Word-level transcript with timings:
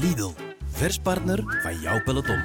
Lidl, 0.00 0.30
verspartner 0.70 1.60
van 1.62 1.80
jouw 1.80 2.02
peloton. 2.02 2.42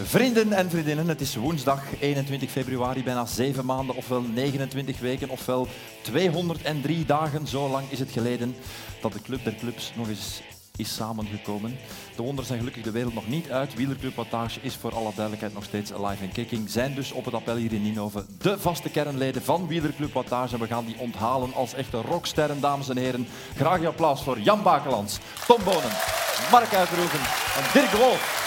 Vrienden 0.00 0.52
en 0.52 0.70
vriendinnen, 0.70 1.08
het 1.08 1.20
is 1.20 1.36
woensdag 1.36 2.00
21 2.00 2.50
februari, 2.50 3.02
bijna 3.02 3.26
zeven 3.26 3.64
maanden, 3.64 3.96
ofwel 3.96 4.20
29 4.20 5.00
weken, 5.00 5.28
ofwel 5.28 5.68
203 6.02 7.04
dagen. 7.04 7.46
Zo 7.46 7.68
lang 7.68 7.90
is 7.90 7.98
het 7.98 8.10
geleden 8.10 8.54
dat 9.00 9.12
de 9.12 9.22
Club 9.22 9.44
der 9.44 9.54
Clubs 9.54 9.92
nog 9.96 10.08
eens 10.08 10.42
is 10.76 10.94
samengekomen. 10.94 11.78
De 12.16 12.22
wonderen 12.22 12.46
zijn 12.46 12.58
gelukkig 12.58 12.82
de 12.82 12.90
wereld 12.90 13.14
nog 13.14 13.28
niet 13.28 13.50
uit. 13.50 13.74
Wielerclub 13.74 14.14
Wattage 14.14 14.60
is 14.62 14.76
voor 14.76 14.94
alle 14.94 15.10
duidelijkheid 15.14 15.54
nog 15.54 15.64
steeds 15.64 15.92
alive 15.92 16.24
en 16.24 16.32
kicking. 16.32 16.70
Zijn 16.70 16.94
dus 16.94 17.12
op 17.12 17.24
het 17.24 17.34
appel 17.34 17.56
hier 17.56 17.72
in 17.72 17.82
Ninove 17.82 18.24
de 18.38 18.58
vaste 18.58 18.90
kernleden 18.90 19.42
van 19.42 19.66
Wielerclub 19.66 20.12
Wattage. 20.12 20.54
En 20.54 20.60
we 20.60 20.66
gaan 20.66 20.84
die 20.84 20.98
onthalen 20.98 21.54
als 21.54 21.74
echte 21.74 22.00
rocksterren, 22.00 22.60
dames 22.60 22.88
en 22.88 22.96
heren. 22.96 23.26
Graag 23.56 23.80
je 23.80 23.86
applaus 23.86 24.22
voor 24.22 24.38
Jan 24.38 24.62
Bakelands, 24.62 25.18
Tom 25.46 25.64
Bonen, 25.64 25.96
Mark 26.50 26.74
Uitroeven 26.74 27.20
en 27.56 27.72
Dirk 27.72 27.90
Wolf. 27.90 28.41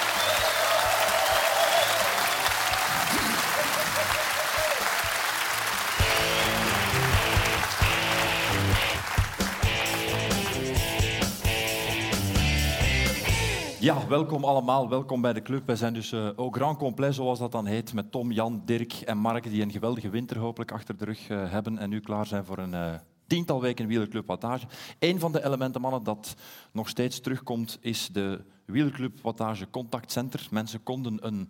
Ja, 13.86 14.08
welkom 14.08 14.44
allemaal. 14.44 14.90
Welkom 14.90 15.22
bij 15.22 15.34
de 15.34 15.42
club. 15.42 15.66
Wij 15.66 15.76
zijn 15.76 15.94
dus 15.94 16.12
uh, 16.12 16.30
au 16.36 16.52
grand 16.52 16.78
complet, 16.78 17.16
zoals 17.16 17.40
dat 17.40 17.52
dan 17.52 17.66
heet, 17.66 17.94
met 17.94 18.12
Tom, 18.12 18.32
Jan, 18.32 18.62
Dirk 18.66 18.94
en 18.94 19.18
Mark, 19.18 19.44
die 19.44 19.62
een 19.62 19.72
geweldige 19.72 20.10
winter 20.10 20.38
hopelijk 20.38 20.72
achter 20.72 20.98
de 20.98 21.06
rug 21.06 21.30
uh, 21.30 21.52
hebben 21.52 21.78
en 21.78 21.90
nu 21.90 22.00
klaar 22.00 22.26
zijn 22.26 22.46
voor 22.46 22.58
een 22.58 22.72
uh, 22.72 22.94
tiental 23.28 23.62
weken 23.62 23.88
wielerclub 23.88 24.28
wattage. 24.28 24.66
Een 25.00 25.20
van 25.20 25.32
de 25.32 25.46
elementen, 25.46 25.82
mannen, 25.82 26.04
dat 26.04 26.36
nog 26.72 26.90
steeds 26.90 27.20
terugkomt, 27.20 27.78
is 27.82 28.10
de 28.12 28.44
wielerclub 28.66 29.22
wattage 29.22 29.70
contactcenter. 29.70 30.48
Mensen 30.52 30.84
konden 30.84 31.28
een 31.28 31.50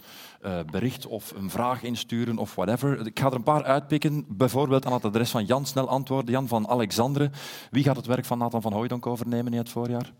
bericht 0.71 1.05
of 1.05 1.33
een 1.35 1.49
vraag 1.49 1.83
insturen 1.83 2.37
of 2.37 2.55
whatever. 2.55 3.05
Ik 3.05 3.19
ga 3.19 3.27
er 3.27 3.33
een 3.33 3.43
paar 3.43 3.63
uitpikken, 3.63 4.25
bijvoorbeeld 4.27 4.85
aan 4.85 4.93
het 4.93 5.05
adres 5.05 5.31
van 5.31 5.45
Jan, 5.45 5.65
snel 5.65 5.89
antwoorden. 5.89 6.31
Jan 6.31 6.47
van 6.47 6.67
Alexandre. 6.67 7.29
Wie 7.71 7.83
gaat 7.83 7.95
het 7.95 8.05
werk 8.05 8.25
van 8.25 8.37
Nathan 8.37 8.61
van 8.61 8.73
Hooijdonk 8.73 9.05
overnemen 9.05 9.51
in 9.51 9.57
het 9.57 9.69
voorjaar? 9.69 10.13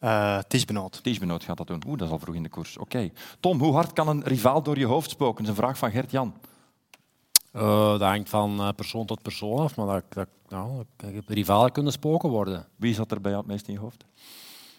Uh, 0.00 0.38
Tisbenoot. 0.38 1.02
Tisbenoot 1.02 1.44
gaat 1.44 1.56
dat 1.56 1.66
doen. 1.66 1.82
Oeh, 1.86 1.98
dat 1.98 2.06
is 2.06 2.12
al 2.12 2.18
vroeg 2.18 2.34
in 2.34 2.42
de 2.42 2.48
koers. 2.48 2.78
Oké. 2.78 3.10
Tom, 3.40 3.58
hoe 3.58 3.72
hard 3.72 3.92
kan 3.92 4.08
een 4.08 4.22
rivaal 4.22 4.62
door 4.62 4.78
je 4.78 4.86
hoofd 4.86 5.10
spoken? 5.10 5.44
Dat 5.44 5.52
is 5.52 5.58
een 5.58 5.64
vraag 5.64 5.78
van 5.78 5.90
Gert-Jan. 5.90 6.34
Uh, 7.52 7.90
dat 7.90 8.00
hangt 8.00 8.28
van 8.28 8.60
uh, 8.60 8.68
persoon 8.76 9.06
tot 9.06 9.22
persoon 9.22 9.58
af, 9.58 9.76
maar 9.76 9.86
dat, 9.86 10.04
dat, 10.08 10.28
nou, 10.48 10.84
rivalen 11.26 11.72
kunnen 11.72 11.92
spoken 11.92 12.28
worden. 12.28 12.66
Wie 12.76 12.94
zat 12.94 13.10
er 13.10 13.20
bij 13.20 13.30
jou 13.30 13.42
het 13.42 13.52
meest 13.52 13.66
in 13.66 13.72
je 13.72 13.80
hoofd? 13.80 14.04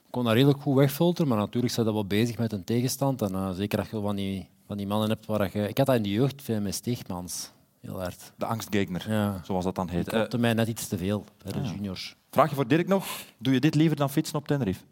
Ik 0.05 0.15
kon 0.15 0.23
dat 0.23 0.33
redelijk 0.33 0.61
goed 0.61 0.75
wegfilteren, 0.75 1.29
maar 1.29 1.37
natuurlijk 1.37 1.73
zijn 1.73 1.85
dat 1.85 1.95
wel 1.95 2.05
bezig 2.05 2.37
met 2.37 2.53
een 2.53 2.63
tegenstand. 2.63 3.21
En 3.21 3.55
zeker 3.55 3.79
als 3.79 3.89
je 3.89 4.01
van 4.01 4.15
die, 4.15 4.49
van 4.67 4.77
die 4.77 4.87
mannen 4.87 5.09
hebt 5.09 5.25
waar 5.25 5.49
je... 5.57 5.67
Ik 5.67 5.77
had 5.77 5.87
dat 5.87 5.95
in 5.95 6.03
de 6.03 6.09
jeugd 6.09 6.41
veel 6.41 6.61
met 6.61 6.75
Stichtmans. 6.75 7.51
Heel 7.81 7.99
hard. 7.99 8.31
De 8.37 8.45
angstgegner, 8.45 9.11
ja. 9.11 9.41
zoals 9.43 9.63
dat 9.63 9.75
dan 9.75 9.89
heet. 9.89 10.05
Dat 10.05 10.13
klopte 10.13 10.37
mij 10.37 10.53
net 10.53 10.67
iets 10.67 10.87
te 10.87 10.97
veel 10.97 11.25
bij 11.43 11.51
de 11.51 11.59
ah. 11.59 11.65
juniors. 11.65 12.15
Vraag 12.29 12.49
je 12.49 12.55
voor 12.55 12.67
Dirk 12.67 12.87
nog. 12.87 13.05
Doe 13.37 13.53
je 13.53 13.59
dit 13.59 13.75
liever 13.75 13.97
dan 13.97 14.09
fietsen 14.09 14.35
op 14.35 14.47
Tenerife? 14.47 14.83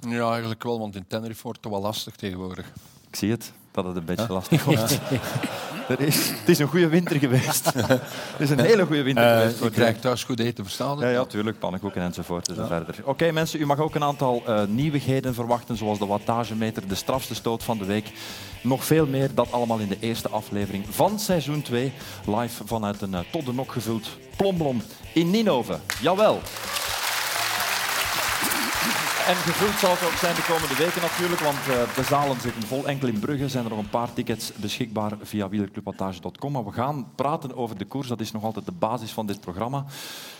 Ja, 0.00 0.30
eigenlijk 0.30 0.62
wel, 0.62 0.78
want 0.78 0.96
in 0.96 1.04
Tenerife 1.06 1.42
wordt 1.42 1.58
het 1.62 1.72
wel 1.72 1.80
lastig 1.80 2.16
tegenwoordig. 2.16 2.66
Ik 3.08 3.16
zie 3.16 3.30
het, 3.30 3.52
dat 3.70 3.84
het 3.84 3.96
een 3.96 4.04
beetje 4.04 4.32
lastig 4.32 4.64
wordt. 4.64 4.98
Er 5.88 6.00
is, 6.00 6.28
het 6.28 6.48
is 6.48 6.58
een 6.58 6.66
goede 6.66 6.88
winter 6.88 7.18
geweest. 7.18 7.72
het 7.74 8.00
is 8.38 8.50
een 8.50 8.60
hele 8.60 8.86
goede 8.86 9.02
winter 9.02 9.24
uh, 9.24 9.38
geweest. 9.38 9.62
Je 9.62 9.70
krijgt 9.70 10.00
thuis 10.00 10.24
goed 10.24 10.40
eten, 10.40 10.64
verstaan 10.64 10.98
Ja, 10.98 11.08
ja, 11.08 11.24
tuurlijk. 11.24 11.58
Pannenkoeken 11.58 12.02
enzovoort. 12.02 12.46
Dus 12.46 12.56
ja. 12.56 12.66
verder. 12.66 12.94
Oké, 13.04 13.32
mensen, 13.32 13.60
u 13.60 13.66
mag 13.66 13.78
ook 13.78 13.94
een 13.94 14.02
aantal 14.02 14.42
uh, 14.48 14.62
nieuwigheden 14.64 15.34
verwachten, 15.34 15.76
zoals 15.76 15.98
de 15.98 16.06
wattagemeter, 16.06 16.88
de 16.88 16.94
strafste 16.94 17.34
stoot 17.34 17.62
van 17.62 17.78
de 17.78 17.84
week. 17.84 18.12
Nog 18.62 18.84
veel 18.84 19.06
meer, 19.06 19.34
dat 19.34 19.52
allemaal 19.52 19.78
in 19.78 19.88
de 19.88 19.98
eerste 20.00 20.28
aflevering 20.28 20.84
van 20.90 21.18
seizoen 21.18 21.62
2. 21.62 21.92
Live 22.26 22.66
vanuit 22.66 23.00
een 23.00 23.12
uh, 23.12 23.18
tot 23.30 23.46
de 23.46 23.52
nok 23.52 23.72
gevuld 23.72 24.08
plomblom 24.36 24.82
in 25.12 25.30
Ninove. 25.30 25.78
Jawel. 26.00 26.40
En 29.28 29.34
gevuld 29.34 29.78
zal 29.78 29.90
het 29.90 30.04
ook 30.04 30.18
zijn 30.18 30.34
de 30.34 30.46
komende 30.52 30.76
weken 30.76 31.02
natuurlijk, 31.02 31.40
want 31.40 31.58
uh, 31.58 31.94
de 31.94 32.02
zalen 32.02 32.40
zitten 32.40 32.62
vol. 32.62 32.86
Enkel 32.86 33.08
in 33.08 33.20
Brugge 33.20 33.48
zijn 33.48 33.64
er 33.64 33.70
nog 33.70 33.78
een 33.78 33.90
paar 33.90 34.12
tickets 34.12 34.52
beschikbaar 34.52 35.12
via 35.22 35.48
wielerclubwattage.com. 35.48 36.52
Maar 36.52 36.64
we 36.64 36.72
gaan 36.72 37.12
praten 37.14 37.56
over 37.56 37.78
de 37.78 37.84
koers, 37.84 38.08
dat 38.08 38.20
is 38.20 38.32
nog 38.32 38.44
altijd 38.44 38.64
de 38.64 38.72
basis 38.72 39.12
van 39.12 39.26
dit 39.26 39.40
programma. 39.40 39.84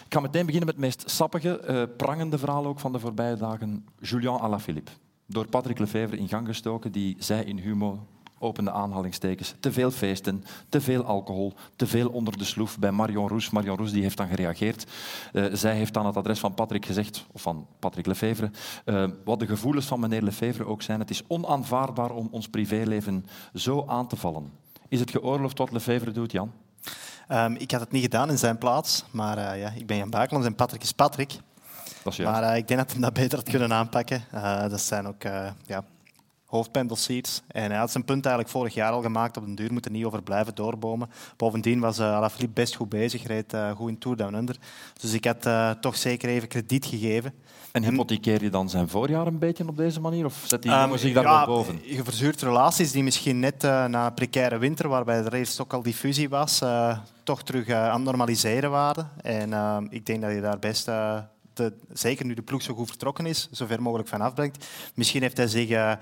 Ik 0.07 0.15
ga 0.15 0.21
meteen 0.21 0.47
beginnen 0.47 0.67
met 0.67 0.77
het 0.77 0.85
meest 0.85 1.11
sappige, 1.11 1.61
uh, 1.69 1.83
prangende 1.97 2.39
verhaal 2.39 2.67
ook 2.67 2.81
van 2.81 2.93
de 2.93 2.99
voorbije 2.99 3.37
dagen. 3.37 3.87
Julien 4.01 4.41
Alaphilippe. 4.41 4.91
Door 5.27 5.49
Patrick 5.49 5.79
Lefevre 5.79 6.17
in 6.17 6.29
gang 6.29 6.47
gestoken, 6.47 6.93
die 6.93 7.17
zei 7.19 7.43
in 7.43 7.59
Humo 7.59 8.07
opende 8.39 8.71
aanhalingstekens, 8.71 9.55
te 9.61 9.73
veel 9.73 9.91
feesten, 9.91 10.45
te 10.69 10.81
veel 10.81 11.05
alcohol, 11.05 11.55
te 11.77 11.87
veel 11.87 12.09
onder 12.09 12.39
de 12.39 12.45
sloef 12.45 12.79
bij 12.79 12.91
Marion 12.91 13.29
Roes. 13.29 13.51
Marion 13.51 13.77
Roes 13.77 13.93
die 13.93 14.03
heeft 14.03 14.17
dan 14.17 14.29
gereageerd. 14.29 14.87
Uh, 15.33 15.47
zij 15.53 15.75
heeft 15.75 15.97
aan 15.97 16.07
het 16.07 16.17
adres 16.17 16.39
van 16.39 16.55
Patrick 16.55 16.87
gezegd, 16.87 17.27
of 17.33 17.43
van 17.43 17.67
Patrick 17.79 18.07
Lefevre, 18.07 18.51
uh, 18.85 19.05
wat 19.25 19.39
de 19.39 19.47
gevoelens 19.47 19.87
van 19.87 20.01
meneer 20.01 20.23
Lefevre 20.23 20.67
ook 20.67 20.83
zijn. 20.83 21.01
Het 21.01 21.11
is 21.11 21.23
onaanvaardbaar 21.27 22.11
om 22.11 22.29
ons 22.31 22.49
privéleven 22.49 23.27
zo 23.55 23.85
aan 23.87 24.09
te 24.09 24.17
vallen. 24.17 24.53
Is 24.89 25.01
het 25.01 25.11
geoorloofd 25.11 25.59
wat 25.59 25.73
Lefevre 25.73 26.11
doet, 26.11 26.33
Jan? 26.33 26.53
Um, 27.29 27.57
ik 27.57 27.71
had 27.71 27.81
het 27.81 27.91
niet 27.91 28.03
gedaan 28.03 28.31
in 28.31 28.39
zijn 28.39 28.59
plaats, 28.59 29.05
maar 29.11 29.39
uh, 29.39 29.61
ja, 29.61 29.71
ik 29.71 29.87
ben 29.87 29.97
Jan 29.97 30.11
Bakelands 30.11 30.47
en 30.47 30.55
Patrick 30.55 30.83
is 30.83 30.93
Patrick. 30.93 31.33
Dat 32.03 32.13
is 32.13 32.25
maar 32.25 32.57
ik 32.57 32.69
denk 32.69 32.81
dat 32.81 32.93
hij 32.93 33.01
dat 33.01 33.13
beter 33.13 33.39
had 33.39 33.49
kunnen 33.49 33.73
aanpakken. 33.73 34.25
dat 34.71 34.81
zijn 34.81 35.07
ook 35.07 35.23
ja, 35.67 35.85
hoofdpendelsheets. 36.49 37.43
En 37.47 37.71
hij 37.71 37.79
had 37.79 37.91
zijn 37.91 38.05
punt 38.05 38.25
eigenlijk 38.25 38.55
vorig 38.55 38.75
jaar 38.75 38.93
al 38.93 39.03
gemaakt. 39.03 39.37
Op 39.37 39.45
den 39.45 39.55
duur 39.55 39.73
moet 39.73 39.85
er 39.85 39.91
niet 39.91 40.05
over 40.05 40.23
blijven 40.23 40.55
doorbomen. 40.55 41.11
Bovendien 41.37 41.81
was 41.81 41.99
uh, 41.99 42.17
Alaphilippe 42.17 42.61
best 42.61 42.75
goed 42.75 42.89
bezig. 42.89 43.27
Reed 43.27 43.55
uh, 43.55 43.71
goed 43.71 43.89
in 43.89 43.99
Tour 43.99 44.17
Down 44.17 44.35
Under. 44.35 44.57
Dus 45.01 45.13
ik 45.13 45.25
had 45.25 45.47
uh, 45.47 45.71
toch 45.71 45.97
zeker 45.97 46.29
even 46.29 46.49
krediet 46.49 46.87
gegeven. 46.87 47.33
En 47.73 47.83
hypothekeer 47.85 48.43
je 48.43 48.51
dan 48.51 48.71
zijn 48.71 48.89
voorjaar 48.89 49.27
een 49.27 49.39
beetje 49.39 49.69
op 49.69 49.77
deze 49.77 50.01
manier? 50.01 50.25
Of 50.25 50.45
zet 50.47 50.63
die 50.63 50.73
um, 50.73 50.99
zich 50.99 51.15
daar 51.15 51.25
ja, 51.25 51.47
boven? 51.47 51.81
Je 51.83 52.05
verzuurt 52.05 52.43
relaties 52.43 52.93
die 52.93 53.03
misschien 53.03 53.41
net 53.41 53.63
na 53.63 54.07
een 54.07 54.15
precaire 54.15 54.59
winter, 54.59 54.89
waarbij 54.89 55.25
er 55.25 55.35
eerst 55.35 55.61
ook 55.61 55.73
al 55.73 55.83
diffusie 55.83 56.29
was, 56.29 56.63
toch 57.23 57.43
terug 57.43 57.71
aan 57.71 57.95
het 57.95 58.03
normaliseren 58.03 58.71
waren. 58.71 59.11
En 59.23 59.53
ehm, 59.53 59.87
ik 59.91 60.07
denk 60.07 60.23
dat 60.23 60.33
je 60.33 60.41
daar 60.41 60.59
best 60.59 60.91
zeker 61.93 62.27
nu 62.27 62.35
de 62.35 62.43
ploeg 62.43 62.63
zo 62.63 62.75
goed 62.75 62.89
vertrokken 62.89 63.27
is, 63.27 63.49
zo 63.53 63.67
ver 63.67 63.83
mogelijk 63.83 64.09
van 64.09 64.21
afbrengt. 64.21 64.67
Misschien 64.95 65.23
heeft 65.23 65.37
hij 65.37 65.47
zich 65.47 65.69
uh, 65.69 65.93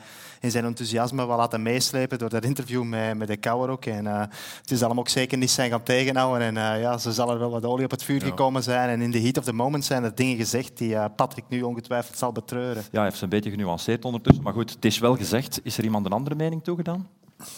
in 0.40 0.50
zijn 0.50 0.64
enthousiasme 0.64 1.26
wel 1.26 1.36
laten 1.36 1.62
meeslepen 1.62 2.18
door 2.18 2.28
dat 2.28 2.44
interview 2.44 2.82
met, 2.82 3.16
met 3.16 3.28
de 3.28 3.36
Kouwer 3.36 3.70
ook. 3.70 3.84
En, 3.84 4.04
uh, 4.04 4.20
het 4.60 4.70
is 4.70 4.82
allemaal 4.82 5.02
ook 5.02 5.08
zeker 5.08 5.38
niet 5.38 5.50
zijn 5.50 5.70
gaan 5.70 5.82
tegenhouden. 5.82 6.56
En 6.56 6.78
ja, 6.80 6.98
ze 6.98 7.12
zal 7.12 7.30
er 7.30 7.38
wel 7.38 7.50
wat 7.50 7.64
olie 7.64 7.84
op 7.84 7.90
het 7.90 8.02
vuur 8.02 8.20
ja. 8.20 8.26
gekomen 8.26 8.62
zijn. 8.62 8.88
En 8.88 9.00
in 9.00 9.10
de 9.10 9.20
heat 9.20 9.38
of 9.38 9.44
the 9.44 9.52
moment 9.52 9.84
zijn 9.84 10.04
er 10.04 10.14
dingen 10.14 10.36
gezegd 10.36 10.78
die 10.78 11.10
Patrick 11.10 11.44
nu 11.48 11.62
ongetwijfeld 11.62 12.18
zal 12.18 12.32
betreuren. 12.32 12.82
Ja, 12.82 12.88
hij 12.90 13.02
heeft 13.02 13.16
ze 13.16 13.24
een 13.24 13.28
beetje 13.28 13.50
genuanceerd 13.50 14.04
ondertussen. 14.04 14.44
Maar 14.44 14.52
goed, 14.52 14.70
het 14.70 14.84
is 14.84 14.98
wel 14.98 15.16
gezegd. 15.16 15.60
Is 15.62 15.78
er 15.78 15.84
iemand 15.84 16.06
een 16.06 16.12
andere 16.12 16.34
mening 16.36 16.64
toegedaan? 16.64 17.08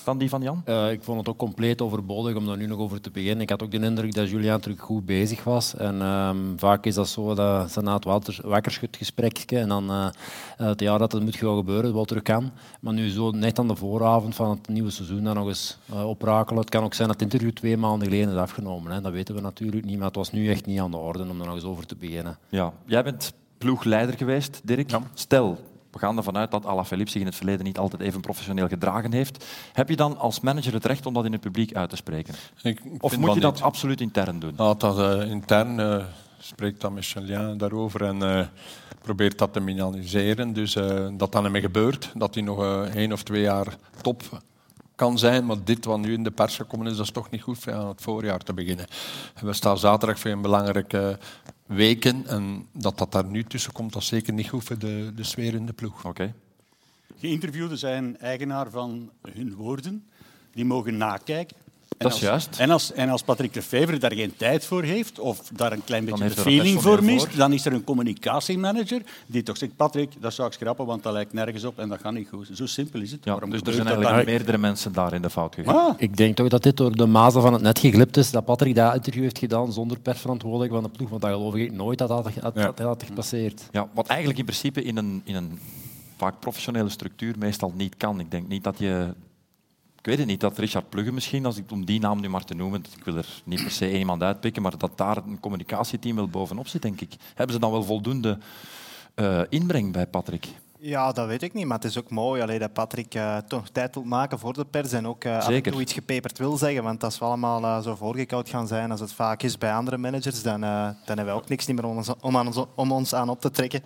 Dan 0.04 0.18
die 0.18 0.28
van 0.28 0.42
Jan? 0.42 0.62
Uh, 0.66 0.90
ik 0.90 1.02
vond 1.02 1.18
het 1.18 1.28
ook 1.28 1.36
compleet 1.36 1.82
overbodig 1.82 2.36
om 2.36 2.46
daar 2.46 2.56
nu 2.56 2.66
nog 2.66 2.78
over 2.78 3.00
te 3.00 3.10
beginnen. 3.10 3.40
Ik 3.40 3.50
had 3.50 3.62
ook 3.62 3.70
de 3.70 3.78
indruk 3.78 4.14
dat 4.14 4.30
Julian 4.30 4.60
terug 4.60 4.80
goed 4.80 5.06
bezig 5.06 5.44
was. 5.44 5.74
En 5.74 6.02
um, 6.02 6.54
vaak 6.58 6.86
is 6.86 6.94
dat 6.94 7.08
zo 7.08 7.34
dat 7.34 7.72
ze 7.72 7.80
na 7.80 7.94
het 7.94 8.04
wakkerschutgesprekje 8.42 9.58
en 9.58 9.68
dan 9.68 9.90
uh, 9.90 10.08
het 10.56 10.80
jaar 10.80 10.98
dat 10.98 11.12
het 11.12 11.22
moet 11.22 11.36
gaan 11.36 11.56
gebeuren, 11.56 11.92
wat 11.92 12.10
er 12.10 12.22
kan. 12.22 12.50
Maar 12.80 12.92
nu 12.92 13.08
zo 13.08 13.30
net 13.30 13.58
aan 13.58 13.68
de 13.68 13.76
vooravond 13.76 14.34
van 14.34 14.50
het 14.50 14.68
nieuwe 14.68 14.90
seizoen 14.90 15.24
dan 15.24 15.34
nog 15.34 15.46
eens 15.46 15.78
uh, 15.92 16.08
oprakelen. 16.08 16.60
Het 16.60 16.70
kan 16.70 16.84
ook 16.84 16.94
zijn 16.94 17.08
dat 17.08 17.20
het 17.20 17.32
interview 17.32 17.54
twee 17.54 17.76
maanden 17.76 18.08
geleden 18.08 18.34
is 18.34 18.40
afgenomen. 18.40 18.92
Hè. 18.92 19.00
Dat 19.00 19.12
weten 19.12 19.34
we 19.34 19.40
natuurlijk 19.40 19.84
niet, 19.84 19.96
maar 19.96 20.06
het 20.06 20.16
was 20.16 20.32
nu 20.32 20.50
echt 20.50 20.66
niet 20.66 20.80
aan 20.80 20.90
de 20.90 20.96
orde 20.96 21.22
om 21.22 21.40
er 21.40 21.46
nog 21.46 21.54
eens 21.54 21.64
over 21.64 21.86
te 21.86 21.96
beginnen. 21.96 22.38
Ja, 22.48 22.72
jij 22.86 23.04
bent 23.04 23.32
ploegleider 23.58 24.16
geweest, 24.16 24.60
Dirk. 24.64 24.90
Ja. 24.90 25.02
Stel, 25.14 25.58
we 25.98 26.06
gaan 26.06 26.16
ervan 26.16 26.36
uit 26.36 26.50
dat 26.50 26.66
Alaphilippe 26.66 27.10
zich 27.10 27.20
in 27.20 27.26
het 27.26 27.36
verleden 27.36 27.64
niet 27.64 27.78
altijd 27.78 28.02
even 28.02 28.20
professioneel 28.20 28.68
gedragen 28.68 29.12
heeft. 29.12 29.44
Heb 29.72 29.88
je 29.88 29.96
dan 29.96 30.18
als 30.18 30.40
manager 30.40 30.72
het 30.72 30.84
recht 30.84 31.06
om 31.06 31.14
dat 31.14 31.24
in 31.24 31.32
het 31.32 31.40
publiek 31.40 31.74
uit 31.74 31.90
te 31.90 31.96
spreken? 31.96 32.34
Ik, 32.62 32.80
of 32.98 33.16
moet 33.16 33.34
je 33.34 33.40
dat 33.40 33.54
niet. 33.54 33.62
absoluut 33.62 34.00
intern 34.00 34.38
doen? 34.38 34.52
Nou, 34.56 34.78
dat 34.78 34.98
uh, 34.98 35.30
intern 35.30 35.78
uh, 35.78 36.04
spreekt 36.38 36.80
dan 36.80 36.98
Julien 36.98 37.58
daarover 37.58 38.04
en 38.04 38.16
uh, 38.16 38.46
probeert 39.02 39.38
dat 39.38 39.52
te 39.52 39.60
minimaliseren. 39.60 40.52
Dus 40.52 40.72
dat 41.16 41.32
dan 41.32 41.44
ermee 41.44 41.60
gebeurt, 41.60 42.10
dat 42.14 42.34
hij 42.34 42.42
nog 42.42 42.84
één 42.94 43.12
of 43.12 43.22
twee 43.22 43.42
jaar 43.42 43.76
top 44.02 44.22
kan 44.94 45.18
zijn, 45.18 45.46
maar 45.46 45.56
dit 45.64 45.84
wat 45.84 45.98
nu 45.98 46.12
in 46.12 46.22
de 46.22 46.30
pers 46.30 46.56
gekomen 46.56 46.86
is, 46.86 46.96
dat 46.96 47.06
is 47.06 47.12
toch 47.12 47.30
niet 47.30 47.42
goed 47.42 47.70
aan 47.70 47.88
het 47.88 48.02
voorjaar 48.02 48.38
te 48.38 48.54
beginnen. 48.54 48.86
We 49.40 49.52
staan 49.52 49.78
zaterdag 49.78 50.18
voor 50.18 50.30
een 50.30 50.42
belangrijke 50.42 51.18
weken. 51.68 52.26
En 52.26 52.66
dat 52.72 52.98
dat 52.98 53.12
daar 53.12 53.24
nu 53.24 53.44
tussen 53.44 53.72
komt, 53.72 53.92
dat 53.92 54.02
is 54.02 54.08
zeker 54.08 54.32
niet 54.32 54.48
goed 54.48 54.64
voor 54.64 54.78
de, 54.78 55.12
de 55.14 55.24
sfeer 55.24 55.54
in 55.54 55.66
de 55.66 55.72
ploeg. 55.72 56.04
Oké. 56.04 56.34
Geïnterviewden 57.18 57.78
zijn 57.78 58.18
eigenaar 58.18 58.70
van 58.70 59.10
hun 59.22 59.54
woorden. 59.54 60.06
Die 60.52 60.64
mogen 60.64 60.96
nakijken. 60.96 61.56
Dat 61.98 62.06
is 62.06 62.12
als, 62.12 62.22
juist. 62.22 62.58
En 62.58 62.70
als, 62.70 62.92
en 62.92 63.08
als 63.08 63.22
Patrick 63.22 63.54
Lefevre 63.54 63.98
daar 63.98 64.12
geen 64.12 64.32
tijd 64.36 64.64
voor 64.64 64.82
heeft, 64.82 65.18
of 65.18 65.40
daar 65.52 65.72
een 65.72 65.84
klein 65.84 66.04
beetje 66.04 66.18
de 66.24 66.30
een 66.30 66.36
feeling 66.36 66.82
voor 66.82 67.04
mist, 67.04 67.26
voor. 67.26 67.36
dan 67.36 67.52
is 67.52 67.64
er 67.66 67.72
een 67.72 67.84
communicatiemanager 67.84 69.02
die 69.26 69.42
toch 69.42 69.56
zegt, 69.56 69.76
Patrick, 69.76 70.12
dat 70.20 70.34
zou 70.34 70.48
ik 70.48 70.54
schrappen, 70.54 70.86
want 70.86 71.02
dat 71.02 71.12
lijkt 71.12 71.32
nergens 71.32 71.64
op 71.64 71.78
en 71.78 71.88
dat 71.88 72.00
gaat 72.00 72.12
niet 72.12 72.28
goed. 72.28 72.48
Zo 72.54 72.66
simpel 72.66 73.00
is 73.00 73.10
het. 73.12 73.24
Ja, 73.24 73.30
Waarom 73.32 73.50
dus 73.50 73.60
er 73.60 73.72
zijn 73.72 73.84
dat 73.84 73.94
eigenlijk 73.94 74.26
meerdere 74.26 74.58
mensen 74.58 74.92
daar 74.92 75.12
in 75.12 75.22
de 75.22 75.30
fout 75.30 75.54
gegaan. 75.54 75.74
Ah, 75.74 75.94
Ik 75.96 76.16
denk 76.16 76.36
toch 76.36 76.48
dat 76.48 76.62
dit 76.62 76.76
door 76.76 76.96
de 76.96 77.06
mazen 77.06 77.42
van 77.42 77.52
het 77.52 77.62
net 77.62 77.78
geglipt 77.78 78.16
is, 78.16 78.30
dat 78.30 78.44
Patrick 78.44 78.74
dat 78.74 78.94
interview 78.94 79.22
heeft 79.22 79.38
gedaan 79.38 79.72
zonder 79.72 79.98
persverantwoordelijk 80.00 80.72
van 80.72 80.82
de 80.82 80.88
ploeg, 80.88 81.08
want 81.08 81.22
dat 81.22 81.30
geloof 81.30 81.54
ik 81.54 81.72
nooit 81.72 81.98
dat 81.98 82.08
dat 82.08 82.30
had, 82.40 82.54
Ja. 82.54 82.72
dat 82.74 82.78
had 82.78 83.02
gepasseerd. 83.02 83.62
Ja, 83.72 83.88
wat 83.94 84.06
eigenlijk 84.06 84.38
in 84.38 84.44
principe 84.44 84.82
in 84.82 84.96
een, 84.96 85.20
in 85.24 85.34
een 85.34 85.58
vaak 86.16 86.40
professionele 86.40 86.88
structuur 86.88 87.34
meestal 87.38 87.72
niet 87.76 87.96
kan. 87.96 88.20
Ik 88.20 88.30
denk 88.30 88.48
niet 88.48 88.64
dat 88.64 88.78
je... 88.78 89.06
Weet 90.08 90.18
het 90.18 90.26
niet, 90.26 90.40
dat 90.40 90.58
Richard 90.58 90.88
Plugge 90.88 91.12
misschien, 91.12 91.46
als 91.46 91.56
ik 91.56 91.70
om 91.70 91.84
die 91.84 92.00
naam 92.00 92.20
nu 92.20 92.28
maar 92.28 92.44
te 92.44 92.54
noemen, 92.54 92.84
ik 92.96 93.04
wil 93.04 93.16
er 93.16 93.26
niet 93.44 93.62
per 93.62 93.70
se 93.70 93.98
iemand 93.98 94.22
uitpikken, 94.22 94.62
maar 94.62 94.78
dat 94.78 94.98
daar 94.98 95.16
een 95.16 95.40
communicatieteam 95.40 96.16
wel 96.16 96.28
bovenop 96.28 96.68
zit, 96.68 96.82
denk 96.82 97.00
ik. 97.00 97.14
Hebben 97.34 97.54
ze 97.54 97.60
dan 97.60 97.70
wel 97.70 97.82
voldoende 97.82 98.38
eh, 99.14 99.40
inbreng 99.48 99.92
bij 99.92 100.06
Patrick? 100.06 100.48
Ja, 100.80 101.12
dat 101.12 101.26
weet 101.26 101.42
ik 101.42 101.54
niet, 101.54 101.66
maar 101.66 101.76
het 101.76 101.86
is 101.86 101.98
ook 101.98 102.10
mooi 102.10 102.42
allee, 102.42 102.58
dat 102.58 102.72
Patrick 102.72 103.14
eh, 103.14 103.36
toch 103.36 103.68
tijd 103.68 103.94
wil 103.94 104.04
maken 104.04 104.38
voor 104.38 104.52
de 104.52 104.64
pers 104.64 104.92
en 104.92 105.06
ook 105.06 105.24
eh, 105.24 105.36
af 105.36 105.48
en 105.48 105.62
toe 105.62 105.80
iets 105.80 105.92
gepeperd 105.92 106.38
wil 106.38 106.56
zeggen. 106.56 106.82
Want 106.82 107.04
als 107.04 107.18
we 107.18 107.24
allemaal 107.24 107.64
eh, 107.64 107.82
zo 107.82 107.94
voorgekoud 107.94 108.48
gaan 108.48 108.66
zijn 108.66 108.90
als 108.90 109.00
het 109.00 109.12
vaak 109.12 109.42
is 109.42 109.58
bij 109.58 109.72
andere 109.74 109.96
managers, 109.96 110.42
dan, 110.42 110.60
dan 110.60 110.96
hebben 111.06 111.24
we 111.24 111.30
ook 111.30 111.48
niks 111.48 111.66
niet 111.66 111.76
meer 111.76 111.86
om 111.86 111.96
ons, 111.96 112.10
om, 112.20 112.36
aan 112.36 112.46
ons, 112.46 112.64
om 112.74 112.92
ons 112.92 113.14
aan 113.14 113.28
op 113.28 113.40
te 113.40 113.50
trekken. 113.50 113.82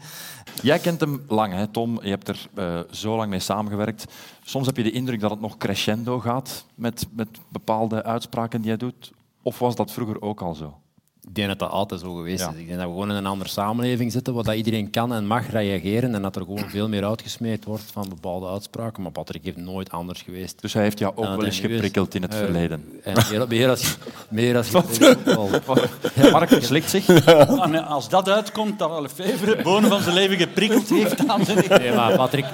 Jij 0.62 0.78
kent 0.78 1.00
hem 1.00 1.24
lang, 1.28 1.52
hè, 1.52 1.66
Tom. 1.66 2.02
Je 2.02 2.10
hebt 2.10 2.28
er 2.28 2.48
zo 2.90 3.16
lang 3.16 3.30
mee 3.30 3.40
samengewerkt. 3.40 4.04
Soms 4.44 4.66
heb 4.66 4.76
je 4.76 4.82
de 4.82 4.90
indruk 4.90 5.20
dat 5.20 5.30
het 5.30 5.40
nog 5.40 5.56
crescendo 5.56 6.20
gaat 6.20 6.64
met, 6.74 7.06
met 7.10 7.28
bepaalde 7.48 8.02
uitspraken 8.04 8.60
die 8.60 8.70
hij 8.70 8.78
doet. 8.78 9.12
Of 9.42 9.58
was 9.58 9.74
dat 9.76 9.92
vroeger 9.92 10.22
ook 10.22 10.40
al 10.40 10.54
zo? 10.54 10.81
Ik 11.28 11.34
denk 11.34 11.48
dat 11.48 11.58
dat 11.58 11.70
altijd 11.70 12.00
zo 12.00 12.14
geweest 12.14 12.40
Ja. 12.40 12.48
is. 12.50 12.56
Ik 12.60 12.66
denk 12.66 12.78
dat 12.78 12.86
we 12.86 12.92
gewoon 12.92 13.10
in 13.10 13.16
een 13.16 13.26
andere 13.26 13.50
samenleving 13.50 14.12
zitten 14.12 14.34
waar 14.34 14.44
dat 14.44 14.54
iedereen 14.54 14.90
kan 14.90 15.12
en 15.12 15.26
mag 15.26 15.50
reageren 15.50 16.14
en 16.14 16.22
dat 16.22 16.36
er 16.36 16.42
gewoon 16.44 16.70
veel 16.70 16.88
meer 16.88 17.04
uitgesmeerd 17.04 17.64
wordt 17.64 17.82
van 17.92 18.08
bepaalde 18.08 18.46
uitspraken. 18.48 19.02
Maar 19.02 19.12
Patrick 19.12 19.44
heeft 19.44 19.56
nooit 19.56 19.90
anders 19.90 20.22
geweest. 20.22 20.60
Dus 20.60 20.72
hij 20.72 20.82
heeft 20.82 20.98
jou 20.98 21.12
ook 21.16 21.24
wel 21.24 21.44
eens 21.44 21.60
geprikkeld 21.60 22.14
in 22.14 22.22
het 22.22 22.32
Eh, 22.32 22.38
verleden. 22.38 22.84
En 23.02 23.14
meer, 23.30 23.46
meer 23.48 23.68
als, 23.68 23.96
meer 24.28 24.56
als 24.56 24.68
geprikkeld. 24.68 25.64
wel. 25.66 25.78
Ja, 26.14 26.30
Mark 26.30 26.48
verslikt 26.48 26.90
zich. 26.90 27.08
en 27.08 27.84
als 27.86 28.08
dat 28.08 28.28
uitkomt, 28.28 28.78
dat 28.78 29.00
Lefevre 29.00 29.50
het 29.54 29.62
bonen 29.62 29.88
van 29.90 30.00
zijn 30.02 30.14
leven 30.14 30.36
geprikkeld 30.36 30.88
heeft 30.88 31.28
aan 31.28 31.44
zijn 31.44 31.64
Nee, 31.68 31.92
maar 31.92 32.16
Patrick, 32.16 32.44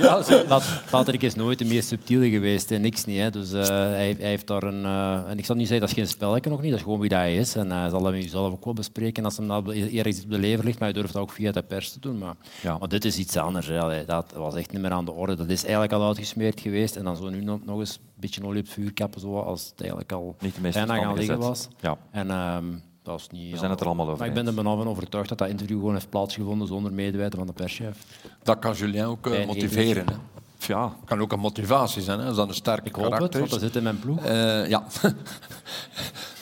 Pat- 0.49 0.83
Patrick 0.91 1.23
is 1.23 1.35
nooit 1.35 1.59
de 1.59 1.65
meest 1.65 1.89
subtiele 1.89 2.31
geweest. 2.31 2.69
Hè. 2.71 2.79
Niks 2.79 3.05
niet. 3.05 3.19
Hè. 3.19 3.31
Dus, 3.31 3.53
eh, 3.53 3.67
hij, 3.69 4.17
hij 4.19 4.29
heeft 4.29 4.47
daar 4.47 4.63
een... 4.63 4.85
eh, 4.85 5.31
en 5.31 5.39
ik 5.39 5.45
zal 5.45 5.57
niet 5.57 5.69
zeggen, 5.69 5.87
dat 5.87 5.97
is 5.97 6.03
geen 6.03 6.13
spelletje 6.13 6.51
nog 6.51 6.61
niet. 6.61 6.71
Dat 6.71 6.79
is 6.79 6.85
gewoon 6.85 7.01
wie 7.01 7.09
dat 7.09 7.19
hij 7.19 7.37
is. 7.37 7.55
En 7.57 7.71
hij 7.71 7.89
zal 7.89 8.03
dat 8.03 8.13
jezelf 8.15 8.57
ook 8.59 8.65
wel 8.65 8.75
bespreken 8.75 9.25
als 9.25 9.37
hem 9.37 9.49
dat 9.49 9.69
ergens 9.69 10.23
op 10.25 10.31
de 10.31 10.39
lever 10.39 10.65
ligt. 10.65 10.79
Maar 10.79 10.89
hij 10.89 10.99
durft 10.99 11.13
dat 11.13 11.23
ook 11.23 11.31
via 11.31 11.53
de 11.53 11.63
pers 11.63 11.93
te 11.93 12.01
doen. 12.01 12.19
Maar, 12.19 12.35
Ja. 12.63 12.79
maar 12.79 12.89
dit 12.89 13.05
is 13.05 13.19
iets 13.19 13.37
anders. 13.37 13.71
Allee, 13.71 14.05
dat 14.05 14.33
was 14.37 14.55
echt 14.55 14.73
niet 14.73 14.81
meer 14.81 14.91
aan 14.91 15.05
de 15.05 15.13
orde. 15.13 15.35
Dat 15.35 15.49
is 15.49 15.63
eigenlijk 15.63 15.93
al 15.93 16.07
uitgesmeerd 16.07 16.61
geweest. 16.61 16.97
En 16.97 17.05
dan 17.05 17.17
zo 17.17 17.29
nu 17.29 17.45
nog, 17.45 17.65
nog 17.65 17.79
eens 17.79 17.95
een 17.97 18.03
beetje 18.15 18.45
olie 18.45 18.61
op 18.61 18.65
het 18.65 18.75
vuur 18.75 18.93
kappen. 18.93 19.21
Zo, 19.21 19.39
als 19.41 19.69
het 19.71 19.81
eigenlijk 19.81 20.13
al 20.13 20.37
Niet 20.41 20.55
de 20.55 20.61
meest 20.61 20.75
bijna 20.75 20.99
gaan 20.99 21.15
liggen 21.15 21.39
was. 21.39 21.69
Ja. 21.81 21.97
En, 22.11 22.31
ehm, 22.31 22.65
dat 23.03 23.21
is 23.21 23.29
niet 23.29 23.53
We 23.53 23.59
zijn 23.59 23.71
het 23.71 23.81
er 23.81 23.87
allemaal 23.87 24.07
over 24.07 24.19
Maar 24.19 24.29
ik 24.29 24.35
ben 24.35 24.47
er 24.47 24.53
van 24.55 24.89
overtuigd 24.89 25.29
dat 25.29 25.39
dat 25.39 25.49
interview 25.49 25.79
gewoon 25.79 25.95
heeft 25.95 26.11
plaatsgevonden 26.11 26.67
zonder 26.69 26.93
medeweten 26.93 27.39
van 27.39 27.47
de 27.47 27.53
perschef. 27.53 28.05
Dat 28.43 28.59
kan 28.59 28.75
Julien 28.75 29.05
ook 29.05 29.27
eh, 29.27 29.47
motiveren. 29.47 30.07
Hè. 30.07 30.15
Ja, 30.59 30.93
kan 31.05 31.21
ook 31.21 31.33
een 31.33 31.41
motivatie 31.41 32.03
zijn, 32.03 32.19
hè, 32.21 32.27
als 32.27 32.37
dat 32.37 32.49
een 32.49 32.55
sterk 32.55 32.85
Ik 32.87 32.95
hoop 32.95 33.05
het, 33.05 33.13
karakter 33.13 33.41
want 33.41 33.53
is. 33.53 33.59
dat 33.59 33.67
zit 33.67 33.77
in 33.77 33.83
mijn 33.83 33.99
ploeg. 33.99 34.25
Eh, 34.25 34.69
ja. 34.69 34.85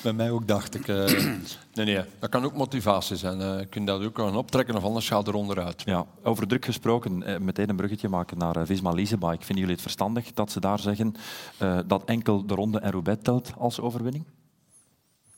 Bij 0.03 0.13
mij 0.13 0.31
ook 0.31 0.49
dacht 0.49 0.75
ik. 0.75 0.89
eh, 0.89 1.05
nee, 1.75 1.85
nee, 1.87 2.05
dat 2.19 2.31
kan 2.31 2.45
ook 2.45 2.55
motivatie 2.57 3.17
zijn. 3.17 3.41
Eh, 3.41 3.59
je 3.59 3.67
kunt 3.67 3.87
dat 3.87 4.05
ook 4.05 4.19
gaan 4.19 4.37
optrekken 4.37 4.77
of 4.77 4.85
anders 4.85 5.09
gaat 5.09 5.29
er 5.29 5.35
onderuit. 5.35 5.83
ja, 5.85 6.07
over 6.23 6.47
druk 6.49 6.65
gesproken, 6.65 7.45
meteen 7.45 7.69
een 7.69 7.77
bruggetje 7.77 8.09
maken 8.09 8.39
naar 8.39 8.67
Visma 8.67 8.91
Leasebike. 8.93 9.37
Vinden 9.45 9.57
jullie 9.57 9.73
het 9.73 9.83
verstandig 9.83 10.33
dat 10.33 10.51
ze 10.51 10.61
daar 10.61 10.79
zeggen 10.79 11.15
eh, 11.59 11.79
dat 11.87 12.05
enkel 12.05 12.47
de 12.47 12.55
ronde 12.55 12.79
en 12.79 12.91
Roubaix 12.91 13.23
telt 13.23 13.53
als 13.59 13.81
overwinning? 13.81 14.25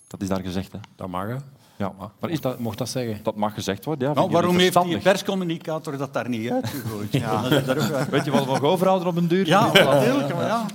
Dat 0.06 0.22
is 0.22 0.28
daar 0.28 0.42
gezegd, 0.42 0.72
hè? 0.72 0.78
Dat 0.96 1.08
mag, 1.08 1.26
hè. 1.28 1.36
Ja, 1.78 1.92
maar 1.98 2.08
is 2.20 2.28
Mocht 2.30 2.42
dat, 2.42 2.58
mocht 2.58 2.78
dat 2.78 2.88
zeggen? 2.88 3.20
dat 3.22 3.36
mag 3.36 3.54
gezegd 3.54 3.84
worden. 3.84 4.08
Ja, 4.08 4.14
Nou, 4.14 4.30
waarom 4.30 4.58
heeft 4.58 4.82
die 4.82 4.98
perscommunicator 4.98 5.96
dat 5.96 6.12
daar 6.12 6.28
niet 6.28 6.50
uitgegooid? 6.50 7.12
Ja. 7.12 7.42
Dat 7.42 7.52
is 7.52 7.64
daar. 7.66 8.06
Weet 8.10 8.24
je 8.24 8.30
wat 8.30 8.44
we 8.44 8.50
nog 8.50 8.62
overhouden 8.62 9.08
op 9.08 9.16
een 9.16 9.28
duur? 9.28 9.46
Ja, 9.46 9.72
natuurlijk. 9.72 10.34
maar 10.34 10.46
Ja. 10.46 10.66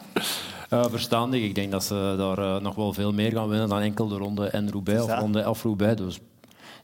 Eh, 0.70 0.86
verstandig. 0.90 1.42
Ik 1.44 1.56
denk 1.56 1.72
dat 1.72 1.84
ze 1.84 2.16
daar 2.18 2.38
eh, 2.56 2.62
nog 2.62 2.76
wel 2.76 2.94
veel 2.94 3.14
meer 3.14 3.32
gaan 3.32 3.48
winnen 3.48 3.70
dan 3.70 3.80
enkel 3.80 4.08
de 4.08 4.18
ronde 4.18 4.46
en 4.48 4.72
Roubaix 4.72 5.02
of 5.02 5.08
Ja. 5.10 5.20
ronde 5.20 5.50
of 5.50 5.64
Roubaix. 5.64 5.96
Dus 6.02 6.16
ik 6.16 6.22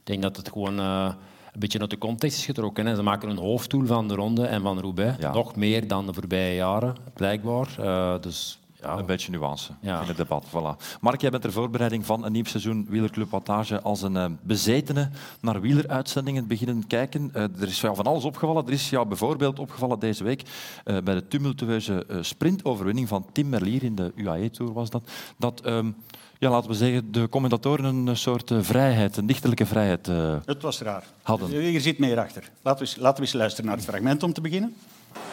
denk 0.04 0.22
dat 0.22 0.36
het 0.36 0.48
gewoon 0.52 0.78
eh, 0.78 1.12
een 1.52 1.60
beetje 1.60 1.80
uit 1.80 1.90
de 1.90 1.98
context 1.98 2.38
is 2.38 2.44
getrokken. 2.44 2.86
Hè. 2.86 2.94
Ze 2.94 3.02
maken 3.02 3.30
een 3.30 3.38
hoofddoel 3.38 3.86
van 3.86 4.08
de 4.08 4.14
ronde 4.14 4.46
en 4.46 4.62
van 4.62 4.80
Roubaix. 4.80 5.16
Ja. 5.20 5.32
Nog 5.32 5.56
meer 5.56 5.88
dan 5.88 6.06
de 6.06 6.14
voorbije 6.14 6.54
jaren, 6.54 6.94
blijkbaar. 7.14 7.68
Eh, 7.78 8.14
dus 8.20 8.59
ja, 8.82 8.98
Een 8.98 9.06
beetje 9.06 9.30
nuance 9.30 9.72
Ja. 9.80 10.00
in 10.00 10.06
het 10.08 10.16
debat. 10.16 10.44
Voilà. 10.48 10.98
Mark, 11.00 11.20
jij 11.20 11.30
bent 11.30 11.42
ter 11.42 11.52
voorbereiding 11.52 12.06
van 12.06 12.24
een 12.24 12.32
nieuw 12.32 12.44
seizoen 12.44 12.86
Wielerclub 12.88 13.30
Wattage 13.30 13.80
als 13.80 14.02
een 14.02 14.16
eh, 14.16 14.24
bezetene 14.42 15.10
naar 15.40 15.60
wieleruitzendingen 15.60 16.46
beginnen 16.46 16.86
kijken. 16.86 17.30
Eh, 17.32 17.42
er 17.42 17.68
is 17.68 17.80
jou 17.80 17.96
van 17.96 18.04
alles 18.04 18.24
opgevallen. 18.24 18.66
Er 18.66 18.72
is 18.72 18.90
jou 18.90 19.06
bijvoorbeeld 19.06 19.58
opgevallen 19.58 19.98
deze 19.98 20.24
week 20.24 20.42
eh, 20.84 20.96
bij 21.04 21.14
de 21.14 21.28
tumultueuze 21.28 22.04
eh, 22.08 22.16
sprintoverwinning 22.20 23.08
van 23.08 23.26
Tim 23.32 23.48
Merlier 23.48 23.82
in 23.84 23.94
de 23.94 24.12
UAE-tour 24.16 24.72
was 24.72 24.90
dat. 24.90 25.10
Dat, 25.38 25.60
ehm, 25.60 25.90
ja, 26.38 26.50
laten 26.50 26.70
we 26.70 26.76
zeggen, 26.76 27.12
de 27.12 27.28
commentatoren 27.28 27.84
een 28.06 28.16
soort 28.16 28.52
vrijheid, 28.60 29.16
een 29.16 29.26
dichterlijke 29.26 29.66
vrijheid 29.66 30.08
eh, 30.08 30.34
Het 30.44 30.62
was 30.62 30.80
raar. 30.80 31.04
hadden. 31.22 31.48
Hier 31.48 31.80
zit 31.80 31.98
meer 31.98 32.18
achter. 32.18 32.50
Laten 32.62 32.84
we, 32.84 32.90
eens, 32.90 33.00
laten 33.00 33.16
we 33.16 33.22
eens 33.22 33.32
luisteren 33.32 33.66
naar 33.66 33.76
het 33.76 33.84
fragment 33.86 34.22
om 34.22 34.32
te 34.32 34.40
beginnen. 34.40 34.74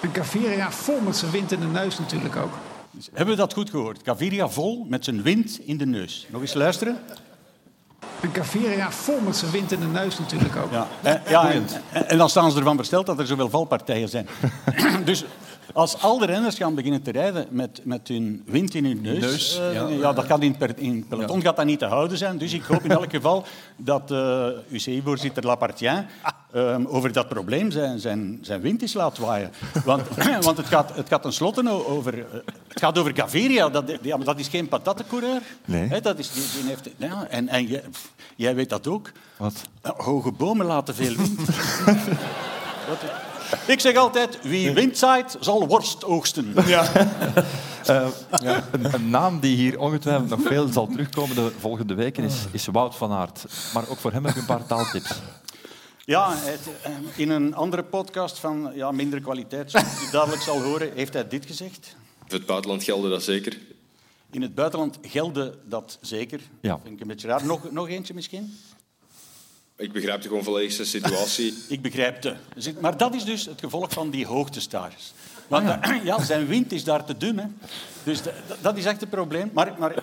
En 0.02 0.10
Gaviria 0.14 0.72
vol 0.72 1.00
met 1.02 1.16
zijn 1.16 1.32
wind 1.32 1.52
in 1.52 1.60
de 1.60 1.66
neus 1.66 2.00
natuurlijk 2.00 2.36
ook. 2.36 2.52
Hebben 3.06 3.36
we 3.36 3.42
dat 3.42 3.54
goed 3.54 3.70
gehoord? 3.70 4.00
Gaviria 4.04 4.50
vol 4.50 4.86
met 4.90 5.04
zijn 5.04 5.22
wind 5.22 5.60
in 5.66 5.78
de 5.78 5.86
neus. 5.86 6.28
Nog 6.30 6.42
eens 6.42 6.54
luisteren. 6.54 6.98
En 8.22 8.30
Gaviria 8.34 8.92
vol 8.92 9.20
met 9.20 9.36
zijn 9.36 9.52
wind 9.52 9.72
in 9.72 9.80
de 9.80 9.86
neus 9.86 10.20
natuurlijk 10.20 10.56
ook. 10.56 10.72
Ja, 10.72 10.88
en, 11.02 11.22
ja, 11.28 11.52
en- 11.52 11.68
en 12.08 12.18
dan 12.18 12.30
staan 12.30 12.52
ze 12.52 12.58
ervan 12.58 12.76
versteld 12.76 13.06
dat 13.06 13.20
er 13.20 13.28
zoveel 13.28 13.50
valpartijen 13.50 14.10
zijn. 14.10 14.28
dus 15.06 15.26
als 15.74 16.02
al 16.02 16.18
de 16.18 16.26
renners 16.26 16.58
gaan 16.58 16.76
beginnen 16.76 17.02
te 17.02 17.12
rijden 17.12 17.48
met, 17.50 17.82
met 17.84 18.08
hun 18.08 18.44
wind 18.46 18.74
in 18.74 18.86
hun 18.86 19.02
neus, 19.02 19.20
neus, 19.22 19.60
eh, 19.60 19.74
ja. 19.74 19.88
ja. 19.88 20.14
dat 20.14 20.26
gaat 20.26 20.42
in, 20.42 20.58
per, 20.58 20.72
in 20.78 21.06
peloton 21.08 21.42
gaat 21.42 21.56
dat 21.56 21.66
niet 21.66 21.80
te 21.80 21.86
houden 21.86 22.18
zijn. 22.18 22.38
Dus 22.38 22.54
ik 22.54 22.64
hoop 22.64 22.84
in 22.84 22.92
elk 22.92 23.12
geval 23.12 23.46
dat 23.78 24.12
eh 24.12 24.48
UCI-voorzitter 24.70 25.46
Lapartien 25.46 26.06
ehm, 26.54 26.86
over 26.86 27.12
dat 27.12 27.28
probleem 27.30 27.72
zijn, 27.72 28.00
zijn, 28.00 28.40
zijn 28.42 28.62
wind 28.62 28.82
is 28.82 28.94
laat 28.94 29.18
waaien. 29.18 29.52
Want, 29.86 30.02
want 30.42 30.58
het, 30.58 30.66
gaat, 30.68 30.96
het 30.96 31.08
gaat 31.08 31.22
tenslotte 31.22 31.86
over... 31.88 32.20
eh, 32.20 32.26
Het 32.68 32.80
gaat 32.80 32.98
over 32.98 33.16
Gaviria. 33.16 33.70
Dat, 33.70 33.92
ja, 34.02 34.16
maar 34.18 34.26
dat 34.26 34.40
is 34.40 34.48
geen 34.48 34.68
patattencoureur. 34.68 35.42
Nee. 35.66 36.02
Dat 36.02 36.20
is, 36.20 36.32
die, 36.32 36.44
die 36.62 36.70
heeft, 36.70 36.90
ja, 36.98 37.28
en 37.30 37.48
en 37.48 37.66
jij, 37.66 37.84
jij 38.36 38.56
weet 38.56 38.70
dat 38.70 38.88
ook. 38.88 39.12
Wat? 39.38 39.62
Uh, 39.86 39.92
Hoge 39.98 40.32
bomen 40.32 40.66
laten 40.66 40.96
veel 40.96 41.16
wind. 41.16 41.40
Wat- 42.88 43.26
Ik 43.68 43.80
zeg 43.80 43.96
altijd, 43.96 44.40
wie 44.42 44.72
wind 44.72 44.98
zaait, 44.98 45.38
zal 45.40 45.68
worst 45.68 46.04
oogsten. 46.04 46.54
Eh, 47.88 48.08
een, 48.72 48.94
een 48.94 49.10
naam 49.10 49.40
die 49.40 49.56
hier 49.56 49.80
ongetwijfeld 49.80 50.30
nog 50.30 50.40
veel 50.42 50.68
zal 50.68 50.88
terugkomen 50.88 51.36
de 51.36 51.52
volgende 51.60 51.94
weken 51.94 52.24
is, 52.24 52.36
is 52.52 52.66
Wout 52.66 52.96
van 52.96 53.12
Aert. 53.12 53.46
Maar 53.74 53.90
ook 53.90 53.98
voor 53.98 54.12
hem 54.12 54.26
heb 54.26 54.36
ik 54.36 54.42
een 54.42 54.48
paar 54.48 54.66
taaltips. 54.66 55.12
Ja, 56.06 56.34
het, 56.36 56.60
eh, 56.82 56.92
in 57.16 57.30
een 57.30 57.56
andere 57.56 57.84
podcast 57.84 58.40
van 58.40 58.72
ja, 58.74 58.92
mindere 58.92 59.22
kwaliteit, 59.22 59.72
zoals 59.72 60.08
u 60.08 60.12
dadelijk 60.12 60.42
zal 60.42 60.62
horen, 60.62 60.92
heeft 60.94 61.14
hij 61.14 61.28
dit 61.28 61.46
gezegd. 61.46 61.96
Voor 62.28 62.38
het 62.38 62.46
buitenland 62.46 62.84
gelden 62.84 63.10
dat 63.10 63.24
zeker. 63.24 63.58
In 64.32 64.42
het 64.42 64.56
buitenland 64.56 64.98
gelde 65.02 65.58
dat 65.66 65.98
zeker. 66.02 66.40
Ja. 66.62 66.70
Dat 66.72 66.80
vind 66.84 66.94
ik 66.94 67.02
een 67.02 67.08
beetje 67.08 67.28
raar. 67.28 67.46
Nog, 67.46 67.72
nog 67.72 67.90
eentje 67.90 68.14
misschien? 68.14 68.58
Ik 69.78 69.92
begrijp 69.92 70.22
de 70.22 70.28
gewoon 70.28 70.44
volledige 70.44 70.86
situatie. 70.86 71.54
Ik 71.68 71.82
begrijp 71.82 72.22
de. 72.22 72.36
Maar 72.80 72.98
dat 72.98 73.16
is 73.16 73.24
dus 73.24 73.46
het 73.46 73.60
gevolg 73.60 73.92
van 73.92 74.10
die 74.10 74.26
hoogtestages. 74.26 75.14
Want 75.48 75.70
eh, 75.70 76.04
ja, 76.10 76.22
zijn 76.24 76.48
wind 76.48 76.72
is 76.72 76.84
daar 76.84 77.06
te 77.06 77.18
dun. 77.18 77.38
Hè. 77.40 77.46
Dus 78.04 78.22
de- 78.22 78.34
dat- 78.62 78.78
is 78.78 78.86
echt 78.86 79.00
het 79.02 79.10
probleem. 79.10 79.50
Maar, 79.54 79.74
maar 79.80 79.94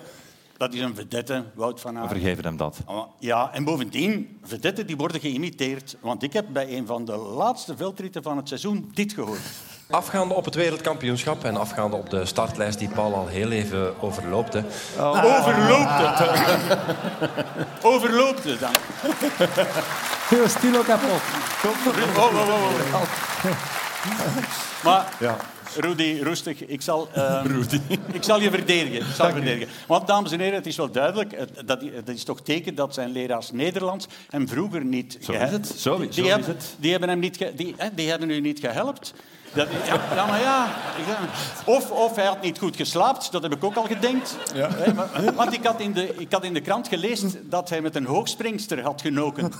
dat 0.57 0.73
is 0.73 0.79
een 0.79 0.95
vedette, 0.95 1.43
Wout 1.53 1.81
van 1.81 1.93
We 1.93 1.99
Aert. 1.99 2.09
vergeven 2.11 2.43
hem 2.43 2.57
dat. 2.57 2.77
Ah, 2.85 3.07
Ja, 3.19 3.53
en 3.53 3.63
bovendien, 3.63 4.37
vedetten 4.43 4.87
die 4.87 4.95
worden 4.97 5.21
geïmiteerd. 5.21 5.95
Want 5.99 6.23
ik 6.23 6.33
heb 6.33 6.45
bij 6.53 6.77
een 6.77 6.85
van 6.85 7.05
de 7.05 7.15
laatste 7.15 7.77
veldritten 7.77 8.23
van 8.23 8.37
het 8.37 8.47
seizoen 8.47 8.91
dit 8.93 9.13
gehoord. 9.13 9.39
Afgaande 9.89 10.33
op 10.33 10.45
het 10.45 10.55
wereldkampioenschap 10.55 11.43
en 11.43 11.57
afgaande 11.57 11.95
op 11.95 12.09
de 12.09 12.25
startlijst 12.25 12.79
die 12.79 12.89
Paul 12.89 13.13
al 13.13 13.27
heel 13.27 13.51
even 13.51 14.01
overloopte. 14.01 14.63
Overloopt 14.99 15.89
het. 15.97 16.77
Overloopt 17.81 18.43
het 18.43 18.59
dan. 18.65 18.71
Heel 20.29 20.47
stil 20.49 20.75
ook 20.77 20.85
kapot. 20.85 21.21
Oh, 22.17 22.23
oh, 22.23 22.49
oh, 22.49 22.93
oh. 22.93 23.01
Maar 24.83 25.07
Rudy, 25.79 26.19
rustig. 26.21 26.65
Ik 26.65 26.81
zal, 26.81 27.07
ehm, 27.13 27.61
ik 28.11 28.23
zal 28.23 28.39
je 28.41 28.49
verdedigen. 28.49 28.99
Ik 28.99 29.15
zal 29.15 29.29
verdedigen. 29.31 29.67
Want, 29.87 30.07
dames 30.07 30.31
en 30.31 30.39
heren, 30.39 30.55
het 30.55 30.65
is 30.65 30.75
wel 30.77 30.91
duidelijk. 30.91 31.37
het- 31.37 31.67
Dat, 31.67 31.79
dat 32.05 32.15
is 32.15 32.23
toch 32.23 32.41
teken 32.41 32.75
dat 32.75 32.93
zijn 32.93 33.09
leraars 33.11 33.51
Nederlands 33.51 34.07
hem 34.29 34.47
vroeger 34.47 34.85
niet... 34.85 35.17
Zo 35.21 35.31
is 35.31 35.49
het. 35.51 35.67
Zo- 35.77 35.97
die, 35.97 36.13
zo 36.13 36.21
is 36.23 36.27
hebben, 36.29 36.47
het. 36.47 36.75
die 36.79 36.91
hebben 36.91 37.09
hem 37.09 37.19
niet... 37.19 37.51
Die, 37.55 37.73
hè, 37.77 37.87
die 37.93 38.09
hebben 38.09 38.29
u 38.29 38.39
niet 38.39 38.59
gehelpt. 38.59 39.13
Dat, 39.55 39.67
ja, 39.85 39.99
ja, 40.15 40.25
maar 40.25 40.39
ja. 40.41 40.67
Of, 41.65 41.91
of 41.91 42.15
hij 42.15 42.25
had 42.25 42.41
niet 42.41 42.59
goed 42.59 42.75
geslaapt, 42.75 43.31
dat 43.31 43.41
heb 43.43 43.55
ik 43.55 43.63
ook 43.63 43.75
al 43.75 43.83
gedenkt. 43.83 44.35
Hè, 44.53 44.93
maar- 44.93 45.33
want 45.35 45.53
ik 45.53 45.65
had, 45.65 45.79
in 45.79 45.93
de, 45.93 46.15
ik 46.17 46.31
had 46.31 46.43
in 46.43 46.53
de 46.53 46.61
krant 46.61 46.87
gelezen 46.87 47.49
dat 47.49 47.69
hij 47.69 47.81
met 47.81 47.95
een 47.95 48.05
hoogspringster 48.05 48.81
had 48.83 49.01
genoken. 49.01 49.51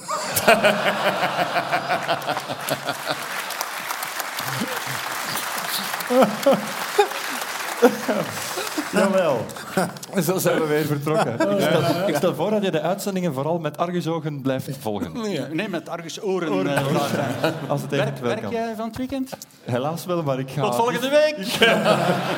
Jawel. 8.93 9.45
Zo 10.25 10.37
zijn 10.37 10.59
we 10.59 10.65
weer 10.67 10.85
vertrokken. 10.85 11.33
Ik 11.33 11.61
stel, 11.61 12.07
ik 12.07 12.15
stel 12.15 12.35
voor 12.35 12.49
dat 12.49 12.63
je 12.63 12.71
de 12.71 12.81
uitzendingen 12.81 13.33
vooral 13.33 13.59
met 13.59 13.77
argusogen 13.77 14.41
blijft 14.41 14.77
volgen. 14.79 15.11
Nee, 15.55 15.69
met 15.69 15.89
argusoren. 15.89 16.67
eh, 16.75 16.85
vragen. 16.85 17.53
Als 17.67 17.81
het 17.81 17.91
werk, 17.91 18.17
werk 18.17 18.41
kan. 18.41 18.51
jij 18.51 18.73
van 18.75 18.87
het 18.87 18.97
weekend? 18.97 19.37
Helaas 19.63 20.05
wel, 20.05 20.23
maar 20.23 20.39
ik 20.39 20.49
ga... 20.49 20.61
Tot 20.61 20.75
volgende 20.75 21.09
week! 21.09 21.37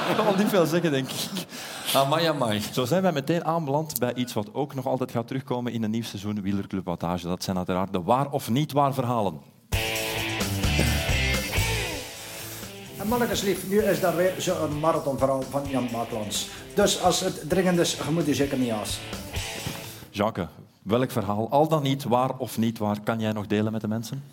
Ik 0.09 0.15
kan 0.15 0.25
al 0.27 0.35
niet 0.37 0.47
veel 0.49 0.65
zeggen, 0.65 0.91
denk 0.91 1.09
ik. 1.09 1.29
Amai, 1.93 2.25
amai. 2.25 2.61
Zo 2.71 2.85
zijn 2.85 3.01
wij 3.01 3.11
meteen 3.11 3.45
aanbeland 3.45 3.99
bij 3.99 4.13
iets 4.13 4.33
wat 4.33 4.53
ook 4.53 4.75
nog 4.75 4.85
altijd 4.85 5.11
gaat 5.11 5.27
terugkomen 5.27 5.71
in 5.73 5.83
een 5.83 5.91
nieuw 5.91 6.03
seizoen 6.03 6.41
Wielerclub 6.41 6.85
Wattage. 6.85 7.27
Dat 7.27 7.43
zijn 7.43 7.57
uiteraard 7.57 7.93
de 7.93 8.01
waar 8.03 8.29
of 8.29 8.49
niet 8.49 8.71
waar 8.71 8.93
verhalen. 8.93 9.39
En 13.07 13.13
mannetjes 13.13 13.41
lief, 13.41 13.67
nu 13.69 13.81
is 13.83 13.99
daar 13.99 14.15
weer 14.15 14.33
zo'n 14.37 14.79
marathonverhaal 14.79 15.41
van 15.41 15.61
Jan 15.69 15.87
Baaklands. 15.91 16.49
Dus 16.75 17.01
als 17.01 17.19
het 17.19 17.49
dringend 17.49 17.79
is, 17.79 17.97
je 18.05 18.11
moet 18.11 18.25
je 18.25 18.33
zeker 18.33 18.57
niet 18.57 18.69
haast. 18.71 18.99
Jacques, 20.09 20.47
welk 20.81 21.11
verhaal, 21.11 21.49
al 21.49 21.67
dan 21.67 21.83
niet 21.83 22.03
waar 22.03 22.37
of 22.37 22.57
niet 22.57 22.77
waar, 22.77 22.99
kan 23.03 23.19
jij 23.19 23.31
nog 23.31 23.47
delen 23.47 23.71
met 23.71 23.81
de 23.81 23.87
mensen? 23.87 24.23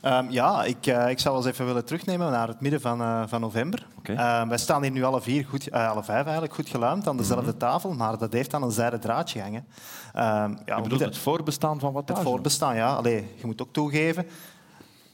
Ehm, 0.00 0.26
ja, 0.30 0.64
ik, 0.64 0.86
eh, 0.86 1.08
ik 1.10 1.18
zou 1.18 1.34
wel 1.34 1.44
eens 1.44 1.52
even 1.52 1.66
willen 1.66 1.84
terugnemen 1.84 2.30
naar 2.30 2.48
het 2.48 2.60
midden 2.60 2.80
van, 2.80 3.00
eh, 3.00 3.22
van 3.26 3.40
november. 3.40 3.86
Oké. 3.98 4.12
Ehm, 4.12 4.48
wij 4.48 4.58
staan 4.58 4.82
hier 4.82 4.90
nu 4.90 5.02
alle 5.04 5.20
vier, 5.20 5.44
goed, 5.48 5.68
eh, 5.68 5.90
alle 5.90 6.04
vijf 6.04 6.22
eigenlijk, 6.24 6.54
goed 6.54 6.68
geluimd 6.68 7.06
aan 7.08 7.16
dezelfde 7.16 7.50
Mhm. 7.50 7.58
tafel, 7.58 7.92
maar 7.92 8.18
dat 8.18 8.32
heeft 8.32 8.54
aan 8.54 8.62
een 8.62 8.70
zijden 8.70 9.00
draadje 9.00 9.40
hangen. 9.42 9.66
Ehm, 10.12 10.24
ja, 10.24 10.46
Je 10.48 10.64
bedoelt 10.64 10.88
moeten- 10.88 11.06
het 11.08 11.18
voorbestaan 11.18 11.78
van 11.80 11.92
Wattage? 11.92 12.20
het 12.20 12.28
voorbestaan, 12.28 12.76
ja. 12.76 12.94
Allee, 12.94 13.26
je 13.36 13.46
moet 13.46 13.62
ook 13.62 13.72
toegeven, 13.72 14.26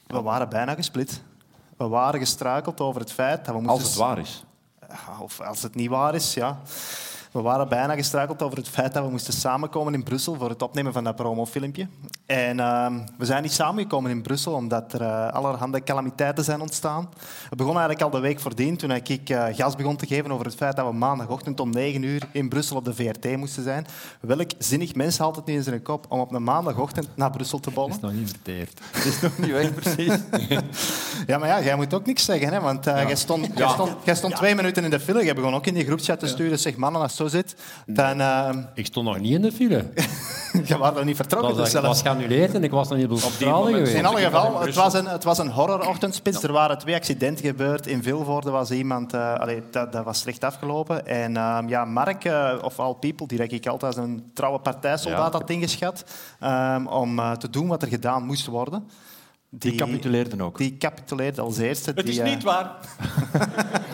we 0.07 0.21
waren 0.21 0.49
bijna 0.49 0.73
gesplit. 0.75 1.21
We 1.81 1.87
waren 1.87 2.19
gestruikeld 2.19 2.81
over 2.81 3.01
het 3.01 3.11
feit 3.11 3.45
dat 3.45 3.55
we 3.55 3.61
moesten... 3.61 3.79
Als 3.79 3.83
het 3.83 3.95
waar 3.95 4.17
is. 4.17 4.43
Of 5.19 5.41
als 5.41 5.61
het 5.61 5.75
niet 5.75 5.89
waar 5.89 6.15
is, 6.15 6.33
ja. 6.33 6.59
We 7.31 7.41
waren 7.41 7.69
bijna 7.69 7.95
gestruikeld 7.95 8.41
over 8.41 8.57
het 8.57 8.69
feit 8.69 8.93
dat 8.93 9.03
we 9.03 9.09
moesten 9.09 9.33
samenkomen 9.33 9.93
in 9.93 10.03
Brussel 10.03 10.35
voor 10.35 10.49
het 10.49 10.61
opnemen 10.61 10.93
van 10.93 11.03
dat 11.03 11.15
promofilmpje. 11.15 11.87
En 12.31 12.59
ehm, 12.59 12.93
we 13.17 13.25
zijn 13.25 13.41
niet 13.41 13.51
samengekomen 13.51 14.11
in 14.11 14.21
Brussel 14.21 14.53
omdat 14.53 14.93
er 14.93 15.01
eh, 15.01 15.27
allerhande 15.27 15.83
calamiteiten 15.83 16.43
zijn 16.43 16.61
ontstaan. 16.61 17.09
Het 17.49 17.57
begon 17.57 17.71
eigenlijk 17.71 18.01
al 18.01 18.09
de 18.09 18.19
week 18.19 18.39
voordien 18.39 18.77
toen 18.77 18.91
ik 18.91 19.29
eh, 19.29 19.45
gas 19.51 19.75
begon 19.75 19.95
te 19.95 20.05
geven 20.07 20.31
over 20.31 20.45
het 20.45 20.55
feit 20.55 20.75
dat 20.75 20.85
we 20.85 20.93
maandagochtend 20.93 21.59
om 21.59 21.69
9 21.69 22.03
uur 22.03 22.21
in 22.31 22.49
Brussel 22.49 22.75
op 22.75 22.85
de 22.85 22.93
VRT 22.93 23.37
moesten 23.37 23.63
zijn. 23.63 23.85
Welk 24.19 24.51
zinnig 24.57 24.95
mens 24.95 25.17
haalt 25.17 25.35
het 25.35 25.45
niet 25.45 25.55
in 25.55 25.63
zijn 25.63 25.81
kop 25.81 26.05
om 26.09 26.19
op 26.19 26.33
een 26.33 26.43
maandagochtend 26.43 27.07
naar 27.15 27.29
Brussel 27.29 27.59
te 27.59 27.71
bollen? 27.71 27.91
is 27.91 27.99
nog 27.99 28.13
niet 28.13 28.29
verteerd. 28.29 28.79
Het 28.91 29.05
is 29.05 29.21
nog 29.21 29.37
niet 29.37 29.51
weg, 29.51 29.73
precies. 29.73 30.13
Ja, 31.27 31.37
maar 31.37 31.47
ja, 31.47 31.61
jij 31.61 31.75
moet 31.75 31.93
ook 31.93 32.05
niks 32.05 32.25
zeggen, 32.25 32.53
hè? 32.53 32.59
want 32.59 32.87
eh, 32.87 33.03
jij, 33.03 33.15
stond, 33.15 33.47
jij, 33.55 33.67
stond, 33.67 33.91
jij 34.03 34.15
stond 34.15 34.35
twee 34.35 34.55
minuten 34.55 34.83
in 34.83 34.89
de 34.89 34.99
file. 34.99 35.23
Jij 35.23 35.35
begon 35.35 35.53
ook 35.53 35.65
in 35.65 35.73
die 35.73 35.85
groepchat 35.85 36.19
te 36.19 36.27
sturen. 36.27 36.59
Zeg, 36.59 36.75
mannen, 36.75 37.01
als 37.01 37.11
het 37.11 37.19
zo 37.19 37.37
zit, 37.37 37.55
dan... 37.85 38.21
eh 38.21 38.49
Ik 38.73 38.85
stond 38.85 39.07
nog 39.07 39.19
niet 39.19 39.33
in 39.33 39.41
de 39.41 39.51
file. 39.51 39.85
je 40.67 40.77
was 40.77 40.93
nog 40.93 41.03
niet 41.03 41.15
vertrokken. 41.15 41.55
Dat 41.55 41.57
dus 41.65 41.73
was, 41.73 41.99
zelfs. 41.99 42.19
Was 42.21 42.29
geannuleerd 42.29 42.53
en 42.53 42.63
ik 42.63 42.71
was 42.71 42.89
nog 42.89 42.97
niet 42.97 43.09
op 43.09 43.37
de 43.39 43.45
geweest. 43.45 43.93
In 43.93 44.05
alle 44.05 44.21
geval, 44.21 44.61
het 44.61 44.75
was 44.75 44.93
een, 44.93 45.05
het 45.05 45.23
was 45.23 45.37
een 45.37 45.49
horrorochtendspits. 45.49 46.43
Er 46.43 46.51
waren 46.51 46.77
twee 46.77 46.95
accidenten 46.95 47.45
gebeurd. 47.45 47.87
In 47.87 48.03
Vilvoorde 48.03 48.49
was 48.51 48.71
iemand... 48.71 49.13
eh, 49.13 49.33
allee, 49.33 49.63
dat, 49.71 49.91
dat 49.91 50.03
was 50.03 50.19
slecht 50.19 50.43
afgelopen. 50.43 51.07
En 51.07 51.37
ehm, 51.37 51.67
ja, 51.67 51.85
Mark, 51.85 52.25
eh, 52.25 52.53
of 52.61 52.79
All 52.79 52.93
People, 52.93 53.27
die 53.27 53.43
ik 53.47 53.67
altijd 53.67 53.95
als 53.95 54.05
een 54.05 54.31
trouwe 54.33 54.59
partijsoldaat 54.59 55.33
Ja. 55.33 55.39
had 55.39 55.49
ingeschat, 55.49 56.03
ehm, 56.39 56.85
om 56.85 57.19
eh, 57.19 57.31
te 57.31 57.49
doen 57.49 57.67
wat 57.67 57.81
er 57.81 57.87
gedaan 57.87 58.25
moest 58.25 58.45
worden. 58.45 58.87
Die 59.49 59.75
capituleerden 59.75 60.41
ook. 60.41 60.57
Die 60.57 60.77
capituleerde 60.77 61.41
als 61.41 61.57
eerste. 61.57 61.91
Het 61.95 62.07
is 62.07 62.15
die, 62.15 62.23
niet 62.23 62.43
waar. 62.43 62.75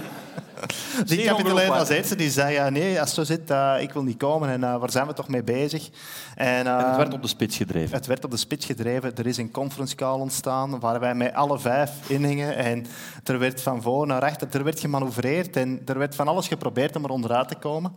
Die 1.06 1.32
als 1.32 1.90
eerste. 1.90 2.16
Die 2.16 2.32
zei, 2.32 2.54
ja, 2.54 2.70
nee, 2.70 3.00
als 3.00 3.16
het 3.16 3.28
zo 3.28 3.34
zit, 3.34 3.52
eh, 3.52 3.76
ik 3.80 3.92
wil 3.92 4.04
niet 4.04 4.18
komen. 4.18 4.50
En 4.50 4.64
eh, 4.64 4.78
waar 4.78 4.92
zijn 4.92 5.08
we 5.08 5.14
toch 5.14 5.28
mee 5.28 5.44
bezig? 5.44 5.90
En, 6.36 6.48
En 6.48 6.76
het 6.78 6.86
eh, 6.86 6.96
werd 6.96 7.14
op 7.14 7.22
de 7.22 7.28
spits 7.28 7.58
gedreven. 7.58 7.96
het 7.96 8.06
werd 8.06 8.26
op 8.26 8.32
de 8.32 8.38
spits 8.38 8.66
gedreven. 8.66 9.16
Er 9.16 9.28
is 9.28 9.38
een 9.38 9.52
conference 9.52 9.96
call 9.96 10.20
ontstaan 10.20 10.80
waar 10.80 11.00
wij 11.00 11.16
met 11.16 11.34
alle 11.34 11.60
vijf 11.60 12.10
in 12.10 12.24
hingen. 12.24 12.56
En 12.56 12.86
er 13.24 13.40
werd 13.40 13.62
van 13.62 13.82
voor 13.82 14.08
naar 14.08 14.22
achter, 14.22 14.48
er 14.52 14.64
werd 14.64 14.80
gemanoeuvreerd 14.80 15.56
en 15.56 15.82
er 15.86 15.98
werd 15.98 16.16
van 16.16 16.28
alles 16.28 16.48
geprobeerd 16.48 16.96
om 16.96 17.04
er 17.04 17.10
onderuit 17.10 17.48
te 17.48 17.56
komen. 17.56 17.96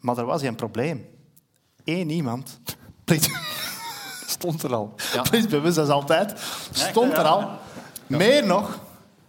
Maar 0.00 0.18
er 0.18 0.24
was 0.24 0.40
hier 0.40 0.50
een 0.50 0.56
probleem. 0.56 1.06
Eén 1.84 2.10
iemand, 2.10 2.60
please, 3.04 3.30
Stond 4.26 4.62
er 4.62 4.74
al. 4.74 4.94
please 5.30 5.48
bewust 5.48 5.78
als 5.78 5.88
altijd, 5.88 6.40
stond 6.70 7.12
er 7.12 7.24
al. 7.24 7.48
Meer 8.06 8.46
nog, 8.46 8.78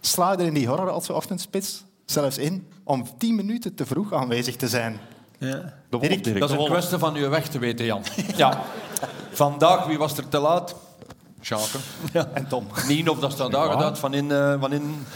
slaagde 0.00 0.44
in 0.44 0.54
die 0.54 0.68
horrorochtendspits 0.68 1.84
zelfs 2.04 2.38
in 2.38 2.68
om 2.84 3.04
tien 3.18 3.34
minuten 3.34 3.74
te 3.74 3.86
vroeg 3.86 4.12
aanwezig 4.12 4.56
te 4.56 4.68
zijn. 4.68 5.00
De 5.38 5.46
Dirk, 5.90 6.24
Wolf, 6.24 6.38
Dat 6.38 6.50
is 6.50 6.56
een 6.56 6.64
kwestie 6.64 6.98
van 6.98 7.14
je 7.14 7.28
weg 7.28 7.48
te 7.48 7.58
weten, 7.58 7.84
Jan. 7.84 8.02
Ja. 8.36 8.60
Vandaag, 9.32 9.86
wie 9.86 9.98
was 9.98 10.16
er 10.16 10.28
te 10.28 10.38
laat? 10.38 10.74
Schaken. 11.40 11.80
Ja. 12.12 12.26
En 12.32 12.48
Tom. 12.48 12.66
Niet 12.88 13.08
of 13.08 13.18
dat 13.18 13.32
staat 13.32 13.50
daar 13.50 13.70
gedaan 13.70 13.96
van 13.96 14.14
in, 14.14 14.30
eh, 14.30 14.60
van 14.60 14.72
in, 14.72 15.06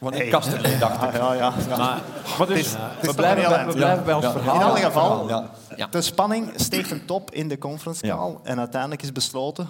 van 0.00 0.12
in 0.12 0.18
Hey. 0.20 0.28
Kasterlee, 0.28 0.78
dacht 0.78 1.02
ik. 1.02 1.12
Ja, 1.12 1.32
ja, 1.34 1.52
ja. 1.68 1.98
Maar 2.38 2.46
dus, 2.46 2.58
is 2.58 2.72
we, 3.00 3.14
blijven 3.14 3.42
bij, 3.48 3.52
alleen. 3.54 3.66
we 3.66 3.72
blijven 3.74 4.04
bij 4.04 4.14
ons 4.14 4.24
Ja. 4.24 4.32
verhaal. 4.32 4.54
In 4.54 4.62
alle 4.62 4.78
geval, 4.78 5.28
Ja. 5.28 5.50
Ja. 5.76 5.86
de 5.86 6.00
spanning 6.02 6.52
steeg 6.56 6.86
ten 6.88 7.04
top 7.06 7.30
in 7.30 7.48
de 7.48 7.58
conference 7.58 8.06
Ja. 8.06 8.16
call. 8.16 8.36
En 8.42 8.58
uiteindelijk 8.58 9.02
is 9.02 9.12
besloten, 9.12 9.68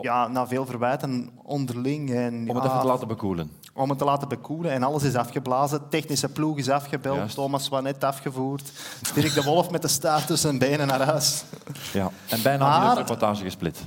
ja, 0.00 0.28
na 0.28 0.46
veel 0.46 0.66
verwijten 0.66 1.30
onderling... 1.42 2.10
En, 2.14 2.34
Om 2.48 2.54
het 2.54 2.64
ja, 2.64 2.70
even 2.70 2.80
te 2.80 2.86
laten 2.86 3.08
bekoelen. 3.08 3.50
om 3.74 3.88
het 3.88 3.98
te 3.98 4.04
laten 4.04 4.28
bekoelen. 4.28 4.72
En 4.72 4.82
alles 4.82 5.02
is 5.02 5.14
afgeblazen. 5.14 5.88
Technische 5.88 6.28
ploeg 6.28 6.58
is 6.58 6.68
afgebeld. 6.68 7.16
Juist. 7.16 7.34
Thomas 7.34 7.68
Wanet 7.68 8.04
afgevoerd. 8.04 8.72
Dirk 9.14 9.34
de 9.34 9.42
Wolf 9.42 9.70
met 9.70 9.82
de 9.82 9.88
staart 9.88 10.26
tussen 10.26 10.58
zijn 10.58 10.70
benen 10.70 10.86
naar 10.86 11.02
huis. 11.02 11.44
Ja. 11.92 12.10
En 12.28 12.42
bijna 12.42 12.90
een 12.90 12.96
reportage 12.96 13.42
gesplit. 13.42 13.84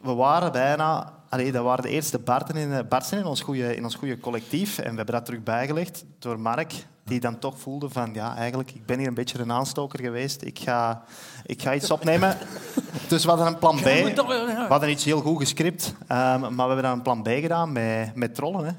We 0.00 0.14
waren 0.14 0.52
bijna... 0.52 1.12
Allee, 1.28 1.52
dat 1.52 1.64
waren 1.64 1.82
de 1.82 1.90
eerste 1.90 2.18
Barten 2.18 2.56
in, 2.56 2.86
Bartsen 2.88 3.18
in 3.18 3.26
ons 3.26 3.40
goede 3.40 3.76
in 3.76 3.84
ons 3.84 3.94
goede 3.94 4.18
collectief. 4.18 4.78
En 4.78 4.90
we 4.90 4.96
hebben 4.96 5.14
dat 5.14 5.24
terug 5.24 5.42
bijgelegd 5.42 6.04
door 6.18 6.40
Mark, 6.40 6.72
die 7.08 7.20
dan 7.20 7.38
toch 7.38 7.58
voelde 7.58 7.88
van... 7.88 8.10
Ja, 8.14 8.36
eigenlijk, 8.36 8.70
ik 8.70 8.86
ben 8.86 8.98
hier 8.98 9.08
een 9.08 9.14
beetje 9.14 9.38
een 9.38 9.52
aanstoker 9.52 10.00
geweest. 10.00 10.42
Ik 10.42 10.58
ga, 10.58 11.02
ik 11.46 11.62
ga 11.62 11.74
iets 11.74 11.90
opnemen. 11.90 12.36
dus 13.08 13.24
we 13.24 13.28
hadden 13.28 13.46
een 13.46 13.58
plan 13.58 13.76
B. 13.76 13.84
We 13.84 14.66
hadden 14.68 14.90
iets 14.90 15.04
heel 15.04 15.20
goed 15.20 15.38
gescript. 15.38 15.94
ehm, 16.06 16.40
maar 16.40 16.50
we 16.50 16.62
hebben 16.62 16.82
dan 16.82 16.92
een 16.92 17.02
plan 17.02 17.22
B 17.22 17.28
gedaan 17.28 17.72
met, 17.72 18.14
met 18.14 18.34
trollen. 18.34 18.64
Hè. 18.64 18.72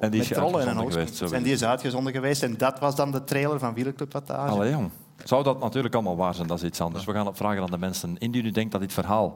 En 0.00 0.10
die 0.10 0.20
is 0.20 0.28
met 0.28 0.38
trollen 0.38 0.60
en 0.60 0.66
uitgezonden 0.66 0.68
een 0.68 0.76
hoogspits. 0.76 1.16
geweest. 1.18 1.34
En 1.34 1.42
die 1.42 1.52
is 1.52 1.64
uitgezonden 1.64 2.12
geweest. 2.12 2.42
En 2.42 2.56
dat 2.56 2.78
was 2.78 2.96
dan 2.96 3.10
de 3.10 3.24
trailer 3.24 3.58
van 3.58 3.74
Wielerclub 3.74 4.12
Wattage. 4.12 4.50
Allee, 4.50 4.70
jong. 4.70 4.90
Zou 5.24 5.42
dat 5.42 5.60
natuurlijk 5.60 5.94
allemaal 5.94 6.16
waar 6.16 6.34
zijn, 6.34 6.46
dat 6.46 6.58
is 6.58 6.64
iets 6.64 6.80
anders. 6.80 7.04
We 7.04 7.12
gaan 7.12 7.26
het 7.26 7.36
vragen 7.36 7.62
aan 7.62 7.70
de 7.70 7.78
mensen. 7.78 8.18
Indien 8.18 8.46
u 8.46 8.50
denkt 8.50 8.72
dat 8.72 8.80
dit 8.80 8.92
verhaal, 8.92 9.34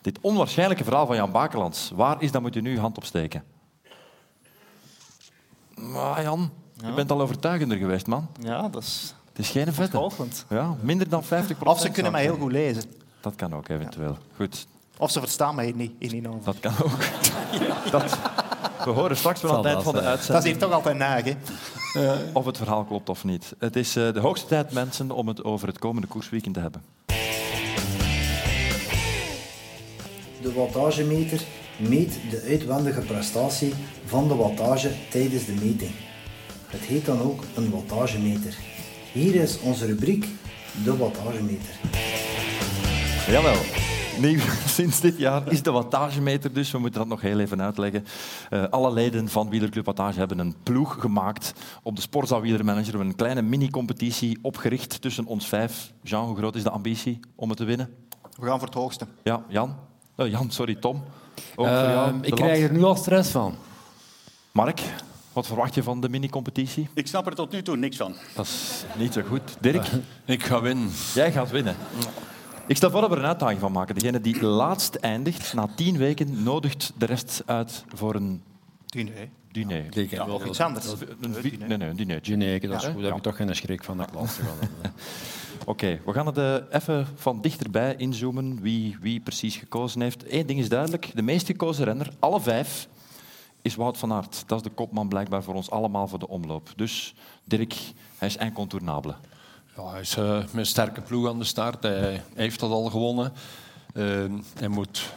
dit 0.00 0.18
onwaarschijnlijke 0.20 0.84
verhaal 0.84 1.06
van 1.06 1.16
Jan 1.16 1.30
Bakelands, 1.30 1.90
waar 1.94 2.22
is, 2.22 2.32
dan 2.32 2.42
moet 2.42 2.56
u 2.56 2.60
nu 2.60 2.74
uw 2.74 2.80
hand 2.80 2.96
opsteken. 2.96 3.44
Maar 5.74 6.22
Jan, 6.22 6.50
je 6.86 6.92
bent 6.94 7.10
al 7.10 7.20
overtuigender 7.20 7.78
geweest, 7.78 8.06
man. 8.06 8.28
Ja, 8.40 8.68
dat 8.68 8.82
is 8.82 9.14
Het 9.28 9.38
is 9.38 9.48
geen 9.48 9.72
vette. 9.72 10.10
Ja, 10.48 10.76
minder 10.80 11.08
dan 11.08 11.24
50% 11.24 11.26
Of 11.64 11.80
ze 11.80 11.90
kunnen 11.90 12.12
mij 12.12 12.22
heel 12.22 12.36
goed 12.36 12.52
lezen. 12.52 12.82
Dat 13.20 13.34
kan 13.36 13.54
ook 13.54 13.68
eventueel. 13.68 14.16
Goed, 14.36 14.66
Of 14.98 15.10
ze 15.10 15.20
verstaan 15.20 15.54
mij 15.54 15.72
niet 15.76 15.92
in 15.98 16.12
Inhoven. 16.12 16.44
dat 16.44 16.60
kan 16.60 16.72
ook. 16.82 17.00
dat, 17.90 18.18
we 18.84 18.90
horen 18.90 19.16
straks 19.16 19.40
wel 19.40 19.50
aan 19.56 19.56
het 19.56 19.66
Zal 19.66 19.74
eind 19.74 19.84
van 19.84 19.94
de 19.94 20.00
dat 20.00 20.04
Dat 20.04 20.18
is 20.20 20.26
hier 20.26 20.36
uitzending 20.36 20.58
toch 20.58 20.72
altijd 20.72 20.96
naag, 20.96 21.24
hè? 21.24 21.34
of 22.32 22.44
het 22.44 22.56
verhaal 22.56 22.84
klopt 22.84 23.08
of 23.08 23.24
niet. 23.24 23.54
Het 23.58 23.76
is 23.76 23.96
eh, 23.96 24.12
de 24.12 24.20
hoogste 24.20 24.46
tijd, 24.46 24.72
mensen, 24.72 25.10
om 25.10 25.28
het 25.28 25.44
over 25.44 25.68
het 25.68 25.78
komende 25.78 26.06
koersweekend 26.06 26.54
te 26.54 26.60
hebben. 26.60 26.82
De 30.42 30.52
wattagemeter 30.54 31.40
meet 31.76 32.18
de 32.30 32.44
uitwendige 32.48 33.00
prestatie 33.00 33.74
van 34.04 34.28
de 34.28 34.34
wattage 34.34 34.90
tijdens 35.10 35.44
de 35.44 35.52
meting. 35.52 35.92
Het 36.70 36.80
heet 36.80 37.04
dan 37.06 37.20
ook 37.20 37.42
een 37.54 37.70
wattagemeter. 37.70 38.56
Hier 39.12 39.34
is 39.34 39.60
onze 39.60 39.86
rubriek, 39.86 40.26
de 40.84 40.96
wattagemeter. 40.96 41.74
Jawel. 43.28 43.56
Nieuw 44.20 44.38
sinds 44.76 45.00
dit 45.00 45.18
jaar 45.18 45.52
is 45.52 45.62
de 45.62 45.70
wattagemeter 45.70 46.52
dus. 46.52 46.70
We 46.70 46.78
moeten 46.78 47.00
dat 47.00 47.08
nog 47.08 47.20
heel 47.20 47.38
even 47.38 47.62
uitleggen. 47.62 48.04
Eh, 48.50 48.64
alle 48.70 48.92
leden 48.92 49.28
van 49.28 49.48
Wielerclub 49.50 49.84
Wattage 49.84 50.18
hebben 50.18 50.38
een 50.38 50.54
ploeg 50.62 50.96
gemaakt 51.00 51.52
op 51.82 51.96
de 51.96 52.02
Sportzaal 52.02 52.40
Wielermanager. 52.40 52.84
We 52.84 52.90
hebben 52.90 53.08
een 53.08 53.16
kleine 53.16 53.42
mini-competitie 53.42 54.38
opgericht 54.42 55.00
tussen 55.00 55.26
ons 55.26 55.46
vijf. 55.48 55.92
Jean, 56.02 56.26
hoe 56.26 56.36
groot 56.36 56.54
is 56.54 56.62
de 56.62 56.70
ambitie 56.70 57.20
om 57.34 57.48
het 57.48 57.58
te 57.58 57.64
winnen? 57.64 57.94
We 58.38 58.46
gaan 58.46 58.58
voor 58.58 58.66
het 58.68 58.76
hoogste. 58.76 59.06
Ja, 59.22 59.44
Jan? 59.48 59.76
Eh, 60.16 60.30
Jan, 60.30 60.50
sorry, 60.50 60.74
Tom. 60.74 60.96
Ook 61.56 61.66
voor 61.66 61.76
Ehm, 61.76 61.90
jou, 61.90 62.14
ik 62.22 62.34
krijg 62.34 62.62
er 62.62 62.72
nu 62.72 62.82
al 62.82 62.96
stress 62.96 63.30
van. 63.30 63.54
Mark, 64.52 64.80
wat 65.32 65.46
verwacht 65.46 65.74
je 65.74 65.82
van 65.82 66.00
de 66.00 66.08
mini-competitie? 66.08 66.88
Ik 66.94 67.06
snap 67.06 67.26
er 67.26 67.34
tot 67.34 67.52
nu 67.52 67.62
toe 67.62 67.76
niks 67.76 67.96
van. 67.96 68.14
Dat 68.34 68.46
is 68.46 68.84
niet 68.98 69.12
zo 69.12 69.22
goed. 69.22 69.56
Dirk, 69.60 69.86
Ik 70.24 70.42
ga 70.42 70.60
winnen. 70.60 70.90
jij 71.14 71.32
gaat 71.32 71.50
winnen. 71.50 71.76
Ik 72.66 72.76
stel 72.76 72.90
voor 72.90 73.00
dat 73.00 73.10
we 73.10 73.16
er 73.16 73.22
een 73.22 73.28
uitdaging 73.28 73.60
van 73.60 73.72
maken. 73.72 73.94
Degene 73.94 74.20
die 74.20 74.42
laatst 74.44 74.94
eindigt, 74.94 75.54
na 75.54 75.68
tien 75.76 75.96
weken, 75.96 76.42
nodigt 76.42 76.92
de 76.98 77.06
rest 77.06 77.42
uit 77.46 77.84
voor 77.94 78.14
een 78.14 78.42
Nee. 78.94 79.30
diner. 79.52 79.84
Of 80.28 80.44
iets 80.44 80.60
anders. 80.60 80.86
Een 81.20 81.34
vi- 81.34 81.56
nee, 81.66 81.76
nee, 81.78 81.88
een. 81.88 82.38
Nee, 82.38 82.60
dat 82.60 82.70
is 82.82 82.84
goed. 82.84 82.94
Daar 82.94 83.02
Ja. 83.02 83.06
heb 83.06 83.16
ik 83.16 83.22
toch 83.22 83.36
geen 83.36 83.54
schrik 83.56 83.84
van 83.84 83.96
dat 83.98 84.10
gaan. 84.12 84.68
Oké, 85.66 85.98
we 86.06 86.12
gaan 86.12 86.26
het 86.26 86.38
eh, 86.38 86.54
even 86.70 87.06
van 87.14 87.40
dichterbij 87.40 87.94
inzoomen 87.96 88.60
wie, 88.60 88.96
wie 89.00 89.20
precies 89.20 89.56
gekozen 89.56 90.00
heeft. 90.00 90.24
Eén 90.32 90.46
ding 90.46 90.58
is 90.58 90.68
duidelijk, 90.68 91.10
de 91.14 91.22
meest 91.22 91.46
gekozen 91.46 91.84
renner, 91.84 92.08
alle 92.18 92.40
vijf, 92.40 92.88
is 93.62 93.74
Wout 93.74 93.98
van 93.98 94.12
Aert. 94.12 94.42
Dat 94.46 94.58
is 94.58 94.64
de 94.64 94.70
kopman 94.70 95.08
blijkbaar 95.08 95.42
voor 95.42 95.54
ons 95.54 95.70
allemaal 95.70 96.08
voor 96.08 96.18
de 96.18 96.28
omloop. 96.28 96.72
Dus 96.76 97.14
Dirk, 97.44 97.74
hij 98.18 98.28
is 98.28 98.36
incontournabele. 98.36 99.14
Ja, 99.76 99.90
hij 99.90 100.00
is 100.00 100.16
eh, 100.16 100.36
met 100.36 100.54
een 100.54 100.66
sterke 100.66 101.00
ploeg 101.00 101.28
aan 101.28 101.38
de 101.38 101.44
start. 101.44 101.82
Hij, 101.82 102.22
heeft 102.34 102.60
dat 102.60 102.70
al 102.70 102.90
gewonnen. 102.90 103.32
Eh, 103.94 104.04
hij 104.54 104.68
moet, 104.68 105.12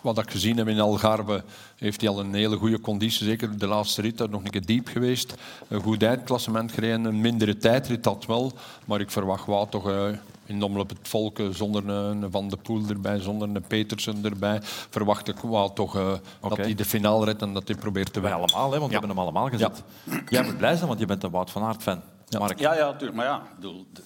wat 0.00 0.18
ik 0.18 0.30
gezien 0.30 0.56
heb 0.56 0.68
in 0.68 0.80
Algarve, 0.80 1.44
heeft 1.76 2.00
hij 2.00 2.10
al 2.10 2.20
een 2.20 2.34
hele 2.34 2.56
goede 2.56 2.80
conditie. 2.80 3.26
Zeker 3.26 3.58
de 3.58 3.66
laatste 3.66 4.00
rit, 4.00 4.18
daar 4.18 4.28
nog 4.28 4.44
een 4.44 4.50
keer 4.50 4.66
diep 4.66 4.88
geweest. 4.88 5.34
Een 5.68 5.82
goed 5.82 6.02
eindklassement 6.02 6.72
gereden, 6.72 7.04
een 7.04 7.20
mindere 7.20 7.56
tijdrit 7.56 8.04
dat 8.04 8.26
wel. 8.26 8.52
Maar 8.84 9.00
ik 9.00 9.10
verwacht 9.10 9.46
Wout 9.46 9.70
toch 9.70 9.88
eh, 9.88 10.08
in 10.46 10.58
de 10.58 10.64
omloop 10.64 10.88
het 10.88 10.98
volk 11.08 11.38
eh, 11.38 11.46
zonder 11.50 11.88
een, 11.88 12.30
Van 12.30 12.48
de 12.48 12.56
Poel 12.56 12.82
erbij, 12.88 13.18
zonder 13.20 13.48
een 13.48 13.62
Petersen 13.68 14.24
erbij. 14.24 14.58
Verwacht 14.90 15.28
ik 15.28 15.36
Wout 15.38 15.74
toch 15.74 15.96
eh, 15.96 16.12
dat 16.40 16.56
hij 16.56 16.74
de 16.74 16.84
finale 16.84 17.24
redt 17.24 17.42
en 17.42 17.52
dat 17.52 17.68
hij 17.68 17.76
probeert 17.76 18.12
te 18.12 18.20
Wij 18.20 18.30
winnen. 18.30 18.48
allemaal, 18.54 18.72
hè, 18.72 18.78
want 18.78 18.90
we 18.92 18.96
Ja. 18.96 19.00
hebben 19.00 19.16
hem 19.16 19.18
allemaal 19.18 19.48
gezet. 19.48 19.82
Jij 20.28 20.44
moet 20.44 20.56
blij 20.56 20.74
zijn, 20.76 20.88
want 20.88 21.00
je 21.00 21.06
bent 21.06 21.22
een 21.22 21.30
Wout 21.30 21.50
van 21.50 21.62
Aert-fan. 21.62 22.00
Mark, 22.38 22.58
Ja, 22.58 22.74
ja. 22.74 22.96
Maar 23.14 23.24
ja, 23.24 23.42
bedoel, 23.54 23.86
de- 23.92 24.02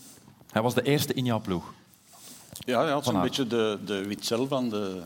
hij 0.53 0.63
was 0.63 0.75
de 0.75 0.83
eerste 0.83 1.15
in 1.15 1.25
jouw 1.25 1.41
ploeg. 1.41 1.73
ja, 2.59 2.83
ja 2.83 2.97
het 2.97 3.07
is 3.07 3.13
een 3.13 3.21
beetje 3.21 3.47
de, 3.47 3.79
de 3.85 4.05
Witzel 4.07 4.47
van 4.47 4.69
de, 4.69 5.03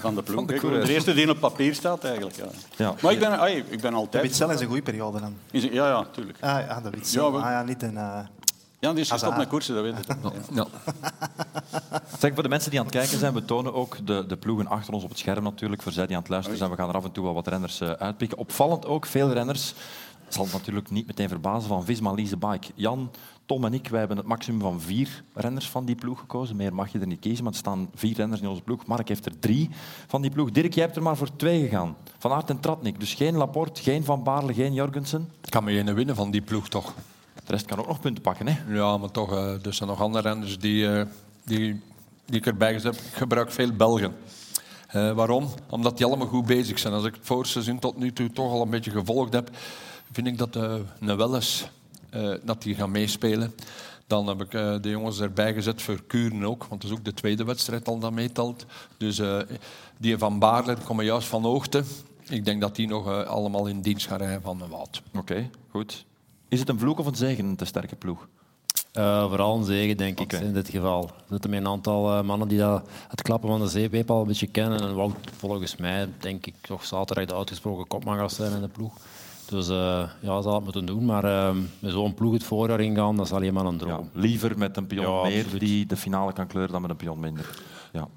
van 0.00 0.14
de 0.14 0.22
ploeg. 0.22 0.36
Van 0.60 0.70
de 0.72 0.78
de 0.80 0.92
eerste 0.92 1.14
die 1.14 1.30
op 1.30 1.40
papier 1.40 1.74
staat, 1.74 2.04
eigenlijk. 2.04 2.36
Ja. 2.36 2.44
Ja. 2.76 2.94
Maar 3.02 3.12
ik 3.12 3.18
ben, 3.18 3.38
ai, 3.38 3.64
ik 3.68 3.80
ben 3.80 3.90
De 3.90 3.96
altijd... 3.96 4.22
Witzel 4.22 4.50
is 4.50 4.60
een 4.60 4.66
goede 4.66 4.82
periode 4.82 5.20
dan. 5.20 5.34
Is- 5.50 5.62
Ja, 5.62 5.70
ja, 5.88 6.04
tuurlijk. 6.12 6.38
Ah, 6.40 6.66
ja, 6.66 6.80
de 6.80 6.90
Witzel. 6.90 7.24
Ja, 7.26 7.30
we- 7.38 7.44
ah, 7.44 7.50
ja, 7.50 7.62
niet 7.62 7.82
een... 7.82 7.96
eh, 7.96 8.18
Ja, 8.78 8.92
die 8.92 9.00
is 9.00 9.10
gestopt 9.10 9.36
met 9.36 9.48
koersen, 9.48 9.74
dat 9.74 9.84
weet 9.84 9.98
ik. 9.98 10.16
Ja. 10.54 10.66
Zeg, 12.18 12.34
voor 12.34 12.42
de 12.42 12.48
mensen 12.48 12.70
die 12.70 12.78
aan 12.78 12.86
het 12.86 12.94
kijken 12.94 13.18
zijn, 13.18 13.34
we 13.34 13.44
tonen 13.44 13.74
ook 13.74 14.06
de, 14.06 14.24
de 14.28 14.36
ploegen 14.36 14.66
achter 14.66 14.94
ons 14.94 15.02
op 15.02 15.08
het 15.08 15.18
scherm 15.18 15.42
natuurlijk. 15.42 15.82
Voor 15.82 15.92
zij 15.92 16.06
die 16.06 16.16
aan 16.16 16.22
het 16.22 16.30
luisteren 16.30 16.58
zijn, 16.58 16.70
we 16.70 16.76
gaan 16.76 16.88
er 16.88 16.94
af 16.94 17.04
en 17.04 17.12
toe 17.12 17.24
wel 17.24 17.34
wat 17.34 17.46
renners 17.46 17.80
eh, 17.80 17.90
uitpikken. 17.90 18.38
Opvallend 18.38 18.86
ook, 18.86 19.06
veel 19.06 19.32
renners, 19.32 19.74
zal 20.28 20.44
het 20.44 20.52
natuurlijk 20.52 20.90
niet 20.90 21.06
meteen 21.06 21.28
verbazen, 21.28 21.68
van 21.68 21.84
Visma 21.84 22.12
Lease 22.12 22.36
Bike. 22.36 22.72
Jan, 22.74 23.10
Tom 23.46 23.64
en 23.64 23.74
ik, 23.74 23.88
wij 23.88 23.98
hebben 23.98 24.16
het 24.16 24.26
maximum 24.26 24.60
van 24.60 24.80
vier 24.80 25.22
renners 25.34 25.68
van 25.68 25.84
die 25.84 25.94
ploeg 25.94 26.20
gekozen. 26.20 26.56
Meer 26.56 26.74
mag 26.74 26.92
je 26.92 26.98
er 26.98 27.06
niet 27.06 27.20
kiezen, 27.20 27.44
maar 27.44 27.52
er 27.52 27.58
staan 27.58 27.90
vier 27.94 28.16
renners 28.16 28.40
in 28.40 28.48
onze 28.48 28.62
ploeg. 28.62 28.86
Mark 28.86 29.08
heeft 29.08 29.26
er 29.26 29.38
drie 29.38 29.70
van 30.06 30.22
die 30.22 30.30
ploeg. 30.30 30.50
Dirk, 30.50 30.74
jij 30.74 30.84
hebt 30.84 30.96
er 30.96 31.02
maar 31.02 31.16
voor 31.16 31.36
twee 31.36 31.62
gegaan. 31.62 31.96
Van 32.18 32.32
Aert 32.32 32.50
en 32.50 32.60
Tratnik. 32.60 33.00
Dus 33.00 33.14
geen 33.14 33.36
Laporte, 33.36 33.82
geen 33.82 34.04
Van 34.04 34.22
Baarle, 34.22 34.54
geen 34.54 34.72
Jorgensen. 34.72 35.30
Ik 35.42 35.50
kan 35.50 35.64
me 35.64 35.72
een 35.72 35.94
winnen 35.94 36.16
van 36.16 36.30
die 36.30 36.42
ploeg 36.42 36.68
toch. 36.68 36.94
De 37.46 37.52
rest 37.52 37.66
kan 37.66 37.78
ook 37.78 37.86
nog 37.86 38.00
punten 38.00 38.22
pakken, 38.22 38.48
hè? 38.48 38.74
Ja, 38.74 38.96
maar 38.96 39.10
toch, 39.10 39.32
eh, 39.32 39.64
er 39.64 39.74
zijn 39.74 39.88
nog 39.88 40.00
andere 40.00 40.28
renners 40.28 40.58
die, 40.58 40.88
eh, 40.88 41.06
die, 41.44 41.80
die 42.24 42.36
ik 42.36 42.46
erbij 42.46 42.72
gezet 42.72 42.96
heb. 42.96 43.04
Ik 43.04 43.14
gebruik 43.14 43.50
veel 43.50 43.72
Belgen. 43.72 44.16
Eh, 44.86 45.12
waarom? 45.12 45.48
Omdat 45.70 45.96
die 45.96 46.06
allemaal 46.06 46.26
goed 46.26 46.46
bezig 46.46 46.78
zijn. 46.78 46.92
Als 46.92 47.04
ik 47.04 47.14
het 47.14 47.26
voorseizoen 47.26 47.78
tot 47.78 47.96
nu 47.96 48.12
toe 48.12 48.32
toch 48.32 48.52
al 48.52 48.62
een 48.62 48.70
beetje 48.70 48.90
gevolgd 48.90 49.32
heb, 49.32 49.50
vind 50.12 50.26
ik 50.26 50.38
dat 50.38 50.56
uh, 50.56 51.16
Welles 51.16 51.70
dat 52.44 52.62
die 52.62 52.74
gaan 52.74 52.90
meespelen. 52.90 53.54
Dan 54.06 54.26
heb 54.26 54.42
ik 54.42 54.50
de 54.82 54.88
jongens 54.88 55.20
erbij 55.20 55.54
gezet 55.54 55.82
voor 55.82 56.02
Kuren 56.06 56.44
ook, 56.44 56.64
want 56.64 56.82
dat 56.82 56.90
is 56.90 56.96
ook 56.96 57.04
de 57.04 57.14
tweede 57.14 57.44
wedstrijd 57.44 57.88
al 57.88 57.98
dat 57.98 58.12
meetelt. 58.12 58.66
Dus 58.96 59.20
die 59.96 60.18
van 60.18 60.38
Baarle 60.38 60.76
komen 60.84 61.04
juist 61.04 61.28
van 61.28 61.42
hoogte. 61.42 61.82
Ik 62.28 62.44
denk 62.44 62.60
dat 62.60 62.76
die 62.76 62.86
nog 62.86 63.26
allemaal 63.26 63.66
in 63.66 63.80
dienst 63.80 64.06
gaan 64.06 64.18
rijden 64.18 64.42
van 64.42 64.58
de 64.58 64.66
Wout. 64.66 65.02
Oké, 65.14 65.50
goed. 65.70 66.04
Is 66.48 66.60
het 66.60 66.68
een 66.68 66.78
vloek 66.78 66.98
of 66.98 67.06
een 67.06 67.14
zegen, 67.16 67.44
een 67.44 67.56
te 67.56 67.64
sterke 67.64 67.96
ploeg? 67.96 68.28
Eh, 68.92 69.28
vooral 69.28 69.56
een 69.56 69.64
zegen, 69.64 69.96
denk 69.96 70.20
ik, 70.20 70.32
in 70.32 70.52
dit 70.52 70.68
geval. 70.68 71.04
Er 71.04 71.12
zitten 71.30 71.52
een 71.52 71.66
aantal 71.66 72.12
eh, 72.16 72.22
mannen 72.22 72.48
die 72.48 72.58
dat, 72.58 72.88
het 73.08 73.22
klappen 73.22 73.48
van 73.48 73.60
de 73.60 73.66
zeepweep 73.66 74.10
al 74.10 74.20
een 74.20 74.26
beetje 74.26 74.46
kennen. 74.46 74.80
En 74.80 74.94
Wout, 74.94 75.14
volgens 75.36 75.76
mij, 75.76 76.08
denk 76.18 76.46
ik, 76.46 76.54
toch 76.60 76.84
zaterdag 76.84 77.24
de 77.24 77.34
uitgesproken 77.34 77.86
kopman 77.86 78.16
gaat 78.18 78.32
zijn 78.32 78.52
in 78.52 78.60
de 78.60 78.68
ploeg. 78.68 78.92
Dus 79.48 79.68
eh, 79.68 80.08
ja, 80.20 80.42
zal 80.42 80.54
het 80.54 80.64
moeten 80.64 80.86
doen. 80.86 81.04
Maar 81.04 81.24
eh, 81.24 81.54
met 81.78 81.92
zo'n 81.92 82.14
ploeg 82.14 82.32
het 82.32 82.44
voorjaar 82.44 82.80
ingaan, 82.80 83.16
dat 83.16 83.26
is 83.26 83.32
alleen 83.32 83.54
maar 83.54 83.64
een 83.64 83.72
Ja, 83.72 83.78
droom. 83.78 84.10
liever 84.12 84.58
met 84.58 84.76
een 84.76 84.86
pion 84.86 85.04
Ja, 85.14 85.22
meer 85.22 85.58
die 85.58 85.86
de 85.86 85.96
finale 85.96 86.32
kan 86.32 86.46
kleuren 86.46 86.72
dan 86.72 86.80
met 86.82 86.90
een 86.90 86.96
pion 86.96 87.20
minder. 87.20 87.62
Ja. 87.92 88.08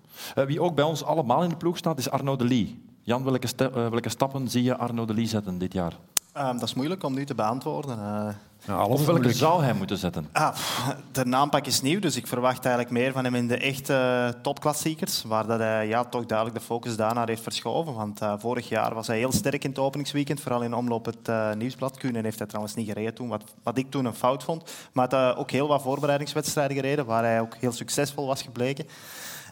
Wie 0.46 0.62
ook 0.62 0.76
bij 0.76 0.84
ons 0.86 1.04
allemaal 1.04 1.44
in 1.44 1.50
de 1.50 1.56
ploeg 1.56 1.78
staat, 1.78 1.98
is 1.98 2.10
Arno 2.10 2.36
de 2.36 2.46
Lee. 2.46 2.82
Jan, 3.04 3.24
welke, 3.24 3.70
welke 3.72 4.10
stappen 4.10 4.50
zie 4.50 4.64
je 4.64 4.78
Arno 4.78 5.06
de 5.06 5.14
Lee 5.14 5.26
zetten 5.28 5.58
dit 5.58 5.74
jaar? 5.74 5.94
Ehm, 6.34 6.54
dat 6.58 6.64
is 6.68 6.74
moeilijk 6.74 7.04
om 7.04 7.14
nu 7.14 7.26
te 7.26 7.36
beantwoorden. 7.36 8.00
Eh, 8.00 8.28
Ja, 8.66 8.74
alles 8.74 9.06
welke 9.06 9.34
zou 9.34 9.64
hij 9.64 9.74
moeten 9.74 9.98
zetten? 9.98 10.28
Ah, 10.32 10.52
pff, 10.52 10.96
de 11.12 11.26
naampak 11.26 11.66
is 11.66 11.82
nieuw, 11.82 12.00
dus 12.00 12.16
ik 12.16 12.28
verwacht 12.28 12.66
eigenlijk 12.66 12.94
meer 12.94 13.12
van 13.12 13.24
hem 13.24 13.36
in 13.36 13.48
de 13.48 13.58
echte 13.58 13.94
eh, 13.94 14.42
topklassiekers, 14.42 15.24
waar 15.24 15.48
dat 15.48 15.60
hij 15.60 15.88
ja, 15.88 16.04
toch 16.04 16.26
duidelijk 16.26 16.60
de 16.60 16.66
focus 16.66 16.96
daarnaar 16.96 17.28
heeft 17.28 17.44
verschoven. 17.44 17.94
Want 17.94 18.22
eh, 18.22 18.34
vorig 18.38 18.70
jaar 18.70 18.94
was 18.94 19.08
hij 19.08 19.18
heel 19.18 19.32
sterk 19.32 19.64
in 19.64 19.70
het 19.70 19.80
openingsweekend, 19.80 20.40
vooral 20.42 20.62
in 20.62 20.74
omloop 20.74 21.06
het 21.06 21.56
nieuwsblad. 21.58 21.98
Kunen 21.98 22.24
heeft 22.24 22.38
hij 22.38 22.48
trouwens 22.48 22.76
niet 22.76 22.88
gereden 22.88 23.14
toen, 23.14 23.28
wat, 23.28 23.44
wat 23.64 23.78
ik 23.78 23.92
toen 23.92 24.06
een 24.06 24.14
fout 24.14 24.44
vond. 24.44 24.72
Maar 24.94 25.08
hij 25.08 25.20
had 25.20 25.34
eh, 25.34 25.40
ook 25.40 25.52
heel 25.52 25.68
wat 25.68 25.82
voorbereidingswedstrijden 25.82 26.76
gereden, 26.76 27.06
waar 27.06 27.24
hij 27.24 27.42
ook 27.42 27.56
heel 27.56 27.72
succesvol 27.72 28.28
was 28.28 28.42
gebleken. 28.42 28.86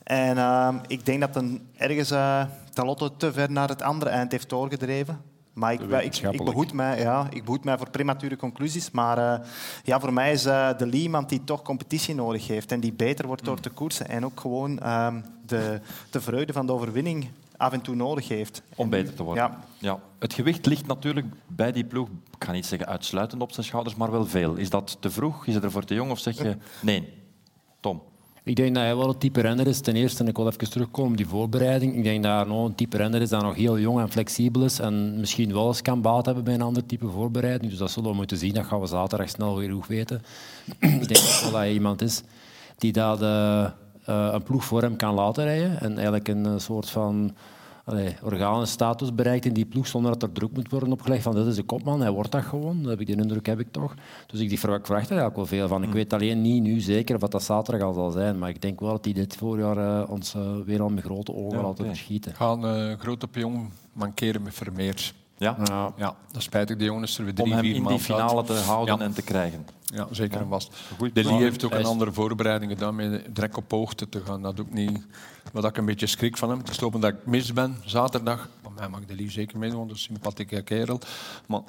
En 0.04 0.38
ehm, 0.38 0.76
ik 0.88 1.06
denk 1.06 1.22
dat 1.22 1.36
een, 1.36 1.68
ergens 1.78 2.12
uh, 2.12 2.44
Talotto 2.74 3.18
te 3.18 3.34
ver 3.34 3.52
naar 3.52 3.70
het 3.70 3.82
andere 3.82 4.12
eind 4.12 4.32
heeft 4.32 4.50
doorgedreven. 4.50 5.22
Maar 5.58 5.74
ik, 5.74 5.82
ik, 5.82 6.16
ik, 6.16 6.44
behoed 6.44 6.74
mij, 6.74 7.00
ja, 7.00 7.28
ik 7.30 7.44
behoed 7.44 7.64
mij 7.64 7.78
voor 7.78 7.90
premature 7.90 8.36
conclusies. 8.36 8.92
Maar 8.92 9.18
eh, 9.18 9.48
ja, 9.84 10.00
voor 10.00 10.14
mij 10.14 10.32
is 10.32 10.46
eh, 10.46 10.78
de 10.78 10.88
Lee 10.88 11.02
iemand 11.02 11.30
die 11.30 11.44
toch 11.44 11.62
competitie 11.62 12.16
nodig 12.16 12.48
heeft. 12.48 12.72
En 12.72 12.80
die 12.80 12.94
beter 12.94 13.28
wordt 13.28 13.46
door 13.46 13.60
te 13.60 13.70
koersen. 13.70 14.10
En 14.10 14.26
ook 14.26 14.40
gewoon 14.40 14.80
ehm, 14.80 15.22
de, 15.46 15.80
de 16.10 16.22
vreugde 16.22 16.54
van 16.54 16.66
de 16.66 16.72
overwinning 16.72 17.28
af 17.58 17.74
en 17.74 17.82
toe 17.82 17.96
nodig 17.96 18.28
heeft. 18.28 18.62
Om 18.76 18.90
beter 18.90 19.14
te 19.14 19.24
worden. 19.24 19.44
Ja. 19.44 19.60
Ja. 19.78 20.00
Het 20.20 20.34
gewicht 20.34 20.66
ligt 20.66 20.88
natuurlijk 20.88 21.28
bij 21.48 21.72
die 21.72 21.86
ploeg, 21.86 22.08
ik 22.08 22.44
ga 22.44 22.52
niet 22.52 22.66
zeggen 22.66 22.88
uitsluitend 22.88 23.42
op 23.42 23.52
zijn 23.52 23.66
schouders, 23.66 23.96
maar 23.96 24.12
wel 24.12 24.26
veel. 24.26 24.56
Is 24.56 24.70
dat 24.70 24.98
te 25.00 25.10
vroeg? 25.10 25.48
Is 25.48 25.54
het 25.54 25.64
ervoor 25.64 25.84
te 25.84 25.94
jong? 25.94 26.12
Of 26.12 26.20
zeg 26.20 26.38
je 26.38 26.58
nee? 26.82 27.14
Tom? 27.80 28.02
Ik 28.48 28.56
denk 28.56 28.74
dat 28.74 28.84
hij 28.84 28.96
wel 28.96 29.08
het 29.08 29.20
type 29.20 29.42
renner 29.42 29.68
is. 29.68 29.80
Ten 29.80 29.96
eerste, 29.96 30.24
en 30.24 30.30
ik 30.30 30.36
wil 30.36 30.48
even 30.48 30.70
terugkomen 30.70 31.12
op 31.12 31.18
die 31.18 31.28
voorbereiding. 31.28 31.96
Ik 31.96 32.04
denk 32.04 32.24
dat 32.24 32.48
nog 32.48 32.66
een 32.66 32.76
type 32.76 32.98
renner 32.98 33.22
is 33.22 33.30
dat 33.30 33.42
nog 33.42 33.56
heel 33.56 33.80
jong 33.80 34.00
en 34.00 34.12
flexibel 34.12 34.64
is. 34.64 34.80
En 34.80 35.20
misschien 35.20 35.54
wel 35.54 35.68
eens 35.68 35.82
kan 35.82 36.02
baat 36.02 36.26
hebben 36.26 36.44
bij 36.44 36.54
een 36.54 36.62
ander 36.62 36.86
type 36.86 37.08
voorbereiding. 37.08 37.70
Dus 37.70 37.80
dat 37.80 37.92
zullen 37.92 38.10
we 38.10 38.16
moeten 38.16 38.38
zien. 38.38 38.54
Dat 38.54 38.66
gaan 38.66 38.80
we 38.80 38.88
zaterdag 38.88 39.30
snel 39.30 39.58
weer 39.58 39.72
goed 39.72 39.88
weten. 39.88 40.22
ik 40.80 41.08
denk 41.08 41.20
ook 41.20 41.42
wel 41.42 41.52
dat 41.52 41.60
hij 41.60 41.74
iemand 41.74 42.02
is 42.02 42.22
die 42.78 42.92
dat, 42.92 43.22
eh, 43.22 43.64
eh, 43.64 44.30
een 44.32 44.44
ploeg 44.44 44.66
voor 44.66 44.82
hem 44.82 44.96
kan 44.96 45.14
laten 45.14 45.44
rijden. 45.44 45.82
En 45.82 45.94
eigenlijk 45.94 46.28
een 46.28 46.46
eh, 46.46 46.58
soort 46.58 46.90
van 46.90 47.36
allee, 47.88 48.16
organenstatus 48.24 49.16
bereikt 49.16 49.46
in 49.46 49.54
die 49.54 49.66
ploeg 49.66 49.88
zonder 49.88 50.12
dat 50.12 50.24
er 50.24 50.32
druk 50.32 50.52
moet 50.54 50.70
worden 50.72 50.92
opgelegd 50.92 51.24
van 51.24 51.36
dit 51.36 51.46
is 51.46 51.56
de 51.56 51.64
kopman, 51.64 52.02
hij 52.02 52.12
wordt 52.12 52.32
dat 52.32 52.44
gewoon. 52.44 52.82
Dat 52.82 52.90
heb 52.90 53.00
ik, 53.00 53.08
die 53.08 53.16
indruk 53.16 53.46
heb 53.46 53.60
ik 53.60 53.72
toch. 53.72 53.94
Dus 54.28 54.40
ik, 54.40 54.50
die 54.50 54.60
verwacht, 54.60 54.82
ik 54.82 54.90
er 54.90 54.96
eigenlijk 54.96 55.36
wel 55.36 55.46
veel 55.46 55.68
van. 55.68 55.84
Ik 55.84 55.92
weet 55.92 56.14
alleen 56.14 56.42
niet 56.42 56.64
nu 56.64 56.80
zeker 56.80 57.20
wat 57.20 57.32
dat 57.32 57.44
zaterdag 57.44 57.88
al 57.88 57.94
zal 57.94 58.12
zijn, 58.12 58.38
maar 58.38 58.50
ik 58.50 58.62
denk 58.62 58.80
wel 58.80 58.90
dat 58.92 59.06
hij 59.06 59.14
dit 59.14 59.36
voorjaar 59.36 59.78
eh, 60.02 60.10
ons 60.10 60.34
eh, 60.36 60.42
weer 60.66 60.82
al 60.82 60.90
met 60.90 61.04
grote 61.04 61.34
ogen 61.34 61.58
Ja, 61.58 61.64
laten 61.64 61.84
oké. 61.84 61.94
verschieten. 61.94 62.36
Gaan 62.36 62.64
een 62.64 63.00
grote 63.00 63.28
pion 63.28 63.72
mankeren 63.94 64.42
met 64.44 64.54
Vermeers. 64.54 65.14
Ja? 65.38 65.58
Ja. 65.64 65.94
Ja, 65.98 66.16
dat 66.32 66.42
spijt 66.44 66.70
ik. 66.70 66.80
De 66.80 66.86
jongens 66.86 67.18
er 67.18 67.24
weer 67.24 67.34
Om 67.34 67.40
drie, 67.40 67.54
hem 67.54 67.62
vier 67.64 67.76
in 67.76 67.84
die 67.88 68.00
finale 68.00 68.44
te 68.44 68.54
houden 68.54 68.98
Ja. 68.98 69.04
en 69.04 69.14
te 69.14 69.22
krijgen. 69.22 69.68
Ja, 69.86 70.08
zeker 70.12 70.40
en 70.40 70.48
vast. 70.48 70.76
Goed 70.98 71.16
De. 71.16 71.24
Lee 71.24 71.34
heeft 71.38 71.64
ook 71.64 71.72
een 71.74 71.86
andere 71.86 72.12
voorbereiding 72.12 72.72
gedaan 72.72 72.96
met 72.96 73.36
direct 73.36 73.58
op 73.58 73.72
hoogte 73.72 74.10
te 74.10 74.22
gaan. 74.26 74.42
Dat 74.42 74.60
ook 74.60 74.72
niet... 74.72 75.02
Wat 75.52 75.64
ik 75.66 75.78
een 75.78 75.86
beetje 75.86 76.08
schrik 76.08 76.38
van 76.38 76.50
hem. 76.50 76.58
Het 76.58 76.70
is 76.70 76.80
lopen 76.80 77.00
dat 77.00 77.12
ik 77.14 77.26
mis 77.26 77.54
ben, 77.54 77.78
zaterdag. 77.86 78.50
Maar 78.64 78.72
mij 78.76 78.90
mag 78.90 79.06
de 79.06 79.16
Lee 79.16 79.32
zeker 79.32 79.58
meedoen, 79.58 79.78
want 79.78 79.90
dat 79.90 79.98
is 79.98 80.08
een 80.08 80.14
sympathieke 80.16 80.62
kerel. 80.62 81.00
Maar 81.46 81.62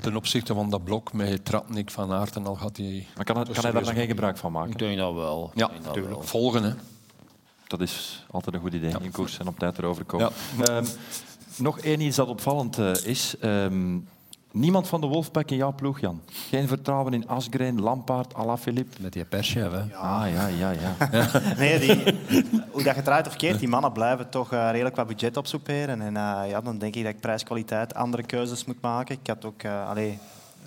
ten 0.00 0.16
opzichte 0.16 0.54
van 0.54 0.70
dat 0.70 0.84
blok 0.84 1.12
met 1.12 1.44
Tratnik 1.44 1.90
van 1.90 2.12
Aert 2.12 2.36
en 2.36 2.46
al 2.46 2.54
gaat 2.54 2.76
hij... 2.76 3.06
Maar 3.16 3.24
kan, 3.24 3.36
hij- 3.36 3.44
kan 3.44 3.62
hij 3.62 3.72
daar 3.72 3.84
dan 3.84 3.94
geen 3.94 4.06
gebruik 4.06 4.36
van 4.36 4.52
maken? 4.52 4.70
Ik 4.70 4.78
denk 4.78 4.98
dat 4.98 5.14
wel. 5.14 5.50
Ja, 5.54 5.66
dat 5.66 5.84
natuurlijk. 5.84 6.14
wel. 6.14 6.22
Volgen, 6.22 6.62
hè. 6.62 6.72
Dat 7.66 7.80
is 7.80 8.26
altijd 8.30 8.54
een 8.54 8.60
goed 8.60 8.72
idee 8.72 8.94
in 9.00 9.10
koers 9.10 9.38
en 9.38 9.48
op 9.48 9.58
tijd 9.58 9.78
erover 9.78 10.04
komen. 10.04 10.30
Ehm, 10.64 10.84
nog 11.60 11.78
één 11.78 12.00
iets 12.00 12.16
dat 12.16 12.28
opvallend 12.28 12.78
eh, 12.78 12.92
is. 13.04 13.34
Ehm, 13.40 13.98
niemand 14.52 14.88
van 14.88 15.00
de 15.00 15.06
Wolfpack 15.06 15.50
in 15.50 15.56
jouw 15.56 15.72
ploeg, 15.74 16.00
Jan. 16.00 16.20
Geen 16.48 16.68
vertrouwen 16.68 17.12
in 17.14 17.28
Asgreen, 17.28 17.80
Lampaard, 17.80 18.34
Alaphilippe. 18.34 18.96
Met 19.02 19.12
die 19.12 19.24
perschef, 19.24 19.70
hè. 19.70 19.96
Ah, 19.96 20.24
ja, 20.32 20.46
ja, 20.46 20.70
ja. 20.70 20.96
Nee, 21.58 21.78
die, 21.78 22.14
hoe 22.70 22.82
dat 22.82 22.94
je 22.94 23.02
draait 23.02 23.26
of 23.26 23.36
keert, 23.36 23.58
die 23.58 23.68
mannen 23.68 23.92
blijven 23.92 24.28
toch 24.28 24.52
eh, 24.52 24.68
redelijk 24.70 24.96
wat 24.96 25.06
budget 25.06 25.36
opsoeperen. 25.36 26.00
En 26.00 26.16
eh, 26.16 26.50
ja, 26.50 26.60
dan 26.60 26.78
denk 26.78 26.94
ik 26.96 27.04
dat 27.04 27.12
ik 27.14 27.20
prijskwaliteit 27.20 27.94
andere 27.94 28.22
keuzes 28.22 28.64
moet 28.64 28.80
maken. 28.80 29.14
Ik 29.22 29.26
had 29.26 29.44
ook... 29.44 29.64
allee, 29.64 30.18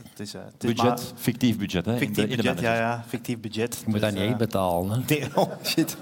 het 0.10 0.20
is, 0.20 0.34
het 0.34 0.64
is 0.64 0.74
maar- 0.76 0.90
Budget, 0.90 1.14
fictief 1.16 1.58
budget. 1.58 1.86
Hè, 1.86 1.92
in 1.92 2.00
de- 2.00 2.06
Fictief 2.06 2.24
in 2.24 2.30
de 2.30 2.36
budget, 2.44 2.60
ja, 2.60 2.76
ja. 2.76 3.04
Fictief 3.08 3.40
budget. 3.40 3.76
Je 3.78 3.84
moet 3.90 4.00
dat 4.00 4.10
Dus, 4.10 4.12
niet 4.12 4.22
eh, 4.22 4.30
echt 4.30 4.38
betalen. 4.38 4.92
Hè. 4.92 4.98
nee, 5.16 5.28
oh, 5.36 5.52
shit. 5.64 5.98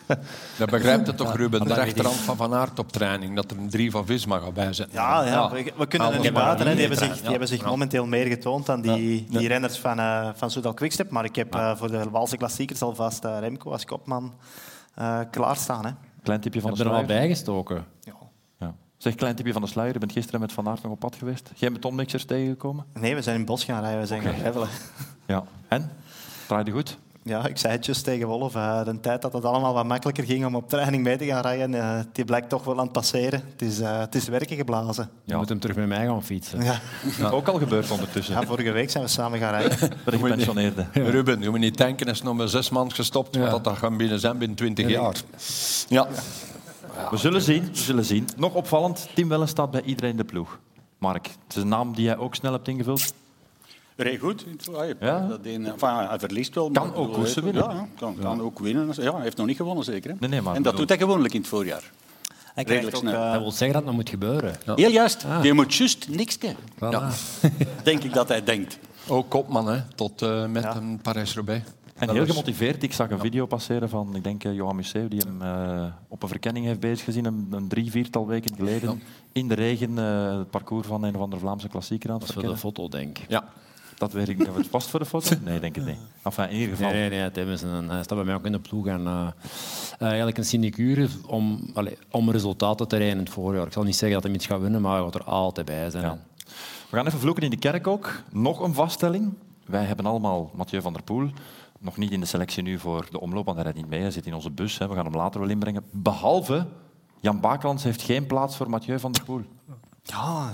Dat 0.58 0.70
begrijpt 0.70 1.06
het 1.06 1.16
toch, 1.16 1.36
Ruben? 1.36 1.64
De 1.64 1.74
rechterhand 1.74 2.16
van 2.16 2.36
Van 2.36 2.54
Aert 2.54 2.78
op 2.78 2.92
training. 2.92 3.36
Dat 3.36 3.50
er 3.50 3.56
een 3.58 3.68
drie 3.70 3.90
van 3.90 4.06
Visma 4.06 4.38
gaat 4.38 4.54
bijzetten. 4.54 4.94
Ja, 4.94 5.24
ja, 5.24 5.50
we, 5.50 5.72
we 5.76 5.86
kunnen 5.86 6.08
er 6.12 6.18
niet. 6.20 6.36
Hè. 6.36 6.72
Die 6.72 6.80
hebben 6.80 6.98
zich, 6.98 7.20
die 7.20 7.30
hebben 7.30 7.48
zich 7.48 7.60
Ja. 7.60 7.66
momenteel 7.68 8.06
meer 8.06 8.26
getoond 8.26 8.66
dan 8.66 8.80
die, 8.80 9.26
die 9.30 9.48
renners 9.48 9.78
van, 9.78 9.98
eh 9.98 10.28
van 10.34 10.50
Soudal 10.50 10.74
Quickstep. 10.74 11.10
Maar 11.10 11.24
ik 11.24 11.36
heb 11.36 11.54
eh, 11.54 11.76
voor 11.76 11.90
de 11.90 12.10
Waalse 12.10 12.36
klassiekers 12.36 12.82
alvast 12.82 13.24
eh, 13.24 13.36
Remco 13.40 13.70
als 13.70 13.84
kopman 13.84 14.32
eh 14.94 15.18
klaarstaan. 15.30 15.84
Hè. 15.86 15.90
Klein 16.22 16.40
tipje 16.40 16.60
van 16.60 16.68
Heb 16.70 16.78
de 16.78 16.84
je 16.84 16.90
er 16.90 16.96
al 16.96 17.04
sluier. 17.04 17.20
bijgestoken? 17.26 17.84
Ja. 18.00 18.74
Zeg, 18.96 19.14
klein 19.14 19.34
tipje 19.34 19.52
van 19.52 19.62
de 19.62 19.68
sluier. 19.68 19.92
Je 19.92 19.98
bent 19.98 20.12
gisteren 20.12 20.40
met 20.40 20.52
Van 20.52 20.68
Aert 20.68 20.82
nog 20.82 20.92
op 20.92 20.98
pad 20.98 21.16
geweest. 21.16 21.50
Geen 21.56 21.72
betonmixers 21.72 22.24
tegengekomen? 22.24 22.84
Nee, 22.94 23.14
we 23.14 23.22
zijn 23.22 23.34
in 23.34 23.40
het 23.40 23.50
bos 23.50 23.64
gaan 23.64 23.80
rijden. 23.82 24.00
We 24.00 24.06
zijn 24.06 24.22
gaan 24.22 24.34
gravelen. 24.34 24.68
Ja. 25.26 25.44
En? 25.68 25.90
Draaide 26.46 26.70
goed? 26.70 26.98
Ja, 27.24 27.46
ik 27.46 27.58
zei 27.58 27.72
het 27.72 27.86
juist 27.86 28.04
tegen 28.04 28.26
Wolf. 28.26 28.54
eh, 28.54 28.84
de 28.84 29.00
tijd 29.00 29.22
dat 29.22 29.32
het 29.32 29.44
allemaal 29.44 29.74
wat 29.74 29.86
makkelijker 29.86 30.24
ging 30.24 30.46
om 30.46 30.54
op 30.54 30.68
training 30.68 31.02
mee 31.02 31.16
te 31.16 31.24
gaan 31.24 31.42
rijden, 31.42 31.74
eh, 31.74 32.00
die 32.12 32.24
blijkt 32.24 32.48
toch 32.48 32.64
wel 32.64 32.76
aan 32.78 32.82
het 32.84 32.92
passeren. 32.92 33.42
Het 33.52 33.62
is, 33.62 33.80
eh, 33.80 33.98
het 33.98 34.14
is 34.14 34.28
werken 34.28 34.56
geblazen. 34.56 35.10
Je 35.24 35.36
moet 35.36 35.48
hem 35.48 35.60
terug 35.60 35.76
met 35.76 35.86
mij 35.88 36.06
gaan 36.06 36.22
fietsen. 36.24 36.62
Ja. 36.62 36.80
Ook 37.30 37.48
al 37.48 37.58
gebeurd 37.58 37.90
ondertussen. 37.90 38.34
Ja, 38.34 38.42
vorige 38.46 38.70
week 38.70 38.90
zijn 38.90 39.04
we 39.04 39.10
samen 39.10 39.38
gaan 39.38 39.50
rijden. 39.50 39.78
Bij 39.78 39.88
de 40.04 40.18
gepensioneerden. 40.18 40.88
Ruben, 40.92 41.40
je 41.40 41.50
moet 41.50 41.58
niet 41.58 41.76
denken, 41.76 42.06
is 42.06 42.22
nog 42.22 42.34
maar 42.34 42.48
zes 42.48 42.70
man 42.70 42.92
gestopt. 42.92 43.32
Dat 43.34 43.64
dat 43.64 43.76
gaan 43.76 43.96
binnen 43.96 44.20
zijn 44.20 44.38
binnen 44.38 44.56
20 44.56 44.88
jaar. 44.88 45.14
Ja. 45.88 46.08
We 47.10 47.16
zullen 47.16 47.42
zien. 47.42 47.64
We 47.64 47.78
zullen 47.78 48.04
zien. 48.04 48.28
Nog 48.36 48.54
opvallend, 48.54 49.08
Tim 49.14 49.28
Wellen 49.28 49.48
staat 49.48 49.70
bij 49.70 49.82
iedereen 49.82 50.10
in 50.10 50.16
de 50.16 50.24
ploeg. 50.24 50.58
Mark, 50.98 51.26
het 51.26 51.56
is 51.56 51.62
een 51.62 51.68
naam 51.68 51.94
die 51.94 52.04
jij 52.04 52.16
ook 52.16 52.34
snel 52.34 52.52
hebt 52.52 52.68
ingevuld. 52.68 53.14
Reed 53.96 54.20
goed. 54.20 54.44
Ah, 54.74 54.88
Ja? 55.00 55.26
dat 55.28 55.38
een, 55.42 55.66
enfin, 55.66 55.88
hij 56.08 56.18
verliest 56.18 56.54
wel. 56.54 56.70
Kan 56.70 56.86
maar- 56.88 56.96
ook 56.96 57.12
koersen 57.12 57.44
winnen. 57.44 57.62
Ja, 57.62 57.86
kan, 57.98 58.16
kan 58.20 58.40
ook 58.40 58.58
winnen. 58.58 58.88
Ja, 58.96 59.12
hij 59.12 59.22
heeft 59.22 59.36
nog 59.36 59.46
niet 59.46 59.56
gewonnen, 59.56 59.84
zeker. 59.84 60.10
Hè? 60.10 60.16
Nee, 60.20 60.28
nee, 60.30 60.40
maar 60.40 60.54
en 60.54 60.62
dat 60.62 60.72
bedoel- 60.72 60.86
doet 60.86 60.88
hij 60.98 61.06
gewoonlijk 61.06 61.34
in 61.34 61.40
het 61.40 61.48
voorjaar. 61.48 61.90
Hij 62.54 62.64
Redelijk 62.64 62.96
snel. 62.96 63.12
eh, 63.14 63.32
Dat 63.32 63.40
wil 63.40 63.50
zeggen 63.50 63.72
dat 63.76 63.84
dat 63.84 63.94
moet 63.94 64.08
gebeuren. 64.08 64.54
Heel 64.64 64.90
juist. 64.90 65.24
Ah. 65.24 65.44
Je 65.44 65.52
moet 65.52 65.74
juist 65.74 66.08
niks 66.08 66.38
doen. 66.38 66.56
Voilà. 66.74 67.02
Denk 67.84 68.02
ik 68.02 68.12
dat 68.12 68.28
hij 68.28 68.44
denkt. 68.44 68.78
Ook 69.08 69.28
kopman, 69.28 69.68
hè, 69.68 69.80
tot 69.94 70.22
eh, 70.22 70.46
met 70.46 70.62
Ja. 70.62 70.76
een 70.76 70.98
Parijs-Roubaix. 71.02 71.64
En 71.94 72.10
heel 72.10 72.26
gemotiveerd. 72.26 72.82
Ik 72.82 72.92
zag 72.92 73.10
een 73.10 73.18
video 73.18 73.46
passeren 73.46 73.88
van, 73.88 74.16
ik 74.16 74.24
denk, 74.24 74.44
eh, 74.44 74.54
Johan 74.54 74.76
Museeuw, 74.76 75.08
die 75.08 75.22
hem 75.26 75.42
eh, 75.42 75.84
op 76.08 76.22
een 76.22 76.28
verkenning 76.28 76.66
heeft 76.66 76.80
bezig 76.80 77.04
gezien, 77.04 77.24
een, 77.24 77.46
een 77.50 77.68
drie, 77.68 77.90
viertal 77.90 78.26
weken 78.26 78.56
geleden. 78.56 79.02
In 79.32 79.48
de 79.48 79.54
regen 79.54 79.98
eh, 79.98 80.38
het 80.38 80.50
parcours 80.50 80.86
van 80.86 81.02
een 81.02 81.14
of 81.14 81.20
andere 81.20 81.40
Vlaamse 81.40 81.68
klassieker 81.68 82.10
aan 82.10 82.16
het 82.18 82.26
Dat 82.26 82.36
is 82.36 82.42
de 82.42 82.48
verkennen. 82.48 82.74
foto, 82.74 82.88
denk 82.98 83.18
ik. 83.18 83.24
Ja. 83.28 83.44
Dat 83.96 84.12
weet 84.12 84.28
ik 84.28 84.38
niet. 84.38 84.54
Het 84.54 84.70
past 84.70 84.88
voor 84.88 85.00
de 85.00 85.06
foto? 85.06 85.36
Nee, 85.44 85.60
denk 85.60 85.76
ik 85.76 85.84
niet. 85.84 85.98
Enfin, 86.22 86.48
in 86.48 86.56
ieder 86.56 86.76
geval. 86.76 86.92
Nee, 86.92 87.08
nee, 87.08 87.20
nee. 87.20 87.30
Tim 87.30 87.48
is 87.48 87.62
een, 87.62 87.88
hij 87.88 88.02
staat 88.02 88.18
bij 88.18 88.26
mij 88.26 88.34
ook 88.34 88.46
in 88.46 88.52
de 88.52 88.58
ploeg. 88.58 88.86
En, 88.86 89.06
eh, 89.06 89.26
eh, 89.98 90.06
eigenlijk 90.06 90.38
een 90.38 90.44
sinecure 90.44 91.08
om, 91.26 91.72
om 92.10 92.30
resultaten 92.30 92.88
te 92.88 92.96
rijden 92.96 93.16
in 93.16 93.24
het 93.24 93.32
voorjaar. 93.32 93.66
Ik 93.66 93.72
zal 93.72 93.82
niet 93.82 93.96
zeggen 93.96 94.20
dat 94.20 94.26
hij 94.26 94.36
iets 94.36 94.46
gaat 94.46 94.60
winnen, 94.60 94.80
maar 94.80 94.94
hij 94.94 95.02
gaat 95.02 95.14
er 95.14 95.24
altijd 95.24 95.66
bij 95.66 95.90
zijn. 95.90 96.04
Ja. 96.04 96.18
We 96.90 96.96
gaan 96.96 97.06
even 97.06 97.18
vloeken 97.18 97.42
in 97.42 97.50
de 97.50 97.56
kerk 97.56 97.86
ook. 97.86 98.22
Nog 98.30 98.60
een 98.60 98.74
vaststelling. 98.74 99.32
Wij 99.66 99.84
hebben 99.84 100.06
allemaal 100.06 100.50
Mathieu 100.54 100.80
van 100.80 100.92
der 100.92 101.02
Poel. 101.02 101.30
Nog 101.78 101.96
niet 101.96 102.10
in 102.10 102.20
de 102.20 102.26
selectie 102.26 102.62
nu 102.62 102.78
voor 102.78 103.06
de 103.10 103.20
omloop, 103.20 103.44
want 103.44 103.56
hij 103.56 103.64
rijdt 103.64 103.78
niet 103.80 103.90
mee. 103.90 104.00
Hij 104.00 104.10
zit 104.10 104.26
in 104.26 104.34
onze 104.34 104.50
bus. 104.50 104.78
Hè. 104.78 104.88
We 104.88 104.94
gaan 104.94 105.04
hem 105.04 105.14
later 105.14 105.40
wel 105.40 105.48
inbrengen. 105.48 105.84
Behalve, 105.90 106.66
Jan 107.20 107.40
Bakelands 107.40 107.84
heeft 107.84 108.02
geen 108.02 108.26
plaats 108.26 108.56
voor 108.56 108.70
Mathieu 108.70 108.98
van 108.98 109.12
der 109.12 109.24
Poel. 109.24 109.42
Ja. 110.02 110.52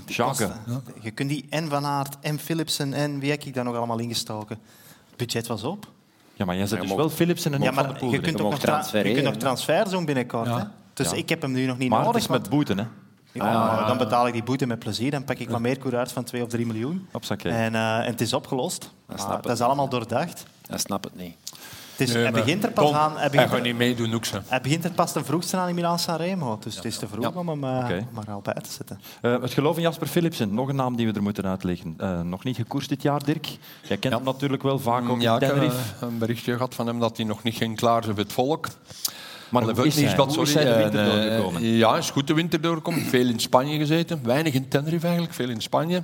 Je 1.01 1.11
kunt 1.11 1.29
die 1.29 1.45
en 1.49 1.69
Van 1.69 1.85
Aert 1.85 2.17
en 2.21 2.39
Philipsen 2.39 2.93
en 2.93 3.19
wie 3.19 3.29
heb 3.31 3.43
ik 3.43 3.53
daar 3.53 3.63
nog 3.63 3.75
allemaal 3.75 3.99
ingestoken? 3.99 4.59
Het 5.09 5.17
budget 5.17 5.47
was 5.47 5.63
op. 5.63 5.87
Ja, 6.33 6.45
maar 6.45 6.55
jij 6.55 6.65
zet 6.65 6.75
je 6.75 6.81
dus 6.81 6.89
mag- 6.89 6.97
wel 6.99 7.09
Philipsen 7.09 7.53
en 7.53 7.61
Ja, 7.61 7.71
maar 7.71 7.97
Poel 7.97 8.11
je 8.11 8.19
kunt, 8.19 8.41
ook 8.41 8.49
nog 8.51 8.59
tra- 8.59 8.85
je 8.93 9.11
kunt 9.13 9.23
nog 9.23 9.35
transfer 9.35 9.89
doen 9.89 10.05
binnenkort. 10.05 10.47
Hè? 10.47 10.63
Dus 10.93 11.09
Ja. 11.09 11.15
ik 11.15 11.29
heb 11.29 11.41
hem 11.41 11.51
nu 11.51 11.65
nog 11.65 11.77
niet 11.77 11.89
Maar 11.89 11.97
het 11.97 12.07
nodig. 12.07 12.21
is 12.21 12.27
want- 12.27 12.41
met 12.41 12.49
boete, 12.49 12.73
hè. 12.73 12.83
Ja, 13.31 13.87
Dan 13.87 13.97
betaal 13.97 14.27
ik 14.27 14.33
die 14.33 14.43
boete 14.43 14.65
met 14.65 14.79
plezier. 14.79 15.11
Dan 15.11 15.23
pak 15.23 15.37
ik 15.37 15.49
wat 15.49 15.59
meer 15.59 15.77
coureurs 15.77 16.11
van 16.11 16.23
2 16.23 16.41
of 16.43 16.49
3 16.49 16.65
miljoen. 16.65 17.07
En, 17.39 17.75
eh, 17.75 17.97
en 17.97 18.03
het 18.05 18.21
is 18.21 18.33
opgelost. 18.33 18.91
Maar 19.05 19.19
snap 19.19 19.37
ik. 19.37 19.43
dat 19.43 19.51
is 19.51 19.61
allemaal 19.61 19.89
doordacht. 19.89 20.45
Hij 20.67 20.77
snapt 20.77 21.03
het 21.05 21.15
niet. 21.15 21.35
Het 21.99 22.07
is, 22.07 22.13
Nee, 22.13 22.23
hij 22.23 22.31
maar 22.31 22.41
begint 22.43 22.63
er 22.63 22.71
pas 22.71 22.85
Tom, 22.85 22.95
aan. 22.95 23.11
Hij 23.11 23.19
Hij 23.19 23.29
begint, 23.29 23.49
gaat 23.49 23.57
er, 23.59 23.65
niet 23.65 23.77
meedoen, 23.77 24.13
ook 24.13 24.25
zo. 24.25 24.39
hij 24.47 24.61
begint 24.61 24.83
er 24.83 24.91
pas 24.91 25.11
ten 25.11 25.25
vroegste 25.25 25.57
aan 25.57 25.69
in 25.69 25.75
Milaan-San 25.75 26.15
Remo. 26.15 26.57
Dus 26.63 26.75
het 26.75 26.85
is 26.85 26.97
te 26.97 27.07
vroeg 27.07 27.23
Ja. 27.23 27.31
om 27.39 27.49
hem 27.49 27.63
eh, 27.63 27.89
er 27.89 28.31
al 28.31 28.41
bij 28.41 28.53
te 28.53 28.71
zetten. 28.71 28.99
Eh, 29.21 29.41
het 29.41 29.53
geloof 29.53 29.75
in 29.75 29.81
Jasper 29.81 30.07
Philipsen, 30.07 30.53
nog 30.53 30.67
een 30.69 30.75
naam 30.75 30.95
die 30.95 31.07
we 31.07 31.13
er 31.13 31.21
moeten 31.23 31.45
uitleggen. 31.45 31.93
Eh, 31.97 32.21
nog 32.21 32.43
niet 32.43 32.55
gekoerst 32.55 32.89
dit 32.89 33.01
jaar, 33.01 33.23
Dirk. 33.23 33.47
Jij 33.81 33.97
kent 33.97 34.13
hem 34.13 34.23
natuurlijk 34.23 34.63
wel, 34.63 34.79
vaak 34.79 35.09
ook 35.09 35.21
Ja, 35.21 35.29
in 35.35 35.41
ik 35.41 35.47
heb 35.47 35.53
Tenerife. 35.55 36.05
een 36.05 36.17
berichtje 36.17 36.53
gehad 36.53 36.75
van 36.75 36.87
hem 36.87 36.99
dat 36.99 37.17
hij 37.17 37.25
nog 37.25 37.43
niet 37.43 37.55
ging 37.55 37.75
klaar 37.77 38.03
zijn 38.03 38.15
voor 38.15 38.23
het 38.23 38.33
volk. 38.33 38.67
Maar 39.49 39.61
hoe 39.63 39.71
is, 39.71 39.77
Hoe 40.15 40.41
is 40.41 40.53
hij 40.53 40.63
de 40.63 40.75
winter 40.75 40.99
En, 40.99 41.05
doorgekomen? 41.09 41.63
Ja, 41.63 41.97
is 41.97 42.09
goed 42.09 42.27
de 42.27 42.33
winter 42.33 42.61
doorgekomen. 42.61 43.01
Veel 43.01 43.27
in 43.27 43.39
Spanje 43.39 43.77
gezeten. 43.77 44.19
Weinig 44.23 44.53
in 44.53 44.67
Tenerife 44.67 45.05
eigenlijk, 45.05 45.35
veel 45.35 45.49
in 45.49 45.61
Spanje. 45.61 46.03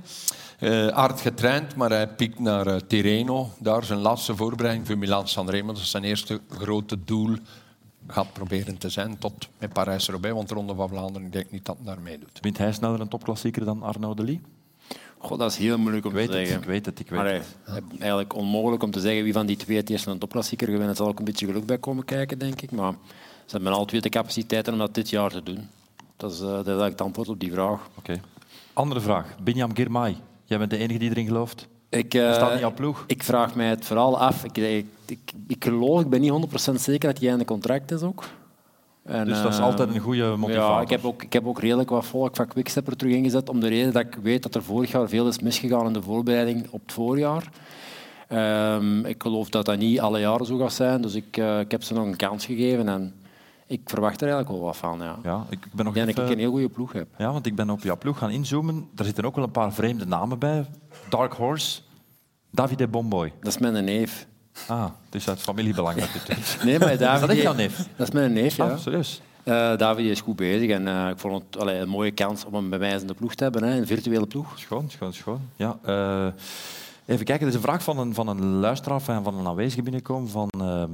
Eh 0.60 0.88
hard 0.88 1.22
getraind, 1.22 1.76
maar 1.76 1.89
hij 1.89 2.08
piekt 2.08 2.39
naar 2.39 2.68
eh, 2.68 2.76
Tirreno. 2.88 3.50
Daar 3.60 3.84
zijn 3.84 4.00
laatste 4.00 4.36
voorbereiding 4.36 4.88
voor 4.88 4.98
Milaan-San 4.98 5.50
Remo. 5.50 5.74
Dat 5.74 5.82
is 5.82 5.89
zijn 5.89 6.04
eerste 6.04 6.39
grote 6.50 6.98
doel. 7.06 7.36
Gaat 8.08 8.34
proberen 8.34 8.78
te 8.78 8.89
zijn 8.89 9.18
tot 9.18 9.48
met 9.58 9.74
Parijs-Roubaix. 9.74 10.36
Want 10.36 10.50
de 10.50 10.54
Ronde 10.56 10.76
van 10.76 10.89
Vlaanderen, 10.89 11.28
ik 11.28 11.34
denk 11.34 11.52
niet 11.52 11.65
dat 11.65 11.76
hij 11.78 11.86
daar 11.86 12.02
meedoet. 12.02 12.39
Wint 12.41 12.58
hij 12.58 12.72
sneller 12.72 13.00
een 13.00 13.08
topklassieker 13.08 13.65
dan 13.65 13.84
Arno 13.84 14.13
de 14.13 14.24
Lee? 14.24 14.41
God, 15.18 15.39
dat 15.39 15.52
is 15.52 15.58
heel 15.58 15.78
moeilijk 15.78 16.06
om 16.06 16.12
te 16.13 16.20
het, 16.20 16.32
zeggen. 16.32 16.58
ik 16.58 16.63
weet 16.63 16.86
het, 16.86 17.00
ik 17.00 17.10
weet 17.10 17.20
het. 17.32 17.56
eh, 17.65 17.76
eigenlijk 18.00 18.36
onmogelijk 18.36 18.84
om 18.84 18.91
te 18.91 19.00
zeggen 19.00 19.24
wie 19.24 19.34
van 19.34 19.46
die 19.46 19.56
twee 19.56 19.78
het 19.78 19.89
eerst 19.89 20.06
een 20.08 20.18
topklassieker 20.20 20.65
gewinnen. 20.65 20.89
Er 20.89 20.96
zal 20.96 21.08
ook 21.08 21.20
een 21.20 21.26
beetje 21.26 21.46
geluk 21.46 21.65
bij 21.65 21.78
komen 21.78 22.06
kijken, 22.06 22.39
denk 22.39 22.62
ik. 22.62 22.72
Maar 22.72 22.94
ze 23.46 23.56
hebben 23.56 23.74
al 23.74 23.86
twee 23.86 24.02
de 24.02 24.10
capaciteiten 24.10 24.74
om 24.74 24.80
dat 24.80 24.94
dit 24.94 25.10
jaar 25.10 25.30
te 25.32 25.44
doen. 25.44 25.68
Dat 26.18 26.32
is, 26.32 26.39
eh, 26.39 26.46
dat 26.46 26.60
is 26.60 26.65
eigenlijk 26.65 26.91
het 26.91 27.02
antwoord 27.02 27.30
op 27.30 27.39
die 27.39 27.52
vraag. 27.52 27.89
Oké. 27.98 28.22
Andere 28.74 29.02
vraag. 29.02 29.36
Binyam 29.44 29.76
Girmay. 29.76 30.15
Jij 30.46 30.58
bent 30.58 30.70
de 30.70 30.78
enige 30.78 31.00
die 31.00 31.10
erin 31.10 31.26
gelooft. 31.26 31.68
Ik, 31.90 32.14
eh, 32.14 32.34
Staat 32.34 32.52
in 32.52 32.60
jouw 32.60 32.74
ploeg. 32.74 33.04
ik 33.08 33.24
vraag 33.24 33.56
mij 33.56 33.68
het 33.68 33.86
vooral 33.86 34.20
af. 34.20 34.44
Ik, 34.44 34.58
ik, 34.58 34.86
ik, 35.06 35.32
ik 35.48 35.64
geloof, 35.64 36.02
ik 36.02 36.10
ben 36.10 36.22
niet 36.22 36.32
100% 36.70 36.74
zeker 36.76 37.10
dat 37.10 37.20
hij 37.20 37.30
einde 37.30 37.46
contract 37.46 37.92
is 37.92 38.02
ook. 38.02 38.24
En, 39.04 39.26
Dus 39.26 39.42
dat 39.42 39.52
is 39.52 39.58
eh, 39.58 39.64
altijd 39.64 39.90
een 39.90 40.00
goede 40.00 40.36
motivator. 40.38 40.76
Ja, 40.76 40.82
ik 40.82 40.90
heb, 40.90 41.06
ook, 41.06 41.24
ik 41.24 41.34
heb 41.34 41.48
ook 41.48 41.60
redelijk 41.60 41.90
wat 41.90 42.06
volk 42.06 42.36
van 42.36 42.48
Quickstep 42.48 42.88
er 42.88 42.96
terug 42.96 43.14
ingezet. 43.14 43.50
Om 43.50 43.60
de 43.60 43.68
reden 43.68 43.94
dat 43.94 44.02
ik 44.02 44.16
weet 44.22 44.44
dat 44.44 44.56
er 44.56 44.64
vorig 44.64 44.92
jaar 44.92 45.10
veel 45.10 45.28
is 45.28 45.40
misgegaan 45.40 45.86
in 45.86 45.94
de 45.94 46.02
voorbereiding 46.02 46.68
op 46.70 46.82
het 46.82 46.94
voorjaar. 46.94 47.50
Ehm, 48.28 49.06
ik 49.06 49.22
geloof 49.22 49.50
dat 49.50 49.66
dat 49.66 49.78
niet 49.78 50.00
alle 50.00 50.20
jaren 50.20 50.46
zo 50.46 50.58
gaat 50.58 50.74
zijn. 50.74 51.02
Dus 51.02 51.16
ik, 51.16 51.38
eh, 51.38 51.60
ik 51.60 51.72
heb 51.72 51.84
ze 51.84 51.94
nog 51.94 52.06
een 52.06 52.16
kans 52.16 52.46
gegeven. 52.46 52.90
En 52.90 53.14
ik 53.67 53.82
verwacht 53.86 54.21
er 54.21 54.28
eigenlijk 54.28 54.58
wel 54.58 54.65
wat 54.65 54.78
van. 54.78 54.99
Ja. 54.99 55.15
Ja, 55.23 55.45
ik 55.49 55.60
ben 55.73 55.86
nog 55.86 55.95
Ik 55.95 56.06
denk 56.06 56.06
dat 56.06 56.15
ik 56.17 56.21
even- 56.23 56.32
een 56.34 56.39
heel 56.39 56.49
goede 56.51 56.69
ploeg 56.69 56.93
heb. 56.93 57.08
Ja, 57.17 57.32
want 57.32 57.45
ik 57.45 57.56
ben 57.56 57.69
op 57.69 57.84
jouw 57.84 57.97
ploeg 57.97 58.17
gaan 58.17 58.30
inzoomen. 58.30 58.89
Er 58.95 59.06
zitten 59.06 59.25
ook 59.25 59.36
wel 59.36 59.43
een 59.43 59.51
paar 59.51 59.73
vreemde 59.73 60.06
namen 60.06 60.39
bij. 60.39 60.65
Dark 61.10 61.34
Horse, 61.34 61.82
Davide 62.51 62.88
Bomboy. 62.88 63.34
Dat 63.39 63.47
is 63.54 63.58
mijn 63.58 63.84
neef. 63.86 64.28
Ah, 64.67 64.84
het 65.06 65.15
is 65.15 65.30
uit 65.30 65.39
familiebelang 65.39 65.99
dat 65.99 66.10
dit. 66.28 66.58
Nee, 66.63 66.80
maar 66.80 66.97
David, 66.97 67.13
Is 67.13 67.19
dat 67.19 67.30
echt 67.30 67.41
jouw 67.41 67.54
neef? 67.54 67.78
Dat 67.95 68.08
is 68.08 68.13
mijn 68.13 68.34
neef, 68.34 68.56
ja. 68.56 68.69
Ah, 68.69 68.78
serieus? 68.78 69.21
Eh, 69.43 69.78
David 69.78 70.06
is 70.06 70.21
goed 70.21 70.36
bezig 70.36 70.69
en 70.69 70.88
eh, 70.88 71.10
ik 71.10 71.19
vond 71.19 71.43
het 71.43 71.62
allee, 71.62 71.80
een 71.80 71.89
mooie 71.89 72.12
kans 72.12 72.45
om 72.45 72.54
hem 72.54 72.69
bij 72.69 72.80
mij 72.80 72.99
in 72.99 73.08
de 73.08 73.13
ploeg 73.13 73.36
te 73.36 73.43
hebben, 73.43 73.63
hè, 73.63 73.78
een 73.78 73.88
virtuele 73.88 74.25
ploeg. 74.28 74.60
Schoon, 74.60 74.89
schoon, 74.89 75.13
schoon. 75.13 75.39
Ja, 75.56 75.78
eh, 75.84 76.28
even 77.06 77.25
kijken, 77.25 77.41
er 77.43 77.47
is 77.47 77.54
een 77.56 77.62
vraag 77.62 77.84
van 77.84 77.97
een, 77.99 78.13
van 78.13 78.28
een 78.28 78.45
luisteraar, 78.45 79.01
van 79.01 79.23
van 79.23 79.38
een 79.38 79.47
aanwezige 79.47 79.82
binnenkomen 79.82 80.30
van, 80.30 80.49
ehm, 80.49 80.91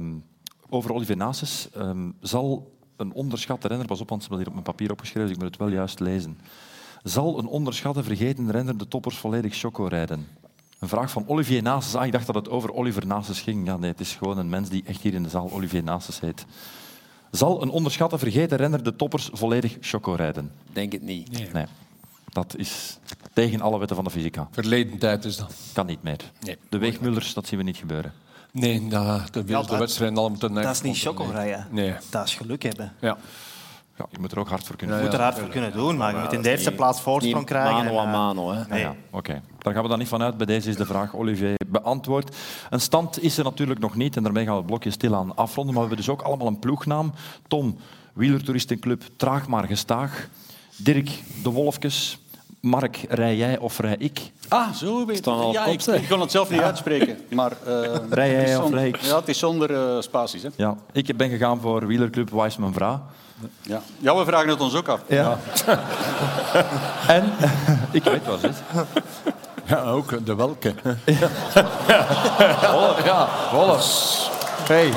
over 0.72 0.92
Oliver 0.92 1.16
Nases. 1.16 1.68
Ehm, 1.74 2.10
zal 2.20 2.72
een 2.96 3.12
onderschatte 3.12 3.68
renner, 3.68 3.86
pas 3.86 4.00
op, 4.00 4.08
want 4.08 4.22
ze 4.22 4.28
hebben 4.28 4.46
hier 4.46 4.56
op 4.56 4.62
mijn 4.62 4.76
papier 4.76 4.92
opgeschreven, 4.92 5.28
dus 5.28 5.36
ik 5.36 5.42
moet 5.42 5.50
het 5.50 5.60
wel 5.60 5.68
juist 5.68 6.00
lezen. 6.00 6.38
Zal 7.02 7.38
een 7.38 7.46
onderschatte, 7.46 8.02
vergeten 8.02 8.50
renner 8.50 8.78
de 8.78 8.88
toppers 8.88 9.16
volledig 9.16 9.54
choco 9.54 9.84
rijden? 9.84 10.26
Een 10.78 10.88
vraag 10.88 11.10
van 11.10 11.28
Olivier 11.28 11.62
Nases. 11.62 11.94
Ah, 11.94 12.06
ik 12.06 12.12
dacht 12.12 12.26
dat 12.26 12.34
het 12.34 12.48
over 12.48 12.72
Oliver 12.72 13.06
Nases 13.06 13.40
ging. 13.40 13.66
Ja, 13.66 13.76
nee, 13.76 13.90
het 13.90 14.00
is 14.00 14.14
gewoon 14.14 14.38
een 14.38 14.48
mens 14.48 14.68
die 14.68 14.82
echt 14.86 15.00
hier 15.00 15.14
in 15.14 15.22
de 15.22 15.28
zaal 15.28 15.50
Olivier 15.52 15.82
Nases 15.82 16.20
heet. 16.20 16.46
Zal 17.30 17.62
een 17.62 17.70
onderschatte, 17.70 18.18
vergeten 18.18 18.56
renner 18.56 18.82
de 18.82 18.96
toppers 18.96 19.30
volledig 19.32 19.76
choco 19.80 20.12
rijden? 20.12 20.52
Denk 20.72 20.92
het 20.92 21.02
niet. 21.02 21.52
Nee. 21.52 21.66
Dat 22.28 22.54
is 22.56 22.98
tegen 23.32 23.60
alle 23.60 23.78
wetten 23.78 23.96
van 23.96 24.04
de 24.04 24.10
fysica. 24.10 24.48
Verleden 24.50 24.98
tijd 24.98 25.24
is 25.24 25.36
dat. 25.36 25.54
Kan 25.72 25.86
niet 25.86 26.02
meer. 26.02 26.30
Nee. 26.40 26.56
De 26.68 26.78
weegmullers, 26.78 27.34
dat 27.34 27.46
zien 27.46 27.58
we 27.58 27.64
niet 27.64 27.76
gebeuren. 27.76 28.12
Nee, 28.52 28.88
dat, 28.88 29.32
de 29.32 29.44
wilde 29.44 29.68
dat- 29.68 29.78
wedstrijd 29.78 30.18
allemaal 30.18 30.38
te 30.38 30.50
nek. 30.50 30.62
Dat 30.62 30.74
is 30.74 30.80
niet 30.82 30.98
chocorijden. 30.98 31.66
Nee. 31.70 31.94
Dat 32.10 32.26
is 32.26 32.34
geluk 32.34 32.62
hebben. 32.62 32.92
Ja. 33.00 33.16
Ja, 33.96 34.06
je 34.10 34.18
moet 34.18 34.32
er 34.32 34.38
ook 34.38 34.48
hard 34.48 34.66
voor 34.66 34.76
kunnen 34.76 34.96
Je 34.96 35.02
moet 35.02 35.12
er 35.12 35.20
hard 35.20 35.38
voor 35.38 35.48
kunnen 35.48 35.72
doen, 35.72 35.96
maar 35.96 36.14
je 36.14 36.20
moet 36.20 36.32
in 36.32 36.42
de 36.42 36.50
eerste 36.50 36.72
plaats 36.72 37.00
voorsprong 37.00 37.36
Niet 37.36 37.46
krijgen. 37.46 37.74
mano 37.74 37.98
a 37.98 38.04
eh, 38.04 38.12
mano. 38.12 38.52
Hè. 38.52 38.64
Nee. 38.68 38.80
Ja, 38.80 38.94
Oké, 39.10 39.42
daar 39.58 39.72
gaan 39.72 39.82
we 39.82 39.88
dan 39.88 39.98
niet 39.98 40.08
van 40.08 40.22
uit. 40.22 40.36
Bij 40.36 40.46
deze 40.46 40.68
is 40.70 40.76
de 40.76 40.86
vraag, 40.86 41.14
Olivier, 41.16 41.54
beantwoord. 41.66 42.36
Een 42.70 42.80
stand 42.80 43.22
is 43.22 43.38
er 43.38 43.44
natuurlijk 43.44 43.80
nog 43.80 43.96
niet 43.96 44.16
en 44.16 44.22
daarmee 44.22 44.44
gaan 44.44 44.52
we 44.52 44.58
het 44.58 44.68
blokje 44.68 44.90
stilaan 44.90 45.36
afronden. 45.36 45.74
Maar 45.74 45.82
we 45.82 45.88
hebben 45.88 46.06
dus 46.06 46.14
ook 46.14 46.22
allemaal 46.22 46.46
een 46.46 46.58
ploegnaam. 46.58 47.12
Tom, 47.48 47.76
wielertoeristenclub 48.12 49.02
Traag 49.16 49.48
maar 49.48 49.66
Gestaag. 49.66 50.28
Dirk, 50.76 51.22
de 51.42 51.50
Wolfkes. 51.50 52.18
Mark, 52.62 53.04
rij 53.08 53.36
jij 53.36 53.58
of 53.58 53.78
rij 53.78 53.96
ik? 53.98 54.20
Ah, 54.48 54.72
zo 54.72 55.06
weet 55.06 55.26
op 55.26 55.52
Ja, 55.52 55.64
ik, 55.64 55.82
ik 55.86 56.08
kon 56.08 56.20
het 56.20 56.30
zelf 56.30 56.50
niet 56.50 56.60
uitspreken. 56.60 57.18
Maar, 57.30 57.52
eh, 57.66 57.72
Rij 58.10 58.30
jij 58.30 58.40
het 58.40 58.48
is 58.48 58.56
of 58.56 58.62
zonder- 58.62 58.78
rij 58.78 58.88
ik? 58.88 58.96
Ja, 59.00 59.16
het 59.16 59.28
is 59.28 59.38
zonder 59.38 59.74
eh, 59.74 60.00
spaties. 60.00 60.42
Hè. 60.42 60.48
Ja, 60.56 60.76
ik 60.92 61.16
ben 61.16 61.30
gegaan 61.30 61.60
voor 61.60 61.86
wielerclub 61.86 62.30
Weissman 62.30 62.72
Vra. 62.72 63.02
Ja. 63.62 63.82
ja, 63.98 64.16
we 64.16 64.24
vragen 64.24 64.48
het 64.48 64.60
ons 64.60 64.74
ook 64.74 64.88
af. 64.88 65.00
Ja. 65.06 65.38
en 67.16 67.24
ik 67.90 68.04
weet 68.04 68.26
wat 68.26 68.42
het 68.42 68.50
is. 68.50 68.56
Ja, 69.64 69.82
ook 69.82 70.26
de 70.26 70.34
welke. 70.34 70.74
Ja, 73.04 73.28
Wolfs. 73.52 74.30
Hey, 74.66 74.92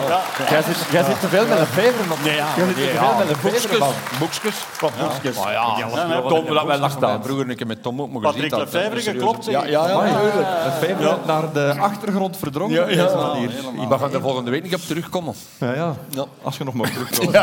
jij, 0.49 0.62
zit, 0.62 0.86
jij 0.91 1.04
zit 1.04 1.19
te 1.19 1.28
veel 1.28 1.47
met 1.47 1.60
een 1.60 1.65
fever 1.65 2.12
op. 2.12 2.23
Nee, 2.23 2.36
ja, 2.36 2.47
jij 2.58 2.65
zit 2.65 2.75
te 2.75 2.97
veel 2.97 3.15
met 3.17 3.30
een 3.30 3.36
fever 3.36 3.84
op. 3.84 3.93
Boekjes. 4.19 4.65
Wat 4.80 4.91
boekjes. 4.99 5.38
Ah, 5.38 5.51
ja, 5.51 5.75
Ja, 5.78 6.21
Tom, 6.21 6.45
dat 6.45 6.65
wij 6.65 6.78
lachen 6.78 7.23
vroeger 7.23 7.49
een 7.49 7.56
keer 7.56 7.67
met 7.67 7.84
Tom 7.84 8.01
ook 8.01 8.12
maar 8.12 8.21
Patrick 8.21 8.56
Lefevre, 8.56 9.15
klopt, 9.15 9.45
Ja, 9.45 9.65
ja, 9.65 9.88
ja. 9.88 10.95
Dat 10.99 11.25
naar 11.25 11.54
de 11.54 11.75
achtergrond 11.80 12.38
verdrongen. 12.38 12.75
Ja, 12.75 12.88
ja. 12.88 13.36
Ik 13.82 13.89
mag 13.89 14.01
er 14.01 14.12
de 14.12 14.21
volgende 14.21 14.51
week 14.51 14.63
niet 14.63 14.75
op 14.75 14.82
terugkomen. 14.82 15.34
Ja, 15.60 15.73
ja. 15.73 16.25
Als 16.41 16.58
je 16.58 16.63
nog 16.63 16.73
maar 16.73 16.91
terugkomt. 16.95 17.38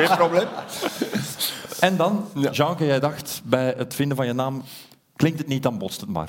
Geen 0.00 0.16
probleem. 0.16 0.46
En 1.80 1.96
dan, 1.96 2.24
Jeanke, 2.50 2.86
jij 2.86 3.00
dacht 3.00 3.40
bij 3.44 3.74
het 3.76 3.94
vinden 3.94 4.16
van 4.16 4.26
je 4.26 4.32
naam, 4.32 4.62
klinkt 5.16 5.38
het 5.38 5.48
niet, 5.48 5.62
dan 5.62 5.78
botst 5.78 6.00
het 6.00 6.10
maar. 6.10 6.28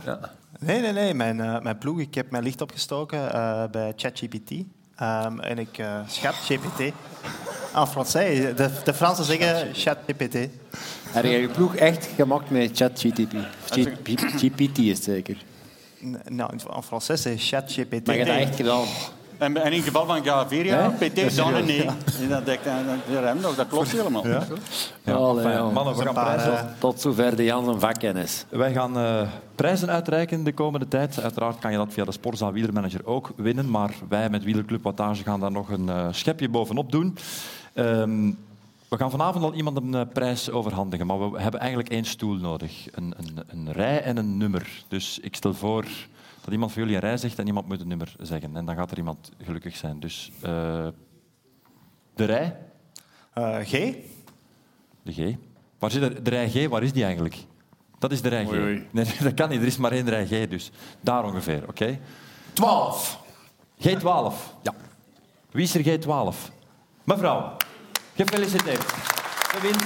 Nee, 0.60 0.82
nee, 0.82 0.92
nee. 0.92 1.14
Mijn, 1.14 1.40
eh, 1.40 1.60
mijn 1.62 1.78
ploeg, 1.78 2.00
ik 2.00 2.16
heb 2.16 2.32
mijn 2.32 2.44
licht 2.44 2.62
opgestoken 2.62 3.34
eh, 3.34 3.64
bij 3.72 3.94
ChatGPT. 3.96 4.52
Ehm, 5.00 5.40
en 5.40 5.58
ik 5.60 5.78
eh, 5.78 6.00
schat 6.08 6.36
GPT. 6.36 6.94
En 7.74 7.88
Français, 7.88 8.56
de, 8.56 8.70
de 8.84 8.94
Fransen 8.94 9.26
zeggen 9.26 9.76
ChatGPT. 9.76 10.34
Heb 11.10 11.24
je 11.24 11.30
je 11.30 11.48
ploeg 11.48 11.76
echt 11.76 12.10
gemaakt 12.16 12.50
met 12.50 12.78
ChatGPT? 12.78 13.34
GPT 14.36 14.78
is 14.78 14.96
het 14.96 15.04
zeker. 15.04 15.38
Nou, 16.30 16.52
in 16.52 16.60
Français 16.84 17.26
is 17.26 17.50
ChatGPT. 17.50 18.08
Maar 18.08 18.18
je 18.18 18.24
hebt 18.24 18.40
dat 18.40 18.48
echt 18.48 18.56
gedaan. 18.56 18.86
En, 19.40 19.64
en 19.64 19.72
in 19.74 19.82
geval 19.82 20.06
van 20.06 20.24
Gaviria, 20.24 20.90
PT, 20.90 21.36
dan 21.36 21.54
een 21.54 21.66
nee. 21.66 21.86
En 21.86 22.30
dat 22.30 22.46
dat- 22.46 22.58
ja, 23.10 23.34
dat- 23.42 23.56
dat 23.56 23.68
klopt 23.68 23.92
helemaal. 23.92 24.28
Ja. 24.28 24.44
Ja, 25.04 25.14
Allee, 25.14 25.48
ja. 25.48 25.70
mannen, 25.70 25.96
we 25.96 26.04
gaan 26.04 26.14
prijzen. 26.14 26.58
eh, 26.58 26.64
Tot 26.80 27.02
zover 27.02 27.36
de 27.36 27.44
Jan 27.44 27.64
van 27.66 27.80
vakkennis. 27.80 28.46
Wij 28.50 28.72
gaan 28.74 28.98
eh, 28.98 29.22
prijzen 29.56 29.90
uitreiken 29.90 30.44
de 30.44 30.54
komende 30.54 30.88
tijd. 30.88 31.22
Uiteraard 31.22 31.60
kan 31.60 31.72
je 31.72 31.78
dat 31.78 31.94
via 31.94 32.04
de 32.06 32.12
Sportzaal 32.12 32.52
Wielermanager 32.52 33.06
ook 33.06 33.32
winnen. 33.36 33.70
Maar 33.70 33.94
wij 34.10 34.30
met 34.30 34.44
Wielerclub 34.44 34.84
Wattage 34.84 35.24
gaan 35.24 35.40
daar 35.40 35.52
nog 35.52 35.70
een 35.70 35.90
eh, 35.90 36.08
schepje 36.12 36.50
bovenop 36.50 36.92
doen. 36.92 37.18
Ehm, 37.74 38.32
we 38.90 38.98
gaan 38.98 39.12
vanavond 39.12 39.44
al 39.44 39.54
iemand 39.54 39.78
een 39.78 40.08
prijs 40.14 40.50
overhandigen. 40.52 41.06
Maar 41.08 41.32
we 41.32 41.42
hebben 41.42 41.60
eigenlijk 41.60 41.90
één 41.90 42.06
stoel 42.06 42.36
nodig. 42.36 42.72
Een, 42.92 43.14
een, 43.18 43.40
een 43.48 43.72
rij 43.72 44.02
en 44.04 44.18
een 44.18 44.38
nummer. 44.38 44.68
Dus 44.88 45.20
ik 45.22 45.36
stel 45.36 45.54
voor 45.54 45.86
dat 46.50 46.58
iemand 46.58 46.72
van 46.72 46.82
jullie 46.82 46.96
een 46.98 47.08
rij 47.10 47.18
zegt 47.18 47.40
en 47.40 47.48
iemand 47.48 47.68
moet 47.68 47.82
een 47.82 47.88
nummer 47.88 48.16
zeggen. 48.20 48.56
En 48.56 48.66
dan 48.66 48.76
gaat 48.76 48.92
er 48.92 48.98
iemand 48.98 49.32
gelukkig 49.44 49.76
zijn. 49.76 50.00
Dus 50.00 50.32
eh, 50.42 50.88
de 52.16 52.26
rij, 52.26 52.56
Eh, 53.34 53.58
G? 53.60 53.72
de 55.04 55.12
G. 55.14 55.36
Waar 55.80 55.92
zit 55.92 56.02
er? 56.02 56.24
De 56.24 56.30
rij 56.30 56.50
G, 56.50 56.68
waar 56.68 56.84
is 56.84 56.94
die 56.94 57.04
eigenlijk? 57.04 57.36
Dat 58.00 58.12
is 58.12 58.22
de 58.22 58.30
rij 58.30 58.46
G. 58.46 58.50
Nee, 58.52 58.88
nee, 58.92 59.06
dat 59.24 59.34
kan 59.34 59.50
niet. 59.50 59.62
Er 59.62 59.68
is 59.68 59.78
maar 59.78 59.92
één 59.92 60.10
rij 60.10 60.26
G, 60.26 60.48
dus 60.48 60.72
daar 61.02 61.24
ongeveer, 61.24 61.64
oké? 61.68 62.00
12. 62.54 63.20
G12. 63.88 64.34
Ja. 64.62 64.74
Wie 65.52 65.64
is 65.64 65.76
er 65.76 66.00
G12? 66.00 66.36
Mevrouw, 67.04 67.56
gefeliciteerd. 68.16 68.94
Wint. 69.62 69.82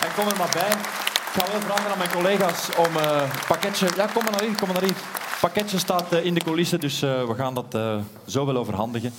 En 0.00 0.14
kom 0.16 0.26
er 0.28 0.36
maar 0.36 0.50
bij. 0.52 0.70
Ik 0.70 1.40
ga 1.42 1.50
wel 1.52 1.60
vragen 1.60 1.90
aan 1.90 1.98
mijn 1.98 2.10
collega's 2.10 2.68
om 2.76 2.96
eh 2.96 3.22
pakketje... 3.48 3.88
Ja, 3.96 4.06
kom 4.06 4.22
maar 4.22 4.32
naar 4.32 4.42
hier, 4.42 4.56
kom 4.56 4.68
maar 4.68 4.80
naar 4.80 4.90
hier. 4.90 5.00
Pakketje 5.40 5.78
staat 5.78 6.12
eh, 6.12 6.24
in 6.24 6.34
de 6.34 6.40
coulissen, 6.40 6.80
dus 6.80 7.02
eh, 7.02 7.24
we 7.26 7.34
gaan 7.34 7.54
dat 7.54 7.74
eh, 7.74 7.96
zo 8.26 8.46
wel 8.46 8.56
overhandigen. 8.56 9.12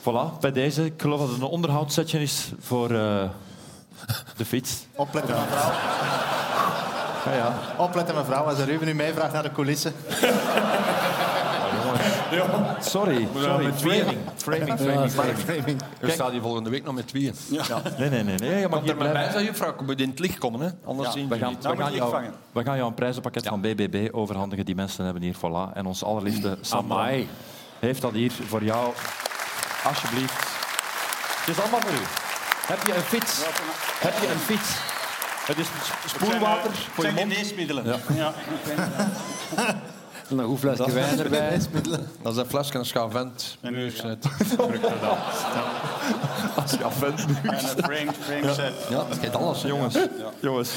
Voilà, 0.00 0.40
bij 0.40 0.52
deze. 0.52 0.84
Ik 0.84 0.92
geloof 0.96 1.20
dat 1.20 1.28
het 1.28 1.40
een 1.40 1.46
onderhoudssetje 1.46 2.20
is 2.20 2.52
voor 2.60 2.88
de 2.88 4.44
fiets. 4.44 4.86
Opletten, 4.94 5.34
mevrouw. 5.34 5.72
Ja, 7.24 7.34
ja. 7.36 7.54
Opletten, 7.76 8.14
mevrouw. 8.14 8.44
Als 8.44 8.58
er 8.58 8.66
Ruben 8.66 8.86
nu 8.86 8.94
meevraagt 8.94 9.32
naar 9.32 9.42
de 9.42 9.52
coulissen. 9.52 9.94
Sorry, 12.80 13.28
sorry. 13.34 13.72
Framing, 13.72 14.18
framing, 14.36 14.78
framing, 14.78 15.10
framing. 15.38 15.80
Je 16.00 16.10
staat 16.10 16.30
hier 16.30 16.40
volgende 16.40 16.70
week 16.70 16.84
nog 16.84 16.94
met 16.94 17.08
tweeën. 17.08 17.34
Ja. 17.50 17.64
Nee, 17.98 18.08
nee, 18.10 18.22
nee. 18.22 18.38
nee. 18.38 18.60
Je 18.60 18.68
mag 18.68 18.70
Komt 18.70 18.82
hier 18.82 18.90
er 18.90 18.96
maar 18.96 18.96
bij 18.96 19.10
blijven. 19.10 19.32
zijn, 19.32 19.44
juffrouw. 19.44 19.70
Ik 19.70 19.80
moet 19.80 20.00
in 20.00 20.08
het 20.10 20.18
licht 20.18 20.38
komen, 20.38 20.60
hè. 20.60 20.68
anders 20.84 21.12
zien 21.12 21.28
We 21.28 21.38
gaan, 21.38 21.50
niet. 21.50 21.62
we, 21.66 21.76
gaan 21.76 21.90
je 21.90 21.96
jou, 21.96 22.10
vangen. 22.10 22.32
we 22.52 22.62
gaan 22.64 22.76
jou 22.76 22.88
een 22.88 22.94
prijzenpakket 22.94 23.46
van 23.46 23.60
BBB 23.60 24.08
overhandigen. 24.12 24.64
Die 24.64 24.74
mensen 24.74 25.04
hebben 25.04 25.22
hier, 25.22 25.34
voilà. 25.36 25.72
En 25.74 25.86
ons 25.86 26.04
allerliefste 26.04 26.58
Amai. 26.70 27.28
heeft 27.78 28.00
dat 28.00 28.12
hier 28.12 28.32
voor 28.48 28.64
jou. 28.64 28.92
Alsjeblieft. 29.84 30.34
Het 31.40 31.48
is 31.56 31.60
allemaal 31.60 31.80
voor 31.80 31.92
u. 31.92 32.02
Heb 32.66 32.86
je 32.86 32.94
een 32.94 33.00
fiets? 33.02 33.44
Heb 34.00 34.14
je 34.20 34.28
een 34.32 34.38
fiets? 34.38 34.70
Het 35.46 35.58
is 35.58 35.66
spoelwater 36.06 36.70
voor 36.72 37.04
je 37.04 37.10
zijn 37.10 37.14
mond. 37.26 37.32
geneesmiddelen. 37.32 38.00
Ja. 38.14 38.32
Een 40.30 40.44
goed 40.44 40.58
flesje 40.58 40.92
wijn 40.92 41.18
erbij. 41.18 41.60
Dat 42.22 42.32
is 42.32 42.38
een 42.38 42.46
flesje 42.46 42.72
en 42.72 42.86
schavent. 42.86 43.58
Afvent. 46.82 47.24
En 47.42 47.52
een 47.52 48.12
frame, 48.12 48.54
set. 48.54 48.72
Ja, 48.90 49.04
dat 49.08 49.18
geeft 49.20 49.36
alles. 49.36 49.62
Jongens, 49.62 49.96
jongens. 50.40 50.72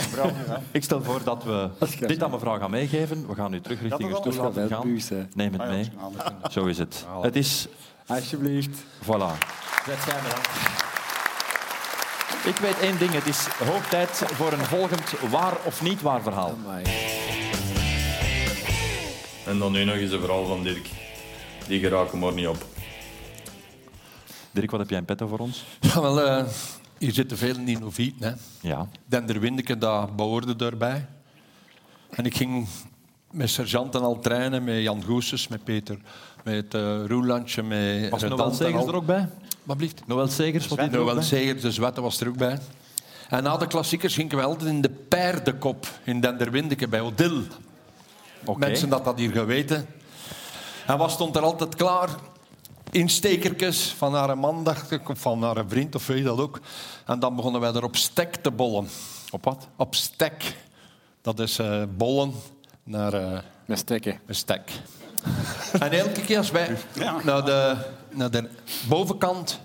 ik 0.71 0.83
stel 0.83 1.03
voor 1.03 1.23
dat 1.23 1.43
we 1.43 1.69
dit 1.99 2.23
aan 2.23 2.31
mevrouw 2.31 2.59
gaan 2.59 2.71
meegeven. 2.71 3.27
We 3.27 3.35
gaan 3.35 3.51
nu 3.51 3.61
terug 3.61 3.81
richting 3.81 4.09
Dat 4.11 4.19
stoel 4.19 4.43
laten 4.43 4.67
gaan. 4.67 5.27
Neem 5.33 5.51
het 5.51 5.61
Ah, 5.61 5.67
mee. 5.67 5.91
een. 6.43 6.51
Zo 6.51 6.65
is 6.65 6.77
het. 6.77 7.05
Het 7.21 7.35
is... 7.35 7.67
Alsjeblieft. 8.07 8.77
Voilà. 9.03 9.37
Ik 12.45 12.57
weet 12.57 12.79
één 12.79 12.97
ding. 12.97 13.11
Het 13.11 13.27
is 13.27 13.47
hoog 13.65 13.87
tijd 13.89 14.09
voor 14.33 14.51
een 14.51 14.65
volgend 14.65 15.13
waar 15.29 15.53
of 15.63 15.81
niet 15.81 16.01
waar 16.01 16.21
verhaal. 16.21 16.53
En 19.45 19.59
dan 19.59 19.71
nu 19.71 19.83
nog 19.83 19.95
eens 19.95 20.11
een 20.11 20.19
verhaal 20.19 20.45
van 20.45 20.63
Dirk. 20.63 20.89
Die 21.67 21.79
geraken 21.79 22.19
maar 22.19 22.33
niet 22.33 22.47
op. 22.47 22.65
Dirk, 24.51 24.71
wat 24.71 24.79
heb 24.79 24.89
jij 24.89 24.99
in 24.99 25.05
petto 25.05 25.27
voor 25.27 25.39
ons? 25.39 25.65
Ja, 25.79 26.01
wel, 26.01 26.21
eh, 26.21 26.45
hier 26.97 27.13
zitten 27.13 27.37
veel 27.37 27.57
Ninovieten. 27.57 28.27
Hè. 28.27 28.67
Ja. 28.69 28.87
Dender 29.05 29.39
Windeke, 29.39 29.77
dat 29.77 30.15
behoorde 30.15 30.65
erbij. 30.65 31.05
En 32.09 32.25
ik 32.25 32.35
ging 32.35 32.67
met 33.31 33.49
sergeanten 33.49 34.01
al 34.01 34.19
trainen, 34.19 34.63
met 34.63 34.81
Jan 34.81 35.03
Goeses, 35.03 35.47
met 35.47 35.63
Peter, 35.63 35.97
met 36.43 36.73
uh, 36.73 37.05
Roelandje, 37.05 37.63
met 37.63 38.09
Was 38.09 38.21
Noël 38.21 38.53
Segers 38.53 38.73
al. 38.75 38.87
er 38.87 38.95
ook 38.95 39.05
bij? 39.05 39.29
Wat 39.63 39.77
blieft? 39.77 40.01
Noël 40.07 40.27
Segers? 40.27 40.65
er 40.65 40.71
ook 40.81 40.91
Noël 40.91 41.13
bij? 41.15 41.23
Segers, 41.23 41.61
de 41.61 41.71
Zwette 41.71 42.01
was 42.01 42.19
er 42.19 42.27
ook 42.27 42.37
bij. 42.37 42.59
En 43.29 43.43
na 43.43 43.57
de 43.57 43.67
klassiekers 43.67 44.13
gingen 44.15 44.37
we 44.37 44.43
altijd 44.43 44.69
in 44.69 44.81
de 44.81 44.89
paardekop 44.89 45.87
in 46.03 46.19
Denderwindeke 46.21 46.87
bij 46.87 47.01
Odil. 47.01 47.41
Mensen 48.57 48.89
dat 48.89 49.05
dat 49.05 49.17
hier 49.17 49.31
geweten. 49.31 49.87
En 50.87 50.97
wat 50.97 51.11
stond 51.11 51.35
er 51.35 51.41
altijd 51.41 51.75
klaar? 51.75 52.09
Instekertjes 52.91 53.93
van 53.97 54.13
haar 54.13 54.37
man, 54.37 54.63
dacht 54.63 54.91
ik, 54.91 55.09
of 55.09 55.19
van 55.19 55.43
haar 55.43 55.63
vriend, 55.67 55.95
of 55.95 56.07
weet 56.07 56.17
je 56.17 56.23
dat 56.23 56.39
ook. 56.39 56.59
En 57.05 57.19
dan 57.19 57.35
begonnen 57.35 57.61
wij 57.61 57.73
er 57.73 57.83
op 57.83 57.95
stek 57.95 58.35
te 58.35 58.51
bollen. 58.51 58.87
Op 59.31 59.43
wat? 59.43 59.67
Op 59.75 59.95
stek. 59.95 60.55
Dat 61.21 61.39
is 61.39 61.59
eh, 61.59 61.83
bollen 61.97 62.33
naar 62.83 63.13
eh, 63.13 63.39
Met 63.65 63.77
stekken. 63.79 64.19
een 64.25 64.35
stek. 64.35 64.71
en 65.79 65.91
elke 65.91 66.21
keer 66.21 66.37
als 66.37 66.51
wij 66.51 66.77
naar, 67.23 67.45
de, 67.45 67.75
naar 68.09 68.31
de 68.31 68.49
bovenkant 68.87 69.59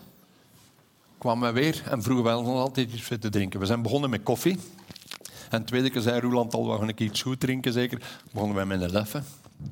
kwamen 1.19 1.53
wij 1.53 1.63
weer 1.63 1.83
en 1.91 2.03
vroegen 2.03 2.25
wij 2.25 2.35
ons 2.35 2.49
altijd 2.49 2.93
iets 2.93 3.09
te 3.21 3.29
drinken. 3.29 3.61
We 3.61 3.67
zijn 3.67 3.83
begonnen 3.83 4.11
met 4.11 4.23
koffie. 4.23 4.59
En 5.51 5.59
de 5.59 5.65
tweede 5.65 5.91
keer 5.91 6.01
zei 6.01 6.21
Roeland 6.21 6.55
al, 6.55 6.71
we 6.71 6.79
gaan 6.79 6.89
een 6.89 6.95
keer 6.95 7.07
iets 7.07 7.23
goed 7.23 7.41
drinken 7.41 7.73
zeker. 7.73 8.03
Begonnen 8.31 8.57
wij 8.57 8.67
met 8.67 8.81
een 8.81 8.91
leffe. 8.91 9.23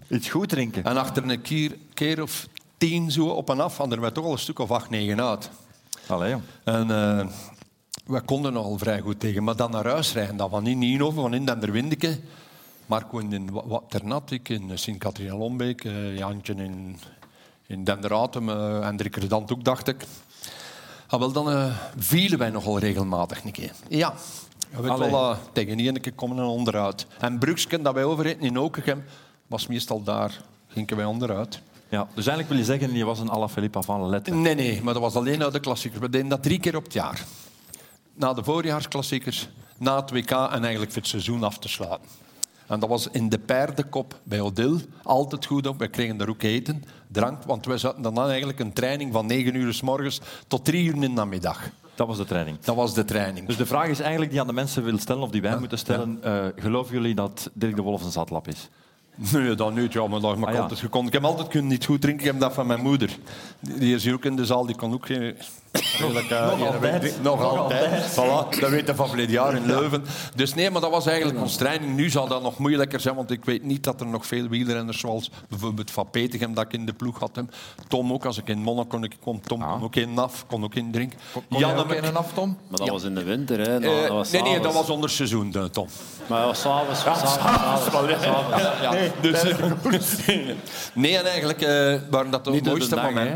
Iets 0.08 0.28
goed 0.28 0.48
drinken. 0.48 0.84
En 0.84 0.96
achter 0.96 1.30
een 1.30 1.42
keer, 1.42 1.76
keer 1.94 2.22
of 2.22 2.48
tien 2.78 3.10
zo 3.10 3.26
op 3.26 3.50
en 3.50 3.60
af 3.60 3.76
hadden 3.76 4.00
wij 4.00 4.10
toch 4.10 4.24
al 4.24 4.32
een 4.32 4.38
stuk 4.38 4.58
of 4.58 4.70
acht, 4.70 4.90
negen 4.90 5.22
uit. 5.22 5.50
Allee, 6.06 6.30
jong. 6.30 6.42
En 6.64 6.90
eh 6.90 7.26
we 8.06 8.20
konden 8.20 8.52
nogal 8.52 8.78
vrij 8.78 9.00
goed 9.00 9.20
tegen. 9.20 9.44
Maar 9.44 9.56
dan 9.56 9.70
naar 9.70 9.86
huis 9.86 10.12
rijden, 10.12 10.36
dat 10.36 10.50
van 10.50 10.66
in 10.66 10.78
Nienhoven, 10.78 11.22
van 11.22 11.34
in 11.34 11.44
Denderwindeke. 11.44 12.18
Marco 12.86 13.18
in 13.18 13.50
ik 14.28 14.48
in 14.48 14.78
Sint-Katrien-Lombeek, 14.78 15.84
eh, 15.84 16.18
Jantje 16.18 16.54
in, 16.54 16.98
in 17.66 17.84
Denderatum 17.84 18.48
uh, 18.48 18.86
en 18.86 18.96
Driekerdant 18.96 19.52
ook, 19.52 19.64
dacht 19.64 19.88
ik. 19.88 20.04
Ah, 21.06 21.20
wel, 21.20 21.32
dan 21.32 21.52
uh, 21.52 21.76
vielen 21.96 22.38
wij 22.38 22.50
nogal 22.50 22.78
regelmatig 22.78 23.44
een 23.44 23.52
keer. 23.52 23.72
Ja, 23.88 24.14
je 24.76 24.82
weet 24.82 24.90
Allee. 24.90 25.10
wel, 25.10 25.30
uh, 25.30 25.36
tegen 25.52 25.78
één 25.78 26.00
keer 26.00 26.12
komen 26.12 26.36
we 26.36 26.42
onderuit. 26.42 27.06
En 27.18 27.38
Bruksken, 27.38 27.82
dat 27.82 27.94
wij 27.94 28.04
overheden 28.04 28.42
in 28.42 28.58
Okegem, 28.58 29.04
was 29.46 29.66
meestal 29.66 30.02
daar. 30.02 30.40
Gingen 30.68 30.96
wij 30.96 31.04
onderuit. 31.04 31.60
Ja, 31.88 32.08
dus 32.14 32.26
eigenlijk 32.26 32.48
wil 32.48 32.58
je 32.58 32.64
zeggen, 32.64 32.94
je 32.94 33.04
was 33.04 33.20
een 33.20 33.28
Alla 33.28 33.48
Philippe 33.48 33.82
van 33.82 34.08
Lette. 34.08 34.34
Nee, 34.34 34.54
nee, 34.54 34.82
maar 34.82 34.92
dat 34.92 35.02
was 35.02 35.14
alleen 35.14 35.42
uit 35.42 35.52
de 35.52 35.60
klassiekers. 35.60 36.02
We 36.02 36.10
deden 36.10 36.28
dat 36.28 36.42
drie 36.42 36.60
keer 36.60 36.76
op 36.76 36.84
het 36.84 36.92
jaar. 36.92 37.24
Na 38.14 38.32
de 38.32 38.44
voorjaarsklassiekers, 38.44 39.48
na 39.78 39.96
het 39.96 40.10
WK 40.10 40.30
en 40.30 40.62
eigenlijk 40.62 40.92
voor 40.92 41.02
het 41.02 41.10
seizoen 41.10 41.42
af 41.42 41.58
te 41.58 41.68
sluiten. 41.68 42.08
En 42.66 42.80
dat 42.80 42.88
was 42.88 43.08
in 43.08 43.28
de 43.28 43.38
paardenkop 43.38 44.20
bij 44.22 44.40
Odil. 44.40 44.78
Altijd 45.02 45.46
goed 45.46 45.66
op. 45.66 45.78
We 45.78 45.88
kregen 45.88 46.16
daar 46.16 46.28
ook 46.28 46.42
eten, 46.42 46.84
drank. 47.08 47.42
Want 47.42 47.66
we 47.66 47.78
zaten 47.78 48.02
dan 48.02 48.18
eigenlijk 48.28 48.58
een 48.58 48.72
training 48.72 49.12
van 49.12 49.26
9 49.26 49.54
uur 49.54 49.74
s 49.74 49.80
morgens 49.80 50.20
tot 50.48 50.64
3 50.64 50.84
uur 50.84 50.94
in 50.94 51.00
de 51.00 51.08
namiddag. 51.08 51.70
Dat 51.96 52.06
was 52.06 52.16
de 52.16 52.24
training. 52.24 52.58
Dat 52.60 52.76
was 52.76 52.94
de 52.94 53.04
training. 53.04 53.46
Dus 53.46 53.56
de 53.56 53.66
vraag 53.66 53.88
is 53.88 54.00
eigenlijk 54.00 54.30
die 54.30 54.40
aan 54.40 54.46
de 54.46 54.52
mensen 54.52 54.84
wil 54.84 54.98
stellen, 54.98 55.22
of 55.22 55.30
die 55.30 55.42
wij 55.42 55.58
moeten 55.58 55.78
stellen. 55.78 56.18
eh, 56.22 56.44
geloven 56.56 56.94
jullie 56.94 57.14
dat 57.14 57.50
Dirk 57.54 57.76
de 57.76 57.82
Wolf 57.82 58.02
een 58.04 58.10
zatlap 58.10 58.48
is? 58.48 58.68
Nee, 59.32 59.54
dat 59.54 59.74
niet. 59.74 59.92
Ja, 59.92 60.06
maar 60.06 60.20
dat 60.20 60.36
mag 60.36 60.48
Ah, 60.48 60.54
ja. 60.54 61.00
Ik 61.06 61.12
heb 61.12 61.24
altijd 61.24 61.48
kunnen 61.48 61.70
niet 61.70 61.84
goed 61.84 62.00
drinken. 62.00 62.24
Ik 62.26 62.30
heb 62.32 62.40
dat 62.40 62.52
van 62.54 62.66
mijn 62.66 62.80
moeder. 62.80 63.16
Die 63.60 63.94
is 63.94 64.04
hier 64.04 64.14
ook 64.14 64.24
in 64.24 64.36
de 64.36 64.44
zaal. 64.46 64.66
Die 64.66 64.76
kon 64.76 64.92
ook 64.92 65.06
geen... 65.06 65.36
Redelijk, 65.72 66.30
eh, 66.30 66.46
Nog 66.58 66.72
altijd. 66.72 67.22
Nog 67.22 67.40
Nog 67.40 67.56
altijd. 67.56 68.10
Voilà, 68.12 68.60
dat 68.60 68.70
weet 68.70 68.86
je 68.86 68.94
van 68.94 69.08
verleden 69.08 69.32
jaar 69.32 69.54
in 69.56 69.66
Leuven. 69.66 70.04
Dus 70.34 70.54
nee, 70.54 70.70
maar 70.70 70.80
dat 70.80 70.90
was 70.90 71.06
eigenlijk 71.06 71.40
onze 71.40 71.56
training. 71.58 71.96
Nu 71.96 72.10
zal 72.10 72.28
dat 72.28 72.42
nog 72.42 72.58
moeilijker 72.58 73.00
zijn, 73.00 73.14
want 73.14 73.30
ik 73.30 73.44
weet 73.44 73.62
niet 73.62 73.84
dat 73.84 74.00
er 74.00 74.06
nog 74.06 74.26
veel 74.26 74.48
wielrenners 74.48 74.98
zoals 75.00 75.30
bijvoorbeeld 75.48 75.90
Van 75.90 76.10
Petegem 76.10 76.54
dat 76.54 76.64
ik 76.64 76.72
in 76.72 76.86
de 76.86 76.92
ploeg 76.92 77.18
had. 77.18 77.36
hem. 77.36 77.48
Tom 77.88 78.12
ook, 78.12 78.24
als 78.24 78.38
ik 78.38 78.48
in 78.48 78.58
Monnik 78.58 78.88
kon, 78.88 79.04
ik 79.04 79.16
kon 79.22 79.40
Tom 79.40 79.60
kon 79.60 79.82
ook 79.82 79.96
in 79.96 80.14
NAF, 80.14 80.44
kon 80.46 80.64
ook 80.64 80.74
in 80.74 80.90
drinken. 80.92 81.18
Kon 81.32 81.58
jij 81.58 81.76
ook 81.76 81.92
in 81.92 82.04
een 82.04 82.16
aftom? 82.16 82.58
Maar 82.68 82.78
dat 82.78 82.88
was 82.88 83.02
in 83.02 83.14
de 83.14 83.22
winter, 83.22 83.58
hè. 83.58 83.74
Eh, 83.74 83.80
Nou, 83.80 84.00
dat 84.00 84.08
was 84.08 84.30
nee, 84.30 84.42
nee, 84.42 84.60
dat 84.60 84.72
was 84.74 84.90
onder 84.90 85.10
seizoen, 85.10 85.50
de 85.50 85.70
Tom. 85.70 85.88
Maar 86.26 86.38
dat 86.38 86.48
was 86.48 86.60
s'avonds. 86.60 87.00
s'avonds, 87.00 87.32
s'avonds. 87.84 88.24
Ja, 88.82 88.94
dus, 89.20 89.42
nee, 90.94 91.16
en 91.18 91.26
eigenlijk 91.26 91.60
eh, 91.62 91.94
waren 92.10 92.30
dat 92.30 92.44
de 92.44 92.50
Niet 92.50 92.58
op 92.58 92.64
de 92.64 92.70
mooiste 92.70 93.00
hè? 93.00 93.34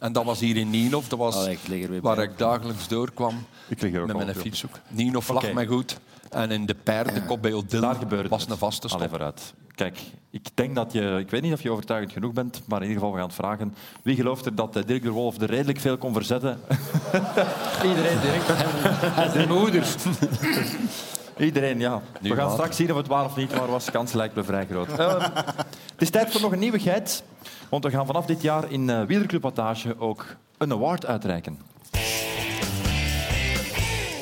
En 0.00 0.12
dat 0.12 0.24
was 0.24 0.40
hier 0.40 0.56
in 0.56 0.70
Nienhof. 0.70 1.08
Dat 1.08 1.18
was 1.18 1.36
Allee, 1.36 1.52
ik 1.52 1.68
lig 1.68 1.82
er 1.84 1.90
weer 1.90 2.00
waar 2.00 2.16
bij. 2.16 2.24
ik 2.24 2.38
dagelijks 2.38 2.88
doorkwam 2.88 3.44
Ik 3.68 3.80
lig 3.82 3.94
er 3.94 4.00
ook 4.00 4.06
met 4.06 4.16
mijn 4.16 4.34
fiets 4.34 4.64
ook. 4.66 4.78
Nienhof 4.88 5.28
lag 5.28 5.52
mij 5.52 5.66
goed. 5.66 5.98
En 6.30 6.50
in 6.50 6.66
de 6.66 6.74
paardenkop 6.74 7.42
bij 7.42 7.52
Odil 7.52 7.80
Daar 7.80 7.94
gebeurde 7.94 8.28
was 8.28 8.42
het. 8.42 8.50
een 8.50 8.56
vaste 8.56 8.88
Allee, 8.88 8.98
stop. 8.98 9.10
vooruit. 9.10 9.54
Kijk, 9.74 9.98
ik 10.30 10.48
denk 10.54 10.74
dat 10.74 10.92
je... 10.92 11.16
Ik 11.18 11.30
weet 11.30 11.42
niet 11.42 11.52
of 11.52 11.62
je 11.62 11.70
overtuigend 11.70 12.12
genoeg 12.12 12.32
bent, 12.32 12.62
maar 12.66 12.82
in 12.82 12.88
ieder 12.88 12.98
geval, 12.98 13.10
we 13.12 13.18
gaan 13.18 13.26
het 13.28 13.36
vragen. 13.36 13.74
Wie 14.02 14.16
gelooft 14.16 14.46
er 14.46 14.54
dat 14.54 14.76
eh, 14.76 14.82
Dirk 14.86 15.02
de 15.02 15.10
Wolf 15.10 15.40
er 15.40 15.50
redelijk 15.50 15.80
veel 15.80 15.96
kon 15.98 16.12
verzetten? 16.12 16.60
Iedereen, 17.88 18.20
Dirk. 18.20 18.42
Hij 18.46 19.26
is 19.26 19.32
de 19.32 19.44
moeder. 19.48 19.86
Iedereen, 21.38 21.78
ja. 21.78 22.02
We 22.20 22.34
gaan 22.34 22.50
straks 22.50 22.76
zien 22.76 22.90
of 22.90 22.96
het 22.96 23.06
waar 23.06 23.24
of 23.24 23.36
niet 23.36 23.52
waar 23.54 23.70
was. 23.70 23.90
Kans 23.90 24.12
lijkt 24.12 24.34
me 24.34 24.44
vrij 24.44 24.66
groot. 24.66 24.98
Eh, 24.98 25.22
het 25.92 26.02
is 26.02 26.10
tijd 26.10 26.32
voor 26.32 26.40
nog 26.40 26.52
een 26.52 26.58
nieuwigheid. 26.58 27.22
Want 27.70 27.84
we 27.84 27.90
gaan 27.90 28.06
vanaf 28.06 28.26
dit 28.26 28.42
jaar 28.42 28.70
in 28.70 28.88
uh, 28.88 29.02
Wielerclub 29.02 29.42
Wattage 29.42 29.98
ook 29.98 30.36
een 30.58 30.72
award 30.72 31.06
uitreiken. 31.06 31.58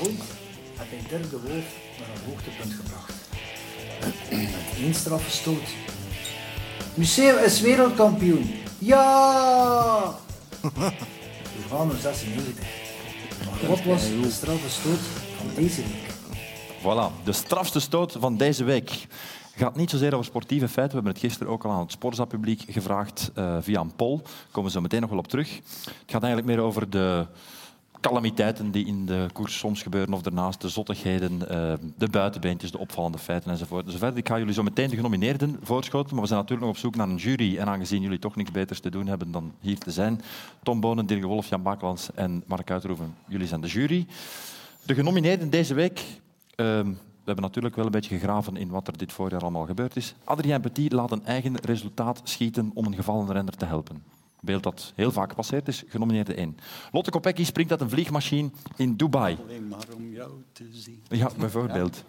Ooit 0.03 0.23
heb 0.77 0.87
ik 0.91 1.09
Dirk 1.09 1.31
de 1.31 1.41
Wolf 1.41 1.77
naar 1.99 2.09
een 2.15 2.31
hoogtepunt 2.31 2.73
gebracht. 2.73 3.13
Met 4.01 4.41
één 4.79 4.95
straffe 4.95 5.31
stoot. 5.31 5.75
Museum 6.95 7.45
is 7.45 7.61
wereldkampioen. 7.61 8.55
Ja! 8.79 10.15
Lugano 11.57 11.95
96. 12.01 12.65
Maar 13.61 13.71
wat 13.71 13.85
was 13.85 14.03
de 14.03 14.31
straffe 14.31 14.69
stoot 14.69 15.01
van 15.37 15.47
deze 15.55 15.83
week? 15.83 16.17
Voilà, 16.79 17.25
de 17.25 17.33
strafste 17.33 17.81
stoot 17.81 18.17
van 18.21 18.37
deze 18.37 18.65
week 18.65 19.07
gaat 19.59 19.77
niet 19.77 19.91
zozeer 19.91 20.13
over 20.13 20.25
sportieve 20.25 20.69
feiten. 20.69 20.99
We 20.99 21.05
hebben 21.05 21.13
het 21.13 21.31
gisteren 21.31 21.53
ook 21.53 21.65
al 21.65 21.71
aan 21.71 21.81
het 21.81 21.93
Sporza-publiek 21.93 22.65
gevraagd 22.69 23.31
eh, 23.35 23.57
via 23.61 23.81
een 23.81 23.97
poll. 23.97 24.17
Daar 24.17 24.33
komen 24.51 24.71
we 24.71 24.77
zo 24.77 24.81
meteen 24.81 25.01
nog 25.01 25.11
wel 25.11 25.19
op 25.19 25.29
terug. 25.29 25.57
Het 25.85 26.11
gaat 26.11 26.23
eigenlijk 26.23 26.55
meer 26.55 26.65
over 26.65 26.91
de 26.91 27.27
calamiteiten 28.01 28.71
die 28.71 28.87
in 28.87 29.07
de 29.07 29.27
koers 29.33 29.59
soms 29.59 29.83
gebeuren 29.83 30.15
of 30.15 30.23
daarnaast 30.23 30.61
de 30.61 30.69
zottigheden, 30.69 31.49
eh, 31.49 31.73
de 31.97 32.09
buitenbeentjes, 32.09 32.71
de 32.71 32.79
opvallende 32.79 33.19
feiten 33.19 33.51
enzovoort. 33.51 33.87
enzovoort. 33.87 34.17
Ik 34.17 34.29
ga 34.29 34.39
jullie 34.39 34.55
zo 34.55 34.63
meteen 34.63 34.91
de 34.91 34.97
genomineerden 34.97 35.57
voorschoten, 35.63 36.13
maar 36.13 36.23
we 36.23 36.29
zijn 36.29 36.41
natuurlijk 36.41 36.67
nog 36.67 36.77
op 36.77 36.83
zoek 36.83 36.97
naar 36.97 37.09
een 37.09 37.17
jury. 37.17 37.59
En 37.59 37.69
aangezien 37.69 38.03
jullie 38.03 38.19
toch 38.19 38.37
niks 38.37 38.51
beters 38.51 38.81
te 38.81 38.91
doen 38.91 39.07
hebben 39.07 39.31
dan 39.31 39.53
hier 39.61 39.79
te 39.79 39.91
zijn, 39.91 40.21
Tom 40.63 40.81
Bonen, 40.81 41.07
Dirk 41.07 41.25
Wolf, 41.25 41.49
Jan 41.49 41.63
Bakelans 41.63 42.09
en 42.15 42.43
Mark 42.47 42.71
Uitroeven, 42.71 43.15
jullie 43.27 43.47
zijn 43.47 43.61
de 43.61 43.69
jury. 43.69 44.07
De 44.87 44.95
genomineerden 44.95 45.51
deze 45.51 45.75
week 45.75 46.05
Ehm, 46.59 46.93
hebben 47.29 47.45
natuurlijk 47.45 47.77
wel 47.77 47.85
een 47.85 47.91
beetje 47.91 48.19
gegraven 48.19 48.57
in 48.57 48.69
wat 48.69 48.87
er 48.87 48.99
dit 48.99 49.13
voorjaar 49.13 49.41
allemaal 49.41 49.67
gebeurd 49.67 49.97
is. 49.97 50.15
Adrien 50.25 50.61
Petit 50.61 50.93
laat 50.93 51.13
een 51.13 51.25
eigen 51.25 51.57
resultaat 51.57 52.21
schieten 52.25 52.71
om 52.75 52.87
een 52.87 52.95
gevallen 52.95 53.33
renner 53.33 53.57
te 53.57 53.65
helpen. 53.65 54.03
Beeld 54.41 54.63
dat 54.63 54.93
heel 54.95 55.13
vaak 55.13 55.29
gepasseerd 55.29 55.69
is, 55.69 55.85
genomineerde 55.87 56.35
1. 56.35 56.57
Lotte 56.93 57.11
Kopecky 57.11 57.45
springt 57.45 57.71
uit 57.71 57.81
een 57.81 57.91
vliegmachine 57.91 58.51
in 58.77 58.97
Dubai. 58.97 59.39
Alleen 59.47 59.69
maar 59.69 59.87
om 59.97 60.13
jou 60.13 60.31
te 60.53 60.69
zien. 60.73 61.03
Ja, 61.09 61.31
bijvoorbeeld. 61.39 62.05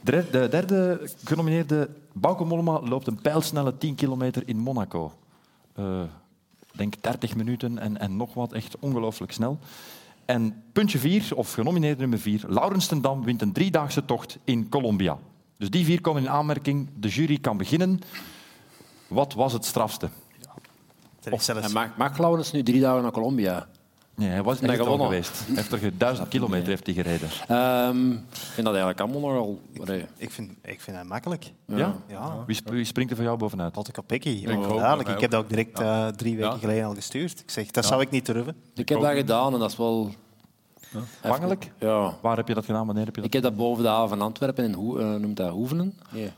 De 0.00 0.26
de 0.30 0.48
derde 0.48 1.10
genomineerde, 1.24 1.90
Bauke 2.12 2.44
Mollema, 2.44 2.80
loopt 2.80 3.06
een 3.06 3.20
pijlsnelle 3.20 3.78
10 3.78 3.94
kilometer 3.94 4.42
in 4.46 4.56
Monaco. 4.56 5.12
Ik 6.72 6.78
denk 6.78 6.94
30 7.00 7.36
minuten 7.36 7.78
en, 7.78 7.98
en 7.98 8.16
nog 8.16 8.34
wat, 8.34 8.52
echt 8.52 8.76
ongelooflijk 8.78 9.32
snel. 9.32 9.58
En 10.24 10.62
puntje 10.72 10.98
4, 10.98 11.36
of 11.36 11.52
genomineerde 11.52 12.00
nummer 12.00 12.18
4, 12.18 12.44
Laurens 12.48 12.86
ten 12.86 13.00
Dam 13.00 13.24
wint 13.24 13.42
een 13.42 13.52
driedaagse 13.52 14.04
tocht 14.04 14.38
in 14.44 14.68
Colombia. 14.68 15.18
Dus 15.58 15.70
die 15.70 15.84
vier 15.84 16.00
komen 16.00 16.22
in 16.22 16.28
aanmerking. 16.28 16.88
De 16.96 17.08
jury 17.08 17.38
kan 17.38 17.56
beginnen. 17.56 18.00
Wat 19.08 19.34
was 19.34 19.52
het 19.52 19.64
strafste? 19.64 20.08
Zelfs... 21.20 21.72
Mag, 21.72 21.96
mag 21.96 22.18
Laurens 22.18 22.52
nu 22.52 22.62
drie 22.62 22.80
dagen 22.80 23.02
naar 23.02 23.10
Colombia? 23.10 23.68
Nee, 24.14 24.28
hij 24.28 24.42
was 24.42 24.62
al 24.62 24.68
gewonnen. 24.74 25.06
geweest. 25.06 25.42
Hij 25.46 25.54
heeft 25.54 25.72
er 25.72 25.78
ge- 25.78 25.96
duizend 25.96 26.28
kilometer 26.28 26.68
heeft 26.68 26.86
hij 26.86 26.94
gereden. 26.94 27.28
Ehm, 27.48 28.10
ik 28.12 28.18
vind 28.54 28.66
dat 28.66 28.74
eigenlijk 28.74 29.00
allemaal 29.00 29.20
nogal... 29.20 29.60
allee, 29.80 30.04
Ik 30.16 30.30
vind, 30.30 30.52
ik 30.62 30.80
vind 30.80 30.96
dat 30.96 31.06
makkelijk. 31.06 31.52
Ja? 31.66 31.94
Ja. 32.08 32.44
Wie, 32.46 32.56
sp- 32.56 32.68
wie 32.70 32.84
springt 32.84 33.10
er 33.10 33.16
voor 33.16 33.26
jou 33.26 33.38
bovenuit? 33.38 33.76
Lotte 33.76 33.92
Kopecky, 33.92 34.42
mij 34.46 34.96
Ik 35.14 35.20
heb 35.20 35.30
dat 35.30 35.42
ook 35.42 35.48
direct 35.48 35.80
eh, 35.80 36.06
drie 36.06 36.36
weken 36.36 36.50
Ja. 36.52 36.56
geleden 36.58 36.84
al 36.84 36.94
gestuurd. 36.94 37.40
Ik 37.40 37.50
zeg, 37.50 37.70
dat 37.70 37.84
zou 37.84 38.00
ik 38.00 38.10
niet 38.10 38.26
durven. 38.26 38.56
Ik 38.74 38.88
heb 38.88 39.00
dat 39.00 39.12
gedaan 39.14 39.52
en 39.52 39.58
dat 39.58 39.70
is 39.70 39.76
wel... 39.76 40.10
Bangelijk? 41.22 41.72
Ja. 41.78 42.14
Waar 42.20 42.36
heb 42.36 42.48
je 42.48 42.54
dat 42.54 42.64
gedaan? 42.64 42.86
Wanneer 42.86 43.04
heb 43.04 43.14
je 43.14 43.20
dat 43.20 43.30
Ik 43.30 43.32
heb 43.32 43.42
dat 43.42 43.56
boven 43.56 43.82
de 43.82 43.88
haven 43.88 44.08
van 44.08 44.20
Antwerpen 44.20 44.64
in 44.64 44.72
Hoe, 44.72 45.00
eh, 45.00 45.14
noemt 45.14 45.36
dat 45.36 45.50
Hoevenen. 45.50 45.98
Nee. 46.10 46.30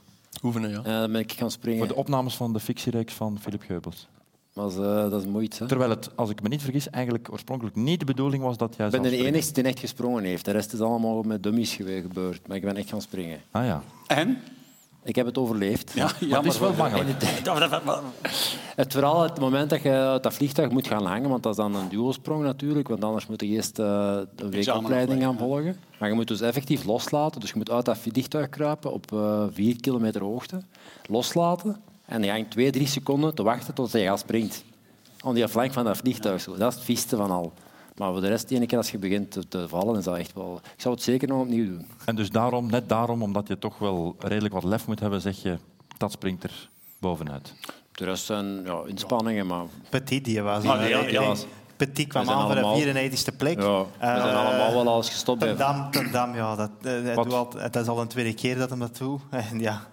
Oefenen, 0.42 0.70
ja. 0.70 0.76
En 0.76 1.00
dan 1.00 1.12
ben 1.12 1.20
ik 1.20 1.32
gaan 1.32 1.50
springen. 1.50 1.78
Voor 1.78 1.88
de 1.88 1.94
opnames 1.94 2.34
van 2.37 2.52
de 2.52 2.60
fictiereeks 2.60 3.14
van 3.14 3.38
Philip 3.40 3.62
Geubels. 3.62 4.08
Maar 4.54 4.68
eh, 4.68 5.10
dat 5.10 5.20
is 5.20 5.26
moeite. 5.26 5.62
Hè? 5.62 5.68
Terwijl 5.68 5.90
het, 5.90 6.10
als 6.14 6.30
ik 6.30 6.42
me 6.42 6.48
niet 6.48 6.62
vergis, 6.62 6.90
eigenlijk 6.90 7.32
oorspronkelijk 7.32 7.76
niet 7.76 7.98
de 7.98 8.04
bedoeling 8.04 8.42
was 8.42 8.56
dat 8.56 8.74
jij 8.76 8.86
Ik 8.86 8.92
ben 8.92 9.02
de 9.02 9.08
springen. 9.08 9.34
enige 9.34 9.52
die 9.52 9.62
echt 9.64 9.78
gesprongen 9.78 10.24
heeft. 10.24 10.44
De 10.44 10.50
rest 10.50 10.72
is 10.72 10.80
allemaal 10.80 11.22
met 11.22 11.42
dummies 11.42 11.74
gebeurd. 11.74 12.48
Maar 12.48 12.56
ik 12.56 12.62
ben 12.62 12.76
echt 12.76 12.88
gaan 12.88 13.02
springen. 13.02 13.40
Ah 13.50 13.64
ja. 13.64 13.82
En? 14.06 14.38
Ik 15.02 15.16
heb 15.16 15.26
het 15.26 15.38
overleefd. 15.38 15.92
Ja, 15.92 16.10
Maar 16.28 16.42
het 16.42 16.52
is 16.52 16.58
wel 16.58 16.72
bangelijk. 16.72 17.08
Het 18.76 18.92
vooral 18.92 19.22
het 19.22 19.40
moment 19.40 19.70
dat 19.70 19.82
je 19.82 19.90
uit 19.90 20.22
dat 20.22 20.34
vliegtuig 20.34 20.70
moet 20.70 20.86
gaan 20.86 21.06
hangen, 21.06 21.30
want 21.30 21.42
dat 21.42 21.52
is 21.52 21.58
dan 21.58 21.74
een 21.74 21.88
duosprong 21.88 22.42
natuurlijk, 22.42 22.88
want 22.88 23.04
anders 23.04 23.26
moet 23.26 23.40
je 23.40 23.46
eerst 23.46 23.78
eh, 23.78 24.18
een 24.36 24.50
weekopleiding 24.50 25.22
gaan 25.22 25.38
volgen. 25.38 25.76
Maar 25.98 26.08
je 26.08 26.14
moet 26.14 26.28
dus 26.28 26.40
effectief 26.40 26.84
loslaten, 26.84 27.40
dus 27.40 27.50
je 27.50 27.56
moet 27.56 27.70
uit 27.70 27.84
dat 27.84 27.98
vliegtuig 27.98 28.48
kruipen 28.48 28.92
op 28.92 29.12
eh, 29.12 29.44
vier 29.52 29.80
kilometer 29.80 30.22
hoogte, 30.22 30.60
loslaten 31.08 31.76
en 32.04 32.22
je 32.22 32.30
hangt 32.30 32.50
twee, 32.50 32.70
drie 32.70 32.86
seconden 32.86 33.34
te 33.34 33.42
wachten 33.42 33.74
tot 33.74 33.90
gaat 33.90 34.18
springt. 34.18 34.64
Aan 35.20 35.34
die 35.34 35.48
flank 35.48 35.72
van 35.72 35.84
dat 35.84 35.96
vliegtuig. 35.96 36.40
Zo. 36.40 36.56
Dat 36.56 36.68
is 36.70 36.74
het 36.74 36.84
vieste 36.84 37.16
van 37.16 37.30
al. 37.30 37.52
Maar 37.96 38.12
voor 38.12 38.20
de 38.20 38.28
rest, 38.28 38.48
de 38.48 38.54
ene 38.54 38.66
keer 38.66 38.78
als 38.78 38.90
je 38.90 38.98
begint 38.98 39.30
te, 39.30 39.48
te 39.48 39.68
vallen, 39.68 39.98
is 39.98 40.04
dat 40.04 40.16
echt 40.16 40.32
wel... 40.32 40.60
Ik 40.74 40.80
zou 40.80 40.94
het 40.94 41.02
zeker 41.02 41.28
nog 41.28 41.40
opnieuw 41.40 41.66
doen. 41.66 41.86
En 42.04 42.16
dus 42.16 42.30
daarom, 42.30 42.70
net 42.70 42.88
daarom, 42.88 43.22
omdat 43.22 43.48
je 43.48 43.58
toch 43.58 43.78
wel 43.78 44.16
redelijk 44.18 44.54
wat 44.54 44.64
lef 44.64 44.86
moet 44.86 45.00
hebben, 45.00 45.20
zeg 45.20 45.42
je, 45.42 45.58
dat 45.98 46.12
springt 46.12 46.44
er 46.44 46.68
bovenuit. 46.98 47.54
De 47.92 48.04
rest 48.04 48.24
zijn 48.24 48.62
ja, 48.64 48.80
inspanningen, 48.86 49.46
maar... 49.46 49.64
Petit, 49.90 50.24
die 50.24 50.42
was... 50.42 50.64
Ah, 50.64 50.88
ja, 50.88 50.98
ja. 51.00 51.34
Petit 51.76 52.06
kwam 52.08 52.24
zijn 52.24 52.37
aan 52.37 52.46
voor 52.46 52.54
de 52.54 52.60
allemaal- 52.60 53.04
94e 53.04 53.37
plek. 53.37 53.60
Ja, 53.60 53.81
we 53.83 53.87
zijn 54.00 54.18
Eh, 54.18 54.46
allemaal 54.46 54.72
wel 54.72 54.88
alles 54.92 55.08
gestopt 55.08 55.40
Ten. 55.40 55.56
Dam, 55.56 55.90
Ten 55.90 56.10
Dam, 56.12 56.35
ja, 56.35 56.56
dat, 56.56 56.70
eh, 56.83 56.90
hij 56.92 57.14
Wat? 57.14 57.24
doet 57.24 57.33
al, 57.35 57.48
het 57.56 57.76
is 57.76 57.87
al 57.87 58.00
een 58.00 58.08
tweede 58.08 58.35
keer 58.35 58.58
dat 58.58 58.70
hij 58.70 58.79
dat 58.79 58.96
doet. 58.96 59.20
En 59.31 59.60
ja, 59.68 59.87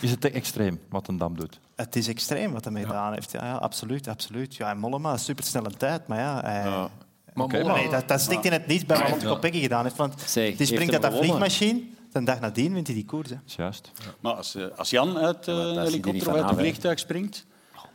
Is 0.00 0.10
het 0.10 0.20
te 0.20 0.30
extreem 0.30 0.80
wat 0.88 1.08
een 1.08 1.16
dam 1.16 1.36
doet? 1.36 1.60
het 1.76 1.96
is 1.96 2.08
extreem 2.08 2.52
wat 2.52 2.64
hij 2.64 2.82
gedaan 2.82 3.12
heeft. 3.12 3.32
Ja, 3.32 3.44
ja, 3.44 3.54
absoluut, 3.54 4.08
absoluut. 4.08 4.54
Ja, 4.54 4.70
en 4.70 4.78
Mollema, 4.78 5.16
supersnelle 5.16 5.70
tijd, 5.70 6.06
maar 6.06 6.18
ja... 6.18 6.40
Hij, 6.40 6.64
Ja. 6.64 6.90
Maar 7.34 7.44
Oké, 7.44 7.56
Mollema- 7.58 7.74
Nee, 7.78 7.90
dat, 7.90 8.08
dat 8.08 8.20
stikt 8.20 8.44
in 8.44 8.52
het 8.52 8.66
niet 8.66 8.86
bij 8.86 9.10
wat 9.10 9.24
Kopecky 9.24 9.60
gedaan 9.60 9.84
heeft. 9.84 9.96
Want 9.96 10.34
die 10.34 10.66
springt 10.66 10.92
uit 10.92 11.02
dat 11.02 11.16
vliegmachine. 11.16 11.82
De 12.12 12.22
dag 12.22 12.40
nadien 12.40 12.72
wint 12.72 12.86
hij 12.86 12.96
die 12.96 13.04
koers. 13.04 13.30
Hè. 13.30 13.36
Juist. 13.44 13.90
Maar 14.20 14.32
als, 14.32 14.54
eh, 14.54 14.64
als 14.76 14.90
Jan 14.90 15.18
uit 15.18 15.48
eh, 15.48 15.54
een 15.54 15.68
niet 15.68 15.78
helikopter 15.78 16.28
of 16.28 16.34
uit 16.34 16.50
een 16.50 16.56
vliegtuig 16.56 16.98
springt, 16.98 17.46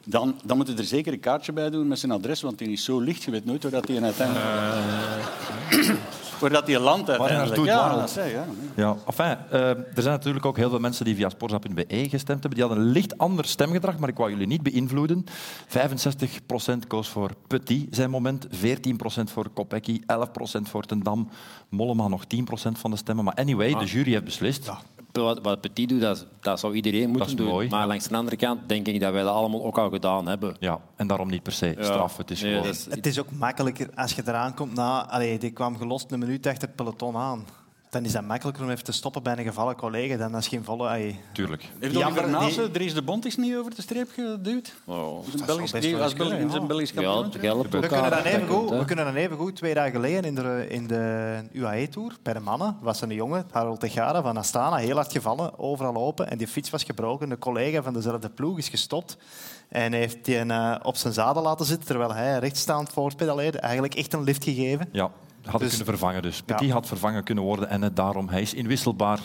dan, 0.05 0.35
dan 0.43 0.57
moet 0.57 0.67
je 0.67 0.73
er 0.75 0.83
zeker 0.83 1.13
een 1.13 1.19
kaartje 1.19 1.51
bij 1.51 1.69
doen 1.69 1.87
met 1.87 1.99
zijn 1.99 2.11
adres, 2.11 2.41
want 2.41 2.57
die 2.57 2.69
is 2.69 2.83
zo 2.83 2.99
licht, 2.99 3.23
je 3.23 3.31
weet 3.31 3.45
nooit 3.45 3.63
waar 3.63 3.71
dat 3.71 3.87
hij 3.87 4.01
uiteindelijk... 4.01 4.45
waar 4.45 5.97
dat 6.39 6.67
hij 6.67 6.79
landt 6.79 7.09
uiteindelijk. 7.09 7.65
ja, 7.65 7.95
dat 7.95 8.09
zei, 8.09 8.31
ja. 8.31 8.45
Ja, 8.75 8.95
enfin, 9.05 9.37
eh, 9.51 9.69
er 9.69 10.01
zijn 10.01 10.13
natuurlijk 10.13 10.45
ook 10.45 10.57
heel 10.57 10.69
veel 10.69 10.79
mensen 10.79 11.05
die 11.05 11.15
via 11.15 11.29
sportza.be 11.29 12.09
gestemd 12.09 12.41
hebben. 12.41 12.53
Die 12.59 12.63
hadden 12.63 12.77
een 12.77 12.91
licht 12.91 13.17
ander 13.17 13.45
stemgedrag, 13.45 13.97
maar 13.97 14.09
ik 14.09 14.17
wou 14.17 14.29
jullie 14.29 14.47
niet 14.47 14.63
beïnvloeden. 14.63 15.25
65% 15.67 16.87
koos 16.87 17.09
voor 17.09 17.31
Petit 17.47 17.95
zijn 17.95 18.09
moment, 18.09 18.47
14% 18.51 19.31
voor 19.31 19.49
Kopecky, 19.49 20.01
11% 20.05 20.69
voor 20.69 20.83
Ten 20.83 21.03
Dam, 21.03 21.29
Mollema 21.69 22.07
nog 22.07 22.23
10% 22.25 22.77
van 22.77 22.91
de 22.91 22.97
stemmen. 22.97 23.25
Maar 23.25 23.33
anyway, 23.33 23.73
de 23.73 23.85
jury 23.85 24.11
heeft 24.11 24.23
beslist. 24.23 24.71
Wat, 25.23 25.39
wat 25.41 25.61
Petit 25.61 25.89
doet, 25.89 26.01
dat, 26.01 26.25
dat 26.39 26.59
zou 26.59 26.73
iedereen 26.75 27.09
moeten 27.09 27.27
is 27.29 27.35
doen. 27.35 27.47
mooi. 27.47 27.69
Maar 27.69 27.87
langs 27.87 28.07
de 28.07 28.15
andere 28.15 28.35
kant 28.35 28.59
denk 28.69 28.87
ik 28.87 28.99
dat 28.99 29.11
wij 29.13 29.23
dat 29.23 29.33
allemaal 29.33 29.63
ook 29.65 29.77
al 29.77 29.89
gedaan 29.89 30.27
hebben. 30.27 30.55
Ja, 30.59 30.79
en 30.95 31.07
daarom 31.07 31.29
niet 31.29 31.43
per 31.43 31.51
se 31.51 31.73
Ja. 31.77 31.83
straf. 31.83 32.17
Het 32.17 32.31
is 32.31 32.41
Nee, 32.41 32.51
gewoon... 32.51 32.65
dat 32.67 32.75
is- 32.75 32.85
Het 32.89 33.05
is 33.05 33.19
ook 33.19 33.31
makkelijker 33.31 33.89
als 33.95 34.13
je 34.13 34.21
eraan 34.25 34.53
komt 34.53 34.73
na... 34.73 35.09
Allee, 35.09 35.39
die 35.39 35.51
kwam 35.51 35.77
gelost 35.77 36.11
een 36.11 36.19
minuut 36.19 36.47
achter 36.47 36.67
het 36.67 36.75
peloton 36.75 37.15
aan. 37.15 37.45
Dan 37.97 38.05
is 38.05 38.11
dat 38.11 38.23
makkelijker 38.23 38.63
om 38.63 38.69
even 38.69 38.83
te 38.83 38.91
stoppen 38.91 39.23
bij 39.23 39.37
een 39.37 39.43
gevallen 39.43 39.75
collega 39.75 40.17
dan 40.17 40.35
als 40.35 40.43
je 40.43 40.49
geen 40.49 40.63
volle... 40.63 40.87
allee. 40.87 41.19
Tuurlijk. 41.31 41.69
Heeft 41.79 42.01
andere- 42.01 42.27
Nase 42.27 42.71
Dries 42.71 42.93
de 42.93 43.01
Bond 43.01 43.25
is 43.25 43.37
niet 43.37 43.55
over 43.55 43.75
de 43.75 43.81
streep 43.81 44.09
geduwd? 44.13 44.73
Oh. 44.85 45.25
Belgisch, 45.45 45.71
best 45.71 45.83
die 45.83 45.93
wel 45.93 46.03
was 46.03 46.13
kunnen, 46.13 46.37
in 46.39 46.49
zijn. 46.49 46.67
Belgisch 46.67 46.89
Ja, 46.89 47.01
kampioen. 47.01 47.31
We 47.81 47.87
kunnen, 47.87 48.09
dan 48.09 48.19
even 48.23 48.39
Dat 48.39 48.49
goed, 48.49 48.69
we 48.69 48.85
kunnen 48.85 49.05
dan 49.05 49.15
even 49.15 49.37
goed 49.37 49.55
twee 49.55 49.73
dagen 49.73 49.91
geleden 49.91 50.23
in 50.23 50.35
de, 50.35 50.65
in 50.69 50.87
de 50.87 51.35
UAE-tour, 51.51 52.15
bij 52.23 52.33
de 52.33 52.39
mannen, 52.39 52.77
was 52.81 53.01
er 53.01 53.09
een 53.09 53.15
jongen, 53.15 53.45
Harold 53.51 53.79
Tegara 53.79 54.21
van 54.21 54.37
Astana, 54.37 54.75
heel 54.75 54.95
hard 54.95 55.11
gevallen, 55.11 55.59
overal 55.59 55.95
open. 55.95 56.29
En 56.29 56.37
die 56.37 56.47
fiets 56.47 56.69
was 56.69 56.83
gebroken. 56.83 57.31
Een 57.31 57.39
collega 57.39 57.81
van 57.81 57.93
dezelfde 57.93 58.29
ploeg 58.29 58.57
is 58.57 58.69
gestopt. 58.69 59.17
En 59.69 59.93
heeft 59.93 60.25
die 60.25 60.37
eh, 60.37 60.75
op 60.83 60.97
zijn 60.97 61.13
zadel 61.13 61.41
laten 61.43 61.65
zitten, 61.65 61.87
terwijl 61.87 62.13
hij 62.13 62.39
rechtstaand 62.39 62.89
voortpedaleerde. 62.89 63.59
Eigenlijk 63.59 63.95
echt 63.95 64.13
een 64.13 64.23
lift 64.23 64.43
gegeven. 64.43 64.89
Ja, 64.91 65.11
had 65.47 65.59
Dus- 65.59 65.69
kunnen 65.69 65.87
vervangen. 65.87 66.21
Dus 66.21 66.41
Petit 66.41 66.67
Ja. 66.67 66.73
had 66.73 66.87
vervangen 66.87 67.23
kunnen 67.23 67.43
worden 67.43 67.69
en 67.69 67.81
het 67.81 67.95
daarom, 67.95 68.29
hij 68.29 68.41
is 68.41 68.53
inwisselbaar. 68.53 69.19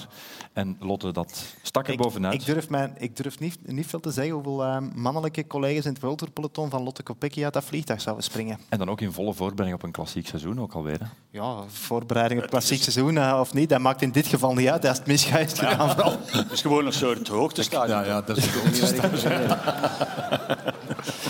En 0.52 0.76
Lotte, 0.80 1.12
dat 1.12 1.44
stak 1.62 1.86
er 1.86 1.92
Ik, 1.92 1.98
bovenuit. 1.98 2.34
ik 2.34 2.44
durf, 2.46 2.68
mijn, 2.68 2.94
ik 2.98 3.16
durf 3.16 3.38
niet, 3.38 3.58
niet 3.62 3.86
veel 3.86 4.00
te 4.00 4.10
zeggen 4.10 4.34
hoeveel 4.34 4.64
eh, 4.64 4.76
mannelijke 4.94 5.46
collega's 5.46 5.84
in 5.84 5.90
het 5.92 6.00
wereldpeloton 6.00 6.70
van 6.70 6.82
Lotte 6.82 7.02
Kopecky 7.02 7.44
uit 7.44 7.52
dat 7.52 7.64
vliegtuig 7.64 8.00
zouden 8.00 8.24
springen. 8.24 8.58
En 8.68 8.78
dan 8.78 8.88
ook 8.90 9.00
in 9.00 9.12
volle 9.12 9.34
voorbereiding 9.34 9.80
op 9.80 9.86
een 9.86 9.92
klassiek 9.92 10.26
seizoen 10.26 10.60
ook 10.60 10.72
alweer. 10.72 10.98
Hè. 11.00 11.06
Ja, 11.30 11.56
voorbereiding 11.68 12.40
op 12.40 12.46
het 12.46 12.54
klassiek 12.54 12.82
seizoen 12.82 13.18
eh, 13.18 13.36
of 13.40 13.54
niet, 13.54 13.68
dat 13.68 13.80
maakt 13.80 14.02
in 14.02 14.12
dit 14.12 14.26
geval 14.26 14.54
niet 14.54 14.68
uit. 14.68 14.86
Als 14.86 14.98
het 14.98 15.06
misgaat, 15.06 15.40
is 15.40 15.50
het 15.50 15.58
gedaan 15.58 15.90
vooral. 15.90 16.16
Het 16.26 16.50
is 16.52 16.60
gewoon 16.60 16.86
een 16.86 16.92
soort 16.92 17.28
hoogtestadion. 17.28 17.98
Ja, 17.98 18.04
ja, 18.04 18.20
dat 18.22 18.36
is 18.36 18.44
het 18.54 19.00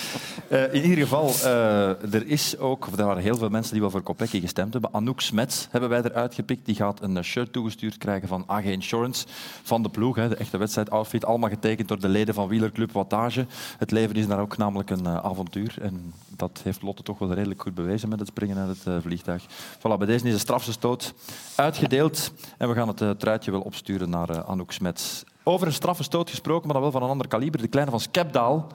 Eh, 0.52 0.74
in 0.74 0.82
ieder 0.82 0.98
geval, 0.98 1.28
eh, 1.28 2.14
er, 2.14 2.26
is 2.26 2.58
ook, 2.58 2.86
waren 2.86 3.22
heel 3.22 3.36
veel 3.36 3.48
mensen 3.48 3.72
die 3.72 3.80
wel 3.80 3.90
voor 3.90 4.02
Kopecky 4.02 4.40
gestemd 4.40 4.72
hebben. 4.72 4.94
Anouk 4.94 5.20
Smets 5.20 5.68
hebben 5.70 5.90
wij 5.90 6.02
eruit 6.02 6.34
gepikt. 6.34 6.66
Die 6.66 6.74
gaat 6.74 7.02
een 7.02 7.16
eh, 7.16 7.22
shirt 7.22 7.52
toegestuurd 7.52 7.98
krijgen 7.98 8.28
van 8.28 8.44
AG 8.46 8.64
Insurance, 8.64 9.26
van 9.62 9.82
de 9.82 9.88
ploeg. 9.88 10.16
Hè, 10.16 10.28
de 10.28 10.36
echte 10.36 10.56
wedstrijdoutfit, 10.56 11.24
allemaal 11.24 11.48
getekend 11.48 11.88
door 11.88 12.00
de 12.00 12.08
leden 12.08 12.34
van 12.34 12.48
Wielerclub 12.48 12.92
Wattage. 12.92 13.46
Het 13.78 13.90
leven 13.90 14.16
is 14.16 14.26
daar 14.26 14.40
ook 14.40 14.56
namelijk 14.56 14.90
een 14.90 15.08
avontuur. 15.08 15.74
En 15.80 16.12
dat 16.36 16.60
heeft 16.64 16.82
Lotte 16.82 17.02
toch 17.02 17.18
wel 17.18 17.32
redelijk 17.32 17.62
goed 17.62 17.74
bewezen 17.74 18.08
met 18.08 18.18
het 18.18 18.28
springen 18.28 18.56
uit 18.56 18.84
het 18.84 19.02
vliegtuig. 19.02 19.44
Voilà, 19.78 19.98
bij 19.98 20.06
deze 20.06 20.26
is 20.26 20.32
de 20.32 20.38
strafse 20.38 20.72
stoot 20.72 21.14
uitgedeeld. 21.54 22.32
En 22.58 22.68
we 22.68 22.74
gaan 22.74 22.88
het 22.88 23.20
truitje 23.20 23.50
wel 23.50 23.60
opsturen 23.60 24.10
naar 24.10 24.44
Anouk 24.44 24.72
Smets. 24.72 25.24
Over 25.42 25.66
een 25.66 25.72
straffe 25.72 26.02
stoot 26.02 26.30
gesproken, 26.30 26.64
maar 26.64 26.72
dan 26.74 26.82
wel 26.82 26.92
van 26.92 27.02
een 27.02 27.08
ander 27.08 27.28
kaliber. 27.28 27.60
De 27.60 27.68
kleine 27.68 27.90
van 27.90 28.00
Skepdaal. 28.00 28.66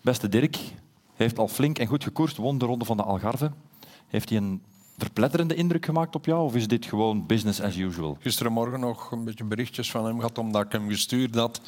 Beste 0.00 0.28
Dirk, 0.28 0.58
heeft 1.16 1.38
al 1.38 1.48
flink 1.48 1.78
en 1.78 1.86
goed 1.86 2.02
gekoerst, 2.04 2.36
won 2.36 2.58
de 2.58 2.64
ronde 2.64 2.84
van 2.84 2.96
de 2.96 3.02
Algarve. 3.02 3.50
Heeft 4.06 4.28
hij 4.28 4.38
een 4.38 4.62
verpletterende 4.98 5.54
indruk 5.54 5.84
gemaakt 5.84 6.14
op 6.14 6.24
jou 6.26 6.44
of 6.44 6.54
is 6.54 6.68
dit 6.68 6.86
gewoon 6.86 7.26
business 7.26 7.60
as 7.60 7.76
usual? 7.76 8.16
Gisterenmorgen 8.20 8.80
nog 8.80 9.10
een 9.10 9.24
beetje 9.24 9.44
berichtjes 9.44 9.90
van 9.90 10.04
hem 10.04 10.16
gehad, 10.16 10.38
omdat 10.38 10.64
ik 10.64 10.72
hem 10.72 10.88
gestuurd 10.88 11.34
had. 11.34 11.60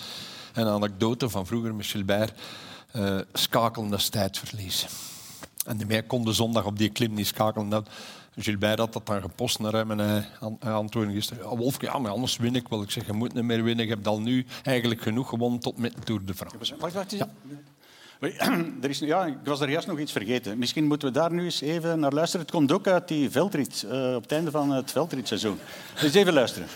Een 0.54 0.66
anekdote 0.66 1.28
van 1.28 1.46
vroeger 1.46 1.74
met 1.74 1.86
Gilbert. 1.86 2.40
eh 2.92 3.18
schakelen 3.32 3.92
is 3.92 4.08
tijdverlies. 4.08 4.86
En 5.66 5.80
mij 5.86 6.02
kon 6.02 6.24
de 6.24 6.32
zondag 6.32 6.64
op 6.64 6.78
die 6.78 6.88
klim 6.90 7.14
niet 7.14 7.26
schakelen. 7.26 7.68
Dat, 7.68 7.88
Gilbert 8.36 8.78
had 8.78 8.92
dat 8.92 9.06
dan 9.06 9.20
gepost 9.20 9.58
naar 9.58 9.72
hem 9.72 9.90
en 9.90 9.98
hij, 9.98 10.28
an- 10.40 10.56
hij 10.60 10.72
antwoordde 10.72 11.12
gisteren... 11.12 11.50
Ja, 11.50 11.56
Wolf, 11.56 11.80
ja, 11.80 11.98
maar 11.98 12.10
anders 12.10 12.36
win 12.36 12.54
ik 12.56 12.68
wel. 12.68 12.82
Ik 12.82 12.90
zeg, 12.90 13.06
je 13.06 13.12
moet 13.12 13.34
niet 13.34 13.44
meer 13.44 13.62
winnen. 13.62 13.86
Je 13.86 13.92
hebt 13.92 14.06
al 14.06 14.20
nu 14.20 14.46
eigenlijk 14.62 15.00
genoeg 15.00 15.28
gewonnen 15.28 15.60
tot 15.60 15.78
met 15.78 15.94
de 15.94 16.00
Tour 16.00 16.24
de 16.24 16.34
France. 16.34 16.76
Wacht. 16.78 17.16
Er 18.82 18.88
is, 18.88 18.98
ja, 18.98 19.26
ik 19.26 19.36
was 19.44 19.60
er 19.60 19.70
juist 19.70 19.86
nog 19.86 19.98
iets 19.98 20.12
vergeten. 20.12 20.58
Misschien 20.58 20.84
moeten 20.84 21.08
we 21.08 21.14
daar 21.14 21.32
nu 21.32 21.44
eens 21.44 21.60
even 21.60 22.00
naar 22.00 22.12
luisteren. 22.12 22.46
Het 22.46 22.54
komt 22.54 22.72
ook 22.72 22.86
uit 22.86 23.08
die 23.08 23.30
veldrit, 23.30 23.82
eh, 23.82 24.14
op 24.14 24.22
het 24.22 24.32
einde 24.32 24.50
van 24.50 24.70
het 24.70 24.90
veldritseizoen. 24.90 25.58
Dus 26.00 26.14
even 26.14 26.32
luisteren. 26.32 26.68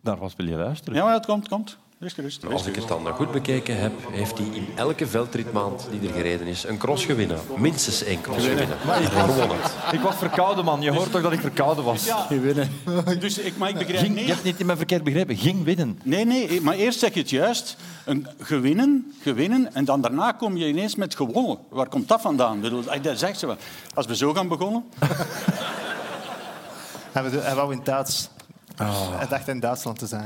Daar 0.00 0.16
was 0.16 0.34
wil 0.36 0.46
je 0.46 0.56
luisteren. 0.56 0.94
Ja, 0.94 1.04
maar 1.04 1.14
het 1.14 1.26
komt, 1.26 1.42
het 1.42 1.52
komt. 1.52 1.78
Rust, 2.00 2.18
rust. 2.18 2.46
Als 2.46 2.66
ik 2.66 2.74
het 2.74 2.88
dan 2.88 3.06
goed 3.06 3.30
bekeken 3.30 3.80
heb, 3.80 3.92
heeft 4.10 4.38
hij 4.38 4.46
in 4.46 4.68
elke 4.76 5.06
veldritmaand 5.06 5.86
die 5.90 6.08
er 6.08 6.14
gereden 6.14 6.46
is 6.46 6.64
een 6.64 6.78
cross 6.78 7.04
gewonnen. 7.04 7.38
Minstens 7.56 8.02
één 8.04 8.20
cross 8.20 8.46
gewonnen. 8.46 8.68
En 8.94 9.10
gewonnen. 9.10 9.56
Ik 9.92 10.00
was 10.00 10.16
verkouden, 10.16 10.64
man. 10.64 10.80
Je 10.80 10.90
hoort 10.90 11.10
toch 11.10 11.22
dat 11.22 11.32
ik 11.32 11.40
verkouden 11.40 11.84
was? 11.84 12.04
Ja. 12.04 12.26
Dus 13.20 13.38
ik, 13.38 13.56
maar 13.56 13.68
ik 13.68 13.78
begrijp 13.78 13.98
Ging, 13.98 14.14
niet... 14.14 14.24
je 14.26 14.32
hebt 14.32 14.44
niet 14.44 14.60
in 14.60 14.66
mijn 14.66 14.78
verkeerd 14.78 15.04
begrepen. 15.04 15.36
Ging 15.36 15.64
winnen. 15.64 16.00
Nee, 16.02 16.24
nee, 16.24 16.60
maar 16.60 16.74
eerst 16.74 16.98
zeg 16.98 17.14
je 17.14 17.20
het 17.20 17.30
juist. 17.30 17.76
Een 18.04 18.26
gewinnen, 18.38 19.12
gewinnen, 19.22 19.74
en 19.74 19.84
dan 19.84 20.00
daarna 20.00 20.32
kom 20.32 20.56
je 20.56 20.68
ineens 20.68 20.94
met 20.94 21.14
gewonnen. 21.16 21.58
Waar 21.68 21.88
komt 21.88 22.08
dat 22.08 22.20
vandaan? 22.20 22.64
Ik 22.90 23.02
Dat 23.02 23.18
zegt 23.18 23.38
ze 23.38 23.46
wel. 23.46 23.56
Als 23.94 24.06
we 24.06 24.16
zo 24.16 24.32
gaan 24.34 24.48
begonnen... 24.48 24.84
Hij 27.12 27.22
wou- 27.22 27.42
Hij 27.42 27.54
wou 27.54 27.78
Hij 28.86 29.26
dacht 29.28 29.48
in 29.48 29.60
Duitsland 29.60 29.98
te 29.98 30.06
zijn. 30.06 30.24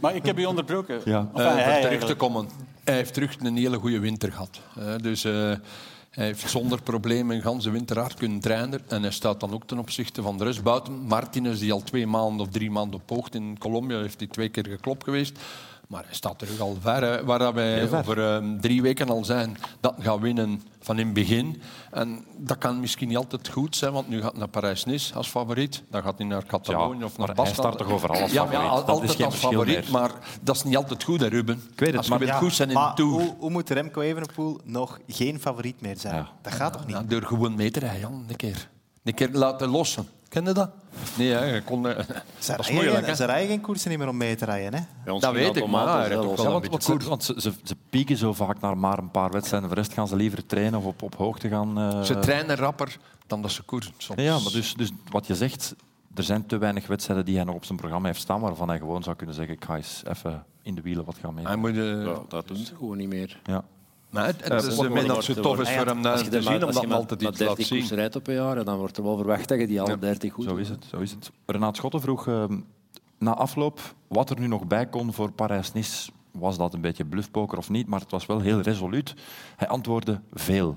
Maar 0.00 0.14
ik 0.14 0.26
heb 0.26 0.38
u 0.38 0.44
onderbroken. 0.44 1.00
Ja. 1.04 1.28
Enfin, 1.34 1.52
hij 1.52 1.76
om 1.76 1.82
terug 1.82 2.04
te 2.04 2.14
komen. 2.14 2.48
Hij 2.84 2.94
heeft 2.94 3.14
terug 3.14 3.36
een 3.40 3.56
hele 3.56 3.78
goede 3.78 3.98
winter 3.98 4.32
gehad. 4.32 4.60
Eh, 4.76 4.96
dus 4.96 5.24
eh, 5.24 5.32
hij 6.10 6.24
heeft 6.24 6.50
zonder 6.50 6.82
problemen 6.82 7.36
een 7.36 7.42
ganse 7.42 7.70
winter 7.70 7.98
hard 7.98 8.14
kunnen 8.14 8.40
trainen. 8.40 8.80
En 8.88 9.02
hij 9.02 9.10
staat 9.10 9.40
dan 9.40 9.52
ook 9.52 9.66
ten 9.66 9.78
opzichte 9.78 10.22
van 10.22 10.38
de 10.38 10.44
rest. 10.44 10.62
Buiten 10.62 10.92
Martinez, 10.92 11.58
die 11.58 11.72
al 11.72 11.82
twee 11.82 12.06
maanden 12.06 12.46
of 12.46 12.52
drie 12.52 12.70
maanden 12.70 13.00
op 13.00 13.10
hoogte 13.10 13.38
in 13.38 13.58
Colombia 13.58 14.00
heeft 14.00 14.18
hij 14.18 14.28
twee 14.28 14.48
keer 14.48 14.66
geklopt 14.66 15.04
geweest. 15.04 15.38
Maar 15.90 16.04
hij 16.04 16.14
staat 16.14 16.38
terug 16.38 16.60
al 16.60 16.76
ver. 16.80 17.24
Waar 17.24 17.54
wij 17.54 17.88
ver. 17.88 17.98
over 17.98 18.34
eh, 18.36 18.44
drie 18.60 18.82
weken 18.82 19.08
al 19.08 19.24
zijn, 19.24 19.56
dat 19.80 19.94
gaat 20.00 20.18
winnen 20.20 20.62
van 20.80 20.98
in 20.98 21.04
het 21.04 21.14
begin. 21.14 21.62
En 21.90 22.24
dat 22.36 22.58
kan 22.58 22.80
misschien 22.80 23.08
niet 23.08 23.16
altijd 23.16 23.48
goed 23.48 23.76
zijn, 23.76 23.92
want 23.92 24.08
nu 24.08 24.20
gaat 24.20 24.30
hij 24.30 24.38
naar 24.38 24.48
Parijs-Nice 24.48 25.14
als 25.14 25.28
favoriet. 25.28 25.82
Dan 25.90 26.02
gaat 26.02 26.18
hij 26.18 26.26
naar 26.26 26.44
Catalonië 26.44 26.98
Ja, 26.98 27.04
of 27.04 27.18
naar 27.18 27.26
maar 27.26 27.36
hij 27.44 27.54
start 27.54 27.78
toch 27.78 27.90
overal 27.90 28.20
als 28.20 28.32
ja, 28.32 28.44
maar 28.44 28.52
ja, 28.52 28.58
favoriet? 28.60 28.86
Dat 28.86 28.94
is 28.96 29.00
altijd 29.00 29.16
geen 29.16 29.26
als 29.26 29.34
favoriet, 29.36 29.74
meer. 29.82 29.90
maar 29.90 30.10
dat 30.42 30.56
is 30.56 30.62
niet 30.62 30.76
altijd 30.76 31.04
goed, 31.04 31.20
hè, 31.20 31.26
Ruben. 31.26 31.62
weet 31.76 31.88
het, 31.88 31.96
als 31.96 32.06
je 32.06 32.12
maar- 32.12 32.24
Ja, 32.24 32.38
goed 32.38 32.54
zijn 32.54 32.68
in 32.68 32.74
maar 32.74 32.88
de 32.88 32.94
Tour. 32.94 33.12
Hoe, 33.12 33.34
hoe 33.38 33.50
moet 33.50 33.70
Remco 33.70 34.00
Evenepoel 34.00 34.60
nog 34.64 34.98
geen 35.08 35.40
favoriet 35.40 35.80
meer 35.80 35.96
zijn? 35.98 36.14
Ja. 36.14 36.28
Dat 36.42 36.52
gaat 36.52 36.72
toch 36.72 36.86
niet? 36.86 36.96
Ja, 36.96 37.02
door 37.02 37.22
gewoon 37.22 37.54
mee 37.54 37.70
te 37.70 37.78
rijden. 37.78 38.24
Een 38.28 38.36
keer. 38.36 38.68
Een 39.04 39.14
keer 39.14 39.28
laten 39.32 39.68
lossen. 39.68 40.06
Ken 40.28 40.44
je 40.44 40.52
dat? 40.52 40.70
Nee, 41.18 41.28
hè, 41.32 41.44
je 41.44 41.62
kon, 41.62 41.88
eh, 41.88 41.98
Ze 41.98 42.04
dat 42.06 42.58
is 42.60 42.66
rijden, 42.66 42.74
moeilijk. 42.74 43.06
Hè? 43.06 43.14
ze 43.14 43.24
rijden 43.24 43.48
geen 43.48 43.60
koersen 43.60 43.90
niet 43.90 43.98
meer 43.98 44.08
om 44.08 44.16
mee 44.16 44.34
te 44.36 44.44
rijden. 44.44 44.74
Hè? 45.04 45.12
Dat 45.18 45.32
weet 45.32 45.56
ik, 45.56 45.66
maar 45.66 46.10
Ja, 46.10 46.16
want, 46.16 46.68
want, 46.68 46.84
ze, 46.84 46.96
want 47.08 47.24
ze, 47.24 47.34
ze, 47.38 47.52
ze 47.64 47.76
pieken 47.90 48.16
zo 48.16 48.32
vaak 48.32 48.60
naar 48.60 48.78
maar 48.78 48.98
een 48.98 49.10
paar 49.10 49.30
wedstrijden. 49.30 49.68
Voor 49.68 49.76
de 49.76 49.82
rest 49.82 49.94
gaan 49.94 50.08
ze 50.08 50.16
liever 50.16 50.46
trainen 50.46 50.78
of 50.78 50.84
op, 50.84 51.02
op 51.02 51.14
hoogte 51.16 51.48
gaan. 51.48 51.78
eh, 51.78 52.02
Ze 52.02 52.18
trainen 52.18 52.56
rapper 52.56 52.96
dan 53.26 53.42
dat 53.42 53.50
ze 53.50 53.62
koersen 53.62 53.92
soms. 53.96 54.20
Ja, 54.22 54.38
maar 54.38 54.52
dus, 54.52 54.74
dus 54.74 54.90
wat 55.10 55.26
je 55.26 55.34
zegt, 55.34 55.74
er 56.14 56.22
zijn 56.22 56.46
te 56.46 56.58
weinig 56.58 56.86
wedstrijden 56.86 57.24
die 57.24 57.36
hij 57.36 57.44
nog 57.44 57.54
op 57.54 57.64
zijn 57.64 57.78
programma 57.78 58.06
heeft 58.06 58.20
staan 58.20 58.40
waarvan 58.40 58.68
hij 58.68 58.78
gewoon 58.78 59.02
zou 59.02 59.16
kunnen 59.16 59.34
zeggen, 59.34 59.54
ik 59.54 59.64
ga 59.64 59.76
eens 59.76 60.02
even 60.08 60.44
in 60.62 60.74
de 60.74 60.80
wielen 60.82 61.04
wat 61.04 61.16
gaan 61.20 61.34
mee. 61.34 61.46
Hij 61.46 61.56
moet, 61.56 61.76
eh, 61.76 62.04
Ja, 62.04 62.18
dat 62.28 62.48
doen 62.48 62.56
ze 62.56 62.76
gewoon 62.76 62.96
niet 62.96 63.08
meer. 63.08 63.40
Ja. 63.44 63.64
Het, 64.10 64.48
het 64.48 64.64
is 64.64 64.78
ermee 64.78 65.06
dat 65.06 65.24
zo 65.24 65.34
tof 65.34 65.60
is 65.60 65.70
voor 65.70 65.86
hem 65.86 65.96
Als 65.96 66.04
naar 66.04 66.24
je 66.24 66.30
te 66.30 66.42
zien, 66.42 66.52
als 66.52 66.62
omdat 66.62 66.84
hij 66.84 66.92
altijd 66.92 67.22
iets 67.22 67.38
laat 67.38 67.56
30 67.56 67.66
zien. 67.66 67.86
rijdt 67.98 68.16
op 68.16 68.26
een 68.28 68.34
jaar, 68.34 68.56
en 68.56 68.64
dan 68.64 68.78
wordt 68.78 68.96
er 68.96 69.02
wel 69.02 69.16
verwacht 69.16 69.48
dat 69.48 69.60
je 69.60 69.66
die 69.66 69.80
alle 69.80 69.98
30 69.98 70.32
goed 70.32 70.44
Zo 70.44 70.56
is 70.56 70.68
het, 70.68 70.84
zo 70.90 70.98
is 70.98 71.10
het. 71.10 71.30
Renaat 71.46 71.76
Schotten 71.76 72.00
vroeg 72.00 72.28
eh, 72.28 72.44
na 73.18 73.34
afloop 73.34 73.80
wat 74.08 74.30
er 74.30 74.40
nu 74.40 74.46
nog 74.46 74.66
bij 74.66 74.86
kon 74.86 75.12
voor 75.12 75.32
Parijs-Nice. 75.32 76.10
Was 76.30 76.56
dat 76.56 76.74
een 76.74 76.80
beetje 76.80 77.04
bluffpoker 77.04 77.58
of 77.58 77.68
niet? 77.68 77.86
Maar 77.86 78.00
het 78.00 78.10
was 78.10 78.26
wel 78.26 78.40
heel 78.40 78.60
resoluut. 78.60 79.14
Hij 79.56 79.68
antwoordde 79.68 80.20
veel. 80.32 80.76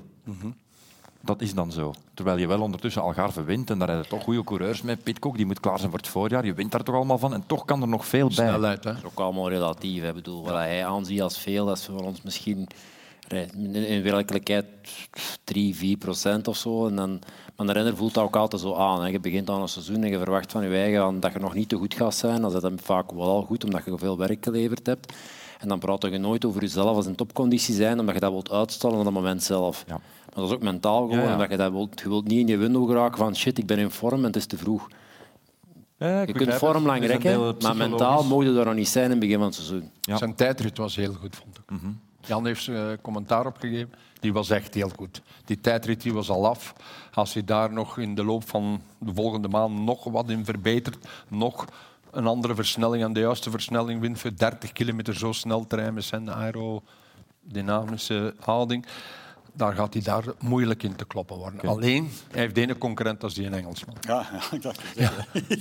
Dat 1.22 1.42
is 1.42 1.54
dan 1.54 1.72
zo. 1.72 1.94
Terwijl 2.14 2.38
je 2.38 2.48
wel 2.48 2.62
ondertussen 2.62 3.02
Algarve 3.02 3.44
wint 3.44 3.70
en 3.70 3.80
daar 3.80 3.88
rijden 3.88 4.08
toch 4.08 4.24
goede 4.24 4.44
coureurs 4.44 4.82
mee. 4.82 4.96
Pitcock 4.96 5.38
die 5.38 5.46
moet 5.46 5.60
klaar 5.60 5.78
zijn 5.78 5.90
voor 5.90 6.00
het 6.00 6.08
voorjaar. 6.08 6.46
Je 6.46 6.54
wint 6.54 6.72
daar 6.72 6.84
toch 6.84 6.96
allemaal 6.96 7.18
van. 7.18 7.34
En 7.34 7.44
toch 7.46 7.66
kan 7.66 7.82
er 7.82 7.88
nog 7.88 8.06
veel 8.06 8.28
bij. 8.28 8.36
Snelheid, 8.36 8.84
hè. 8.84 8.90
Dat 8.90 9.00
is 9.00 9.10
ook 9.10 9.20
allemaal 9.20 9.50
relatief. 9.50 10.04
Ik 10.04 10.14
bedoel, 10.14 10.44
wat 10.44 10.54
hij 10.54 10.86
aanziet 10.86 11.22
als 11.22 11.38
veel, 11.38 11.66
dat 11.66 11.78
is 11.78 11.86
voor 11.86 12.02
ons 12.02 12.22
misschien 12.22 12.68
in 13.28 14.03
werkelijkheid 14.03 14.65
3, 15.43 15.76
4 15.76 15.97
procent 15.97 16.47
of 16.47 16.57
zo. 16.57 16.88
En 16.88 16.95
dan, 16.95 17.21
maar 17.55 17.65
de 17.65 17.74
renner 17.74 17.97
voelt 17.97 18.13
dat 18.13 18.24
ook 18.24 18.36
altijd 18.36 18.61
zo 18.61 18.76
aan. 18.76 19.01
Hè. 19.01 19.07
Je 19.07 19.19
begint 19.19 19.49
aan 19.49 19.61
een 19.61 19.67
seizoen 19.67 20.03
en 20.03 20.09
je 20.09 20.17
verwacht 20.17 20.51
van 20.51 20.69
je 20.69 20.76
eigen 20.76 21.19
dat 21.19 21.34
je 21.34 21.39
nog 21.39 21.53
niet 21.53 21.69
te 21.69 21.76
goed 21.76 21.93
gaat 21.93 22.15
zijn. 22.15 22.36
Dan 22.36 22.45
is 22.45 22.51
dat 22.51 22.61
dan 22.61 22.80
vaak 22.82 23.11
wel 23.11 23.28
al 23.28 23.41
goed, 23.41 23.63
omdat 23.63 23.86
je 23.86 23.97
veel 23.97 24.17
werk 24.17 24.43
geleverd 24.43 24.86
hebt. 24.86 25.13
En 25.59 25.67
dan 25.67 25.80
praat 25.80 26.03
je 26.03 26.17
nooit 26.17 26.45
over 26.45 26.61
jezelf 26.61 26.95
als 26.95 27.05
in 27.05 27.15
topconditie 27.15 27.76
zijn, 27.76 27.99
omdat 27.99 28.15
je 28.15 28.21
dat 28.21 28.32
wilt 28.32 28.51
uitstellen 28.51 28.97
op 28.97 29.03
dat 29.03 29.13
moment 29.13 29.43
zelf. 29.43 29.84
Ja. 29.88 29.93
Maar 29.93 30.36
dat 30.36 30.45
is 30.45 30.51
ook 30.51 30.63
mentaal 30.63 31.01
gewoon, 31.01 31.17
Ja, 31.17 31.24
ja. 31.26 31.32
omdat 31.32 31.49
je 31.49 31.57
dat 31.57 31.71
wilt, 31.71 31.99
je 31.99 32.09
wilt 32.09 32.28
niet 32.28 32.39
in 32.39 32.47
je 32.47 32.57
window 32.57 32.88
geraken 32.88 33.17
van 33.17 33.36
shit, 33.36 33.57
ik 33.57 33.65
ben 33.65 33.78
in 33.78 33.91
vorm 33.91 34.19
en 34.19 34.24
het 34.26 34.36
is 34.36 34.45
te 34.45 34.57
vroeg. 34.57 34.88
Ja, 35.97 36.21
ik 36.21 36.28
Je 36.28 36.34
kunt 36.34 36.53
vorm 36.53 36.86
lang 36.86 37.05
rekken, 37.05 37.55
maar 37.61 37.76
mentaal 37.76 38.24
mogen 38.24 38.47
je 38.47 38.53
daar 38.53 38.65
nog 38.65 38.76
niet 38.76 38.88
zijn 38.88 39.05
in 39.05 39.11
het 39.11 39.19
begin 39.19 39.36
van 39.38 39.45
het 39.45 39.55
seizoen. 39.55 39.91
Ja. 40.01 40.17
Zijn 40.17 40.36
tijdrit 40.36 40.78
was 40.78 40.95
heel 40.95 41.13
goed, 41.13 41.36
vond 41.36 41.57
ik. 41.57 41.78
Jan 42.26 42.45
heeft 42.45 42.63
zijn 42.63 42.91
eh, 42.91 42.97
commentaar 43.01 43.45
opgegeven. 43.45 43.93
Die 44.19 44.34
was 44.34 44.49
echt 44.49 44.74
heel 44.74 44.91
goed. 44.95 45.21
Die 45.45 45.61
tijdrit 45.61 46.01
die 46.01 46.13
was 46.13 46.30
al 46.30 46.47
af. 46.47 46.74
Als 47.13 47.34
hij 47.34 47.43
daar 47.43 47.74
nog 47.74 47.97
in 47.97 48.15
de 48.15 48.24
loop 48.24 48.49
van 48.49 48.82
de 48.97 49.13
volgende 49.13 49.47
maand 49.47 49.80
nog 49.80 50.03
wat 50.03 50.30
in 50.30 50.45
verbetert, 50.45 51.07
nog 51.28 51.65
een 52.11 52.28
andere 52.28 52.55
versnelling 52.55 53.03
en 53.03 53.13
de 53.13 53.19
juiste 53.19 53.49
versnelling 53.49 54.01
wint 54.01 54.19
voor 54.19 54.36
30 54.36 54.71
kilometer 54.71 55.15
zo 55.15 55.32
snel 55.32 55.67
te 55.67 55.76
rijden 55.76 55.93
met 55.93 56.03
zijn 56.03 56.32
aerodynamische 56.32 58.36
houding, 58.39 58.86
dan 59.53 59.76
gaat 59.76 59.93
hij 59.93 60.03
daar 60.03 60.24
moeilijk 60.39 60.84
in 60.84 60.95
te 60.95 61.05
kloppen 61.05 61.38
worden. 61.38 61.61
Alleen, 61.61 62.09
hij 62.32 62.41
heeft 62.41 62.55
de 62.55 62.61
ene 62.61 62.78
concurrent 62.78 63.24
als 63.24 63.34
die 63.34 63.45
een 63.45 63.53
Engelsman. 63.53 63.95
Ja, 64.01 64.28
ja, 64.32 64.55
ik 64.55 64.61
dacht 64.61 64.82
het. 64.84 64.95
Ja. 64.95 65.11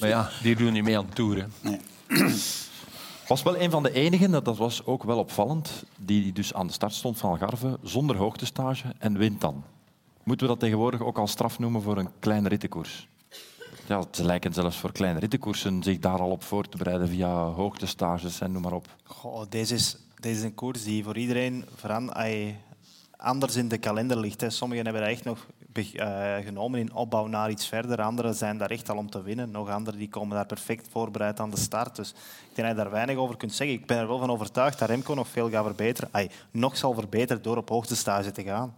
Maar 0.01 0.09
ja, 0.09 0.31
die 0.43 0.57
doen 0.57 0.73
niet 0.73 0.85
mee 0.85 0.99
aan 0.99 1.09
toeren. 1.09 1.53
Was 3.33 3.43
wel 3.43 3.57
een 3.59 3.71
van 3.71 3.83
de 3.83 3.93
enigen, 3.93 4.31
dat 4.31 4.57
was 4.57 4.87
ook 4.87 5.03
wel 5.03 5.19
opvallend, 5.19 5.85
die 5.99 6.33
dus 6.33 6.55
aan 6.55 6.67
de 6.67 6.73
start 6.73 6.93
stond 6.93 7.19
van 7.19 7.31
Algarve, 7.31 7.79
zonder 7.83 8.17
hoogtestage 8.17 8.95
en 8.99 9.19
wint 9.19 9.41
dan. 9.41 9.65
Moeten 10.23 10.47
we 10.47 10.53
dat 10.53 10.61
tegenwoordig 10.61 11.01
ook 11.01 11.19
al 11.19 11.27
straf 11.27 11.59
noemen 11.59 11.83
voor 11.83 11.99
een 11.99 12.09
kleine 12.19 12.49
rittenkoers? 12.49 13.09
Ja, 13.87 14.05
ze 14.11 14.25
lijken 14.25 14.53
zelfs 14.53 14.77
voor 14.77 14.93
kleine 14.93 15.19
rittenkoersen 15.19 15.83
zich 15.83 15.99
daar 15.99 16.21
al 16.21 16.31
op 16.31 16.43
voor 16.43 16.69
te 16.69 16.77
bereiden 16.77 17.09
via 17.09 17.45
hoogtestages 17.45 18.41
en 18.41 18.53
noem 18.53 18.63
maar 18.63 18.73
op. 18.73 18.97
Goh, 19.05 19.43
deze, 19.49 19.75
is, 19.75 19.97
deze 20.21 20.37
is 20.37 20.43
een 20.43 20.55
koers 20.55 20.85
die 20.85 21.05
voor 21.05 21.17
iedereen 21.17 21.65
veran- 21.75 22.15
ai, 22.15 22.57
anders 23.23 23.57
in 23.57 23.69
de 23.69 23.79
kalender 23.79 24.19
ligt. 24.19 24.41
Hè. 24.41 24.51
Sommigen 24.51 24.85
hebben 24.85 25.03
dat 25.03 25.11
echt 25.11 25.25
nog 25.25 25.47
eh, 25.73 26.35
genomen 26.45 26.81
in 26.81 26.95
opbouw 26.95 27.27
naar 27.27 27.51
iets 27.51 27.67
verder. 27.67 28.03
Anderen 28.03 28.35
zijn 28.35 28.59
daar 28.59 28.71
echt 28.71 28.91
al 28.91 28.97
om 28.97 29.11
te 29.11 29.23
winnen. 29.23 29.51
Nog 29.51 29.69
anderen 29.69 29.99
die 29.99 30.09
komen 30.09 30.37
daar 30.37 30.47
perfect 30.47 30.89
voorbereid 30.91 31.41
aan 31.41 31.51
de 31.51 31.57
start. 31.59 31.97
Dus 31.97 32.11
ik 32.11 32.55
denk 32.55 32.69
dat 32.69 32.77
je 32.77 32.83
daar 32.83 32.93
weinig 32.93 33.17
over 33.17 33.37
kunt 33.37 33.53
zeggen. 33.55 33.77
Ik 33.77 33.87
ben 33.87 33.99
er 33.99 34.07
wel 34.07 34.19
van 34.19 34.31
overtuigd 34.31 34.79
dat 34.79 34.89
Remco 34.89 35.15
nog 35.15 35.29
veel 35.29 35.51
gaat 35.51 35.65
verbeteren. 35.65 36.09
Ai, 36.13 36.31
nog 36.51 36.77
zal 36.77 36.95
verbeteren 36.95 37.43
door 37.43 37.57
op 37.57 37.69
hoogtestage 37.69 38.31
te 38.31 38.43
gaan. 38.43 38.75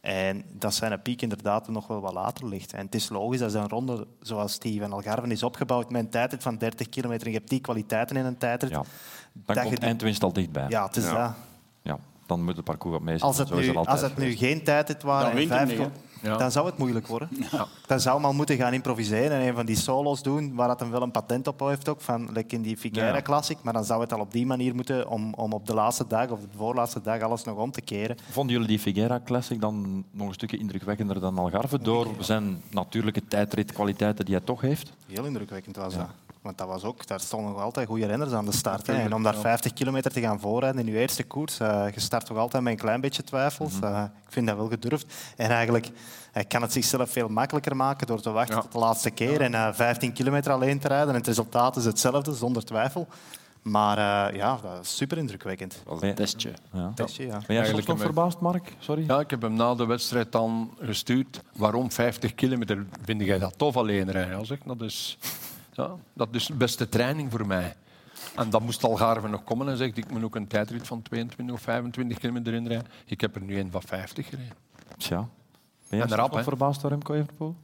En 0.00 0.44
dat 0.52 0.74
zijn 0.74 1.02
piek 1.02 1.22
inderdaad 1.22 1.68
nog 1.68 1.86
wel 1.86 2.00
wat 2.00 2.12
later 2.12 2.48
ligt. 2.48 2.72
En 2.72 2.84
het 2.84 2.94
is 2.94 3.08
logisch 3.08 3.38
dat 3.38 3.54
een 3.54 3.68
ronde 3.68 4.06
zoals 4.20 4.58
die 4.58 4.80
van 4.80 4.92
Algarve 4.92 5.28
is 5.28 5.42
opgebouwd 5.42 5.90
met 5.90 6.02
een 6.04 6.10
tijdrit 6.10 6.42
van 6.42 6.56
30 6.58 6.88
kilometer 6.88 7.26
en 7.26 7.32
je 7.32 7.38
hebt 7.38 7.50
die 7.50 7.60
kwaliteiten 7.60 8.16
in 8.16 8.24
een 8.24 8.38
tijdrit. 8.38 8.70
Ja. 8.70 8.76
Dan 8.76 8.84
dat 9.46 9.56
je 9.56 9.62
komt 9.62 9.76
die- 9.76 9.86
eindwinst 9.88 10.22
al 10.22 10.32
dichtbij. 10.32 10.66
Ja, 10.68 10.86
het 10.86 10.96
is 10.96 11.04
dat. 11.04 11.34
Ja, 12.28 12.34
dan 12.34 12.44
moet 12.44 12.56
het 12.56 12.64
parcours 12.64 12.96
wat 12.96 13.04
mee 13.04 13.22
Als 13.22 13.38
het, 13.38 13.54
nu, 13.54 13.74
als 13.74 14.00
het 14.00 14.16
nu 14.16 14.36
geen 14.36 14.64
tijdrit 14.64 15.02
waren 15.02 15.30
Dan 15.32 15.40
en 15.40 15.48
vijf 15.48 15.78
niet? 15.78 15.88
Ja. 16.22 16.36
dan 16.36 16.50
zou 16.50 16.66
het 16.66 16.78
moeilijk 16.78 17.06
worden. 17.06 17.28
Dan 17.86 18.00
zou 18.00 18.22
al 18.22 18.32
moeten 18.32 18.56
gaan 18.56 18.72
improviseren 18.72 19.30
en 19.30 19.46
een 19.46 19.54
van 19.54 19.66
die 19.66 19.76
solo's 19.76 20.22
doen 20.22 20.54
waar 20.54 20.68
dat 20.68 20.80
hem 20.80 20.90
wel 20.90 21.02
een 21.02 21.10
patent 21.10 21.46
op 21.46 21.60
heeft, 21.60 21.88
ook, 21.88 22.00
van, 22.00 22.32
like 22.32 22.54
in 22.54 22.62
die 22.62 22.76
Figueira 22.76 23.14
Ja. 23.14 23.22
Classic. 23.22 23.58
Maar 23.62 23.72
dan 23.72 23.84
zou 23.84 24.00
het 24.00 24.12
al 24.12 24.20
op 24.20 24.32
die 24.32 24.46
manier 24.46 24.74
moeten 24.74 25.08
om, 25.08 25.34
om 25.34 25.52
op 25.52 25.66
de 25.66 25.74
laatste 25.74 26.06
dag 26.06 26.30
of 26.30 26.40
de 26.40 26.46
voorlaatste 26.56 27.00
dag 27.00 27.20
alles 27.20 27.44
nog 27.44 27.56
om 27.56 27.70
te 27.70 27.80
keren. 27.80 28.16
Vonden 28.30 28.52
jullie 28.52 28.68
die 28.68 28.78
Figuera 28.78 29.20
Classic 29.24 29.60
dan 29.60 30.04
nog 30.10 30.28
een 30.28 30.34
stukje 30.34 30.58
indrukwekkender 30.58 31.20
dan 31.20 31.38
Algarve 31.38 31.78
door 31.78 32.06
zijn 32.18 32.62
natuurlijke 32.70 33.24
tijdritkwaliteiten 33.28 34.24
die 34.24 34.34
hij 34.34 34.44
toch 34.44 34.60
heeft? 34.60 34.92
Heel 35.06 35.24
indrukwekkend 35.24 35.76
was 35.76 35.94
dat. 35.94 36.08
Want 36.42 36.58
dat 36.58 36.66
was 36.68 36.84
ook, 36.84 37.06
daar 37.06 37.20
stonden 37.20 37.52
nog 37.52 37.60
altijd 37.62 37.88
goede 37.88 38.06
renners 38.06 38.32
aan 38.32 38.44
de 38.44 38.52
start. 38.52 38.86
Hè. 38.86 38.92
En 38.92 39.14
om 39.14 39.22
daar 39.22 39.36
50 39.36 39.72
kilometer 39.72 40.12
te 40.12 40.20
gaan 40.20 40.40
voorrijden 40.40 40.86
in 40.86 40.92
je 40.92 40.98
eerste 40.98 41.24
koers, 41.24 41.60
eh, 41.60 41.84
je 41.94 42.00
start 42.00 42.26
toch 42.26 42.36
altijd 42.36 42.62
met 42.62 42.72
een 42.72 42.78
klein 42.78 43.00
beetje 43.00 43.24
twijfels. 43.24 43.80
Eh, 43.80 44.04
ik 44.26 44.32
vind 44.32 44.46
dat 44.46 44.56
wel 44.56 44.68
gedurfd. 44.68 45.14
En 45.36 45.50
eigenlijk 45.50 45.90
hij 46.32 46.44
kan 46.44 46.62
het 46.62 46.72
zichzelf 46.72 47.10
veel 47.10 47.28
makkelijker 47.28 47.76
maken 47.76 48.06
door 48.06 48.20
te 48.20 48.30
wachten 48.30 48.54
Ja. 48.54 48.60
tot 48.60 48.72
de 48.72 48.78
laatste 48.78 49.10
keer 49.10 49.40
en 49.40 49.54
eh, 49.54 49.68
15 49.72 50.12
kilometer 50.12 50.52
alleen 50.52 50.78
te 50.78 50.88
rijden. 50.88 51.08
En 51.08 51.14
het 51.14 51.26
resultaat 51.26 51.76
is 51.76 51.84
hetzelfde, 51.84 52.34
zonder 52.34 52.64
twijfel. 52.64 53.06
Maar 53.62 54.28
eh, 54.28 54.36
ja, 54.36 54.58
dat 54.62 54.84
is 54.84 54.96
super 54.96 55.18
indrukwekkend. 55.18 55.82
Dat 55.86 56.02
is 56.02 56.08
een 56.08 56.14
testje. 56.14 56.52
Ja. 56.72 56.92
Testje, 56.94 57.22
ja. 57.26 57.28
Ben 57.28 57.38
jij 57.38 57.42
soms 57.46 57.58
Eigenlijk 57.58 57.86
nog 57.86 58.00
verbaasd, 58.00 58.40
Mark? 58.40 58.72
Sorry. 58.78 59.04
Ja, 59.06 59.20
ik 59.20 59.30
heb 59.30 59.42
hem 59.42 59.54
na 59.54 59.74
de 59.74 59.86
wedstrijd 59.86 60.32
dan 60.32 60.74
gestuurd. 60.80 61.40
Waarom 61.56 61.92
50 61.92 62.34
kilometer? 62.34 62.86
Vind 63.04 63.22
jij 63.22 63.38
dat 63.38 63.58
tof 63.58 63.76
alleen 63.76 64.10
rijden? 64.10 64.38
Ja, 64.38 64.44
zeg, 64.44 64.58
dat, 64.64 64.80
is, 64.80 65.18
ja, 65.78 65.96
dat 66.12 66.28
is 66.34 66.46
de 66.46 66.54
beste 66.54 66.88
training 66.88 67.30
voor 67.30 67.46
mij. 67.46 67.76
En 68.36 68.50
dan 68.50 68.62
moest 68.62 68.84
Algarve 68.84 69.28
nog 69.28 69.44
komen 69.44 69.68
en 69.68 69.76
zegt 69.76 69.96
ik 69.96 70.10
moet 70.10 70.22
ook 70.22 70.34
een 70.34 70.46
tijdrit 70.46 70.86
van 70.86 71.02
22 71.02 71.54
of 71.54 71.60
25 71.60 72.18
kilometer 72.18 72.54
inrijden. 72.54 72.86
Ik 73.06 73.20
heb 73.20 73.34
er 73.34 73.42
nu 73.42 73.58
een 73.58 73.70
van 73.70 73.82
50 73.82 74.28
gereden. 74.28 74.56
Tja. 74.96 75.28
Ben 75.88 76.00
En 76.00 76.08
soms 76.08 76.20
rap, 76.20 76.42
verbaasd 76.42 76.80
door 76.80 76.90
Remco 76.90 77.14
Evenepoel? 77.14 77.56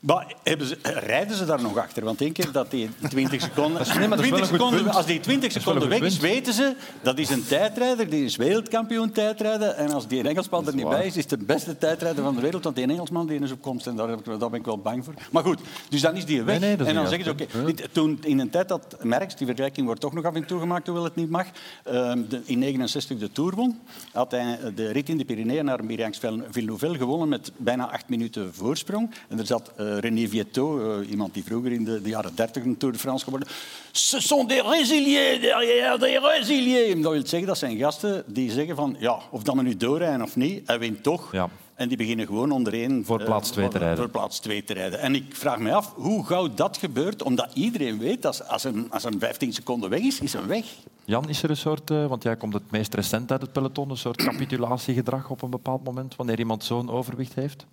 Maar 0.00 0.34
hebben 0.42 0.66
ze, 0.66 0.78
rijden 0.82 1.36
ze 1.36 1.44
daar 1.44 1.62
nog 1.62 1.76
achter? 1.76 2.04
Want 2.04 2.20
één 2.20 2.32
keer 2.32 2.52
dat 2.52 2.70
die 2.70 2.90
20 3.08 3.42
seconden... 3.42 3.98
nee, 3.98 4.08
maar 4.08 4.16
dat 4.16 4.26
is 4.26 4.30
wel 4.30 4.38
20 4.38 4.40
een 4.40 4.46
goed 4.48 4.58
seconden 4.58 4.82
punt. 4.82 4.94
als 4.94 5.06
die 5.06 5.20
20 5.20 5.52
Dat 5.52 5.58
is 5.58 5.64
wel 5.64 5.74
seconden 5.74 6.00
weg 6.00 6.10
is, 6.10 6.18
weten 6.18 6.52
ze 6.52 6.74
dat 7.02 7.18
is 7.18 7.30
een 7.30 7.46
tijdrijder, 7.46 8.10
die 8.10 8.24
is 8.24 8.36
wereldkampioen 8.36 9.12
tijdrijden. 9.12 9.76
En 9.76 9.90
als 9.90 10.06
die 10.06 10.28
Engelsman 10.28 10.66
er 10.66 10.74
niet 10.74 10.88
bij 10.88 11.06
is, 11.06 11.16
is 11.16 11.30
het 11.30 11.40
de 11.40 11.46
beste 11.46 11.78
tijdrijder 11.78 12.24
van 12.24 12.34
de 12.34 12.40
wereld. 12.40 12.64
Want 12.64 12.76
die 12.76 12.86
Engelsman 12.86 13.26
die 13.26 13.40
is 13.40 13.52
op 13.52 13.62
komst 13.62 13.86
en 13.86 13.96
daar, 13.96 14.08
heb 14.08 14.18
ik, 14.18 14.24
daar 14.24 14.50
ben 14.50 14.60
ik 14.60 14.66
wel 14.66 14.78
bang 14.78 15.04
voor. 15.04 15.14
Maar 15.30 15.42
goed, 15.42 15.60
dus 15.88 16.00
dan 16.00 16.16
is 16.16 16.24
die 16.24 16.42
weg. 16.42 16.58
Nee, 16.58 16.68
nee, 16.68 16.76
dat 16.76 16.86
is 16.86 16.92
en 16.92 16.98
dan 16.98 17.08
zeggen 17.08 17.24
ze, 17.24 17.30
oké, 17.62 17.88
toen 17.92 18.18
in 18.22 18.38
een 18.38 18.50
tijd 18.50 18.68
dat 18.68 18.96
Merckx, 19.02 19.36
die 19.36 19.46
vergelijking 19.46 19.86
wordt 19.86 20.00
toch 20.00 20.12
nog 20.12 20.24
af 20.24 20.34
en 20.34 20.46
toe 20.46 20.60
gemaakt, 20.60 20.86
hoewel 20.86 21.04
het 21.04 21.16
niet 21.16 21.30
mag, 21.30 21.46
de, 21.84 22.40
in 22.44 22.58
69 22.58 23.18
de 23.18 23.32
Tour 23.32 23.54
won, 23.54 23.78
had 24.12 24.30
hij 24.30 24.58
de 24.74 24.92
rit 24.92 25.08
in 25.08 25.18
de 25.18 25.24
Pyreneeën 25.24 25.64
naar 25.64 25.84
Miriax-Villeneuve 25.84 26.94
gewonnen 26.98 27.28
met 27.28 27.52
bijna 27.56 27.90
acht 27.90 28.08
minuten 28.08 28.54
voorsprong. 28.54 29.10
En 29.28 29.38
er 29.38 29.46
zat 29.46 29.72
eh, 29.76 29.87
René 29.96 30.28
Vietto, 30.28 30.98
eh, 31.00 31.10
iemand 31.10 31.34
die 31.34 31.44
vroeger 31.44 31.72
in 31.72 31.84
de, 31.84 32.02
de 32.02 32.08
jaren 32.08 32.34
30 32.34 32.64
een 32.64 32.76
Tour 32.76 32.92
de 32.94 33.00
France 33.00 33.24
geworden. 33.24 33.48
Ce 33.92 34.20
sont 34.20 34.48
des 34.48 34.62
résiliés 34.62 35.40
derrière, 35.40 35.98
des 35.98 36.18
résiliés. 36.18 37.02
Dat 37.02 37.12
wil 37.12 37.26
zeggen, 37.26 37.48
dat 37.48 37.58
zijn 37.58 37.76
gasten 37.78 38.24
die 38.26 38.50
zeggen 38.50 38.76
van, 38.76 38.96
ja, 38.98 39.18
of 39.30 39.42
dat 39.42 39.54
we 39.54 39.62
nu 39.62 39.76
doorrijden 39.76 40.22
of 40.22 40.36
niet, 40.36 40.66
hij 40.66 40.78
wint 40.78 41.02
toch. 41.02 41.32
Ja. 41.32 41.48
En 41.74 41.88
die 41.88 41.96
beginnen 41.96 42.26
gewoon 42.26 42.50
ondereen 42.50 43.04
Voor 43.04 43.18
eh, 43.20 43.24
plaats 43.26 43.50
twee 43.50 43.64
te 43.64 43.70
voor- 43.70 43.80
rijden. 43.80 43.98
Voor 43.98 44.08
plaats 44.08 44.38
twee 44.38 44.64
te 44.64 44.72
rijden. 44.72 45.00
En 45.00 45.14
ik 45.14 45.24
vraag 45.36 45.58
me 45.58 45.72
af 45.72 45.92
hoe 45.94 46.26
gauw 46.26 46.54
dat 46.54 46.76
gebeurt, 46.76 47.22
omdat 47.22 47.50
iedereen 47.54 47.98
weet 47.98 48.22
dat 48.22 48.48
als 48.48 48.64
een, 48.64 48.86
als 48.90 49.04
een 49.04 49.18
15 49.18 49.52
seconden 49.52 49.90
weg 49.90 50.00
is, 50.00 50.20
is 50.20 50.32
hij 50.32 50.46
weg. 50.46 50.64
Jan, 51.04 51.28
is 51.28 51.42
er 51.42 51.50
een 51.50 51.56
soort, 51.56 51.90
eh, 51.90 52.06
want 52.06 52.22
jij 52.22 52.36
komt 52.36 52.52
het 52.54 52.70
meest 52.70 52.94
recent 52.94 53.32
uit 53.32 53.40
het 53.40 53.52
peloton, 53.52 53.90
een 53.90 53.96
soort 53.96 54.16
capitulatiegedrag 54.22 55.30
op 55.30 55.42
een 55.42 55.50
bepaald 55.50 55.84
moment, 55.84 56.16
wanneer 56.16 56.38
iemand 56.38 56.64
zo'n 56.64 56.90
overwicht 56.90 57.34
heeft? 57.34 57.66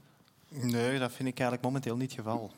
Nee, 0.61 0.99
dat 0.99 1.11
vind 1.11 1.29
ik 1.29 1.39
eigenlijk 1.39 1.61
momenteel 1.61 1.95
niet 1.95 2.11
het 2.11 2.19
geval. 2.19 2.51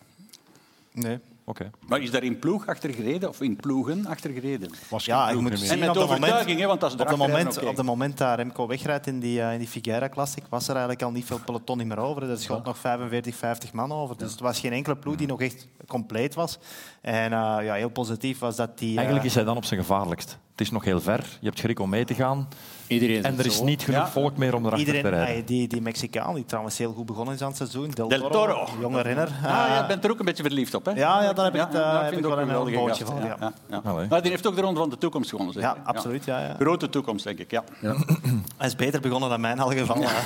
Nee. 0.94 1.20
Oké. 1.50 1.72
Maar 1.88 2.02
is 2.02 2.12
daar 2.12 2.24
in 2.24 2.40
ploeg 2.40 2.68
achter 2.68 2.94
gereden 2.94 3.30
of 3.30 3.42
in 3.42 3.56
ploegen 3.56 4.06
achter 4.06 4.32
gereden? 4.32 4.72
Was 4.90 5.06
Ja, 5.06 5.30
ik 5.30 5.40
moet 5.40 5.60
zien 5.60 5.70
En 5.70 5.80
met 5.80 5.88
op 5.88 5.94
de 5.94 6.00
overtuiging, 6.02 6.60
hè, 6.60 6.66
want 6.66 6.80
dat 6.80 6.90
is 6.94 6.96
op 6.96 7.08
de 7.08 7.14
erachteraan 7.14 7.44
moment, 7.44 7.64
op 7.70 7.76
de 7.76 7.84
moment 7.84 8.18
dat 8.18 8.36
Remco 8.36 8.68
wegrijdt 8.68 9.08
in 9.08 9.20
die, 9.20 9.42
eh, 9.42 9.54
in 9.54 9.60
die 9.60 9.68
Figueira 9.68 10.10
Classic, 10.10 10.44
was 10.50 10.64
er 10.64 10.70
eigenlijk 10.70 11.02
al 11.04 11.12
niet 11.12 11.26
veel 11.26 11.40
peloton 11.46 11.78
niet 11.78 11.88
meer 11.88 11.98
over. 11.98 12.30
Er 12.30 12.38
schoot 12.38 12.66
nog 12.66 12.78
45, 12.78 13.36
50 13.36 13.74
man 13.74 13.92
over. 13.92 14.18
Dus 14.18 14.32
het 14.32 14.40
was 14.40 14.60
geen 14.60 14.72
enkele 14.74 14.96
ploeg 14.96 15.16
die 15.16 15.28
nog 15.28 15.42
echt 15.42 15.68
compleet 15.88 16.36
was. 16.36 16.60
En 17.02 17.34
eh, 17.34 17.58
ja, 17.64 17.74
heel 17.74 17.90
positief 17.90 18.40
was 18.40 18.56
dat 18.56 18.78
die... 18.78 18.90
eh, 18.92 18.96
Eigenlijk 18.98 19.26
is 19.26 19.36
hij 19.36 19.44
dan 19.44 19.58
op 19.58 19.66
zijn 19.66 19.80
gevaarlijkst. 19.80 20.38
Het 20.52 20.62
is 20.62 20.72
nog 20.72 20.84
heel 20.84 21.02
ver, 21.02 21.38
je 21.40 21.46
hebt 21.48 21.60
schrik 21.60 21.80
om 21.80 21.90
mee 21.90 22.06
te 22.06 22.14
gaan 22.14 22.48
Iedereen 22.88 23.24
en 23.24 23.40
er 23.40 23.46
is 23.46 23.58
zo. 23.58 23.64
niet 23.64 23.82
genoeg 23.84 24.00
Ja. 24.00 24.08
volk 24.08 24.38
meer 24.38 24.56
om 24.56 24.66
erachter 24.66 24.88
te 24.88 24.96
Iedereen, 24.96 25.20
rijden. 25.20 25.42
ah, 25.42 25.48
die, 25.48 25.68
die 25.68 25.82
Mexicaan, 25.82 26.34
die 26.36 26.46
trouwens 26.46 26.78
heel 26.78 26.94
goed 26.94 27.06
begonnen 27.06 27.34
is 27.34 27.42
aan 27.42 27.48
het 27.48 27.58
seizoen, 27.58 27.90
Del, 27.92 28.08
Del 28.08 28.30
Toro. 28.30 28.68
jonge 28.80 29.02
renner. 29.02 29.28
Ah, 29.28 29.42
ja, 29.44 29.82
Eh, 29.82 29.88
bent 29.88 30.04
er 30.04 30.12
ook 30.12 30.20
een 30.20 30.26
beetje 30.26 30.44
verliefd 30.44 30.74
op, 30.74 30.86
hè? 30.86 30.92
Ja, 30.92 31.24
ja, 31.24 31.34
daar 31.34 31.46
heb 31.46 31.54
ik 31.56 31.60
het, 31.60 31.70
eh, 31.74 31.92
dat 31.92 31.92
heb 32.02 32.08
vind 32.10 32.20
ik 32.20 32.26
ook 32.26 32.32
wel 32.34 32.42
een 32.42 32.48
geweldige 32.50 32.78
bootje 32.78 33.06
van, 33.06 33.16
Ja, 33.20 33.26
ja. 33.26 33.36
ja, 33.40 33.54
ja. 33.70 33.82
Allee. 33.84 34.08
Maar 34.10 34.22
die 34.22 34.32
heeft 34.32 34.48
ook 34.48 34.56
de 34.56 34.62
Ronde 34.62 34.80
van 34.80 34.90
de 34.90 34.98
Toekomst 34.98 35.30
gewonnen, 35.30 35.54
zeker? 35.54 35.70
ja, 35.70 35.82
absoluut. 35.84 36.26
Ja, 36.26 36.40
ja. 36.40 36.56
Grote 36.60 36.90
toekomst, 36.90 37.24
denk 37.24 37.40
ik, 37.40 37.52
ja. 37.52 37.64
Hij 38.58 38.68
is 38.68 38.76
beter 38.76 39.02
begonnen 39.02 39.30
dan 39.30 39.42
mij 39.42 39.52
in 39.52 39.60
elk 39.60 39.78
geval. 39.78 40.00
Ja. 40.00 40.08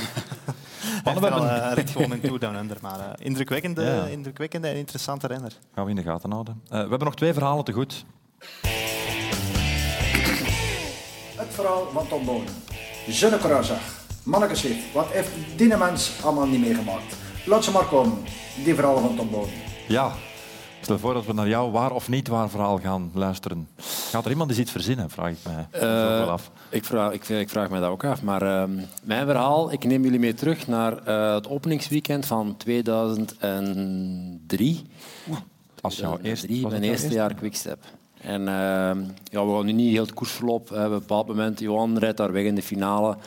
Hij 0.82 1.14
heeft 1.14 1.20
we 1.20 1.30
wel 1.30 1.44
hebben- 1.44 1.70
eh, 1.70 1.76
rit 1.80 1.90
gewoon 1.90 2.14
in 2.14 2.22
Tour 2.22 2.40
Down 2.40 2.56
Under, 2.56 2.78
maar 2.82 3.00
eh, 3.00 3.06
indrukwekkende, 3.26 3.82
Ja. 3.84 4.04
indrukwekkende 4.06 4.68
en 4.68 4.76
interessante 4.76 5.28
renner. 5.28 5.52
Gaan 5.76 5.84
we 5.84 5.90
in 5.90 5.96
de 5.96 6.02
gaten 6.04 6.32
houden. 6.32 6.62
Eh, 6.66 6.70
we 6.72 6.78
hebben 6.78 7.04
nog 7.04 7.16
twee 7.16 7.34
verhalen 7.34 7.64
te 7.64 7.72
goed. 7.72 8.06
Het 11.62 11.70
verhaal 11.70 11.90
van 11.94 12.08
Tom 12.08 12.26
Bonen. 12.26 12.54
Zonnekruiser. 13.08 13.78
Mannekeschicht. 14.24 14.94
Wat 14.94 15.06
heeft 15.10 15.30
Dinemans 15.56 16.12
allemaal 16.24 16.48
niet 16.48 16.60
meegemaakt? 16.60 17.16
Laat 17.46 17.64
ze 17.64 17.72
maar 17.72 17.86
komen. 17.86 18.18
Die 18.64 18.76
verhalen 18.76 19.02
van 19.04 19.16
Tom 19.16 19.30
Bonen. 19.30 19.50
Ja, 19.88 20.08
ik 20.80 20.84
stel 20.84 21.00
voor 21.00 21.14
dat 21.14 21.26
we 21.26 21.34
naar 21.34 21.48
jouw 21.48 21.72
waar 21.72 21.92
of 21.92 22.10
niet 22.10 22.28
waar 22.28 22.50
verhaal 22.50 22.80
gaan 22.80 23.12
luisteren. 23.14 23.68
Gaat 24.12 24.26
er 24.26 24.32
iemand 24.32 24.50
eens 24.50 24.60
iets 24.60 24.72
verzinnen, 24.72 25.10
vraag 25.10 25.32
ik 25.32 25.38
mij 25.44 25.68
Eh, 25.72 25.80
zo 25.82 25.88
wel 26.08 26.30
af. 26.30 26.52
ik, 26.70 26.86
vraag, 26.86 27.12
ik, 27.14 27.30
ik 27.30 27.50
vraag 27.50 27.70
me 27.70 27.80
dat 27.80 27.90
ook 27.90 28.06
af. 28.06 28.22
Maar 28.22 28.42
ehm, 28.42 28.72
mijn 29.04 29.26
verhaal, 29.26 29.72
ik 29.72 29.84
neem 29.84 30.04
jullie 30.04 30.20
mee 30.20 30.34
terug 30.34 30.68
naar 30.68 30.98
eh, 31.06 31.34
het 31.34 31.50
openingsweekend 31.50 32.26
van 32.26 32.58
2003. 32.58 34.82
Als 35.82 35.98
jouw 35.98 36.18
eerste, 36.22 36.46
2003, 36.48 36.62
was 36.62 36.72
mijn 36.72 36.84
eerste 36.84 37.10
jaar 37.10 37.34
Quickstep. 37.34 37.84
En 38.24 38.48
ehm, 38.48 39.00
ja, 39.24 39.46
we 39.46 39.54
gaan 39.56 39.66
nu 39.66 39.72
niet 39.72 39.92
heel 39.92 40.02
het 40.04 40.14
koersverloop. 40.14 40.70
hè. 40.70 40.86
Op 40.86 40.92
een 40.92 41.00
bepaald 41.00 41.28
moment, 41.28 41.60
Johan 41.60 41.98
rijdt 41.98 42.18
daar 42.18 42.32
weg 42.32 42.44
in 42.44 42.56
de 42.56 42.62
finale. 42.62 43.18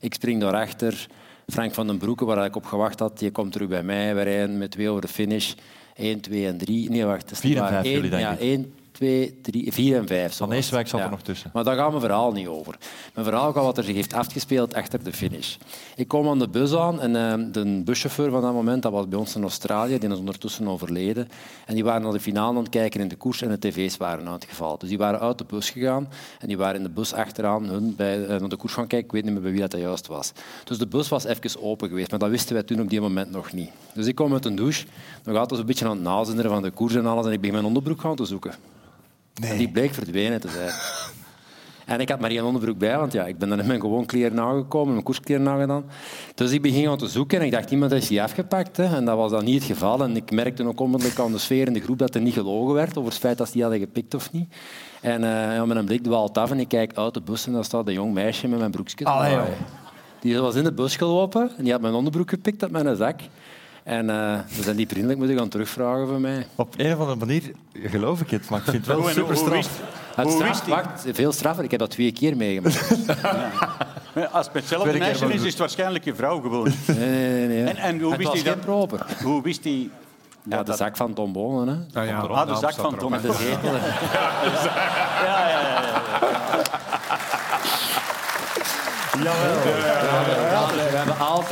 Ik 0.00 0.14
spring 0.14 0.40
daarachter. 0.40 1.06
Frank 1.46 1.74
van 1.74 1.86
den 1.86 1.98
Broeke, 1.98 2.24
waar 2.24 2.44
ik 2.44 2.56
op 2.56 2.64
gewacht 2.64 2.98
had, 2.98 3.18
die 3.18 3.30
komt 3.30 3.52
terug 3.52 3.68
bij 3.68 3.82
mij. 3.82 4.14
We 4.14 4.22
rijden 4.22 4.58
met 4.58 4.70
twee 4.70 4.88
over 4.88 5.00
de 5.02 5.08
finish. 5.08 5.54
1, 5.94 6.20
2 6.20 6.46
en 6.46 6.56
3. 6.58 6.90
Nee, 6.90 7.04
wacht. 7.04 7.22
Dat 7.22 7.30
is 7.32 7.38
Vier 7.38 7.48
niet 7.50 7.58
en 7.58 7.64
waar. 7.64 7.72
vijf 7.72 7.84
Eén- 7.86 7.92
jullie, 7.92 8.10
denk 8.10 8.22
ja, 8.22 8.32
ik. 8.32 8.40
1, 8.40 8.74
2, 8.92 9.40
3, 9.42 9.72
4 9.72 9.96
en 9.96 10.06
5. 10.06 10.36
Van 10.36 10.52
Eeswijk 10.52 10.88
zat 10.88 11.00
er 11.00 11.10
nog 11.10 11.22
tussen. 11.22 11.50
Maar 11.52 11.64
daar 11.64 11.76
gaat 11.76 11.88
mijn 11.88 12.00
verhaal 12.00 12.32
niet 12.32 12.46
over. 12.46 12.78
Mijn 13.14 13.26
verhaal 13.26 13.52
gaat 13.52 13.64
wat 13.64 13.78
er 13.78 13.84
zich 13.84 13.94
heeft 13.94 14.14
afgespeeld 14.14 14.74
achter 14.74 15.04
de 15.04 15.12
finish. 15.12 15.56
Ik 15.96 16.08
kom 16.08 16.28
aan 16.28 16.38
de 16.38 16.48
bus 16.48 16.74
aan 16.74 17.00
en 17.00 17.16
eh, 17.16 17.52
de 17.52 17.82
buschauffeur 17.84 18.30
van 18.30 18.40
dat 18.40 18.52
moment, 18.52 18.82
dat 18.82 18.92
was 18.92 19.08
bij 19.08 19.18
ons 19.18 19.34
in 19.34 19.42
Australië, 19.42 19.98
die 19.98 20.10
is 20.10 20.18
ondertussen 20.18 20.68
overleden. 20.68 21.28
En 21.66 21.74
die 21.74 21.84
waren 21.84 22.02
naar 22.02 22.12
de 22.12 22.20
finale 22.20 22.56
aan 22.56 22.62
het 22.62 22.68
kijken 22.68 23.00
in 23.00 23.08
de 23.08 23.16
koers 23.16 23.42
en 23.42 23.48
de 23.48 23.58
tv's 23.58 23.96
waren 23.96 24.28
uitgevallen. 24.28 24.78
Dus 24.78 24.88
die 24.88 24.98
waren 24.98 25.20
uit 25.20 25.38
de 25.38 25.44
bus 25.44 25.70
gegaan 25.70 26.08
en 26.38 26.48
die 26.48 26.56
waren 26.56 26.76
in 26.76 26.82
de 26.82 26.90
bus 26.90 27.12
achteraan 27.12 27.64
hun 27.64 27.96
bij, 27.96 28.24
eh, 28.24 28.40
naar 28.40 28.48
de 28.48 28.56
koers 28.56 28.72
gaan 28.72 28.86
kijken. 28.86 29.06
Ik 29.06 29.12
weet 29.12 29.24
niet 29.24 29.32
meer 29.32 29.42
bij 29.42 29.52
wie 29.52 29.60
dat 29.60 29.80
juist 29.80 30.06
was. 30.06 30.32
Dus 30.64 30.78
de 30.78 30.86
bus 30.86 31.08
was 31.08 31.24
even 31.24 31.62
open 31.62 31.88
geweest, 31.88 32.10
maar 32.10 32.18
dat 32.18 32.30
wisten 32.30 32.54
wij 32.54 32.62
toen 32.62 32.80
op 32.80 32.90
die 32.90 33.00
moment 33.00 33.30
nog 33.30 33.52
niet. 33.52 33.70
Dus 33.94 34.06
ik 34.06 34.14
kom 34.14 34.32
uit 34.32 34.44
een 34.44 34.56
douche, 34.56 34.86
dan 35.22 35.34
gaat 35.34 35.48
dus 35.48 35.58
een 35.58 35.66
beetje 35.66 35.84
aan 35.84 35.90
het 35.90 36.00
nazinderen 36.00 36.50
van 36.50 36.62
de 36.62 36.70
koers 36.70 36.94
en 36.94 37.06
alles 37.06 37.26
en 37.26 37.32
ik 37.32 37.40
begin 37.40 37.54
mijn 37.54 37.66
onderbroek 37.66 38.00
gaan 38.00 38.16
te 38.16 38.24
zoeken. 38.24 38.54
En 39.40 39.56
die 39.56 39.68
bleek 39.68 39.94
verdwenen 39.94 40.40
te 40.40 40.48
zijn. 40.48 40.72
En 41.86 42.00
ik 42.00 42.08
had 42.08 42.20
maar 42.20 42.30
één 42.30 42.44
onderbroek 42.44 42.78
bij, 42.78 42.98
want 42.98 43.12
ja, 43.12 43.24
ik 43.24 43.38
ben 43.38 43.48
dan 43.48 43.60
in 43.60 43.66
mijn 43.66 43.80
gewoon 43.80 44.06
kleren 44.06 44.40
aangekomen, 44.40 44.92
mijn 44.92 45.04
koerskleren 45.04 45.48
aangedaan. 45.48 45.84
Dus 46.34 46.50
ik 46.50 46.62
begin 46.62 46.88
aan 46.88 46.98
te 46.98 47.08
zoeken 47.08 47.38
en 47.38 47.44
ik 47.44 47.52
dacht, 47.52 47.70
iemand 47.70 47.90
heeft 47.90 48.08
die 48.08 48.22
afgepakt. 48.22 48.76
Hè. 48.76 48.96
En 48.96 49.04
dat 49.04 49.16
was 49.16 49.30
dan 49.30 49.44
niet 49.44 49.54
het 49.54 49.64
geval. 49.64 50.02
En 50.02 50.16
ik 50.16 50.30
merkte 50.30 50.66
ook 50.66 50.80
onmiddellijk 50.80 51.18
aan 51.18 51.32
de 51.32 51.38
sfeer 51.38 51.66
in 51.66 51.72
de 51.72 51.80
groep 51.80 51.98
dat 51.98 52.14
er 52.14 52.20
niet 52.20 52.34
gelogen 52.34 52.74
werd 52.74 52.98
over 52.98 53.10
het 53.10 53.20
feit 53.20 53.38
dat 53.38 53.46
ze 53.46 53.52
die 53.52 53.62
hadden 53.62 53.80
gepikt 53.80 54.14
of 54.14 54.32
niet. 54.32 54.54
En 55.00 55.24
eh 55.24 55.54
ja, 55.54 55.64
mijn 55.64 55.84
blik 55.84 56.02
dwaalt 56.02 56.38
af 56.38 56.50
en 56.50 56.60
ik 56.60 56.68
kijk 56.68 56.96
uit 56.96 57.14
de 57.14 57.20
bus 57.20 57.46
en 57.46 57.52
daar 57.52 57.64
staat 57.64 57.86
een 57.86 57.92
jong 57.92 58.12
meisje 58.12 58.48
met 58.48 58.58
mijn 58.58 58.70
broekje. 58.70 59.04
Allee. 59.04 59.38
Die 60.20 60.38
was 60.38 60.54
in 60.54 60.64
de 60.64 60.72
bus 60.72 60.96
gelopen 60.96 61.50
en 61.56 61.62
die 61.62 61.72
had 61.72 61.80
mijn 61.80 61.94
onderbroek 61.94 62.30
gepikt 62.30 62.62
uit 62.62 62.72
mijn 62.72 62.96
zak. 62.96 63.20
En 63.82 64.10
eh 64.10 64.38
ze 64.54 64.62
zijn 64.62 64.76
die 64.76 64.88
vriendelijk 64.88 65.18
moeten 65.18 65.36
gaan 65.38 65.48
terugvragen 65.48 66.06
van 66.08 66.20
mij. 66.20 66.46
Op 66.54 66.74
een 66.76 66.92
of 66.92 66.98
andere 66.98 67.18
manier 67.18 67.42
geloof 67.84 68.20
ik 68.20 68.30
het, 68.30 68.48
maar 68.50 68.58
ik 68.58 68.64
vind 68.64 68.86
het 68.86 68.96
wel 68.96 69.08
super 69.08 69.36
straf. 69.36 69.68
Het 70.14 70.30
straf, 70.30 70.66
wacht, 70.66 71.04
veel 71.12 71.32
straffer. 71.32 71.64
Ik 71.64 71.70
heb 71.70 71.80
dat 71.80 71.90
twee 71.90 72.12
keer 72.12 72.36
meegemaakt. 72.36 72.90
Ja, 74.14 74.24
Als 74.24 74.44
het 74.44 74.54
met 74.54 74.62
hetzelfde 74.62 74.98
meisje 74.98 75.26
is, 75.32 75.40
is 75.42 75.44
het 75.50 75.58
waarschijnlijk 75.58 76.04
je 76.04 76.14
vrouw 76.14 76.40
gewoon. 76.40 76.68
Nee, 76.86 76.96
nee, 77.08 77.46
nee. 77.46 77.62
nee. 77.62 77.64
En, 77.64 77.76
en 77.76 78.00
hoe 78.00 78.16
wist 78.16 78.32
hij 78.32 78.42
dat? 78.42 78.60
proper. 78.60 79.06
Hoe 79.22 79.42
wist 79.42 79.64
hij... 79.64 79.90
Ja, 80.42 80.58
de 80.58 80.64
dat- 80.64 80.76
zak 80.76 80.96
van 80.96 81.12
Tom 81.14 81.32
Bonen. 81.32 81.86
Hè. 81.92 82.00
Ah, 82.00 82.06
ja, 82.06 82.18
Ah, 82.20 82.46
de 82.48 82.54
zak 82.56 82.72
van. 82.74 82.96
Tom. 82.96 83.10
Met 83.10 83.22
de 83.22 83.32
zetel. 83.32 83.72
Ja, 85.24 85.48
ja, 85.48 85.60
ja. 85.60 85.82
ja. 89.24 89.32
Hebben 89.32 89.91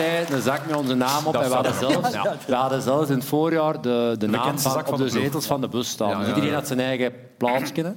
altijd 0.01 0.31
een 0.31 0.43
zak 0.43 0.67
met 0.67 0.77
onze 0.77 0.95
naam 0.95 1.27
op. 1.27 1.35
En 1.37 1.49
we 1.49 1.55
hadden 1.55 1.75
zelfs, 1.75 2.11
we 2.47 2.55
hadden 2.55 2.83
zelfs 2.83 3.09
in 3.11 3.15
het 3.17 3.25
voorjaar 3.25 3.81
de, 3.83 4.15
de 4.19 4.27
naam 4.27 4.59
van, 4.59 4.73
zak 4.73 4.85
van 4.85 4.93
op 4.95 4.99
de 5.01 5.09
zetels 5.09 5.47
van 5.47 5.61
de 5.61 5.69
bus 5.69 5.89
staan. 5.89 6.09
Ja, 6.11 6.21
ja, 6.21 6.27
Iedereen 6.27 6.49
ja. 6.49 6.55
had 6.55 6.67
zijn 6.67 6.81
eigen 6.81 7.13
plaatsje. 7.39 7.83
hè. 7.83 7.91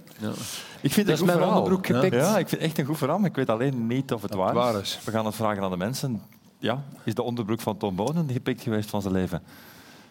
Ik 0.82 0.92
vind 0.94 0.96
het 0.96 1.06
Dus 1.06 1.08
een 1.08 1.18
goed 1.18 1.26
mijn 1.26 1.38
verhaal. 1.38 1.58
onderbroek 1.62 1.86
gepikt. 1.86 2.16
Ja, 2.16 2.30
ik 2.38 2.48
vind 2.48 2.52
het 2.52 2.60
echt 2.70 2.78
een 2.78 2.86
goed 2.86 2.98
verhaal, 2.98 3.18
maar 3.20 3.30
ik 3.30 3.36
weet 3.36 3.50
alleen 3.50 3.88
niet 3.88 4.14
of 4.14 4.22
het 4.22 4.34
waar, 4.34 4.54
waar 4.54 4.82
is. 4.82 5.00
We 5.06 5.12
gaan 5.12 5.26
het 5.26 5.36
vragen 5.36 5.64
aan 5.64 5.72
de 5.72 5.78
mensen. 5.78 6.22
Ja, 6.60 6.84
is 7.04 7.14
de 7.14 7.22
onderbroek 7.24 7.62
van 7.62 7.78
Tom 7.78 7.96
Bonen 7.96 8.30
gepikt 8.32 8.62
geweest 8.62 8.90
van 8.90 9.02
zijn 9.02 9.14
leven? 9.14 9.44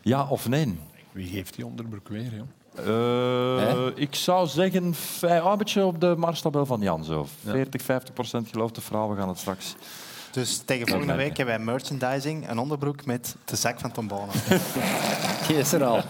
Ja 0.03 0.27
of 0.29 0.49
nee? 0.49 0.79
Wie 1.13 1.29
heeft 1.31 1.55
die 1.57 1.67
onderbroek 1.67 2.09
weer, 2.09 2.23
joh? 2.35 2.47
Eh, 2.87 3.87
ik 3.95 4.15
zou 4.15 4.47
zeggen, 4.47 4.95
vij- 4.95 5.41
ah, 5.41 5.53
een 5.53 5.59
beetje 5.59 5.85
op 5.85 6.01
de 6.01 6.15
marstabel 6.19 6.67
van 6.67 6.81
Jan. 6.81 7.05
Zo. 7.05 7.27
40, 7.45 7.83
50 7.83 8.15
procent 8.15 8.49
gelooft 8.49 8.75
de 8.75 8.81
vrouw. 8.81 9.09
We 9.11 9.17
gaan 9.17 9.29
het 9.29 9.39
straks... 9.39 9.75
Dus 10.33 10.63
tegen 10.65 10.89
volgende 10.89 11.15
week 11.15 11.37
hebben 11.37 11.57
wij 11.57 11.65
merchandising, 11.65 12.49
een 12.51 12.59
onderbroek 12.59 13.05
met 13.05 13.37
de 13.45 13.57
zak 13.57 13.81
van 13.81 13.93
Tom 13.93 14.09
Bonen. 14.09 14.35
Die 15.49 15.57
is 15.57 15.73
er 15.73 15.85
al. 15.85 16.01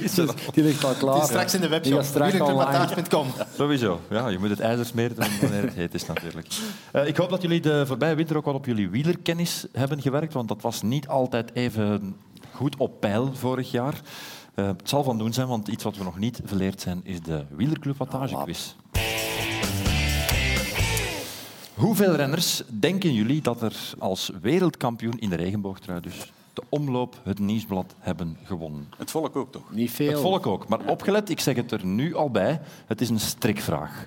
Dus 0.00 0.14
die 0.14 0.64
ligt 0.64 0.84
al 0.84 0.94
klaar. 0.94 1.12
Die 1.14 1.22
is 1.22 1.28
straks 1.28 1.54
in 1.54 1.60
de 1.60 1.80
Die 1.80 1.94
webshop. 1.94 2.22
wielerclubataars.com. 2.22 3.26
Sowieso. 3.56 4.00
Ja, 4.10 4.28
je 4.28 4.38
moet 4.38 4.50
het 4.50 4.60
ijzer 4.60 4.86
smeren 4.86 5.16
wanneer 5.40 5.62
het 5.62 5.74
heet 5.74 5.94
is 5.94 6.06
natuurlijk. 6.06 6.46
Eh, 6.92 7.06
ik 7.06 7.16
hoop 7.16 7.30
dat 7.30 7.42
jullie 7.42 7.60
de 7.60 7.86
voorbije 7.86 8.14
winter 8.14 8.36
ook 8.36 8.44
wat 8.44 8.54
op 8.54 8.66
jullie 8.66 8.88
wielerkennis 8.90 9.66
hebben 9.72 10.02
gewerkt, 10.02 10.32
want 10.32 10.48
dat 10.48 10.62
was 10.62 10.82
niet 10.82 11.08
altijd 11.08 11.50
even 11.54 12.16
goed 12.52 12.76
op 12.76 13.00
peil 13.00 13.34
vorig 13.34 13.70
jaar. 13.70 13.94
Eh, 14.54 14.66
het 14.66 14.88
zal 14.88 15.02
van 15.02 15.18
doen 15.18 15.32
zijn, 15.32 15.46
want 15.48 15.68
iets 15.68 15.84
wat 15.84 15.96
we 15.96 16.04
nog 16.04 16.18
niet 16.18 16.40
verleerd 16.44 16.80
zijn, 16.80 17.00
is 17.04 17.20
de 17.20 17.44
wielerclubwattagequiz. 17.56 18.74
Hoeveel 21.78 22.14
renners 22.14 22.62
denken 22.66 23.12
jullie 23.14 23.42
dat 23.42 23.62
er 23.62 23.76
als 23.98 24.30
wereldkampioen 24.40 25.18
in 25.18 25.28
de 25.30 25.36
regenboogtrui 25.36 26.00
dus 26.00 26.32
de 26.52 26.62
omloop 26.68 27.20
het 27.22 27.38
nieuwsblad 27.38 27.94
hebben 27.98 28.36
gewonnen? 28.44 28.88
Het 28.96 29.10
volk 29.10 29.36
ook 29.36 29.52
toch? 29.52 29.70
Niet 29.72 29.90
veel. 29.90 30.10
Het 30.10 30.20
volk 30.20 30.46
ook. 30.46 30.68
Maar 30.68 30.80
opgelet, 30.86 31.30
ik 31.30 31.40
zeg 31.40 31.56
het 31.56 31.72
er 31.72 31.84
nu 31.86 32.14
al 32.14 32.30
bij, 32.30 32.60
het 32.86 33.00
is 33.00 33.08
een 33.08 33.20
strikvraag. 33.20 34.06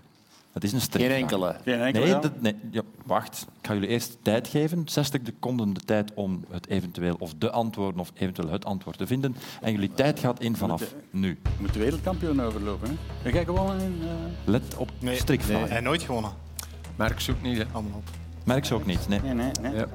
Het 0.52 0.64
is 0.64 0.72
een 0.74 0.82
strikvraag. 0.82 1.14
Geen 1.18 1.22
enkele. 1.30 1.56
Geen 1.64 1.82
enkele, 1.82 2.06
Nee, 2.06 2.20
dat- 2.20 2.42
nee 2.42 2.56
ja, 2.72 2.82
wacht. 3.06 3.46
Ik 3.62 3.68
ga 3.68 3.74
jullie 3.74 3.90
eerst 3.90 4.18
tijd 4.22 4.48
geven. 4.48 4.82
60 4.86 5.22
seconden 5.26 5.74
de 5.74 5.80
tijd 5.80 6.12
om 6.14 6.44
het 6.50 6.68
eventueel, 6.68 7.16
of 7.20 7.34
de 7.38 7.52
antwoorden, 7.52 8.00
of 8.00 8.12
eventueel 8.14 8.50
het 8.50 8.66
antwoord 8.66 8.98
te 8.98 9.08
vinden. 9.08 9.36
En 9.62 9.72
jullie 9.72 9.94
tijd 9.94 10.20
gaat 10.20 10.40
in 10.42 10.56
vanaf 10.56 10.94
nu. 11.12 11.28
Je 11.44 11.50
moet 11.60 11.74
de 11.74 11.80
wereldkampioen 11.80 12.42
overlopen. 12.42 12.88
Hè? 12.90 12.94
Heb 13.24 13.34
jij 13.34 13.46
gewonnen 13.46 13.80
in... 13.80 13.96
eh, 14.02 14.08
Let 14.46 14.76
op 14.78 14.92
Nee, 15.00 15.16
strikvraag. 15.18 15.60
Hij 15.60 15.70
heeft 15.70 15.84
nooit 15.84 16.02
gewonnen. 16.02 16.32
Merk 17.02 17.20
zoekt 17.20 17.42
niet, 17.42 17.58
hè. 17.58 17.64
Allemaal 17.72 17.98
op. 17.98 18.04
Merk 18.44 18.66
ze 18.66 18.74
ook 18.74 18.86
niet. 18.86 19.08
Nee. 19.08 19.20
Nee, 19.22 19.34
nee, 19.34 19.52
nee. 19.62 19.76
Ja. 19.76 19.86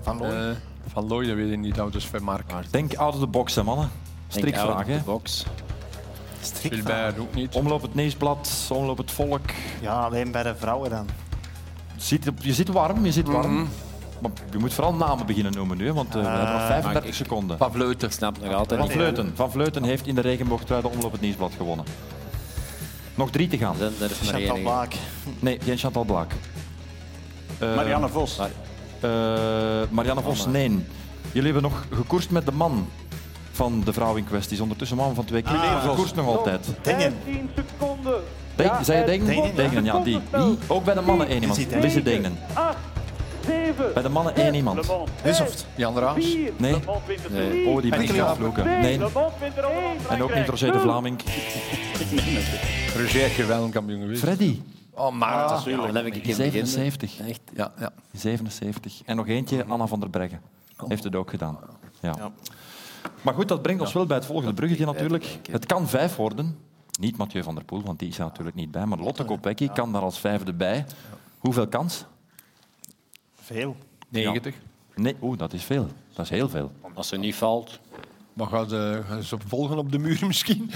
Van 0.00 0.18
Looy. 0.18 0.30
Eh, 0.30 0.56
van 0.92 1.06
Looy, 1.06 1.26
dat 1.26 1.36
weet 1.36 1.52
ik 1.52 1.58
niet, 1.58 1.74
dat 1.74 1.94
is 1.94 2.06
van 2.06 2.22
Mark. 2.22 2.44
Denk 2.70 2.94
out 2.94 3.14
of 3.14 3.20
the 3.20 3.26
box, 3.26 3.54
hè, 3.54 3.62
mannen. 3.62 3.90
Strikvraag, 4.28 4.78
of 4.78 4.84
the 4.84 4.90
hè. 4.90 5.00
box. 5.04 5.46
Strikvraag. 6.40 7.16
Ook 7.18 7.34
niet. 7.34 7.54
Omloop 7.54 7.82
het 7.82 7.94
nieuwsblad, 7.94 8.70
omloop 8.72 8.98
het 8.98 9.10
volk. 9.10 9.50
Ja, 9.80 10.04
alleen 10.04 10.30
bij 10.30 10.42
de 10.42 10.54
vrouwen 10.56 10.90
dan. 10.90 11.06
Zit, 11.96 12.30
je 12.38 12.52
zit 12.52 12.68
warm, 12.68 13.04
je 13.04 13.12
zit 13.12 13.28
warm. 13.28 13.54
Mhm. 13.54 13.66
Maar 14.20 14.30
je 14.50 14.58
moet 14.58 14.74
vooral 14.74 14.94
namen 14.94 15.26
beginnen 15.26 15.52
noemen 15.52 15.76
nu, 15.76 15.92
want 15.92 16.14
eh, 16.14 16.22
we 16.22 16.28
hebben 16.28 16.52
nog 16.52 16.66
35 16.66 17.14
seconden. 17.14 17.58
Van 17.58 17.72
Vleuten. 17.72 18.08
Ik 18.08 18.14
snap 18.14 18.40
nog 18.40 18.54
altijd 18.54 18.80
Van. 18.80 18.90
Vleuten. 18.90 19.32
Van 19.34 19.50
Vleuten 19.50 19.82
heeft 19.82 20.06
in 20.06 20.14
de 20.14 20.20
regenboogtrui 20.20 20.82
de 20.82 20.88
omloop 20.88 21.12
het 21.12 21.20
nieuwsblad 21.20 21.52
gewonnen. 21.56 21.84
Nog 23.22 23.30
drie 23.30 23.48
te 23.48 23.58
gaan. 23.58 23.76
Er 23.80 24.10
is 24.10 24.30
maar 24.30 24.40
Chantal. 24.40 24.58
Blaak. 24.60 24.94
Nee, 25.38 25.58
geen 25.64 25.76
Chantal 25.76 26.04
Blaak. 26.04 26.32
Eh, 27.58 27.74
Marianne 27.74 28.08
Vos. 28.08 28.38
eh, 29.00 29.10
Marianne 29.90 30.22
Vos, 30.22 30.46
nee. 30.46 30.86
Jullie 31.32 31.52
hebben 31.52 31.70
nog 31.70 31.86
gekoerst 31.92 32.30
met 32.30 32.46
de 32.46 32.52
man 32.52 32.88
van 33.52 33.82
de 33.84 33.92
vrouw 33.92 34.14
in 34.14 34.24
kwestie. 34.24 34.56
Is 34.56 34.62
ondertussen 34.62 34.96
man 34.96 35.14
van 35.14 35.24
twee 35.24 35.42
keer. 35.42 35.56
Ah, 35.56 35.82
gekoerst 35.82 36.14
nog 36.14 36.26
altijd. 36.26 36.68
Dingen. 36.82 37.14
Denk, 38.54 38.72
zei 38.82 38.98
je 38.98 39.06
Degnen? 39.06 39.54
Degnen, 39.54 39.84
ja. 39.84 39.96
Ja, 39.96 40.02
die. 40.02 40.20
Wie? 40.30 40.58
Ook 40.66 40.84
bij 40.84 40.94
de 40.94 41.00
mannen 41.00 41.26
één 41.26 41.40
iemand. 41.40 41.66
Lizzie 41.80 42.02
Degnen. 42.02 42.38
Bij 43.94 44.02
de 44.02 44.08
mannen 44.08 44.34
één 44.34 44.54
iemand. 44.54 44.92
Hussoft. 45.22 45.66
Jan 45.74 45.98
Raas. 45.98 46.16
Nee. 46.16 46.52
Nee. 46.56 47.66
Oh, 47.66 47.82
die 47.82 47.90
ben 47.90 48.00
ik 48.00 48.10
vloeken. 48.36 48.64
Nee. 48.64 49.00
En 50.08 50.22
ook 50.22 50.34
niet 50.34 50.48
Roger 50.48 50.72
de 50.72 50.80
Vlaming. 50.80 51.20
Roger 52.96 53.28
Gewellen 53.28 53.70
kampioen 53.70 54.00
geweest. 54.00 54.20
Freddy. 54.20 54.60
Oh, 54.90 55.12
maar. 55.12 55.68
Ja, 55.68 55.76
dan 55.76 55.94
heb 55.94 56.06
ik 56.06 56.14
een 56.14 56.20
keer 56.20 56.36
beginnen. 56.36 56.66
77. 56.66 57.20
Echt. 57.20 57.40
Ja, 57.54 57.72
ja. 57.78 57.90
77. 58.12 59.02
En 59.04 59.16
nog 59.16 59.28
eentje, 59.28 59.64
Anna 59.64 59.86
van 59.86 60.00
der 60.00 60.10
Breggen. 60.10 60.40
Heeft 60.88 61.04
het 61.04 61.14
ook 61.14 61.30
gedaan. 61.30 61.58
Ja. 62.00 62.30
Maar 63.22 63.34
goed, 63.34 63.48
dat 63.48 63.62
brengt 63.62 63.80
ons 63.80 63.92
wel 63.92 64.06
bij 64.06 64.16
het 64.16 64.26
volgende 64.26 64.54
bruggetje 64.54 64.84
natuurlijk. 64.84 65.38
Het 65.50 65.66
kan 65.66 65.88
vijf 65.88 66.16
worden. 66.16 66.58
Niet 67.00 67.16
Mathieu 67.16 67.42
van 67.42 67.54
der 67.54 67.64
Poel, 67.64 67.82
want 67.82 67.98
die 67.98 68.08
is 68.08 68.18
er 68.18 68.24
natuurlijk 68.24 68.56
niet 68.56 68.70
bij. 68.70 68.86
Maar 68.86 68.98
Lotte 68.98 69.24
Kopecky 69.24 69.68
kan 69.68 69.92
daar 69.92 70.02
als 70.02 70.18
vijfde 70.18 70.52
bij. 70.52 70.84
Hoeveel 71.38 71.68
kans? 71.68 72.04
Veel. 73.52 73.76
90. 74.08 74.54
Nee, 74.94 75.16
oeh, 75.22 75.38
dat 75.38 75.52
is 75.52 75.64
veel. 75.64 75.88
Dat 76.14 76.24
is 76.24 76.30
heel 76.30 76.48
veel. 76.48 76.72
Als 76.94 77.08
ze 77.08 77.16
niet 77.16 77.34
valt. 77.34 77.80
Maar 78.32 78.46
gaan 78.46 78.68
ze, 78.68 79.02
gaan 79.08 79.22
ze 79.22 79.34
op 79.34 79.42
volgen 79.46 79.78
op 79.78 79.92
de 79.92 79.98
muur 79.98 80.26
misschien? 80.26 80.70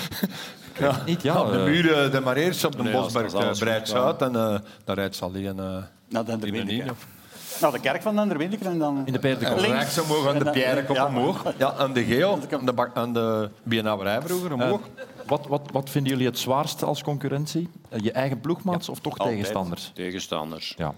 Ja. 0.78 1.02
Niet, 1.06 1.22
ja. 1.22 1.40
op 1.40 1.50
de 1.50 1.58
eh, 1.58 1.64
muur, 1.64 1.92
eh, 1.92 2.10
de 2.12 2.20
maar 2.20 2.36
eerst 2.36 2.64
op 2.64 2.76
de 2.76 2.82
Nee, 2.82 2.92
Bosberg 2.92 3.32
uh, 3.32 3.40
alles 3.40 3.58
breidt 3.58 3.92
uit 3.92 4.22
en 4.22 4.32
uh, 4.32 4.58
daar 4.84 4.96
rijdt 4.96 5.16
ze 5.16 5.24
alleen 5.24 5.56
uh, 5.56 5.56
Naar 5.56 5.84
de 6.08 6.18
in 6.18 6.32
Anderwindiker. 6.32 6.88
een 6.88 6.96
Nou, 7.60 7.72
de 7.72 7.80
kerk 7.80 8.02
van 8.02 8.14
de 8.14 8.20
Anderwindiker 8.20 8.66
en 8.66 8.78
dan... 8.78 9.02
in 9.06 9.12
de 9.12 9.18
Peerdenkop. 9.18 9.58
En 9.58 9.64
rechts 9.72 10.00
omhoog 10.00 10.28
aan 10.28 10.38
de 10.38 10.50
Pierrekop 10.50 10.96
Ja. 10.96 11.06
omhoog. 11.06 11.52
Ja, 11.58 11.72
aan 11.72 11.92
de 11.92 12.04
Geo, 12.04 12.38
aan 12.50 12.64
de, 12.64 12.90
aan 12.94 13.12
de 13.12 13.50
omhoog. 14.52 14.80
Wat, 15.26 15.46
wat, 15.46 15.68
wat 15.72 15.90
vinden 15.90 16.12
jullie 16.12 16.26
het 16.26 16.38
zwaarst 16.38 16.82
als 16.82 17.02
concurrentie? 17.02 17.68
Eh, 17.88 18.00
Je 18.00 18.12
eigen 18.12 18.40
ploegmaats 18.40 18.88
of 18.88 19.00
toch 19.00 19.16
tegenstanders? 19.18 19.90
Tegenstanders. 19.94 20.74
Ja. 20.76 20.94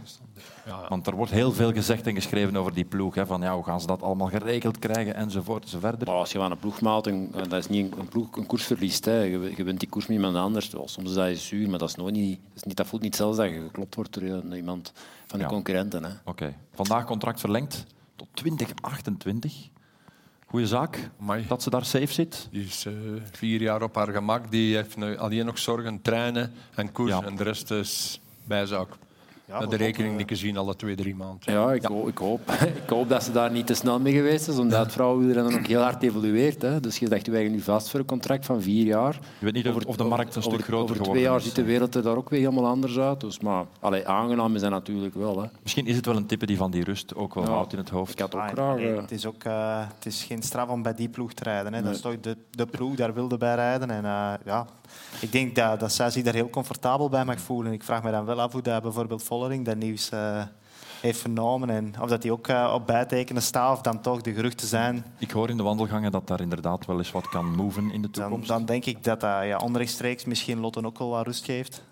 Want 0.89 1.07
er 1.07 1.15
wordt 1.15 1.33
heel 1.33 1.53
veel 1.53 1.73
gezegd 1.73 2.07
en 2.07 2.15
geschreven 2.15 2.57
over 2.57 2.75
die 2.75 2.85
ploeg. 2.85 3.15
Hè, 3.15 3.27
van 3.27 3.41
ja, 3.41 3.55
hoe 3.55 3.65
gaan 3.65 3.81
ze 3.81 3.87
dat 3.87 4.03
allemaal 4.03 4.29
geregeld 4.29 4.79
krijgen 4.79 5.15
enzovoort 5.15 5.63
enzoverder. 5.65 6.07
Maar 6.07 6.17
als 6.17 6.33
je 6.33 6.41
aan 6.41 6.51
een 6.51 6.59
ploegmaat, 6.59 7.07
een, 7.07 7.31
dat 7.33 7.53
is 7.53 7.69
niet 7.69 7.93
een, 7.93 7.99
een, 7.99 8.09
ploeg, 8.09 8.37
een 8.37 8.47
koers 8.47 8.65
verliest. 8.65 9.05
Hè. 9.05 9.21
Je, 9.23 9.53
je 9.57 9.65
wint 9.65 9.81
die 9.81 9.89
koers 9.89 10.07
met 10.07 10.17
iemand 10.17 10.37
anders. 10.37 10.71
Wel, 10.71 10.89
soms 10.89 11.09
is 11.09 11.15
dat 11.15 11.37
zuur, 11.37 11.71
maar 11.71 11.79
dat, 11.79 11.89
is 11.89 11.95
nooit 11.95 12.15
niet, 12.15 12.39
dat, 12.47 12.57
is 12.57 12.63
niet, 12.63 12.77
dat 12.77 12.87
voelt 12.87 13.03
niet 13.03 13.17
zelfs 13.17 13.37
dat 13.37 13.49
je 13.49 13.61
geklopt 13.61 13.95
wordt 13.95 14.15
door 14.15 14.23
eh, 14.23 14.57
iemand 14.57 14.93
van 15.27 15.39
de 15.39 15.45
Ja. 15.45 15.51
concurrenten. 15.51 16.05
Hè. 16.05 16.11
Oké. 16.25 16.55
Vandaag 16.75 17.05
contract 17.05 17.41
verlengd 17.41 17.87
tot 18.17 18.29
2028. 18.35 19.69
Goeie 20.47 20.67
zaak 20.67 21.11
dat 21.49 21.63
ze 21.63 21.71
daar 21.71 21.85
safe 21.85 22.13
zit. 22.13 22.49
Die 22.51 22.65
is 22.65 22.87
eh, 22.87 22.93
vier 23.33 23.61
jaar 23.61 23.83
op 23.83 23.95
haar 23.95 24.13
gemak. 24.13 24.51
Die 24.51 24.77
heeft 24.77 24.97
nu 24.97 25.17
alleen 25.17 25.47
nog 25.47 25.59
zorgen, 25.59 26.03
trainen 26.03 26.53
en 26.75 26.93
koers. 26.93 27.11
Ja. 27.11 27.23
En 27.23 27.37
de 27.37 27.43
rest 27.43 27.71
is 27.71 28.21
bijzaak. 28.45 28.89
Ja, 29.49 29.67
de 29.67 29.77
rekening 29.77 30.11
hopen, 30.13 30.27
die 30.27 30.37
gezien 30.37 30.57
alle 30.57 30.77
twee, 30.77 30.95
drie 30.97 31.15
maanden. 31.15 31.39
Ja, 31.53 31.73
ik, 31.73 31.85
Hoop, 31.85 32.09
ik, 32.09 32.19
hoop, 32.19 32.41
ik 32.85 32.89
hoop 32.89 33.09
dat 33.09 33.23
ze 33.25 33.33
daar 33.33 33.51
niet 33.51 33.67
te 33.67 33.75
snel 33.75 34.01
mee 34.01 34.13
geweest 34.13 34.49
is, 34.49 34.59
omdat 34.59 34.81
het 34.81 34.93
vrouwenwielrennen 34.93 35.55
ook 35.59 35.67
heel 35.67 35.81
hard 35.81 36.03
evolueert. 36.03 36.63
Hè. 36.63 36.81
Dus 36.81 36.99
je 36.99 37.07
zegt, 37.07 37.27
wij 37.27 37.43
gaan 37.43 37.53
nu 37.53 37.61
vast 37.61 37.91
voor 37.91 38.01
een 38.01 38.07
contract 38.07 38.47
van 38.47 38.63
vier 38.63 38.85
jaar. 38.85 39.19
Je 39.39 39.45
weet 39.45 39.55
niet 39.55 39.69
of, 39.69 39.85
of 39.85 39.97
de 39.97 40.05
markt 40.05 40.35
een 40.37 40.43
over, 40.43 40.53
stuk 40.53 40.65
groter 40.65 40.83
over 40.83 40.97
geworden 40.97 41.13
twee 41.13 41.23
jaar 41.25 41.37
is. 41.39 41.45
ziet 41.45 41.55
de 41.55 41.63
wereld 41.65 41.95
er 41.95 42.03
daar 42.03 42.17
ook 42.17 42.31
weer 42.31 42.41
helemaal 42.41 42.67
anders 42.67 42.99
uit. 42.99 43.21
Dus, 43.21 43.41
maar 43.41 43.65
allee, 43.81 44.07
aangenaam 44.09 44.55
is 44.55 44.61
dat 44.61 44.71
natuurlijk 44.71 45.15
wel. 45.15 45.43
Hè. 45.43 45.49
Misschien 45.63 45.87
is 45.87 45.97
het 45.97 46.07
wel 46.07 46.17
een 46.17 46.27
type 46.27 46.47
die 46.47 46.57
van 46.57 46.71
die 46.71 46.85
rust 46.85 47.15
ook 47.15 47.35
wel 47.35 47.45
Ja. 47.45 47.51
houdt 47.51 47.73
in 47.73 47.79
het 47.79 47.89
hoofd. 47.91 48.13
Ik 48.13 48.19
had 48.19 48.35
ook 48.35 48.41
Ah, 48.41 48.49
graag... 48.49 48.77
nee, 48.77 48.93
eh, 48.93 49.01
het, 49.01 49.11
is 49.11 49.27
ook, 49.27 49.45
eh, 49.45 49.79
het 49.97 50.07
is 50.07 50.23
geen 50.25 50.43
straf 50.43 50.69
om 50.69 50.83
bij 50.83 50.95
die 50.95 51.09
ploeg 51.09 51.33
te 51.33 51.43
rijden. 51.45 51.75
Hè. 51.75 51.83
Dat 51.83 51.95
is 51.95 52.01
toch 52.01 52.21
de, 52.21 52.37
de 52.51 52.67
ploeg, 52.67 52.95
daar 52.95 53.15
wilde 53.15 53.37
bij 53.37 53.55
rijden. 53.55 53.91
En, 53.91 54.05
eh, 54.05 54.33
ja, 54.45 54.67
ik 55.21 55.33
denk 55.33 55.55
dat, 55.55 55.81
dat 55.81 55.93
zij 55.93 56.11
zich 56.11 56.23
daar 56.25 56.35
heel 56.35 56.51
comfortabel 56.51 57.09
bij 57.09 57.25
mag 57.25 57.41
voelen. 57.41 57.73
Ik 57.73 57.83
vraag 57.83 58.03
me 58.03 58.11
dan 58.11 58.25
wel 58.25 58.41
af 58.41 58.53
hoe 58.53 58.63
dat 58.63 58.83
bijvoorbeeld 58.83 59.23
Vollering 59.23 59.65
dat 59.65 59.77
nieuws 59.77 60.11
eh, 60.11 60.43
heeft 61.01 61.21
vernomen. 61.21 61.71
En 61.71 61.95
of 62.01 62.09
dat 62.09 62.23
hij 62.23 62.33
ook 62.33 62.49
eh, 62.49 62.73
op 62.75 62.87
bijtekenen 62.87 63.43
staat 63.43 63.73
of 63.73 63.81
dan 63.81 64.01
toch 64.01 64.21
de 64.21 64.33
geruchten 64.33 64.69
zijn. 64.69 65.05
Ik 65.19 65.31
hoor 65.31 65.51
in 65.51 65.57
de 65.57 65.63
wandelgangen 65.63 66.13
dat 66.13 66.27
daar 66.27 66.41
inderdaad 66.41 66.87
wel 66.87 66.99
eens 66.99 67.11
wat 67.11 67.29
kan 67.29 67.55
moven 67.55 67.91
in 67.91 68.03
de 68.03 68.11
toekomst. 68.11 68.49
dan 68.49 68.65
denk 68.65 68.85
ik 68.85 69.05
dat 69.05 69.21
dat 69.21 69.45
ja, 69.45 69.57
onrechtstreeks 69.57 70.25
misschien 70.25 70.61
Lotten 70.61 70.87
ook 70.87 70.99
wel 70.99 71.09
wat 71.09 71.27
rust 71.27 71.45
geeft. 71.45 71.83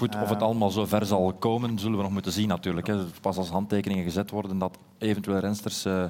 Goed, 0.00 0.14
of 0.14 0.22
Eh. 0.22 0.28
het 0.28 0.42
allemaal 0.42 0.70
zo 0.70 0.84
ver 0.86 1.06
zal 1.06 1.32
komen, 1.38 1.78
zullen 1.78 1.96
we 1.96 2.02
nog 2.02 2.12
moeten 2.12 2.32
zien 2.32 2.48
natuurlijk. 2.48 2.86
Hè. 2.86 3.04
Pas 3.20 3.36
als 3.36 3.48
handtekeningen 3.48 4.04
gezet 4.04 4.30
worden 4.30 4.58
dat 4.58 4.78
eventueel 4.98 5.38
rensters 5.38 5.84
eh, 5.84 6.04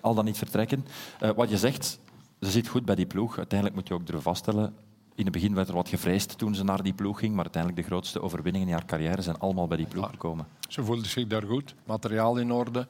al 0.00 0.14
dan 0.14 0.24
niet 0.24 0.38
vertrekken. 0.38 0.86
Eh, 1.20 1.30
wat 1.36 1.50
je 1.50 1.58
zegt, 1.58 1.98
ze 2.40 2.50
zit 2.50 2.68
goed 2.68 2.84
bij 2.84 2.94
die 2.94 3.06
ploeg. 3.06 3.36
Uiteindelijk 3.36 3.78
moet 3.78 3.88
je 3.88 3.94
ook 3.94 4.06
durven 4.06 4.22
vaststellen. 4.22 4.74
In 5.14 5.24
het 5.24 5.32
begin 5.32 5.54
werd 5.54 5.68
er 5.68 5.74
wat 5.74 5.88
gevreesd 5.88 6.38
toen 6.38 6.54
ze 6.54 6.64
naar 6.64 6.82
die 6.82 6.92
ploeg 6.92 7.18
ging, 7.18 7.34
maar 7.34 7.44
uiteindelijk 7.44 7.82
de 7.82 7.88
grootste 7.88 8.22
overwinningen 8.22 8.68
in 8.68 8.74
haar 8.74 8.84
carrière 8.84 9.22
zijn 9.22 9.38
allemaal 9.38 9.66
bij 9.66 9.76
die 9.76 9.86
ploeg 9.86 10.10
gekomen. 10.10 10.46
Ze 10.68 10.84
voelde 10.84 11.08
zich 11.08 11.26
daar 11.26 11.42
goed. 11.42 11.74
Materiaal 11.84 12.36
in 12.36 12.52
orde. 12.52 12.88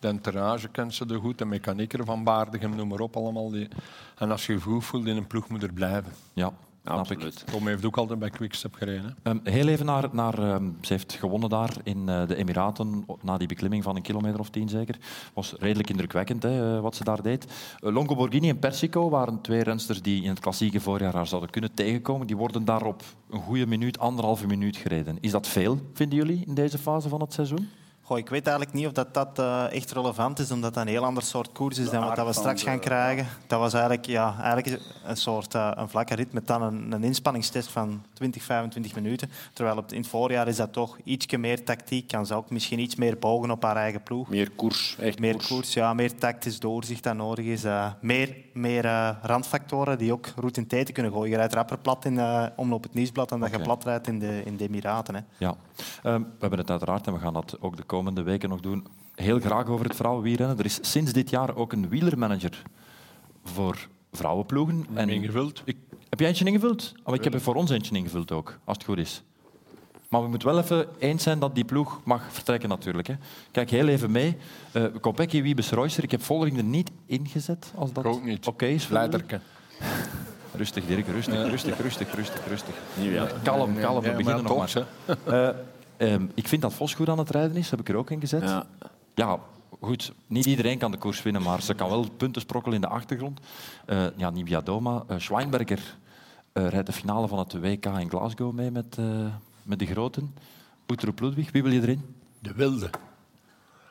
De 0.00 0.08
entourage 0.08 0.68
kent 0.68 0.94
ze 0.94 1.06
er 1.06 1.20
goed. 1.20 1.38
De 1.38 1.44
mechanieker 1.44 2.04
van 2.04 2.24
Baardigem, 2.24 2.76
noem 2.76 2.88
maar 2.88 3.00
op 3.00 3.16
allemaal. 3.16 3.50
Die. 3.50 3.68
En 4.16 4.30
als 4.30 4.46
je 4.46 4.52
je 4.52 4.60
goed 4.60 4.84
voelt 4.84 5.06
in 5.06 5.16
een 5.16 5.26
ploeg, 5.26 5.48
moet 5.48 5.62
er 5.62 5.72
blijven. 5.72 6.12
Ja. 6.32 6.52
Absoluut. 6.84 7.46
Tom 7.46 7.66
heeft 7.66 7.84
ook 7.84 7.96
altijd 7.96 8.18
bij 8.18 8.30
Quickstep 8.30 8.74
gereden. 8.74 9.16
hè. 9.22 9.30
Ehm, 9.30 9.38
heel 9.42 9.68
even 9.68 9.86
naar... 9.86 10.08
naar 10.12 10.38
ehm, 10.38 10.70
ze 10.80 10.92
heeft 10.92 11.12
gewonnen 11.12 11.48
daar 11.48 11.76
in 11.82 12.08
eh, 12.08 12.26
de 12.26 12.36
Emiraten, 12.36 13.04
na 13.22 13.38
die 13.38 13.48
beklimming 13.48 13.82
van 13.82 13.96
een 13.96 14.02
kilometer 14.02 14.40
of 14.40 14.50
tien 14.50 14.68
zeker. 14.68 14.96
was 15.34 15.54
redelijk 15.58 15.90
indrukwekkend 15.90 16.42
hè, 16.42 16.76
eh, 16.76 16.82
wat 16.82 16.96
ze 16.96 17.04
daar 17.04 17.22
deed. 17.22 17.44
Eh, 17.80 17.92
Longo 17.92 18.14
Borghini 18.14 18.48
en 18.48 18.58
Persico 18.58 19.08
waren 19.10 19.40
twee 19.40 19.62
rensters 19.62 20.02
die 20.02 20.22
in 20.22 20.28
het 20.28 20.40
klassieke 20.40 20.80
voorjaar 20.80 21.14
haar 21.14 21.26
zouden 21.26 21.50
kunnen 21.50 21.74
tegenkomen. 21.74 22.26
Die 22.26 22.36
worden 22.36 22.64
daar 22.64 22.84
op 22.84 23.02
een 23.30 23.40
goede 23.40 23.66
minuut, 23.66 23.98
anderhalve 23.98 24.46
minuut 24.46 24.76
gereden. 24.76 25.18
Is 25.20 25.30
dat 25.30 25.48
veel, 25.48 25.80
vinden 25.92 26.18
jullie, 26.18 26.44
in 26.46 26.54
deze 26.54 26.78
fase 26.78 27.08
van 27.08 27.20
het 27.20 27.32
seizoen? 27.32 27.68
Goh, 28.10 28.18
ik 28.18 28.28
weet 28.28 28.46
eigenlijk 28.46 28.76
niet 28.76 28.86
of 28.86 28.92
dat, 28.92 29.14
dat 29.14 29.38
eh, 29.38 29.72
echt 29.72 29.92
relevant 29.92 30.38
is, 30.38 30.50
omdat 30.50 30.74
dat 30.74 30.82
een 30.82 30.88
heel 30.88 31.04
ander 31.04 31.22
soort 31.22 31.52
koers 31.52 31.78
is 31.78 31.90
dan 31.90 32.04
wat 32.04 32.16
dat 32.16 32.26
we 32.26 32.32
straks 32.32 32.62
gaan 32.62 32.74
de- 32.74 32.80
krijgen. 32.80 33.26
Dat 33.46 33.58
was 33.58 33.72
eigenlijk, 33.72 34.06
ja, 34.06 34.36
eigenlijk 34.42 34.82
een 35.04 35.16
soort 35.16 35.54
eh, 35.54 35.70
een 35.74 35.88
vlakke 35.88 36.14
rit 36.14 36.32
met 36.32 36.46
dan 36.46 36.62
een, 36.62 36.92
een 36.92 37.04
inspanningstest 37.04 37.68
van 37.68 38.02
20, 38.12 38.42
25 38.42 38.94
minuten. 38.94 39.30
Terwijl 39.52 39.76
op, 39.76 39.92
in 39.92 39.98
het 40.00 40.06
voorjaar 40.08 40.48
is 40.48 40.56
dat 40.56 40.72
toch 40.72 40.98
ietsje 41.04 41.38
meer 41.38 41.64
tactiek. 41.64 42.08
Kan 42.08 42.26
ze 42.26 42.34
ook 42.34 42.50
misschien 42.50 42.78
iets 42.78 42.94
meer 42.94 43.18
bogen 43.18 43.50
op 43.50 43.62
haar 43.62 43.76
eigen 43.76 44.02
ploeg. 44.02 44.28
Meer 44.28 44.50
koers, 44.50 44.96
echt 45.00 45.18
Meer 45.18 45.32
koers. 45.32 45.46
koers, 45.46 45.72
ja, 45.74 45.94
meer 45.94 46.14
tactisch 46.18 46.58
doorzicht 46.60 47.02
dat 47.02 47.14
nodig 47.16 47.44
is. 47.44 47.64
eh, 47.64 47.86
meer 48.00 48.36
meer 48.52 48.84
eh, 48.84 49.10
randfactoren 49.22 49.98
die 49.98 50.12
ook 50.12 50.26
route 50.36 50.60
in 50.60 50.66
tijd 50.66 50.92
kunnen 50.92 51.12
gooien. 51.12 51.30
Je 51.30 51.36
rijdt 51.36 51.54
rapper 51.54 51.78
plat 51.78 52.04
in 52.04 52.18
eh, 52.18 52.46
omloop 52.56 52.82
het 52.82 52.94
nieuwsblad 52.94 53.28
dan 53.28 53.40
dat 53.40 53.48
Oké. 53.48 53.58
je 53.58 53.64
plat 53.64 53.84
rijdt 53.84 54.06
in 54.06 54.18
de, 54.18 54.42
in 54.44 54.56
de 54.56 54.64
Emiraten. 54.64 55.14
Hè. 55.14 55.20
Ja, 55.36 55.54
Ehm, 56.02 56.20
we 56.20 56.26
hebben 56.38 56.58
het 56.58 56.70
uiteraard 56.70 57.06
en 57.06 57.12
we 57.12 57.18
gaan 57.18 57.32
dat 57.32 57.56
ook 57.60 57.76
de 57.76 57.82
komende 57.82 57.98
weken 58.04 58.48
nog 58.48 58.60
doen. 58.60 58.86
Heel 59.14 59.40
graag 59.40 59.66
over 59.66 59.86
het 59.86 59.96
vrouwenwielrennen. 59.96 60.58
Er 60.58 60.64
is 60.64 60.78
sinds 60.80 61.12
dit 61.12 61.30
jaar 61.30 61.56
ook 61.56 61.72
een 61.72 61.88
wielermanager 61.88 62.62
voor 63.44 63.88
vrouwenploegen. 64.12 64.86
En 64.94 65.08
ingevuld. 65.08 65.62
Ik, 65.64 65.76
heb 66.08 66.18
jij 66.18 66.28
eentje 66.28 66.44
ingevuld? 66.44 66.92
Oh, 67.04 67.14
ik 67.14 67.24
heb 67.24 67.34
er 67.34 67.40
voor 67.40 67.54
ons 67.54 67.70
eentje 67.70 67.96
ingevuld 67.96 68.32
ook, 68.32 68.58
als 68.64 68.76
het 68.76 68.86
goed 68.86 68.98
is. 68.98 69.22
Maar 70.08 70.22
we 70.22 70.28
moeten 70.28 70.48
wel 70.48 70.58
even 70.58 70.86
eens 70.98 71.22
zijn 71.22 71.38
dat 71.38 71.54
die 71.54 71.64
ploeg 71.64 72.00
mag 72.04 72.22
vertrekken 72.30 72.68
natuurlijk. 72.68 73.06
Hè. 73.06 73.14
Kijk 73.50 73.70
heel 73.70 73.88
even 73.88 74.10
mee. 74.10 74.36
Uh, 74.72 74.84
Kopecky, 75.00 75.42
Wiebes, 75.42 75.70
Reusser. 75.70 76.04
Ik 76.04 76.10
heb 76.10 76.22
Vollering 76.22 76.56
er 76.56 76.64
niet 76.64 76.90
ingezet. 77.06 77.72
Als 77.74 77.92
dat 77.92 78.04
Ik 78.04 78.10
ook 78.10 78.24
niet. 78.24 78.46
oké 78.46 78.66
is. 78.66 78.88
Leiderke. 78.88 79.40
Rustig, 80.54 80.86
Dirk. 80.86 81.06
Rustig, 81.06 81.34
rustig, 81.48 81.80
rustig, 81.80 82.14
rustig, 82.14 82.46
rustig. 82.48 82.74
Ja. 83.00 83.26
Kalm, 83.42 83.78
kalm. 83.78 83.94
We 83.94 84.10
beginnen 84.10 84.24
maar 84.24 84.42
nog 84.42 84.68
toch, 84.68 84.84
maar. 85.24 85.54
Eh, 86.00 86.12
ehm, 86.14 86.26
ik 86.34 86.48
vind 86.48 86.62
dat 86.62 86.72
Vos 86.72 86.94
goed 86.94 87.08
aan 87.08 87.18
het 87.18 87.30
rijden 87.30 87.56
is. 87.56 87.70
Heb 87.70 87.80
ik 87.80 87.88
er 87.88 87.94
ook 87.96 88.10
in 88.10 88.20
gezet. 88.20 88.42
Ja. 88.42 88.66
Ja, 89.14 89.38
goed. 89.80 90.12
Niet 90.26 90.46
iedereen 90.46 90.78
kan 90.78 90.90
de 90.90 90.96
koers 90.98 91.22
winnen, 91.22 91.42
maar 91.42 91.62
ze 91.62 91.74
kan 91.74 91.88
wel 91.88 92.06
punten 92.16 92.40
sprokkelen 92.42 92.74
in 92.74 92.80
de 92.80 92.88
achtergrond. 92.88 93.40
Eh 93.86 94.04
ja, 94.16 94.30
Nibia 94.30 94.60
Doma. 94.60 95.02
Eh, 95.08 95.18
Schweinberger 95.18 95.96
eh, 96.52 96.68
rijdt 96.68 96.86
de 96.86 96.92
finale 96.92 97.28
van 97.28 97.38
het 97.38 97.52
WK 97.60 97.84
in 97.86 98.08
Glasgow 98.08 98.52
mee 98.52 98.70
met, 98.70 98.96
eh, 98.98 99.04
met 99.62 99.78
de 99.78 99.86
groten. 99.86 100.34
Uttrup 100.86 101.20
Ludwig, 101.20 101.50
wie 101.52 101.62
wil 101.62 101.72
je 101.72 101.80
erin? 101.80 102.02
De 102.38 102.52
Wilde. 102.54 102.90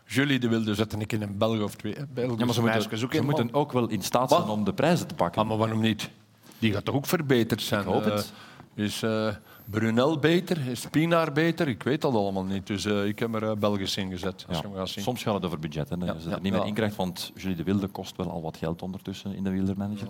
Julie 0.06 0.40
de 0.40 0.48
Wilde 0.48 0.76
zetten 0.76 1.02
ik 1.02 1.12
in 1.12 1.22
een 1.22 1.38
Belg 1.38 1.62
of 1.62 1.76
twee. 1.76 1.94
Belgische 2.14 2.40
Ja, 2.40 2.46
maar 2.46 2.54
ze 2.54 2.62
moeten, 2.62 2.98
ze 3.00 3.08
in, 3.18 3.26
moeten 3.26 3.54
ook 3.54 3.72
wel 3.72 3.88
in 3.90 4.02
staat 4.02 4.30
Wat? 4.30 4.40
zijn 4.40 4.52
om 4.52 4.64
de 4.64 4.74
prijzen 4.74 5.08
te 5.08 5.14
pakken. 5.16 5.42
Ah, 5.42 5.48
maar 5.48 5.58
waarom 5.58 5.80
niet? 5.82 6.10
Die 6.60 6.74
gaat 6.74 6.86
toch 6.86 6.96
ook 6.96 7.06
verbeterd 7.06 7.62
zijn? 7.62 7.82
Ik 7.82 7.88
hoop 7.88 8.06
Eh, 8.06 8.16
het. 8.16 8.34
is 8.74 9.04
eh, 9.04 9.28
Brunel 9.70 10.20
beter? 10.20 10.68
Is 10.68 10.86
Pinaar 10.86 11.32
beter? 11.32 11.68
Ik 11.68 11.84
weet 11.84 12.02
dat 12.02 12.14
allemaal 12.14 12.44
niet. 12.44 12.68
Dus 12.68 12.86
eh, 12.86 13.06
ik 13.06 13.20
heb 13.20 13.36
er 13.36 13.50
eh, 13.50 13.56
Belgisch 13.58 13.98
in 13.98 14.10
gezet. 14.10 14.46
Als 14.48 14.58
Ja, 14.58 14.62
je 14.64 14.68
hem 14.70 14.78
gaat 14.78 14.90
zien. 14.90 15.04
Soms 15.04 15.24
gaat 15.24 15.34
het 15.34 15.46
over 15.46 15.60
budget. 15.60 15.90
Hè, 15.90 15.96
Ja, 15.96 16.06
je 16.06 16.30
ja, 16.30 16.36
er 16.36 16.42
niet 16.42 16.54
meer 16.54 16.66
in 16.66 16.74
krijgt, 16.74 16.96
want 16.96 17.32
Julie 17.36 17.56
de 17.56 17.64
Wilde 17.64 17.88
kost 17.88 18.16
wel 18.18 18.30
al 18.32 18.42
wat 18.42 18.58
geld 18.58 18.82
ondertussen 18.82 19.36
in 19.36 19.44
de 19.44 19.50
wielermanager. 19.50 20.08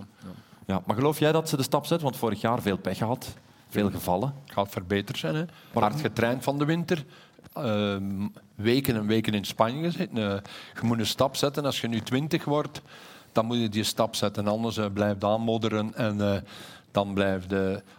Ja, 0.65 0.81
maar 0.85 0.95
geloof 0.95 1.19
jij 1.19 1.31
dat 1.31 1.49
ze 1.49 1.57
de 1.57 1.63
stap 1.63 1.85
zet? 1.85 2.01
Want 2.01 2.17
vorig 2.17 2.41
jaar 2.41 2.61
veel 2.61 2.77
pech 2.77 2.97
gehad, 2.97 3.35
veel 3.69 3.91
gevallen. 3.91 4.33
gaat 4.45 4.69
verbeterd 4.69 5.17
zijn. 5.17 5.35
Hè. 5.35 5.43
Hard 5.73 6.01
getraind 6.01 6.43
van 6.43 6.57
de 6.57 6.65
winter. 6.65 7.05
Ehm, 7.53 8.27
weken 8.55 8.95
en 8.95 9.07
weken 9.07 9.33
in 9.33 9.45
Spanje 9.45 9.83
gezeten. 9.83 10.17
Eh, 10.17 10.39
je 10.73 10.81
moet 10.83 10.99
een 10.99 11.05
stap 11.05 11.35
zetten. 11.35 11.65
Als 11.65 11.81
je 11.81 11.87
nu 11.87 11.99
20 12.01 12.45
wordt, 12.45 12.81
dan 13.31 13.45
moet 13.45 13.57
je 13.57 13.69
die 13.69 13.83
stap 13.83 14.15
zetten. 14.15 14.47
Anders 14.47 14.79
blijft 14.93 15.23
aanmodderen 15.23 15.95
en 15.95 16.43
dan 16.91 17.13
blijft 17.13 17.53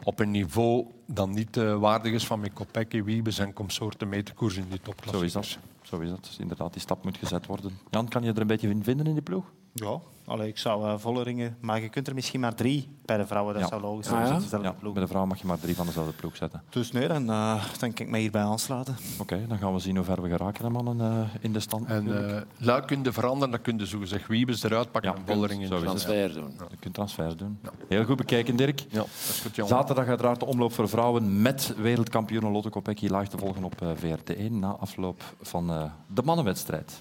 op 0.04 0.20
een 0.20 0.30
niveau 0.30 0.86
dat 1.06 1.28
niet 1.28 1.56
uh, 1.56 1.78
waardig 1.78 2.12
is 2.12 2.26
van 2.26 2.52
Kopecky, 2.52 3.02
Wiebes 3.02 3.38
en 3.38 3.52
consorten 3.52 4.08
mee 4.08 4.22
te 4.22 4.34
koers 4.34 4.56
in 4.56 4.66
die 4.68 4.80
topklasse. 4.80 5.18
Zo 5.18 5.24
is 5.24 5.32
dat. 5.32 5.58
Zo 5.82 5.98
is 5.98 6.08
dat. 6.08 6.24
Dus 6.24 6.38
inderdaad, 6.38 6.72
die 6.72 6.82
stap 6.82 7.04
moet 7.04 7.16
gezet 7.16 7.46
worden. 7.46 7.78
Jan, 7.90 8.08
kan 8.08 8.22
je 8.22 8.32
er 8.32 8.40
een 8.40 8.46
beetje 8.46 8.68
in 8.68 8.84
vinden 8.84 9.06
in 9.06 9.12
die 9.12 9.22
ploeg? 9.22 9.44
Ja, 9.72 10.00
Allee, 10.30 10.48
ik 10.48 10.58
zou 10.58 10.84
uh, 10.84 10.94
Volleringen... 10.98 11.56
Maar 11.60 11.80
je 11.80 11.88
kunt 11.88 12.08
er 12.08 12.14
misschien 12.14 12.40
maar 12.40 12.54
drie 12.54 12.88
bij 13.04 13.16
de 13.16 13.26
vrouwen. 13.26 13.52
Dat 13.54 13.62
Ja. 13.62 13.68
zou 13.68 13.80
logisch 13.82 14.06
Ah, 14.08 14.12
zijn. 14.12 14.26
ja? 14.32 14.38
Dus 14.38 14.50
Ja, 14.82 14.90
bij 14.92 15.02
de 15.02 15.06
vrouw 15.08 15.24
mag 15.26 15.40
je 15.40 15.46
maar 15.46 15.58
drie 15.58 15.74
van 15.74 15.86
dezelfde 15.86 16.12
ploeg 16.12 16.36
zetten. 16.36 16.62
Dus 16.68 16.92
nee, 16.92 17.08
dan, 17.08 17.22
uh, 17.30 17.64
dan 17.78 17.92
kan 17.92 18.04
ik 18.06 18.10
mij 18.10 18.20
hierbij 18.20 18.42
aansluiten. 18.42 18.96
Oké, 19.18 19.46
dan 19.48 19.58
gaan 19.58 19.72
we 19.72 19.78
zien 19.78 19.96
hoe 19.96 20.04
ver 20.04 20.22
we 20.22 20.28
geraken, 20.28 20.64
hè, 20.64 20.70
mannen, 20.70 20.98
uh, 21.12 21.28
in 21.40 21.52
de 21.52 21.60
stand. 21.60 21.86
En 21.86 22.06
uh, 22.06 22.36
luik 22.56 22.86
kun 22.86 23.02
je 23.02 23.12
veranderen, 23.12 23.50
dan 23.50 23.60
kun 23.62 23.78
je 23.78 23.86
zo 23.86 24.04
zeggen 24.04 24.30
Wiebes 24.30 24.62
eruit 24.62 24.90
pakken 24.90 25.10
Ja, 25.12 25.16
en 25.16 25.22
Vollering 25.26 25.62
in. 25.62 25.68
zo 25.68 25.74
is 25.74 25.80
het. 25.80 25.90
Transfer 25.90 26.32
doen. 26.34 26.52
Je 26.70 26.76
kunt 26.80 26.94
transfers 26.94 27.36
doen. 27.36 27.58
Heel 27.88 28.04
goed 28.04 28.16
bekeken, 28.16 28.56
Dirk. 28.56 28.80
Ja, 28.80 28.86
dat 28.98 29.06
is 29.28 29.40
goed, 29.42 29.56
jongen. 29.56 29.70
Zaterdag 29.74 30.06
uiteraard 30.06 30.40
de 30.40 30.46
omloop 30.46 30.72
voor 30.72 30.88
vrouwen 30.88 31.42
met 31.42 31.74
wereldkampioen 31.76 32.50
Lotte 32.52 32.68
Kopecky 32.70 33.06
live 33.06 33.28
te 33.28 33.38
volgen 33.38 33.64
op 33.64 33.82
uh, 33.82 33.88
VRT1 33.96 34.50
na 34.50 34.68
afloop 34.80 35.22
van 35.40 35.70
uh, 35.70 35.84
de 36.06 36.22
mannenwedstrijd. 36.22 37.00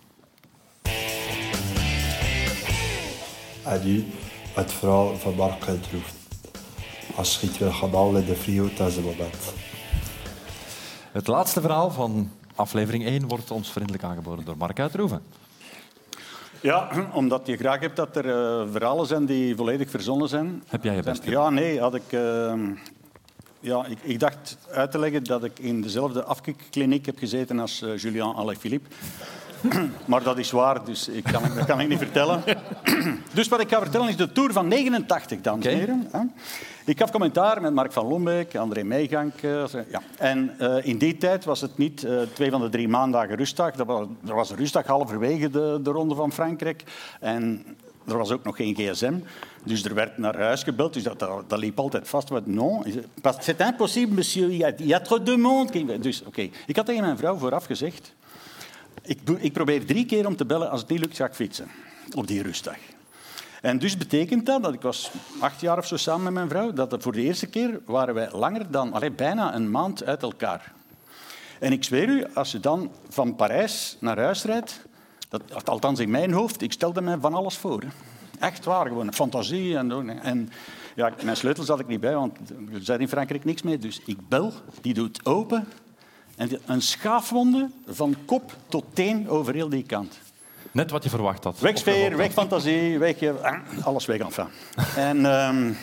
Adieu, 3.63 4.05
het 4.53 4.71
verhaal 4.71 5.15
van 5.15 5.35
Mark 5.35 5.67
Uitroef. 5.67 6.13
Als 7.15 7.39
je 7.39 7.47
iets 7.47 7.57
wil 7.57 7.71
gaan 7.71 7.93
halen 7.93 8.21
in 8.21 8.27
de 8.27 8.35
frio, 8.35 8.69
dat 8.77 8.87
is 8.87 8.95
het 8.95 9.05
moment. 9.05 9.53
Het 11.11 11.27
laatste 11.27 11.61
verhaal 11.61 11.91
van 11.91 12.31
aflevering 12.55 13.05
1 13.05 13.27
wordt 13.27 13.51
ons 13.51 13.71
vriendelijk 13.71 14.03
aangeboden 14.03 14.45
door 14.45 14.57
Mark 14.57 14.79
Uitroeven. 14.79 15.21
Ja, 16.61 16.89
omdat 17.13 17.47
je 17.47 17.57
graag 17.57 17.79
hebt 17.79 17.95
dat 17.95 18.15
er 18.15 18.25
uh, 18.25 18.71
verhalen 18.71 19.07
zijn 19.07 19.25
die 19.25 19.55
volledig 19.55 19.89
verzonnen 19.89 20.29
zijn. 20.29 20.63
Heb 20.67 20.83
jij 20.83 20.95
je 20.95 21.01
best 21.01 21.23
Ja, 21.23 21.49
nee, 21.49 21.79
had 21.79 21.95
ik... 21.95 22.11
Uh, 22.11 22.53
Ja, 23.61 23.85
ik, 23.85 23.97
ik 24.01 24.19
dacht 24.19 24.57
uit 24.71 24.91
te 24.91 24.99
leggen 24.99 25.23
dat 25.23 25.43
ik 25.43 25.59
in 25.59 25.81
dezelfde 25.81 26.23
afkikkliniek 26.23 27.05
heb 27.05 27.17
gezeten 27.17 27.59
als 27.59 27.81
uh, 27.81 27.97
Julien 27.97 28.33
Alaphilippe. 28.35 28.89
maar 30.05 30.23
dat 30.23 30.37
is 30.37 30.51
waar, 30.51 30.85
dus 30.85 31.07
ik 31.07 31.23
kan, 31.23 31.43
dat 31.55 31.65
kan 31.65 31.79
ik 31.79 31.87
niet 31.87 31.97
vertellen. 31.97 32.43
dus 33.33 33.47
wat 33.47 33.59
ik 33.59 33.69
ga 33.69 33.79
vertellen 33.79 34.07
is 34.07 34.17
de 34.17 34.31
Tour 34.31 34.53
van 34.53 34.67
89, 34.67 35.41
dames 35.41 35.65
en 35.65 35.77
heren. 35.77 36.09
Ik 36.85 36.99
gaf 36.99 37.11
commentaar 37.11 37.61
met 37.61 37.73
Mark 37.73 37.91
van 37.91 38.07
Lombeek, 38.07 38.55
André 38.55 38.83
Meegank. 38.83 39.41
Uh, 39.41 39.63
ja. 39.91 40.01
En 40.17 40.55
uh, 40.61 40.85
in 40.85 40.97
die 40.97 41.17
tijd 41.17 41.45
was 41.45 41.61
het 41.61 41.77
niet 41.77 42.03
uh, 42.03 42.21
twee 42.33 42.51
van 42.51 42.61
de 42.61 42.69
drie 42.69 42.87
maandagen 42.87 43.35
rustdag. 43.35 43.75
Dat 43.75 43.87
was, 43.87 44.07
er 44.27 44.35
was 44.35 44.49
een 44.49 44.57
rustdag 44.57 44.85
halverwege 44.85 45.49
de, 45.49 45.79
de 45.83 45.91
Ronde 45.91 46.15
van 46.15 46.31
Frankrijk. 46.31 46.83
En 47.19 47.65
er 48.07 48.17
was 48.17 48.31
ook 48.31 48.43
nog 48.43 48.55
geen 48.55 48.75
gsm. 48.75 49.13
Dus 49.63 49.83
er 49.83 49.93
werd 49.93 50.17
naar 50.17 50.37
huis 50.37 50.63
gebeld. 50.63 50.93
Dus 50.93 51.03
dat, 51.03 51.19
dat, 51.19 51.49
dat 51.49 51.59
liep 51.59 51.79
altijd 51.79 52.07
vast. 52.07 52.29
Wat, 52.29 52.45
non, 52.45 52.83
c'est 53.39 53.61
impossible, 53.61 54.15
monsieur. 54.15 54.49
Il 54.49 54.57
y, 54.57 54.63
a, 54.63 54.73
il 54.77 54.87
y 54.87 54.93
a 54.93 54.99
trop 54.99 55.25
de 55.25 55.37
monde. 55.37 55.99
Dus 55.99 56.19
oké. 56.19 56.29
Okay. 56.29 56.51
Ik 56.65 56.75
had 56.75 56.85
tegen 56.85 57.03
mijn 57.03 57.17
vrouw 57.17 57.35
vooraf 57.35 57.65
gezegd... 57.65 58.13
Ik, 59.09 59.19
ik 59.37 59.53
probeer 59.53 59.85
drie 59.85 60.05
keer 60.05 60.27
om 60.27 60.35
te 60.35 60.45
bellen. 60.45 60.69
Als 60.69 60.81
het 60.81 60.89
niet 60.89 60.99
lukt, 60.99 61.15
ga 61.15 61.25
ik 61.25 61.33
fietsen. 61.33 61.67
Op 62.15 62.27
die 62.27 62.41
rustdag. 62.41 62.77
En 63.61 63.79
dus 63.79 63.97
betekent 63.97 64.45
dat, 64.45 64.63
dat 64.63 64.73
ik 64.73 64.81
was 64.81 65.11
acht 65.39 65.61
jaar 65.61 65.77
of 65.77 65.87
zo 65.87 65.97
samen 65.97 66.23
met 66.23 66.33
mijn 66.33 66.49
vrouw, 66.49 66.73
dat 66.73 67.03
voor 67.03 67.11
de 67.11 67.21
eerste 67.21 67.47
keer 67.47 67.79
waren 67.85 68.13
wij 68.13 68.29
langer 68.31 68.71
dan, 68.71 68.93
allee, 68.93 69.11
bijna 69.11 69.55
een 69.55 69.71
maand 69.71 70.03
uit 70.03 70.21
elkaar. 70.21 70.71
En 71.59 71.71
ik 71.71 71.83
zweer 71.83 72.09
u, 72.09 72.25
als 72.33 72.51
je 72.51 72.59
dan 72.59 72.91
van 73.09 73.35
Parijs 73.35 73.97
naar 73.99 74.19
huis 74.19 74.43
rijdt, 74.43 74.81
dat, 75.29 75.69
althans 75.69 75.99
in 75.99 76.09
mijn 76.09 76.31
hoofd, 76.31 76.61
ik 76.61 76.71
stelde 76.71 77.01
mij 77.01 77.17
van 77.19 77.33
alles 77.33 77.57
voor. 77.57 77.83
Echt 78.39 78.65
waar, 78.65 78.87
gewoon 78.87 79.13
fantasie. 79.13 79.77
En, 79.77 80.21
en 80.21 80.49
ja, 80.95 81.13
mijn 81.23 81.37
sleutels 81.37 81.67
had 81.67 81.79
ik 81.79 81.87
niet 81.87 81.99
bij, 81.99 82.15
want 82.15 82.37
er 82.49 82.83
zijn 82.83 82.99
in 82.99 83.07
Frankrijk 83.07 83.45
niks 83.45 83.61
mee. 83.61 83.77
Dus 83.77 84.01
ik 84.05 84.27
bel, 84.27 84.53
die 84.81 84.93
doet 84.93 85.25
open. 85.25 85.67
En 86.39 86.49
een 86.65 86.81
schaafwonde 86.81 87.69
van 87.87 88.15
kop 88.25 88.55
tot 88.67 88.85
teen 88.93 89.29
over 89.29 89.53
heel 89.53 89.69
die 89.69 89.83
kant. 89.83 90.19
Net 90.71 90.91
wat 90.91 91.03
je 91.03 91.09
verwacht 91.09 91.43
had. 91.43 91.59
Weg 91.59 91.77
sfeer, 91.77 92.17
weg 92.17 92.31
fantasie, 92.31 92.99
weg... 92.99 93.15
Alles 93.83 94.05
weg, 94.05 94.19
enfin. 94.19 94.47
en 94.95 95.25
um, 95.25 95.77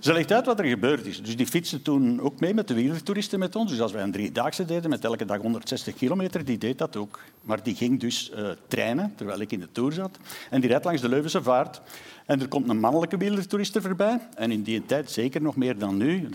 ze 0.00 0.12
legt 0.12 0.32
uit 0.32 0.46
wat 0.46 0.58
er 0.58 0.64
gebeurd 0.64 1.06
is. 1.06 1.22
Dus 1.22 1.36
die 1.36 1.46
fietste 1.46 1.82
toen 1.82 2.20
ook 2.20 2.40
mee 2.40 2.54
met 2.54 2.68
de 2.68 2.74
wielertoeristen 2.74 3.38
met 3.38 3.56
ons. 3.56 3.70
Dus 3.70 3.80
als 3.80 3.92
wij 3.92 4.02
een 4.02 4.12
driedaagse 4.12 4.64
deden 4.64 4.90
met 4.90 5.04
elke 5.04 5.24
dag 5.24 5.40
160 5.40 5.94
kilometer, 5.94 6.44
die 6.44 6.58
deed 6.58 6.78
dat 6.78 6.96
ook. 6.96 7.20
Maar 7.42 7.62
die 7.62 7.74
ging 7.74 8.00
dus 8.00 8.30
uh, 8.36 8.48
trainen, 8.68 9.12
terwijl 9.16 9.40
ik 9.40 9.52
in 9.52 9.60
de 9.60 9.72
Tour 9.72 9.92
zat. 9.92 10.18
En 10.50 10.60
die 10.60 10.70
rijdt 10.70 10.84
langs 10.84 11.00
de 11.00 11.08
Leuvense 11.08 11.42
Vaart. 11.42 11.80
En 12.26 12.40
er 12.40 12.48
komt 12.48 12.68
een 12.68 12.80
mannelijke 12.80 13.16
wielertoeriste 13.16 13.80
voorbij. 13.80 14.20
En 14.34 14.50
in 14.50 14.62
die 14.62 14.86
tijd, 14.86 15.10
zeker 15.10 15.42
nog 15.42 15.56
meer 15.56 15.78
dan 15.78 15.96
nu, 15.96 16.28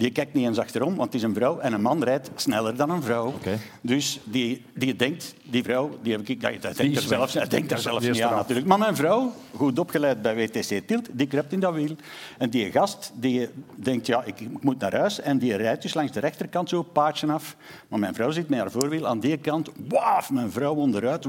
die 0.00 0.10
kijkt 0.10 0.34
niet 0.34 0.46
eens 0.46 0.58
achterom, 0.58 0.96
want 0.96 1.12
het 1.12 1.14
is 1.14 1.22
een 1.22 1.34
vrouw 1.34 1.58
en 1.58 1.72
een 1.72 1.82
man 1.82 2.04
rijdt 2.04 2.30
sneller 2.34 2.76
dan 2.76 2.90
een 2.90 3.02
vrouw. 3.02 3.26
Okay. 3.26 3.58
Dus 3.80 4.20
die, 4.24 4.64
die 4.74 4.96
denkt, 4.96 5.34
die 5.42 5.62
vrouw, 5.62 5.98
die 6.02 6.12
heb 6.12 6.28
ik, 6.28 6.40
dat, 6.40 6.62
dat 6.62 6.76
denkt 6.76 6.96
er 6.96 7.02
zelfs, 7.02 7.32
dat 7.32 7.50
denkt 7.50 7.72
er 7.72 7.78
zelfs 7.78 8.06
niet 8.06 8.22
aan 8.22 8.34
natuurlijk. 8.34 8.66
Maar 8.66 8.78
mijn 8.78 8.96
vrouw, 8.96 9.32
goed 9.56 9.78
opgeleid 9.78 10.22
bij 10.22 10.34
WTC 10.34 10.86
Tilt, 10.86 11.08
die 11.12 11.26
kruipt 11.26 11.52
in 11.52 11.60
dat 11.60 11.74
wiel. 11.74 11.96
En 12.38 12.50
die 12.50 12.70
gast 12.72 13.12
die 13.14 13.48
denkt, 13.74 14.06
ja, 14.06 14.22
ik, 14.24 14.36
moet 14.60 14.78
naar 14.78 14.96
huis. 14.96 15.20
En 15.20 15.38
die 15.38 15.56
rijdt 15.56 15.82
dus 15.82 15.94
langs 15.94 16.12
de 16.12 16.20
rechterkant 16.20 16.68
zo 16.68 16.82
paardje 16.82 17.32
af. 17.32 17.56
Maar 17.88 17.98
mijn 17.98 18.14
vrouw 18.14 18.30
zit 18.30 18.48
met 18.48 18.58
haar 18.58 18.70
voorwiel 18.70 19.06
aan 19.06 19.20
die 19.20 19.36
kant. 19.36 19.70
Waaf, 19.88 20.30
mijn 20.30 20.50
vrouw 20.50 20.74
onderuit. 20.74 21.26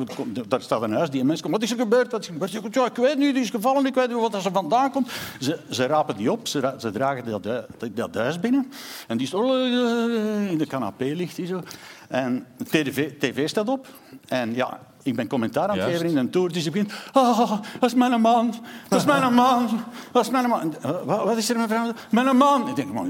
Daar 0.48 0.62
staat 0.62 0.82
een 0.82 0.94
huis, 0.94 1.10
die 1.10 1.24
mens 1.24 1.42
komt. 1.42 1.54
Wat 1.54 1.64
is 1.64 1.72
er 1.72 1.78
gebeurd? 1.78 2.12
Wat 2.12 2.22
is 2.22 2.28
er 2.28 2.34
gebeurd? 2.34 2.74
Ja, 2.74 2.86
ik 2.86 2.96
weet 2.96 3.18
niet, 3.18 3.34
die 3.34 3.44
is 3.44 3.50
gevallen, 3.50 3.86
ik 3.86 3.94
weet 3.96 4.08
niet 4.08 4.18
wat 4.18 4.34
er 4.34 4.52
vandaan 4.52 4.92
komt. 4.92 5.12
Ze, 5.40 5.60
ze 5.70 5.86
rapen 5.86 6.18
die 6.18 6.32
op, 6.32 6.48
ze, 6.48 6.76
ze 6.78 6.92
dragen 6.92 7.26
dat, 7.26 7.66
dat 7.94 8.16
huis 8.16 8.40
binnen. 8.40 8.61
En 9.07 9.18
die 9.18 9.28
is 9.28 9.34
in 10.51 10.57
de 10.57 10.66
canapé 10.68 11.05
ligt 11.05 11.38
hij 11.38 11.45
zo. 11.45 11.62
En 12.09 12.45
de 12.57 12.66
TV, 12.66 13.12
TV 13.18 13.49
staat 13.49 13.70
op. 13.70 13.88
En 14.28 14.55
ja, 14.55 14.80
ik 15.04 15.16
ben 15.16 15.28
commentaar 15.28 15.70
aan 15.70 15.78
het 15.78 15.91
geven 15.91 16.10
in 16.10 16.18
een 16.18 16.30
tour. 16.30 16.52
Dus 16.54 16.66
ik 16.66 16.72
begint... 16.72 16.93
Oh, 17.14 17.49
dat 17.80 17.89
is 17.89 17.93
mijn 17.93 18.22
man. 18.22 18.56
Dat 18.88 18.99
is 18.99 19.06
mijn 19.06 19.34
man. 19.34 19.70
Dat 20.12 20.24
is 20.24 20.30
mijn 20.30 20.49
man. 20.49 20.76
Wat, 21.06 21.24
wat 21.24 21.38
is 21.38 21.49
er, 21.49 21.58
mevrouw? 21.58 21.91
Mijn 22.10 22.38
man. 22.38 22.70
Ik 22.70 22.76
denk, 22.76 22.93
man, 22.93 23.10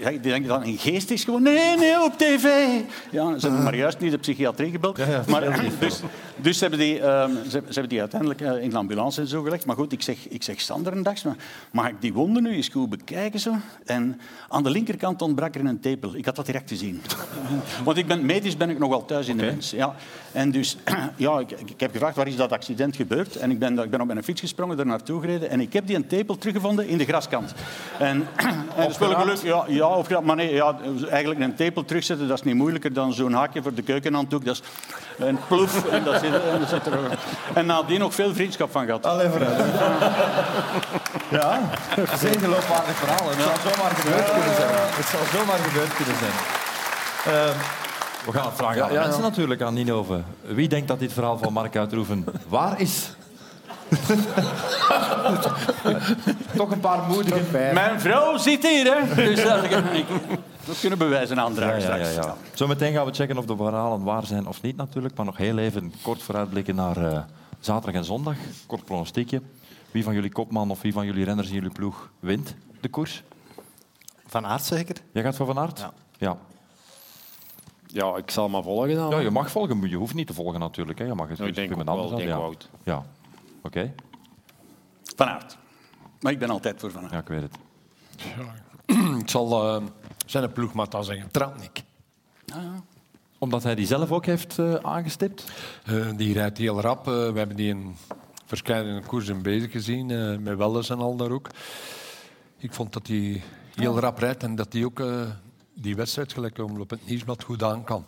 die 0.00 0.20
denkt 0.20 0.48
dat 0.48 0.62
een 0.64 0.78
geest 0.78 1.10
is 1.10 1.24
gewoon... 1.24 1.42
Nee, 1.42 1.76
nee, 1.76 2.02
op 2.02 2.18
tv. 2.18 2.44
Ja, 3.10 3.38
ze 3.38 3.46
hebben 3.46 3.62
maar 3.62 3.76
juist 3.76 3.98
niet 3.98 4.10
de 4.10 4.18
psychiatrie 4.18 4.70
gebeld. 4.70 4.96
Ja, 4.96 5.06
ja, 5.06 5.22
maar, 5.28 5.60
dus, 5.80 6.00
dus 6.36 6.58
ze, 6.58 6.60
hebben 6.60 6.80
die, 6.80 7.02
um, 7.02 7.38
ze, 7.44 7.50
ze, 7.50 7.60
hebben 7.64 7.88
die 7.88 8.00
uiteindelijk 8.00 8.40
uh, 8.40 8.62
in 8.62 8.70
de 8.70 8.76
ambulance 8.76 9.20
en 9.20 9.26
zo 9.26 9.42
gelegd. 9.42 9.66
Maar 9.66 9.76
goed, 9.76 9.92
ik 9.92 10.02
zeg, 10.02 10.28
ik 10.28 10.42
zeg 10.42 10.60
Sander 10.60 10.92
een 10.92 11.02
dag, 11.02 11.24
maar 11.24 11.36
mag 11.70 11.88
ik 11.88 12.00
die 12.00 12.12
wonden 12.12 12.42
nu 12.42 12.50
eens 12.50 12.68
goed 12.68 12.90
bekijken? 12.90 13.40
Zo? 13.40 13.54
En 13.84 14.20
aan 14.48 14.62
de 14.62 14.70
linkerkant 14.70 15.22
ontbrak 15.22 15.54
er 15.54 15.64
een 15.64 15.80
tepel. 15.80 16.16
Ik 16.16 16.24
had 16.24 16.36
dat 16.36 16.46
direct 16.46 16.66
te 16.66 16.76
zien. 16.76 17.02
Want 17.84 17.96
ik 17.96 18.06
ben, 18.06 18.26
medisch 18.26 18.56
ben 18.56 18.70
ik 18.70 18.78
nog 18.78 18.88
wel 18.88 19.04
thuis 19.04 19.28
in 19.28 19.34
okay. 19.34 19.46
de 19.46 19.52
mens. 19.52 19.70
Ja. 19.70 19.94
En 20.32 20.50
dus 20.50 20.76
ja, 21.16 21.38
ik, 21.38 21.50
ik, 21.50 21.80
heb 21.80 21.92
gevraagd 21.92 22.16
waar 22.16 22.26
is 22.26 22.36
dat 22.36 22.52
accident 22.52 22.96
gebeurd. 22.96 23.36
En 23.36 23.50
ik 23.50 23.58
ben, 23.58 23.78
ik 23.78 23.90
ben 23.90 24.00
op 24.00 24.06
mijn 24.06 24.24
fiets 24.24 24.40
gesprongen, 24.40 24.78
er 24.78 24.86
naartoe 24.86 25.20
gereden. 25.20 25.50
En 25.50 25.60
ik 25.60 25.72
heb 25.72 25.86
die 25.86 25.96
een 25.96 26.06
tepel 26.06 26.38
teruggevonden 26.38 26.88
in 26.88 26.98
de 26.98 27.04
graskant. 27.04 27.54
En, 27.98 28.28
en 28.76 28.94
geluk. 28.94 29.42
Ja, 29.42 29.64
ja, 29.68 29.86
of, 29.86 30.20
maar 30.20 30.36
nee, 30.36 30.54
ja, 30.54 30.78
eigenlijk 31.10 31.40
een 31.40 31.54
tepel 31.54 31.84
terugzetten, 31.84 32.28
dat 32.28 32.38
is 32.38 32.44
niet 32.44 32.54
moeilijker 32.54 32.92
dan 32.92 33.12
zo'n 33.12 33.32
haakje 33.32 33.62
voor 33.62 33.74
de 33.74 33.82
keukenhanddoek. 33.82 34.44
Dat 34.44 34.54
is 34.54 34.62
een 35.26 35.38
ploef. 35.48 35.90
En, 35.90 36.04
dat 36.04 36.20
zit, 36.20 36.32
en, 36.32 36.60
dat 36.60 36.68
zit 36.68 36.86
er, 36.86 36.98
en 37.54 37.66
nadien 37.66 37.98
nog 37.98 38.14
veel 38.14 38.34
vriendschap 38.34 38.70
van 38.70 38.84
gehad. 38.84 39.06
Allee, 39.06 39.28
vooruit. 39.28 39.58
Ja, 41.30 41.60
is 41.96 42.22
een 42.22 42.40
geloofwaardig 42.40 42.96
verhaal. 42.96 43.28
Het 43.28 43.40
zou 43.42 43.74
zomaar 43.74 43.90
gebeurd 43.90 44.30
kunnen 44.30 44.54
zijn. 44.54 44.70
Het 44.72 45.06
zou 45.06 45.22
zomaar 45.32 45.58
gebeurd 45.58 45.94
kunnen 45.94 46.14
zijn. 46.18 46.66
Uh, 47.28 47.87
we 48.28 48.34
gaan 48.34 48.46
het 48.46 48.56
vragen 48.56 48.82
aan 48.82 48.88
de 48.88 48.98
mensen 48.98 49.22
natuurlijk, 49.22 49.62
aan 49.62 49.74
Ninove. 49.74 50.22
Wie 50.40 50.68
denkt 50.68 50.88
dat 50.88 50.98
dit 50.98 51.12
verhaal 51.12 51.38
van 51.38 51.52
Mark 51.52 51.76
Uitroeven 51.76 52.24
waar 52.48 52.80
is? 52.80 53.10
Toch 56.56 56.70
een 56.70 56.80
paar 56.80 57.06
moedige 57.08 57.40
pijlen. 57.40 57.74
Mijn 57.74 58.00
vrouw 58.00 58.36
zit 58.36 58.66
hier, 58.66 58.84
hè? 58.84 59.14
Dus 59.24 59.42
dat, 59.42 59.64
ik, 59.64 60.06
dat 60.64 60.80
kunnen 60.80 60.98
bewijzen 60.98 61.40
aandragen 61.40 61.80
ja, 61.80 61.94
ja, 61.94 62.06
ja, 62.06 62.10
ja. 62.10 62.36
Zometeen 62.52 62.92
gaan 62.92 63.06
we 63.06 63.12
checken 63.12 63.38
of 63.38 63.44
de 63.44 63.56
verhalen 63.56 64.02
waar 64.02 64.26
zijn 64.26 64.46
of 64.46 64.62
niet 64.62 64.76
natuurlijk. 64.76 65.16
Maar 65.16 65.26
nog 65.26 65.36
heel 65.36 65.58
even 65.58 65.92
kort 66.02 66.22
vooruitblikken 66.22 66.74
naar 66.74 66.98
uh, 66.98 67.18
zaterdag 67.60 68.00
en 68.00 68.04
zondag. 68.04 68.36
Kort 68.66 68.84
pronostiekje. 68.84 69.42
Wie 69.90 70.04
van 70.04 70.14
jullie 70.14 70.32
kopman 70.32 70.70
of 70.70 70.82
wie 70.82 70.92
van 70.92 71.06
jullie 71.06 71.24
renners 71.24 71.48
in 71.48 71.54
jullie 71.54 71.72
ploeg 71.72 72.10
wint 72.20 72.54
de 72.80 72.88
koers? 72.88 73.22
Van 74.26 74.46
Aert 74.46 74.64
zeker? 74.64 74.96
Jij 75.12 75.22
gaat 75.22 75.36
voor 75.36 75.46
Van 75.46 75.58
Aert? 75.58 75.78
Ja. 75.78 75.92
ja. 76.18 76.36
Ja, 77.98 78.16
ik 78.16 78.30
zal 78.30 78.48
maar 78.48 78.62
volgen 78.62 78.94
dan. 78.94 79.10
Ja, 79.10 79.18
je 79.18 79.30
mag 79.30 79.50
volgen, 79.50 79.78
maar 79.78 79.88
je 79.88 79.96
hoeft 79.96 80.14
niet 80.14 80.26
te 80.26 80.34
volgen 80.34 80.60
natuurlijk. 80.60 80.98
Hè. 80.98 81.04
Je 81.04 81.14
mag 81.14 81.28
het 81.28 81.40
ik 81.40 81.54
denk 81.54 81.76
met 81.76 81.86
wel, 81.86 82.08
denk 82.08 82.28
ja. 82.28 82.38
Wout. 82.38 82.70
Ja, 82.82 82.96
oké. 82.96 83.06
Okay. 83.62 83.94
Van 85.16 85.26
Aert. 85.26 85.58
Maar 86.20 86.32
ik 86.32 86.38
ben 86.38 86.50
altijd 86.50 86.80
voor 86.80 86.90
Van 86.90 87.02
Aert. 87.02 87.12
Ja, 87.12 87.18
ik 87.18 87.28
weet 87.28 87.42
het. 87.42 87.56
Ja. 88.16 89.18
ik 89.22 89.30
zal 89.30 89.76
uh, 89.76 89.86
zijn 90.26 90.52
ploegmaat 90.52 90.90
dan 90.90 91.04
zeggen. 91.04 91.30
Tratnik. 91.30 91.82
Ah, 92.54 92.62
ja. 92.62 92.82
Omdat 93.38 93.62
hij 93.62 93.74
die 93.74 93.86
zelf 93.86 94.12
ook 94.12 94.26
heeft 94.26 94.58
uh, 94.58 94.74
aangestipt? 94.74 95.44
Uh, 95.90 96.08
die 96.16 96.32
rijdt 96.32 96.58
heel 96.58 96.80
rap. 96.80 97.04
we 97.04 97.32
hebben 97.34 97.56
die 97.56 97.68
in 97.68 97.96
verschillende 98.44 99.06
koersen 99.06 99.42
bezig 99.42 99.72
gezien. 99.72 100.06
met 100.42 100.56
Welles 100.56 100.90
en 100.90 100.98
al 100.98 101.16
daar 101.16 101.30
ook. 101.30 101.48
Ik 102.58 102.72
vond 102.72 102.92
dat 102.92 103.06
hij 103.06 103.42
heel 103.74 103.92
oh. 103.92 103.98
rap 103.98 104.18
rijdt 104.18 104.42
en 104.42 104.54
dat 104.54 104.72
hij 104.72 104.84
ook 104.84 105.02
die 105.80 105.96
wedstrijd, 105.96 106.32
gelijk 106.32 106.58
op 106.58 106.90
het 106.90 107.06
nieuwsblad, 107.06 107.42
goed 107.42 107.62
aan 107.62 107.84
kan. 107.84 108.02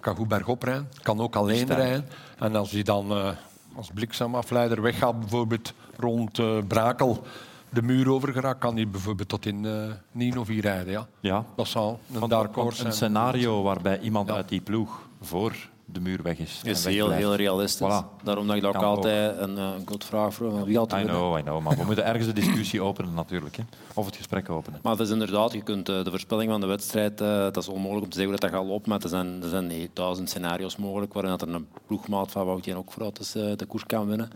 Kan 0.00 0.16
goed 0.16 0.28
bergop 0.28 0.62
rijden, 0.62 0.88
kan 1.02 1.20
ook 1.20 1.36
alleen 1.36 1.66
rijden. 1.66 2.08
En 2.38 2.56
als 2.56 2.70
hij 2.70 2.82
dan 2.82 3.12
uh, 3.12 3.30
als 3.74 3.90
bliksemafleider 3.94 4.82
weggaat, 4.82 5.20
bijvoorbeeld 5.20 5.72
rond 5.96 6.38
uh, 6.38 6.58
Brakel, 6.68 7.22
de 7.70 7.82
muur 7.82 8.10
overgeraakt, 8.10 8.58
kan 8.58 8.74
hij 8.74 8.88
bijvoorbeeld 8.88 9.28
tot 9.28 9.46
in 9.46 9.64
uh, 9.64 9.92
Nino 10.12 10.44
rijden. 10.46 10.92
Ja. 10.92 11.06
ja. 11.20 11.44
Dat 11.56 11.68
zou 11.68 11.96
een 12.12 12.28
dark 12.28 12.54
horse 12.54 12.84
Een 12.84 12.92
scenario 12.92 13.62
waarbij 13.62 14.00
iemand 14.00 14.28
ja. 14.28 14.34
uit 14.34 14.48
die 14.48 14.60
ploeg 14.60 15.08
voor 15.20 15.54
de 15.92 16.00
muur 16.00 16.22
weg 16.22 16.38
is. 16.38 16.60
is 16.62 16.84
heel, 16.84 17.10
heel 17.10 17.34
realistisch. 17.34 18.02
Voilà. 18.02 18.22
Daarom 18.22 18.46
dat 18.46 18.56
ik 18.56 18.62
dat 18.62 18.76
ook 18.76 18.82
altijd 18.82 19.38
een, 19.38 19.56
een 19.56 19.82
goed 19.84 20.04
vraag 20.04 20.38
wie 20.38 20.76
had 20.76 20.92
I 20.92 21.02
know, 21.02 21.38
I 21.38 21.42
know, 21.42 21.62
maar 21.62 21.76
we 21.76 21.84
moeten 21.90 22.04
ergens 22.04 22.26
de 22.26 22.32
discussie 22.32 22.82
openen 22.82 23.14
natuurlijk. 23.14 23.56
Hè. 23.56 23.62
Of 23.94 24.06
het 24.06 24.16
gesprek 24.16 24.50
openen. 24.50 24.80
Maar 24.82 24.92
het 24.92 25.00
is 25.00 25.10
inderdaad, 25.10 25.52
je 25.52 25.62
kunt 25.62 25.86
de 25.86 26.06
voorspelling 26.10 26.50
van 26.50 26.60
de 26.60 26.66
wedstrijd, 26.66 27.18
dat 27.18 27.56
is 27.56 27.68
onmogelijk 27.68 28.04
om 28.04 28.10
te 28.10 28.16
zeggen 28.18 28.40
dat 28.40 28.50
dat 28.50 28.60
gaat 28.60 28.68
lopen, 28.68 28.88
maar 28.88 29.02
er 29.02 29.08
zijn, 29.08 29.42
er 29.42 29.48
zijn 29.48 29.88
duizend 29.92 30.28
scenario's 30.28 30.76
mogelijk 30.76 31.12
waarin 31.12 31.30
dat 31.30 31.42
er 31.42 31.54
een 31.54 31.68
ploegmaat 31.86 32.30
van 32.30 32.46
Woutje 32.46 32.76
ook 32.76 32.92
vooruit 32.92 33.32
de 33.32 33.66
koers 33.66 33.86
kan 33.86 34.06
winnen. 34.06 34.30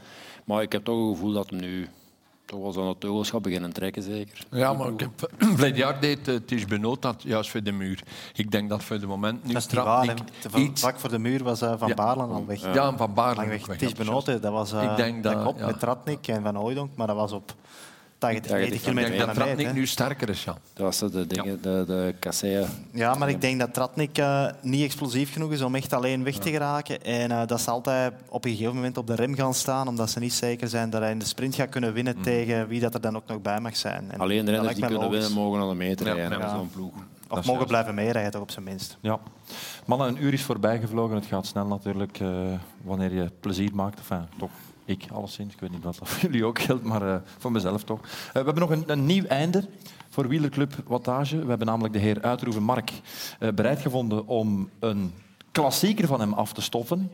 Maar 0.45 0.63
ik 0.63 0.73
heb 0.73 0.85
toch 0.85 0.99
het 0.99 1.17
gevoel 1.17 1.33
dat 1.33 1.51
hem 1.51 1.61
nu 1.61 1.89
toch 2.53 2.63
wel 2.63 2.73
zo'n 2.73 2.99
teugelschap 2.99 3.43
beginnen 3.43 3.73
trekken, 3.73 4.03
zeker. 4.03 4.47
Ja, 4.51 4.73
maar 4.73 4.89
ik 4.89 5.01
heb, 5.01 5.31
verleden 5.57 5.77
jaar 5.77 6.01
deed 6.01 6.29
uh, 6.29 6.37
Ties 6.47 6.65
Benoot 6.65 7.03
dat 7.03 7.23
juist 7.23 7.51
voor 7.51 7.63
de 7.63 7.73
muur. 7.73 8.03
Ik 8.35 8.51
denk 8.51 8.69
dat 8.69 8.85
voor 8.85 9.01
de 9.01 9.07
moment 9.07 9.45
nu... 9.45 9.53
Dat 9.53 9.67
is 9.67 9.73
waar, 9.73 10.15
iets... 10.55 10.81
Vlak 10.81 11.01
voor 11.01 11.11
de 11.11 11.19
muur 11.19 11.43
was 11.43 11.63
uh, 11.63 11.73
Van 11.79 11.89
ja. 11.89 11.95
Baarlen 11.95 12.31
al 12.31 12.47
weg. 12.47 12.75
Ja, 12.75 12.97
Van 12.97 13.15
Baarlen 13.15 13.49
weg. 13.49 13.67
weg. 13.67 13.77
Ties 13.77 13.93
Benoot, 13.93 14.27
dat 14.27 14.43
was 14.43 14.73
uh, 14.73 14.83
ik 14.83 14.97
denk 14.97 15.23
dat, 15.23 15.47
op 15.47 15.59
ja. 15.59 15.67
met 15.67 15.83
Ratnik 15.83 16.29
en 16.29 16.43
Van 16.43 16.55
Hooydonk, 16.55 16.91
maar 16.95 17.07
dat 17.07 17.17
was 17.17 17.33
op 17.33 17.55
80, 18.23 18.51
90 18.51 18.75
Ik 18.77 18.81
kilometer 18.83 19.27
dat. 19.27 19.35
Tratnik 19.35 19.73
nu 19.73 19.87
sterker 19.87 20.29
is, 20.29 20.45
ja. 20.45 20.57
Dat 20.73 20.99
was 20.99 21.13
de 21.13 21.27
dingen, 21.27 21.63
de, 21.63 21.85
de 21.87 22.15
kasseien. 22.19 22.69
Ja, 22.93 23.15
maar 23.15 23.29
ik 23.29 23.41
denk 23.41 23.61
dat 23.61 23.75
Tratnik 23.75 24.19
eh, 24.19 24.47
niet 24.61 24.85
explosief 24.85 25.33
genoeg 25.33 25.53
is 25.53 25.63
om 25.63 25.75
echt 25.75 25.93
alleen 25.93 26.25
weg 26.25 26.35
te 26.37 26.51
geraken. 26.51 27.03
En 27.05 27.31
eh, 27.31 27.47
dat 27.47 27.61
ze 27.61 27.71
altijd 27.71 28.13
op 28.29 28.45
een 28.45 28.51
gegeven 28.51 28.75
moment 28.75 28.99
op 28.99 29.07
de 29.07 29.15
rem 29.15 29.35
gaan 29.35 29.55
staan, 29.55 29.89
omdat 29.89 30.11
ze 30.11 30.19
niet 30.19 30.33
zeker 30.33 30.69
zijn 30.69 30.91
dat 30.91 31.01
hij 31.01 31.11
in 31.11 31.19
de 31.19 31.25
sprint 31.25 31.55
gaat 31.55 31.69
kunnen 31.69 31.93
winnen 31.93 32.21
tegen 32.21 32.69
wie 32.69 32.81
dat 32.81 32.95
er 32.95 33.01
dan 33.01 33.17
ook 33.17 33.27
nog 33.27 33.43
bij 33.43 33.61
mag 33.61 33.77
zijn. 33.77 34.11
En 34.11 34.21
Alleen 34.21 34.45
de 34.45 34.51
renners 34.51 34.75
die 34.75 34.85
kunnen 34.87 35.03
logisch. 35.03 35.19
winnen 35.19 35.39
mogen 35.39 35.61
aan 35.61 35.69
de 35.69 35.75
meter 35.75 36.07
Ja, 36.07 36.13
rijden. 36.13 36.39
ja. 36.39 36.45
met 36.45 36.55
Zo'n 36.55 36.71
ploeg. 36.71 36.93
Of 37.29 37.39
mogen 37.39 37.53
juist. 37.53 37.67
blijven 37.69 37.95
meerijden, 37.95 38.31
toch 38.33 38.43
op 38.43 38.51
zijn 38.51 38.65
minst. 38.65 38.97
Ja. 39.01 39.19
Mannen, 39.87 40.09
een 40.09 40.23
uur 40.23 40.33
is 40.33 40.43
voorbij 40.43 40.81
gevlogen. 40.81 41.15
Het 41.17 41.27
gaat 41.27 41.47
snel 41.47 41.67
natuurlijk 41.67 42.21
eh, 42.21 42.29
wanneer 42.83 43.13
je 43.15 43.31
plezier 43.41 43.75
maakt. 43.75 43.99
Enfin, 43.99 44.27
toch, 44.39 44.51
ik 44.85 45.07
alleszins. 45.13 45.55
Ik 45.55 45.61
weet 45.61 45.71
niet 45.71 45.83
wat 45.83 45.99
dat 45.99 46.09
voor 46.09 46.21
jullie 46.31 46.45
ook 46.45 46.59
geldt, 46.59 46.85
maar 46.85 47.15
eh, 47.15 47.21
voor 47.39 47.53
mezelf 47.53 47.85
toch. 47.85 48.01
Eh, 48.01 48.09
we 48.33 48.43
hebben 48.45 48.59
nog 48.59 48.71
een, 48.71 48.85
een 48.87 49.07
nieuw 49.07 49.25
einde 49.25 49.69
voor 50.09 50.29
Wielerclub 50.29 50.75
Wattage. 50.87 51.39
We 51.39 51.49
hebben 51.49 51.67
namelijk 51.67 51.93
de 51.95 52.01
heer 52.01 52.23
Uitroeven 52.23 52.63
Mark 52.63 52.93
eh, 53.39 53.49
bereid 53.49 53.81
gevonden 53.81 54.27
om 54.27 54.69
een 54.79 55.13
klassieker 55.53 56.07
van 56.07 56.21
hem 56.21 56.33
af 56.33 56.53
te 56.53 56.63
stoffen. 56.63 57.11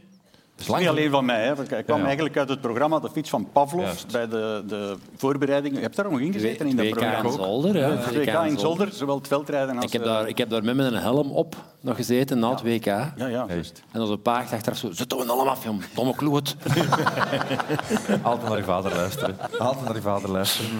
Het 0.59 0.69
is 0.69 0.75
niet 0.75 0.89
alleen 0.89 1.11
van 1.11 1.25
mij. 1.25 1.45
Hè. 1.47 1.77
Ik 1.77 1.85
kwam 1.85 1.99
Ja. 1.99 2.05
eigenlijk 2.07 2.37
uit 2.37 2.49
het 2.49 2.61
programma 2.61 2.99
De 2.99 3.11
Fiets 3.11 3.31
van 3.31 3.49
Pavlov 3.53 3.85
Juist. 3.85 4.13
bij 4.13 4.29
de, 4.29 4.63
de 4.67 4.97
voorbereidingen. 5.17 5.77
Je 5.77 5.83
hebt 5.83 5.97
daar 5.97 6.11
nog 6.11 6.21
in 6.21 6.33
gezeten 6.33 6.67
in 6.67 6.77
dat 6.77 6.85
WK 6.87 6.95
programma. 6.95 7.29
in 7.29 7.33
Zolder, 7.33 7.77
ja. 7.77 7.91
Het 7.91 8.15
WK 8.17 8.45
in 8.45 8.59
Zolder, 8.59 8.89
zowel 8.93 9.17
het 9.17 9.27
veldrijden 9.29 9.77
als... 9.77 9.85
Ik 9.85 9.93
heb, 9.93 10.03
eh, 10.03 10.09
daar, 10.09 10.29
ik 10.29 10.39
heb 10.39 10.51
daar 10.51 10.65
met 10.65 10.77
mijn 10.77 10.95
helm 10.95 11.31
op 11.31 11.57
nog 11.81 11.97
gezeten 11.97 12.39
na 12.39 12.51
het 12.51 12.63
WK. 12.63 12.85
Ja, 12.85 13.13
ja. 13.17 13.45
juist. 13.49 13.83
En 13.93 14.01
onze 14.01 14.17
paard 14.19 14.53
achteraf 14.53 14.79
zo, 14.79 14.91
zet 14.93 15.09
toch 15.09 15.21
een 15.21 15.27
helm 15.27 15.49
af, 15.49 15.65
jong. 15.65 15.83
Domme 15.95 16.15
kloot. 16.15 16.57
Altijd 18.23 18.49
naar 18.49 18.59
je 18.59 18.65
vader 18.65 18.95
luisteren. 18.95 19.37
Altijd 19.59 19.85
naar 19.85 19.95
je 19.95 20.03
vader 20.03 20.31
luisteren. 20.31 20.71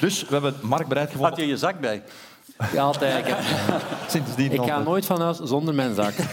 Dus 0.00 0.22
we 0.22 0.32
hebben 0.32 0.54
Mark 0.62 0.86
bereid 0.88 1.06
gevonden. 1.10 1.30
Had 1.30 1.40
je 1.40 1.46
je 1.46 1.56
zak 1.56 1.80
bij? 1.80 2.02
Ja, 2.72 2.82
altijd. 2.82 3.36
Sindsdien 4.08 4.52
ik 4.52 4.62
ga 4.62 4.78
nooit 4.78 5.06
van 5.06 5.20
huis 5.20 5.38
zonder 5.38 5.74
mijn 5.74 5.94
zak. 5.94 6.14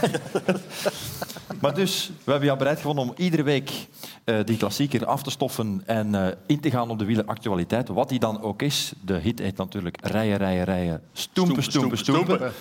Maar 1.61 1.73
dus, 1.73 2.11
we 2.23 2.31
hebben 2.31 2.45
jou 2.45 2.57
bereid 2.57 2.77
gevonden 2.77 3.03
om 3.03 3.13
iedere 3.17 3.43
week 3.43 3.87
eh, 4.23 4.35
die 4.45 4.57
klassieker 4.57 5.05
af 5.05 5.23
te 5.23 5.31
stoffen 5.31 5.83
en 5.85 6.15
eh, 6.15 6.27
in 6.45 6.59
te 6.59 6.71
gaan 6.71 6.89
op 6.89 6.99
de 6.99 7.05
wieleractualiteit. 7.05 7.87
Wat 7.87 8.09
die 8.09 8.19
dan 8.19 8.41
ook 8.41 8.61
is. 8.61 8.93
De 9.01 9.13
hit 9.13 9.39
heet 9.39 9.57
natuurlijk 9.57 9.97
Rijden, 10.05 10.37
rijden, 10.37 10.63
rijden. 10.63 11.01
Stoempen, 11.13 11.63
stoempen, 11.63 11.97
stoempen. 11.97 12.51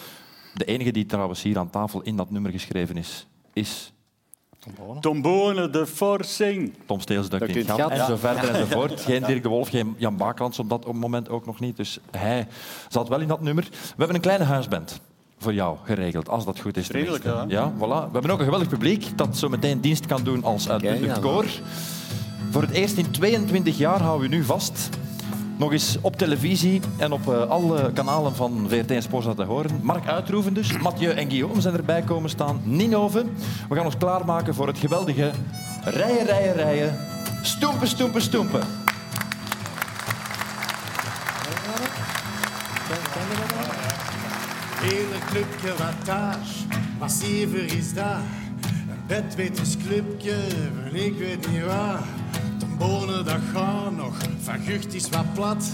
De 0.54 0.64
enige 0.64 0.90
die 0.90 1.06
trouwens 1.06 1.42
hier 1.42 1.58
aan 1.58 1.70
tafel 1.70 2.02
in 2.02 2.16
dat 2.16 2.30
nummer 2.30 2.50
geschreven 2.50 2.96
is, 2.96 3.26
is 3.52 3.92
Tombone, 5.00 5.70
de 5.70 5.86
Forcing. 5.86 6.74
Tom 6.86 7.00
Steels, 7.00 7.28
dat 7.28 7.42
gat. 7.66 7.90
En 7.90 8.06
zo 8.06 8.16
verder 8.16 8.54
enzovoort. 8.54 9.00
Geen 9.10 9.22
Dirk 9.22 9.42
de 9.42 9.48
Wolf, 9.48 9.68
geen 9.68 9.94
Jan 9.98 10.16
Bakelands 10.16 10.58
op 10.58 10.68
dat 10.68 10.92
moment 10.92 11.28
ook 11.28 11.46
nog 11.46 11.60
niet. 11.60 11.76
Dus 11.76 11.98
hij 12.10 12.46
zat 12.88 13.08
wel 13.08 13.20
in 13.20 13.28
dat 13.28 13.40
nummer. 13.40 13.68
We 13.70 13.94
hebben 13.96 14.16
een 14.16 14.22
kleine 14.22 14.44
huisband 14.44 15.00
voor 15.38 15.54
jou 15.54 15.76
geregeld, 15.84 16.28
als 16.28 16.44
dat 16.44 16.60
goed 16.60 16.76
is. 16.76 16.88
Redelijk, 16.88 17.24
ja. 17.24 17.44
ja. 17.48 17.72
Voilà. 17.76 17.78
We 17.78 18.12
hebben 18.12 18.30
ook 18.30 18.38
een 18.38 18.44
geweldig 18.44 18.68
publiek 18.68 19.18
dat 19.18 19.36
zo 19.36 19.48
meteen 19.48 19.80
dienst 19.80 20.06
kan 20.06 20.22
doen 20.22 20.44
als 20.44 20.68
uitbundig 20.68 21.14
ja. 21.14 21.20
koor. 21.20 21.46
Voor 22.50 22.62
het 22.62 22.70
eerst 22.70 22.96
in 22.96 23.10
22 23.10 23.78
jaar 23.78 24.00
houden 24.00 24.30
we 24.30 24.36
nu 24.36 24.44
vast. 24.44 24.88
Nog 25.62 25.72
eens 25.72 25.96
op 26.00 26.16
televisie 26.16 26.80
en 26.96 27.12
op 27.12 27.28
eh, 27.28 27.48
alle 27.50 27.92
kanalen 27.92 28.34
van 28.34 28.66
VRT 28.68 28.90
en 28.90 29.02
Sporza 29.02 29.34
te 29.34 29.42
horen. 29.42 29.80
Mark 29.82 30.06
Uitroeven 30.06 30.54
dus, 30.54 30.78
Mathieu 30.78 31.10
en 31.10 31.30
Guillaume 31.30 31.60
zijn 31.60 31.74
erbij 31.74 32.02
komen 32.02 32.30
staan. 32.30 32.60
Ninove. 32.64 33.24
We 33.68 33.74
gaan 33.74 33.84
ons 33.84 33.96
klaarmaken 33.96 34.54
voor 34.54 34.66
het 34.66 34.78
geweldige 34.78 35.30
rijden, 35.84 36.26
rijden, 36.26 36.54
rijden. 36.54 36.98
Stoempen, 37.42 37.88
stoempen, 37.88 38.22
stoempen. 38.22 38.60
Hele 44.80 45.18
clubje 45.26 45.74
wattage, 45.78 46.64
massiever 46.98 47.64
is 47.64 47.94
dat. 47.94 48.04
Een 48.04 49.06
bedwetersclubje 49.06 50.34
ik 50.92 51.18
weet 51.18 51.50
niet 51.50 51.64
waar. 51.64 52.21
De 52.82 52.88
bonen 52.88 53.24
dat 53.24 53.40
gaan 53.52 53.94
nog, 53.96 54.14
van 54.42 54.60
Gucht 54.66 54.94
is 54.94 55.08
wat 55.08 55.34
plat. 55.34 55.64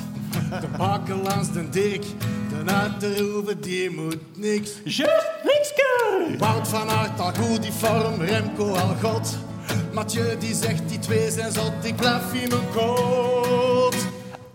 De 0.60 0.66
bakken 0.78 1.22
langs 1.22 1.52
de 1.52 1.68
Dirk, 1.68 2.04
de 2.48 2.72
Uiterhoeven 2.72 3.60
die 3.60 3.90
moet 3.90 4.16
niks. 4.36 4.70
Just 4.84 5.30
nikske! 5.42 6.36
Wout 6.38 6.68
van 6.68 6.88
Aert 6.88 7.20
al 7.20 7.32
goed 7.34 7.62
die 7.62 7.72
vorm, 7.72 8.20
Remco 8.20 8.74
al 8.74 8.94
god. 9.02 9.38
Mathieu 9.92 10.38
die 10.38 10.54
zegt 10.54 10.88
die 10.88 10.98
twee 10.98 11.30
zijn 11.30 11.52
zot, 11.52 11.72
ik 11.82 11.96
blijf 11.96 12.32
in 12.32 12.48
mijn 12.48 12.70
kot. 12.74 13.94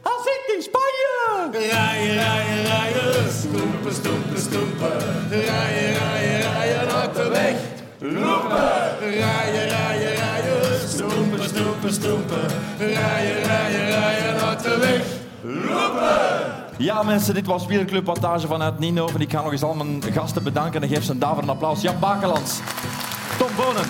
Hij 0.01 0.19
zit 0.23 0.55
in 0.55 0.61
Spanje! 0.61 1.67
Rijden, 1.69 2.13
rijden, 2.13 2.65
rijden, 2.65 3.31
stoempen, 3.33 3.93
stoempen, 3.93 4.39
stoempen. 4.39 4.97
Rijden, 5.29 5.93
rijden, 5.93 6.51
rijden 6.51 6.91
uit 6.91 7.15
de 7.15 7.29
weg. 7.29 7.55
Lopen! 7.99 8.99
Rijden, 8.99 9.67
rijden, 9.69 10.15
rijden, 10.15 10.52
stoempen, 11.53 11.93
stoempen. 11.93 12.41
Rijden, 12.77 13.43
rijden, 13.43 13.85
rijden 13.85 14.41
uit 14.41 14.63
de 14.63 14.77
weg. 14.77 15.01
Lopen! 15.41 16.51
Ja, 16.77 17.03
mensen, 17.03 17.33
dit 17.33 17.45
was 17.45 17.65
Wielerclub 17.65 18.05
Wattage 18.05 18.47
vanuit 18.47 18.79
Ninove. 18.79 19.17
Ik 19.17 19.31
ga 19.31 19.41
nog 19.41 19.51
eens 19.51 19.63
al 19.63 19.73
mijn 19.73 20.03
gasten 20.11 20.43
bedanken 20.43 20.81
en 20.81 20.89
geef 20.89 21.03
ze 21.03 21.11
een 21.11 21.19
daverend 21.19 21.49
applaus. 21.49 21.81
Jan 21.81 21.99
Bakelands, 21.99 22.59
Tom 23.37 23.49
Bonen, 23.55 23.85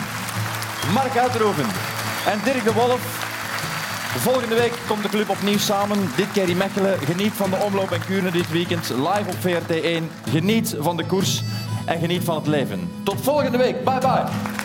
Mark 0.94 1.18
Uitroeven 1.18 1.66
en 2.26 2.40
Dirk 2.44 2.64
de 2.64 2.74
Wolf. 2.74 3.32
Volgende 4.18 4.56
week 4.56 4.74
komt 4.88 5.04
de 5.04 5.10
club 5.10 5.30
opnieuw 5.30 5.58
samen. 5.58 5.98
Dit 6.16 6.32
keer 6.34 6.50
in 6.50 6.58
Mechelen. 6.58 7.00
Geniet 7.00 7.34
van 7.34 7.50
de 7.50 7.56
omloop 7.56 7.92
en 7.92 8.06
kuren 8.06 8.32
dit 8.32 8.52
weekend. 8.52 8.90
Live 8.90 9.28
op 9.28 9.36
VRT1. 9.36 10.30
Geniet 10.30 10.76
van 10.80 10.98
de 10.98 11.06
koers 11.06 11.44
en 11.86 12.00
geniet 12.00 12.24
van 12.24 12.36
het 12.36 12.48
leven. 12.48 12.92
Tot 13.04 13.22
volgende 13.22 13.58
week. 13.58 13.84
Bye 13.84 14.00
bye. 14.00 14.63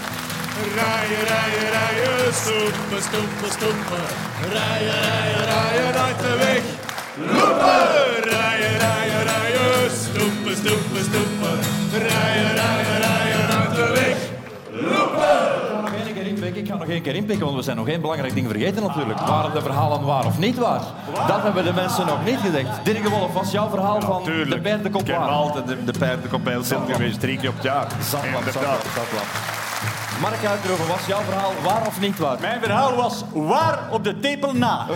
Rijden, 0.58 1.22
rijden, 1.32 1.70
rijden, 1.78 2.34
stoempen, 2.34 3.02
stoempen, 3.08 3.50
stoempen. 3.56 4.04
Rijden, 4.52 5.00
rijden, 5.08 5.44
rijden 5.44 6.00
uit 6.00 6.18
de 6.18 6.36
weg. 6.44 6.62
Lopen! 7.32 8.30
Rijden, 8.32 8.78
rijden, 8.84 9.22
rijden, 9.32 9.90
stoempen, 10.04 10.56
stoempen, 10.56 11.02
stoempen. 11.08 11.56
Rijden, 11.92 12.54
rijden, 12.62 12.98
rijden 13.06 13.48
uit 13.60 13.74
de 13.74 13.86
weg. 13.98 14.16
Lopen! 14.70 15.58
nog 15.82 15.92
één 16.04 16.14
keer 16.14 16.26
inpikken. 16.26 16.62
Ik 16.62 16.68
ga 16.68 16.76
nog 16.76 16.88
één 16.88 17.02
keer 17.02 17.14
inpikken, 17.14 17.44
want 17.44 17.56
we 17.56 17.62
zijn 17.62 17.76
nog 17.76 17.88
één 17.88 18.00
belangrijk 18.00 18.34
ding 18.34 18.48
vergeten 18.50 18.82
natuurlijk. 18.82 19.20
Waren 19.20 19.52
de 19.52 19.60
verhalen 19.60 20.04
waar 20.04 20.26
of 20.26 20.38
niet 20.38 20.58
waar? 20.58 20.80
Dat 21.26 21.42
hebben 21.42 21.64
de 21.64 21.72
mensen 21.72 22.06
nog 22.06 22.24
niet 22.24 22.38
gezegd. 22.38 22.84
Dirk 22.84 23.08
Wolf, 23.08 23.32
was 23.32 23.50
jouw 23.50 23.68
verhaal 23.68 24.00
van 24.00 24.24
de 24.24 24.60
paardenkop 24.62 25.00
Ik 25.00 25.06
heb 25.06 25.18
waar? 25.18 25.28
altijd 25.28 25.66
de, 25.66 25.84
de 25.84 26.50
Hilsel 26.50 26.80
geweest, 26.88 27.20
drie 27.20 27.38
keer 27.38 27.48
op 27.48 27.54
het 27.54 27.64
jaar. 27.64 27.86
Inderdaad. 28.24 28.86
Mark 30.20 30.44
Uitroven, 30.44 30.86
was 30.86 31.06
jouw 31.06 31.22
verhaal 31.22 31.52
waar 31.62 31.86
of 31.86 32.00
niet 32.00 32.18
waar? 32.18 32.40
Mijn 32.40 32.60
verhaal 32.60 32.94
was 32.94 33.24
waar 33.32 33.78
op 33.90 34.04
de 34.04 34.20
tepel 34.20 34.52
na. 34.52 34.86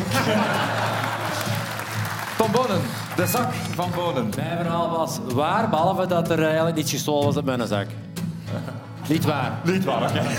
Tom 2.38 2.50
Bonen, 2.52 2.80
de 3.16 3.26
zak 3.26 3.52
van 3.74 3.90
Bonen. 3.94 4.30
Mijn 4.36 4.56
verhaal 4.56 4.90
was 4.90 5.18
waar, 5.24 5.68
behalve 5.68 6.06
dat 6.06 6.30
er 6.30 6.44
eigenlijk 6.44 6.76
iets 6.76 6.90
gestolen 6.90 7.24
was 7.24 7.36
uit 7.36 7.44
mijn 7.44 7.66
zak. 7.66 7.86
Niet 9.08 9.24
waar. 9.24 9.52
Niet 9.64 9.84
waar, 9.84 10.02
oké. 10.02 10.22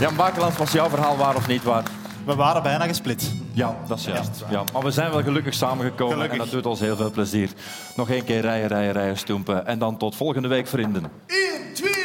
Jan 0.00 0.16
Bakelands, 0.16 0.56
was 0.56 0.72
jouw 0.72 0.88
verhaal 0.88 1.16
waar 1.16 1.36
of 1.36 1.46
niet 1.46 1.62
waar? 1.62 1.82
We 2.24 2.34
waren 2.34 2.62
bijna 2.62 2.86
gesplit. 2.86 3.32
Ja, 3.52 3.76
dat 3.86 3.98
is 3.98 4.04
juist. 4.04 4.44
Ja. 4.50 4.62
Maar 4.72 4.82
we 4.82 4.90
zijn 4.90 5.10
wel 5.10 5.22
gelukkig 5.22 5.54
samengekomen 5.54 6.14
Gelukkig. 6.14 6.38
en 6.38 6.44
dat 6.44 6.52
doet 6.52 6.66
ons 6.66 6.80
heel 6.80 6.96
veel 6.96 7.10
plezier. 7.10 7.50
Nog 7.96 8.10
één 8.10 8.24
keer 8.24 8.40
rijden, 8.40 8.68
rijden, 8.68 8.92
rijden, 8.92 9.18
stoempen. 9.18 9.66
En 9.66 9.78
dan 9.78 9.96
tot 9.96 10.16
volgende 10.16 10.48
week, 10.48 10.66
vrienden. 10.66 11.02
1, 11.26 11.38
2, 11.74 11.90
3 11.92 11.94
en 11.94 11.99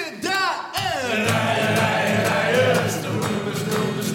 rijden, 1.24 1.76
rijden, 1.76 2.24
rijden. 2.28 2.89
Stoempen, 2.89 3.55
stoempen, 3.55 4.05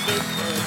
stoempen. 0.00 0.59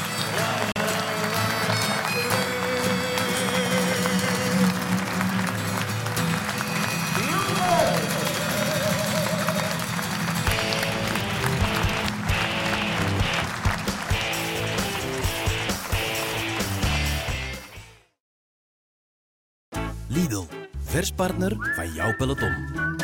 Verspartner 21.04 21.56
van 21.76 21.94
jouw 21.94 22.16
peloton. 22.16 23.03